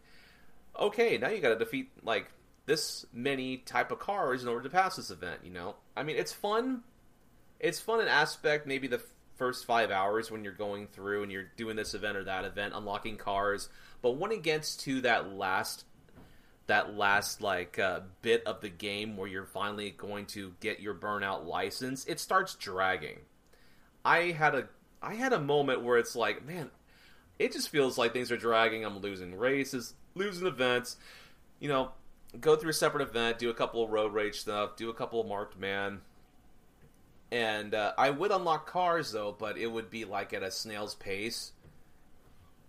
okay, 0.79 1.19
now 1.19 1.29
you 1.29 1.41
got 1.41 1.51
to 1.51 1.59
defeat 1.59 1.91
like 2.03 2.31
this 2.67 3.07
many 3.13 3.59
type 3.59 3.91
of 3.91 3.99
cars 3.99 4.43
in 4.43 4.49
order 4.49 4.63
to 4.63 4.71
pass 4.71 4.97
this 4.97 5.11
event. 5.11 5.41
You 5.45 5.51
know, 5.51 5.77
I 5.97 6.03
mean, 6.03 6.17
it's 6.17 6.33
fun. 6.33 6.83
It's 7.61 7.81
fun 7.81 8.01
in 8.01 8.09
aspect 8.09 8.67
maybe 8.67 8.87
the 8.87 9.01
first 9.37 9.65
five 9.65 9.91
hours 9.91 10.31
when 10.31 10.45
you're 10.45 10.53
going 10.53 10.89
through 10.89 11.23
and 11.23 11.33
you're 11.33 11.51
doing 11.57 11.77
this 11.77 11.95
event 11.95 12.17
or 12.17 12.25
that 12.25 12.45
event, 12.45 12.75
unlocking 12.75 13.17
cars. 13.17 13.69
But 14.03 14.13
when 14.13 14.33
it 14.33 14.43
gets 14.43 14.77
to 14.79 15.01
that 15.03 15.33
last 15.33 15.85
that 16.67 16.97
last 16.97 17.41
like 17.41 17.79
uh, 17.79 18.01
bit 18.21 18.45
of 18.45 18.61
the 18.61 18.69
game 18.69 19.17
where 19.17 19.27
you're 19.27 19.47
finally 19.47 19.91
going 19.91 20.27
to 20.27 20.53
get 20.61 20.81
your 20.81 20.95
burnout 20.95 21.47
license, 21.47 22.05
it 22.05 22.21
starts 22.21 22.55
dragging. 22.57 23.19
I 24.05 24.33
had 24.33 24.55
a 24.55 24.69
I 25.01 25.15
had 25.15 25.33
a 25.33 25.41
moment 25.41 25.83
where 25.83 25.97
it's 25.97 26.15
like, 26.15 26.45
man, 26.47 26.71
it 27.39 27.53
just 27.53 27.69
feels 27.69 27.99
like 27.99 28.13
things 28.13 28.31
are 28.31 28.37
dragging. 28.37 28.85
I'm 28.85 28.99
losing 28.99 29.37
races 29.37 29.95
losing 30.19 30.47
events, 30.47 30.97
you 31.61 31.69
know, 31.69 31.93
go 32.41 32.57
through 32.57 32.71
a 32.71 32.75
separate 32.75 33.03
event, 33.03 33.39
do 33.39 33.49
a 33.49 33.55
couple 33.55 33.83
of 33.83 33.91
road 33.91 34.13
rage 34.13 34.41
stuff, 34.41 34.77
do 34.77 34.91
a 34.91 34.95
couple 34.95 35.21
of 35.21 35.27
marked 35.27 35.59
man. 35.59 36.01
And 37.31 37.75
uh, 37.75 37.93
I 37.97 38.11
would 38.11 38.31
unlock 38.31 38.67
cars 38.67 39.13
though, 39.13 39.35
but 39.39 39.57
it 39.57 39.69
would 39.69 39.91
be 39.91 40.05
like 40.05 40.33
at 40.33 40.43
a 40.43 40.51
snail's 40.51 40.95
pace. 40.95 41.53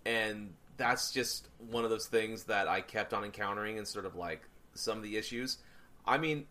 And 0.05 0.53
that's 0.77 1.11
just 1.11 1.49
one 1.69 1.83
of 1.83 1.89
those 1.89 2.07
things 2.07 2.45
that 2.45 2.67
I 2.67 2.81
kept 2.81 3.13
on 3.13 3.25
encountering 3.25 3.77
and 3.77 3.87
sort 3.87 4.05
of 4.05 4.15
like 4.15 4.43
some 4.73 4.97
of 4.97 5.03
the 5.03 5.17
issues. 5.17 5.57
I 6.05 6.17
mean, 6.17 6.45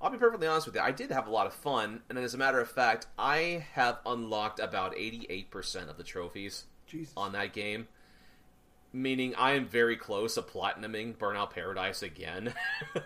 I'll 0.00 0.10
be 0.10 0.18
perfectly 0.18 0.46
honest 0.46 0.66
with 0.66 0.76
you. 0.76 0.80
I 0.80 0.92
did 0.92 1.10
have 1.10 1.26
a 1.26 1.30
lot 1.30 1.46
of 1.46 1.52
fun, 1.52 2.02
and 2.08 2.18
as 2.18 2.32
a 2.32 2.38
matter 2.38 2.60
of 2.60 2.70
fact, 2.70 3.06
I 3.18 3.66
have 3.72 3.98
unlocked 4.06 4.60
about 4.60 4.94
88% 4.94 5.90
of 5.90 5.96
the 5.96 6.04
trophies 6.04 6.64
Jesus. 6.88 7.12
on 7.16 7.32
that 7.32 7.52
game 7.52 7.86
meaning 8.92 9.34
I 9.36 9.52
am 9.52 9.66
very 9.66 9.96
close 9.96 10.34
to 10.34 10.42
platinuming 10.42 11.16
Burnout 11.16 11.50
Paradise 11.50 12.02
again. 12.02 12.54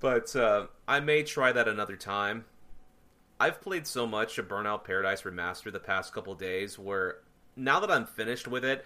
but 0.00 0.36
uh, 0.36 0.66
I 0.86 1.00
may 1.00 1.22
try 1.22 1.52
that 1.52 1.68
another 1.68 1.96
time. 1.96 2.44
I've 3.40 3.60
played 3.60 3.86
so 3.86 4.06
much 4.06 4.38
of 4.38 4.48
Burnout 4.48 4.84
Paradise 4.84 5.22
Remastered 5.22 5.72
the 5.72 5.80
past 5.80 6.12
couple 6.12 6.34
days 6.34 6.78
where 6.78 7.16
now 7.56 7.80
that 7.80 7.90
I'm 7.90 8.06
finished 8.06 8.46
with 8.46 8.64
it, 8.64 8.84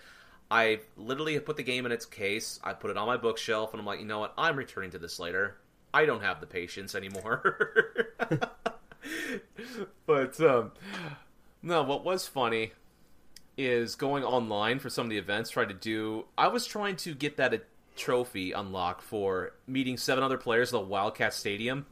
I 0.51 0.81
literally 0.97 1.39
put 1.41 1.57
the 1.57 1.63
game 1.63 1.85
in 1.85 1.93
its 1.93 2.07
case, 2.07 2.59
I 2.65 2.73
put 2.73 2.91
it 2.91 2.97
on 2.97 3.07
my 3.07 3.19
bookshelf, 3.19 3.73
and 3.73 3.81
I'm 3.81 3.87
like, 3.87 4.01
you 4.01 4.07
know 4.07 4.21
what? 4.21 4.33
I'm 4.39 4.57
returning 4.57 4.91
to 4.93 4.99
this 4.99 5.19
later. 5.19 5.59
I 5.93 6.07
don't 6.07 6.23
have 6.23 6.41
the 6.41 6.47
patience 6.47 6.95
anymore. 6.95 8.15
but 10.07 10.41
um, 10.41 10.73
no, 11.63 11.83
what 11.83 12.05
was 12.05 12.27
funny 12.27 12.73
is 13.57 13.97
going 13.97 14.23
online 14.23 14.79
for 14.79 14.89
some 14.89 15.07
of 15.07 15.11
the 15.11 15.19
events, 15.19 15.51
try 15.51 15.65
to 15.65 15.75
do. 15.75 16.25
I 16.37 16.49
was 16.49 16.65
trying 16.65 16.97
to 16.97 17.15
get 17.15 17.37
that 17.39 17.53
a 17.53 17.61
trophy 17.97 18.53
unlocked 18.53 19.03
for 19.03 19.53
meeting 19.67 19.97
seven 19.97 20.23
other 20.23 20.39
players 20.39 20.73
at 20.73 20.79
the 20.79 20.87
Wildcat 20.87 21.35
Stadium. 21.35 21.87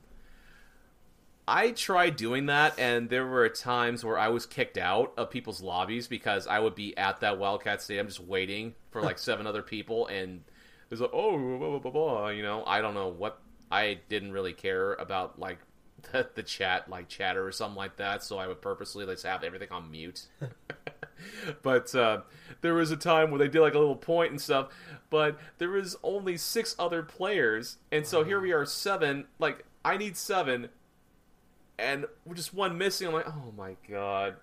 I 1.48 1.70
tried 1.70 2.16
doing 2.16 2.46
that, 2.46 2.78
and 2.78 3.08
there 3.08 3.26
were 3.26 3.48
times 3.48 4.04
where 4.04 4.18
I 4.18 4.28
was 4.28 4.46
kicked 4.46 4.78
out 4.78 5.12
of 5.16 5.30
people's 5.30 5.60
lobbies 5.60 6.08
because 6.08 6.46
I 6.46 6.58
would 6.58 6.74
be 6.74 6.96
at 6.96 7.20
that 7.20 7.38
Wildcat 7.38 7.82
Stadium 7.82 8.06
just 8.06 8.20
waiting 8.20 8.74
for 8.90 9.02
like 9.02 9.18
seven 9.20 9.46
other 9.46 9.62
people, 9.62 10.06
and 10.06 10.38
it 10.38 10.90
was 10.90 11.00
like, 11.00 11.10
oh, 11.12 11.36
blah, 11.36 11.58
blah, 11.58 11.78
blah, 11.78 11.90
blah, 11.90 12.28
you 12.28 12.42
know, 12.42 12.64
I 12.64 12.80
don't 12.80 12.94
know 12.94 13.08
what. 13.08 13.40
I 13.68 13.98
didn't 14.08 14.30
really 14.30 14.52
care 14.52 14.94
about 14.94 15.40
like 15.40 15.58
the, 16.02 16.28
the 16.34 16.42
chat, 16.42 16.88
like 16.88 17.08
chatter 17.08 17.46
or 17.46 17.52
something 17.52 17.76
like 17.76 17.96
that, 17.96 18.22
so 18.22 18.38
I 18.38 18.46
would 18.46 18.60
purposely 18.60 19.06
just 19.06 19.24
have 19.24 19.42
everything 19.44 19.68
on 19.70 19.90
mute. 19.90 20.28
but 21.62 21.94
uh, 21.94 22.22
there 22.60 22.74
was 22.74 22.90
a 22.90 22.96
time 22.96 23.30
where 23.30 23.38
they 23.38 23.48
did 23.48 23.60
like 23.60 23.74
a 23.74 23.78
little 23.78 23.96
point 23.96 24.30
and 24.30 24.40
stuff, 24.40 24.68
but 25.10 25.38
there 25.58 25.70
was 25.70 25.96
only 26.02 26.36
six 26.36 26.74
other 26.78 27.02
players, 27.02 27.78
and 27.90 28.06
so 28.06 28.24
here 28.24 28.40
we 28.40 28.52
are 28.52 28.64
seven. 28.64 29.26
Like 29.38 29.64
I 29.84 29.96
need 29.96 30.16
seven, 30.16 30.68
and 31.78 32.06
just 32.34 32.54
one 32.54 32.78
missing. 32.78 33.08
I'm 33.08 33.14
like, 33.14 33.28
oh 33.28 33.52
my 33.56 33.76
god. 33.88 34.36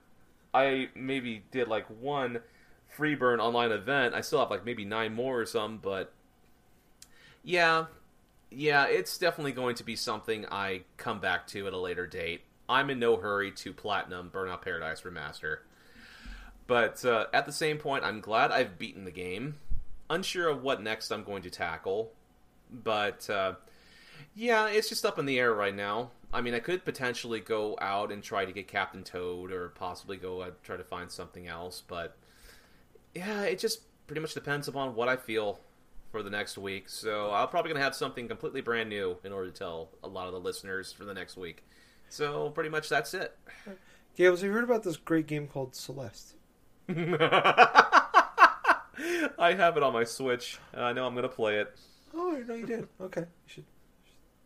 I 0.53 0.89
maybe 0.93 1.43
did 1.51 1.67
like 1.67 1.85
one 1.87 2.39
free 2.87 3.15
burn 3.15 3.39
online 3.39 3.71
event. 3.71 4.13
I 4.13 4.21
still 4.21 4.39
have 4.39 4.51
like 4.51 4.65
maybe 4.65 4.85
nine 4.85 5.13
more 5.13 5.39
or 5.39 5.45
something, 5.45 5.79
but 5.81 6.13
yeah, 7.43 7.85
yeah, 8.55 8.85
it's 8.85 9.17
definitely 9.17 9.51
going 9.51 9.75
to 9.75 9.83
be 9.83 9.95
something 9.95 10.45
I 10.51 10.81
come 10.97 11.19
back 11.19 11.47
to 11.47 11.67
at 11.67 11.73
a 11.73 11.77
later 11.77 12.07
date. 12.07 12.41
I'm 12.69 12.89
in 12.89 12.99
no 12.99 13.17
hurry 13.17 13.51
to 13.51 13.73
platinum 13.73 14.31
Burnout 14.33 14.61
Paradise 14.61 15.01
Remaster. 15.01 15.59
But 16.67 17.03
uh, 17.03 17.27
at 17.33 17.45
the 17.45 17.51
same 17.51 17.77
point, 17.77 18.03
I'm 18.03 18.21
glad 18.21 18.51
I've 18.51 18.79
beaten 18.79 19.05
the 19.05 19.11
game. 19.11 19.55
Unsure 20.09 20.47
of 20.49 20.63
what 20.63 20.81
next 20.81 21.11
I'm 21.11 21.23
going 21.23 21.43
to 21.43 21.49
tackle. 21.49 22.11
But 22.71 23.29
uh, 23.29 23.55
yeah, 24.35 24.67
it's 24.67 24.89
just 24.89 25.05
up 25.05 25.19
in 25.19 25.25
the 25.25 25.39
air 25.39 25.53
right 25.53 25.75
now. 25.75 26.11
I 26.31 26.41
mean, 26.41 26.53
I 26.53 26.59
could 26.59 26.83
potentially 26.83 27.39
go 27.39 27.77
out 27.79 28.11
and 28.11 28.23
try 28.23 28.45
to 28.45 28.51
get 28.51 28.67
Captain 28.67 29.03
Toad 29.03 29.51
or 29.51 29.69
possibly 29.69 30.17
go 30.17 30.41
uh, 30.41 30.51
try 30.63 30.77
to 30.77 30.83
find 30.83 31.11
something 31.11 31.47
else. 31.47 31.83
But 31.85 32.15
yeah, 33.13 33.43
it 33.43 33.59
just 33.59 33.81
pretty 34.07 34.21
much 34.21 34.33
depends 34.33 34.67
upon 34.67 34.95
what 34.95 35.09
I 35.09 35.15
feel 35.15 35.59
for 36.13 36.21
the 36.21 36.29
next 36.29 36.59
week. 36.59 36.87
So 36.87 37.33
I'm 37.33 37.47
probably 37.47 37.69
going 37.69 37.79
to 37.79 37.83
have 37.83 37.95
something 37.95 38.27
completely 38.27 38.61
brand 38.61 38.87
new 38.87 39.17
in 39.23 39.33
order 39.33 39.49
to 39.49 39.57
tell 39.57 39.89
a 40.03 40.07
lot 40.07 40.27
of 40.27 40.33
the 40.33 40.39
listeners 40.39 40.93
for 40.93 41.05
the 41.05 41.13
next 41.13 41.37
week. 41.37 41.65
So 42.07 42.51
pretty 42.51 42.69
much 42.69 42.87
that's 42.87 43.15
it. 43.15 43.35
Gables, 44.15 44.41
have 44.41 44.49
you 44.49 44.53
heard 44.53 44.63
about 44.63 44.83
this 44.83 44.95
great 44.95 45.25
game 45.25 45.47
called 45.47 45.75
Celeste? 45.75 46.35
I 46.87 47.95
have 49.39 49.75
it 49.75 49.81
on 49.81 49.91
my 49.91 50.03
Switch. 50.03 50.59
Uh, 50.77 50.81
I 50.81 50.93
know 50.93 51.07
I'm 51.07 51.15
going 51.15 51.23
to 51.23 51.29
play 51.29 51.57
it. 51.57 51.75
Oh, 52.13 52.39
no, 52.47 52.53
you 52.53 52.67
did. 52.67 52.87
Okay, 53.01 53.21
you 53.21 53.27
should, 53.47 53.65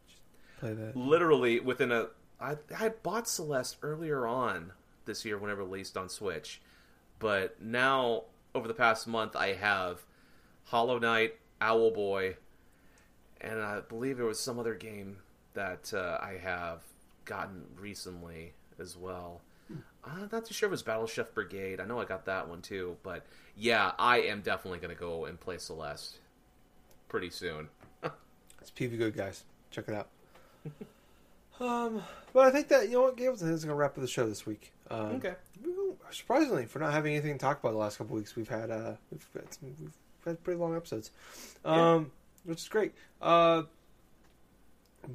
should 0.08 0.22
play 0.62 0.74
that. 0.74 0.96
Literally 0.96 1.60
within 1.60 1.92
a, 1.92 2.08
I 2.40 2.56
I 2.80 2.90
bought 2.90 3.28
Celeste 3.28 3.76
earlier 3.82 4.26
on 4.26 4.72
this 5.04 5.26
year 5.26 5.38
when 5.38 5.52
it 5.52 5.56
released 5.56 5.98
on 5.98 6.08
Switch, 6.08 6.62
but 7.20 7.62
now 7.62 8.24
over 8.56 8.70
the 8.70 8.74
past 8.74 9.06
month 9.06 9.36
I 9.36 9.52
have 9.52 10.06
Hollow 10.64 10.98
Knight, 10.98 11.36
Owlboy, 11.62 12.36
and 13.42 13.62
I 13.62 13.82
believe 13.82 14.18
there 14.18 14.26
was 14.26 14.40
some 14.40 14.60
other 14.60 14.76
game 14.76 15.18
that 15.54 15.94
uh, 15.94 16.18
I 16.22 16.38
have 16.42 16.82
gotten 17.26 17.64
recently 17.80 18.54
as 18.80 18.96
well. 18.98 19.42
I'm 20.06 20.30
not 20.32 20.46
too 20.46 20.54
sure 20.54 20.68
it 20.68 20.72
was 20.72 20.84
Battle 20.84 21.08
Chef 21.08 21.34
Brigade. 21.34 21.82
I 21.82 21.86
know 21.86 22.00
I 22.00 22.06
got 22.06 22.26
that 22.26 22.48
one 22.48 22.62
too, 22.62 22.96
but 23.04 23.26
yeah, 23.58 23.92
I 24.00 24.20
am 24.22 24.42
definitely 24.42 24.80
going 24.80 24.96
to 24.96 25.00
go 25.00 25.26
and 25.26 25.38
play 25.40 25.58
Celeste 25.58 26.20
pretty 27.10 27.30
soon. 27.30 27.70
It's 28.62 28.72
PV 28.72 28.98
Good, 28.98 29.16
guys. 29.16 29.44
Check 29.72 29.86
it 29.88 29.94
out. 29.94 30.10
um, 31.62 32.02
but 32.34 32.48
I 32.48 32.52
think 32.52 32.68
that 32.70 32.88
you 32.88 32.96
know 32.96 33.04
what, 33.04 33.16
Gabe, 33.18 33.30
I 33.30 33.36
think 33.36 33.52
that's 33.52 33.64
gonna 33.64 33.76
wrap 33.76 33.92
up 33.92 34.02
the 34.02 34.08
show 34.08 34.28
this 34.28 34.46
week. 34.46 34.74
Um, 34.90 35.16
Okay. 35.16 35.36
Surprisingly, 36.12 36.66
for 36.66 36.80
not 36.80 36.92
having 36.92 37.14
anything 37.14 37.34
to 37.34 37.38
talk 37.40 37.60
about 37.60 37.72
the 37.72 37.78
last 37.78 37.98
couple 37.98 38.16
weeks, 38.16 38.36
we've 38.36 38.50
had 38.50 38.72
uh, 38.72 38.94
we've 39.12 39.26
some, 39.50 39.74
we've 39.80 39.92
had 40.28 40.44
pretty 40.44 40.60
long 40.60 40.76
episodes, 40.76 41.12
um, 41.66 42.12
which 42.44 42.60
is 42.60 42.68
great. 42.68 42.94
Uh, 43.22 43.64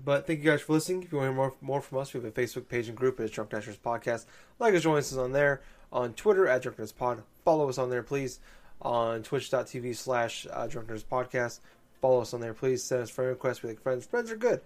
but 0.05 0.26
thank 0.26 0.40
you 0.43 0.51
guys 0.51 0.62
for 0.62 0.72
listening. 0.72 1.02
If 1.02 1.12
you 1.12 1.18
want 1.18 1.28
to 1.28 1.32
hear 1.32 1.36
more, 1.36 1.55
more 1.60 1.80
from 1.82 1.98
us, 1.98 2.14
we 2.14 2.20
have 2.20 2.26
a 2.26 2.32
Facebook 2.32 2.68
page 2.68 2.89
and 2.89 2.97
group. 2.97 3.20
It's 3.20 3.32
Drunk 3.32 3.51
Dashers 3.51 3.76
Podcast. 3.76 4.24
Like 4.59 4.74
us, 4.74 4.82
join 4.82 4.98
us 4.98 5.14
on 5.14 5.32
there. 5.32 5.60
On 5.93 6.14
Twitter, 6.14 6.48
at 6.48 6.62
Drunkness 6.62 6.97
Pod. 6.97 7.22
Follow 7.44 7.68
us 7.68 7.76
on 7.76 7.90
there, 7.90 8.02
please. 8.02 8.40
On 8.80 9.22
twitch.tv 9.22 9.94
slash 9.94 10.47
uh, 10.51 10.66
Drunkness 10.66 11.05
Podcast. 11.05 11.60
Follow 12.01 12.22
us 12.22 12.32
on 12.32 12.40
there, 12.40 12.55
please. 12.55 12.82
Send 12.82 13.02
us 13.02 13.10
friend 13.10 13.28
requests. 13.28 13.62
We 13.62 13.68
like 13.68 13.82
friends. 13.82 14.06
Friends 14.06 14.30
are 14.30 14.36
good. 14.36 14.62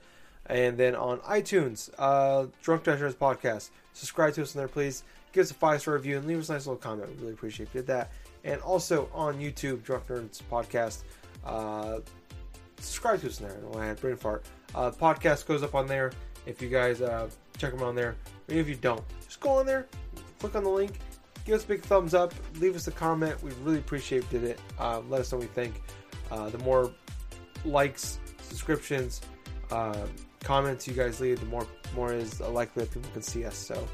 And 0.46 0.78
then 0.78 0.94
on 0.94 1.18
iTunes, 1.20 1.90
uh, 1.98 2.46
Drunk 2.62 2.84
Dashers 2.84 3.16
Podcast. 3.16 3.70
Subscribe 3.94 4.34
to 4.34 4.42
us 4.42 4.54
on 4.54 4.60
there, 4.60 4.68
please. 4.68 5.02
Give 5.32 5.42
us 5.42 5.50
a 5.50 5.54
five 5.54 5.80
star 5.80 5.94
review 5.94 6.16
and 6.16 6.26
leave 6.26 6.38
us 6.38 6.48
a 6.48 6.52
nice 6.52 6.66
little 6.66 6.80
comment. 6.80 7.10
We 7.10 7.22
really 7.22 7.32
appreciate 7.32 7.68
if 7.68 7.74
you 7.74 7.80
did 7.80 7.88
that. 7.88 8.12
And 8.46 8.60
also 8.62 9.10
on 9.12 9.40
YouTube, 9.40 9.82
Drunk 9.82 10.06
Nerds 10.06 10.40
Podcast. 10.50 11.02
Uh, 11.44 11.98
subscribe 12.78 13.20
to 13.20 13.26
us 13.26 13.38
there. 13.38 13.60
I 13.76 13.86
had 13.86 14.00
brain 14.00 14.16
fart. 14.16 14.44
Uh, 14.72 14.92
podcast 14.92 15.46
goes 15.46 15.64
up 15.64 15.74
on 15.74 15.88
there. 15.88 16.12
If 16.46 16.62
you 16.62 16.68
guys 16.68 17.02
uh, 17.02 17.28
check 17.58 17.72
them 17.72 17.82
on 17.82 17.96
there, 17.96 18.10
or 18.48 18.54
even 18.54 18.60
if 18.60 18.68
you 18.68 18.76
don't, 18.76 19.02
just 19.24 19.40
go 19.40 19.50
on 19.50 19.66
there, 19.66 19.88
click 20.38 20.54
on 20.54 20.62
the 20.62 20.70
link, 20.70 20.92
give 21.44 21.56
us 21.56 21.64
a 21.64 21.66
big 21.66 21.82
thumbs 21.82 22.14
up, 22.14 22.32
leave 22.60 22.76
us 22.76 22.86
a 22.86 22.92
comment. 22.92 23.42
We 23.42 23.50
really 23.64 23.78
appreciate 23.78 24.30
did 24.30 24.44
it. 24.44 24.60
Um, 24.78 25.10
let 25.10 25.22
us 25.22 25.32
know 25.32 25.38
what 25.38 25.48
you 25.48 25.52
think. 25.52 25.82
Uh, 26.30 26.48
the 26.48 26.58
more 26.58 26.92
likes, 27.64 28.20
subscriptions, 28.42 29.22
uh, 29.72 30.06
comments 30.44 30.86
you 30.86 30.94
guys 30.94 31.18
leave, 31.18 31.40
the 31.40 31.46
more 31.46 31.66
more 31.96 32.12
is 32.12 32.38
likely 32.38 32.84
that 32.84 32.92
people 32.92 33.10
can 33.12 33.22
see 33.22 33.44
us. 33.44 33.56
So, 33.56 33.88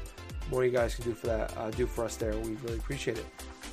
more 0.51 0.63
you 0.63 0.71
guys 0.71 0.93
can 0.93 1.05
do 1.05 1.15
for 1.15 1.25
that, 1.25 1.57
uh, 1.57 1.71
do 1.71 1.87
for 1.87 2.05
us 2.05 2.17
there, 2.17 2.37
we 2.37 2.51
really 2.55 2.77
appreciate 2.77 3.17
it. 3.17 3.25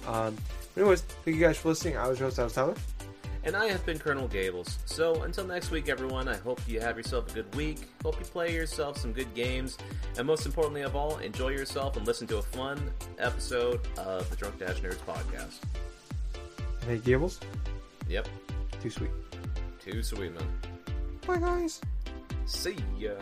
Um, 0.07 0.37
but 0.75 0.81
anyways, 0.83 1.01
thank 1.03 1.37
you 1.37 1.43
guys 1.43 1.57
for 1.59 1.69
listening. 1.69 1.97
I 1.97 2.09
was 2.09 2.19
your 2.19 2.29
host, 2.29 2.39
I 2.39 2.45
was 2.45 2.53
Tyler. 2.55 2.75
And 3.43 3.57
I 3.57 3.67
have 3.69 3.85
been 3.87 3.99
Colonel 3.99 4.29
Gables. 4.29 4.79
So 4.85 5.23
until 5.23 5.47
next 5.47 5.71
week, 5.71 5.89
everyone, 5.89 6.29
I 6.29 6.37
hope 6.37 6.61
you 6.69 6.79
have 6.81 6.99
yourself 6.99 7.31
a 7.31 7.35
good 7.35 7.55
week. 7.55 7.79
Hope 8.03 8.19
you 8.19 8.25
play 8.27 8.55
yourself 8.55 8.99
some 8.99 9.15
good 9.15 9.33
games. 9.35 9.79
And 10.19 10.27
most 10.27 10.45
importantly 10.45 10.83
of 10.83 10.95
all, 10.95 11.17
enjoy 11.19 11.49
yourself 11.49 11.97
and 11.97 12.07
listen 12.07 12.27
to 12.27 12.37
a 12.37 12.43
fun 12.43 12.79
episode 13.19 13.81
of 13.97 14.29
the 14.29 14.37
Drunk 14.37 14.59
Dash 14.59 14.81
Nerds 14.81 14.99
podcast. 15.07 15.55
Hey, 16.87 16.99
Gables, 16.99 17.41
Yep. 18.09 18.29
too 18.83 18.91
sweet. 18.91 19.11
Too 19.83 20.03
sweet, 20.03 20.35
man. 20.35 20.47
Bye, 21.27 21.39
guys. 21.39 21.81
See 22.45 22.77
ya. 22.99 23.13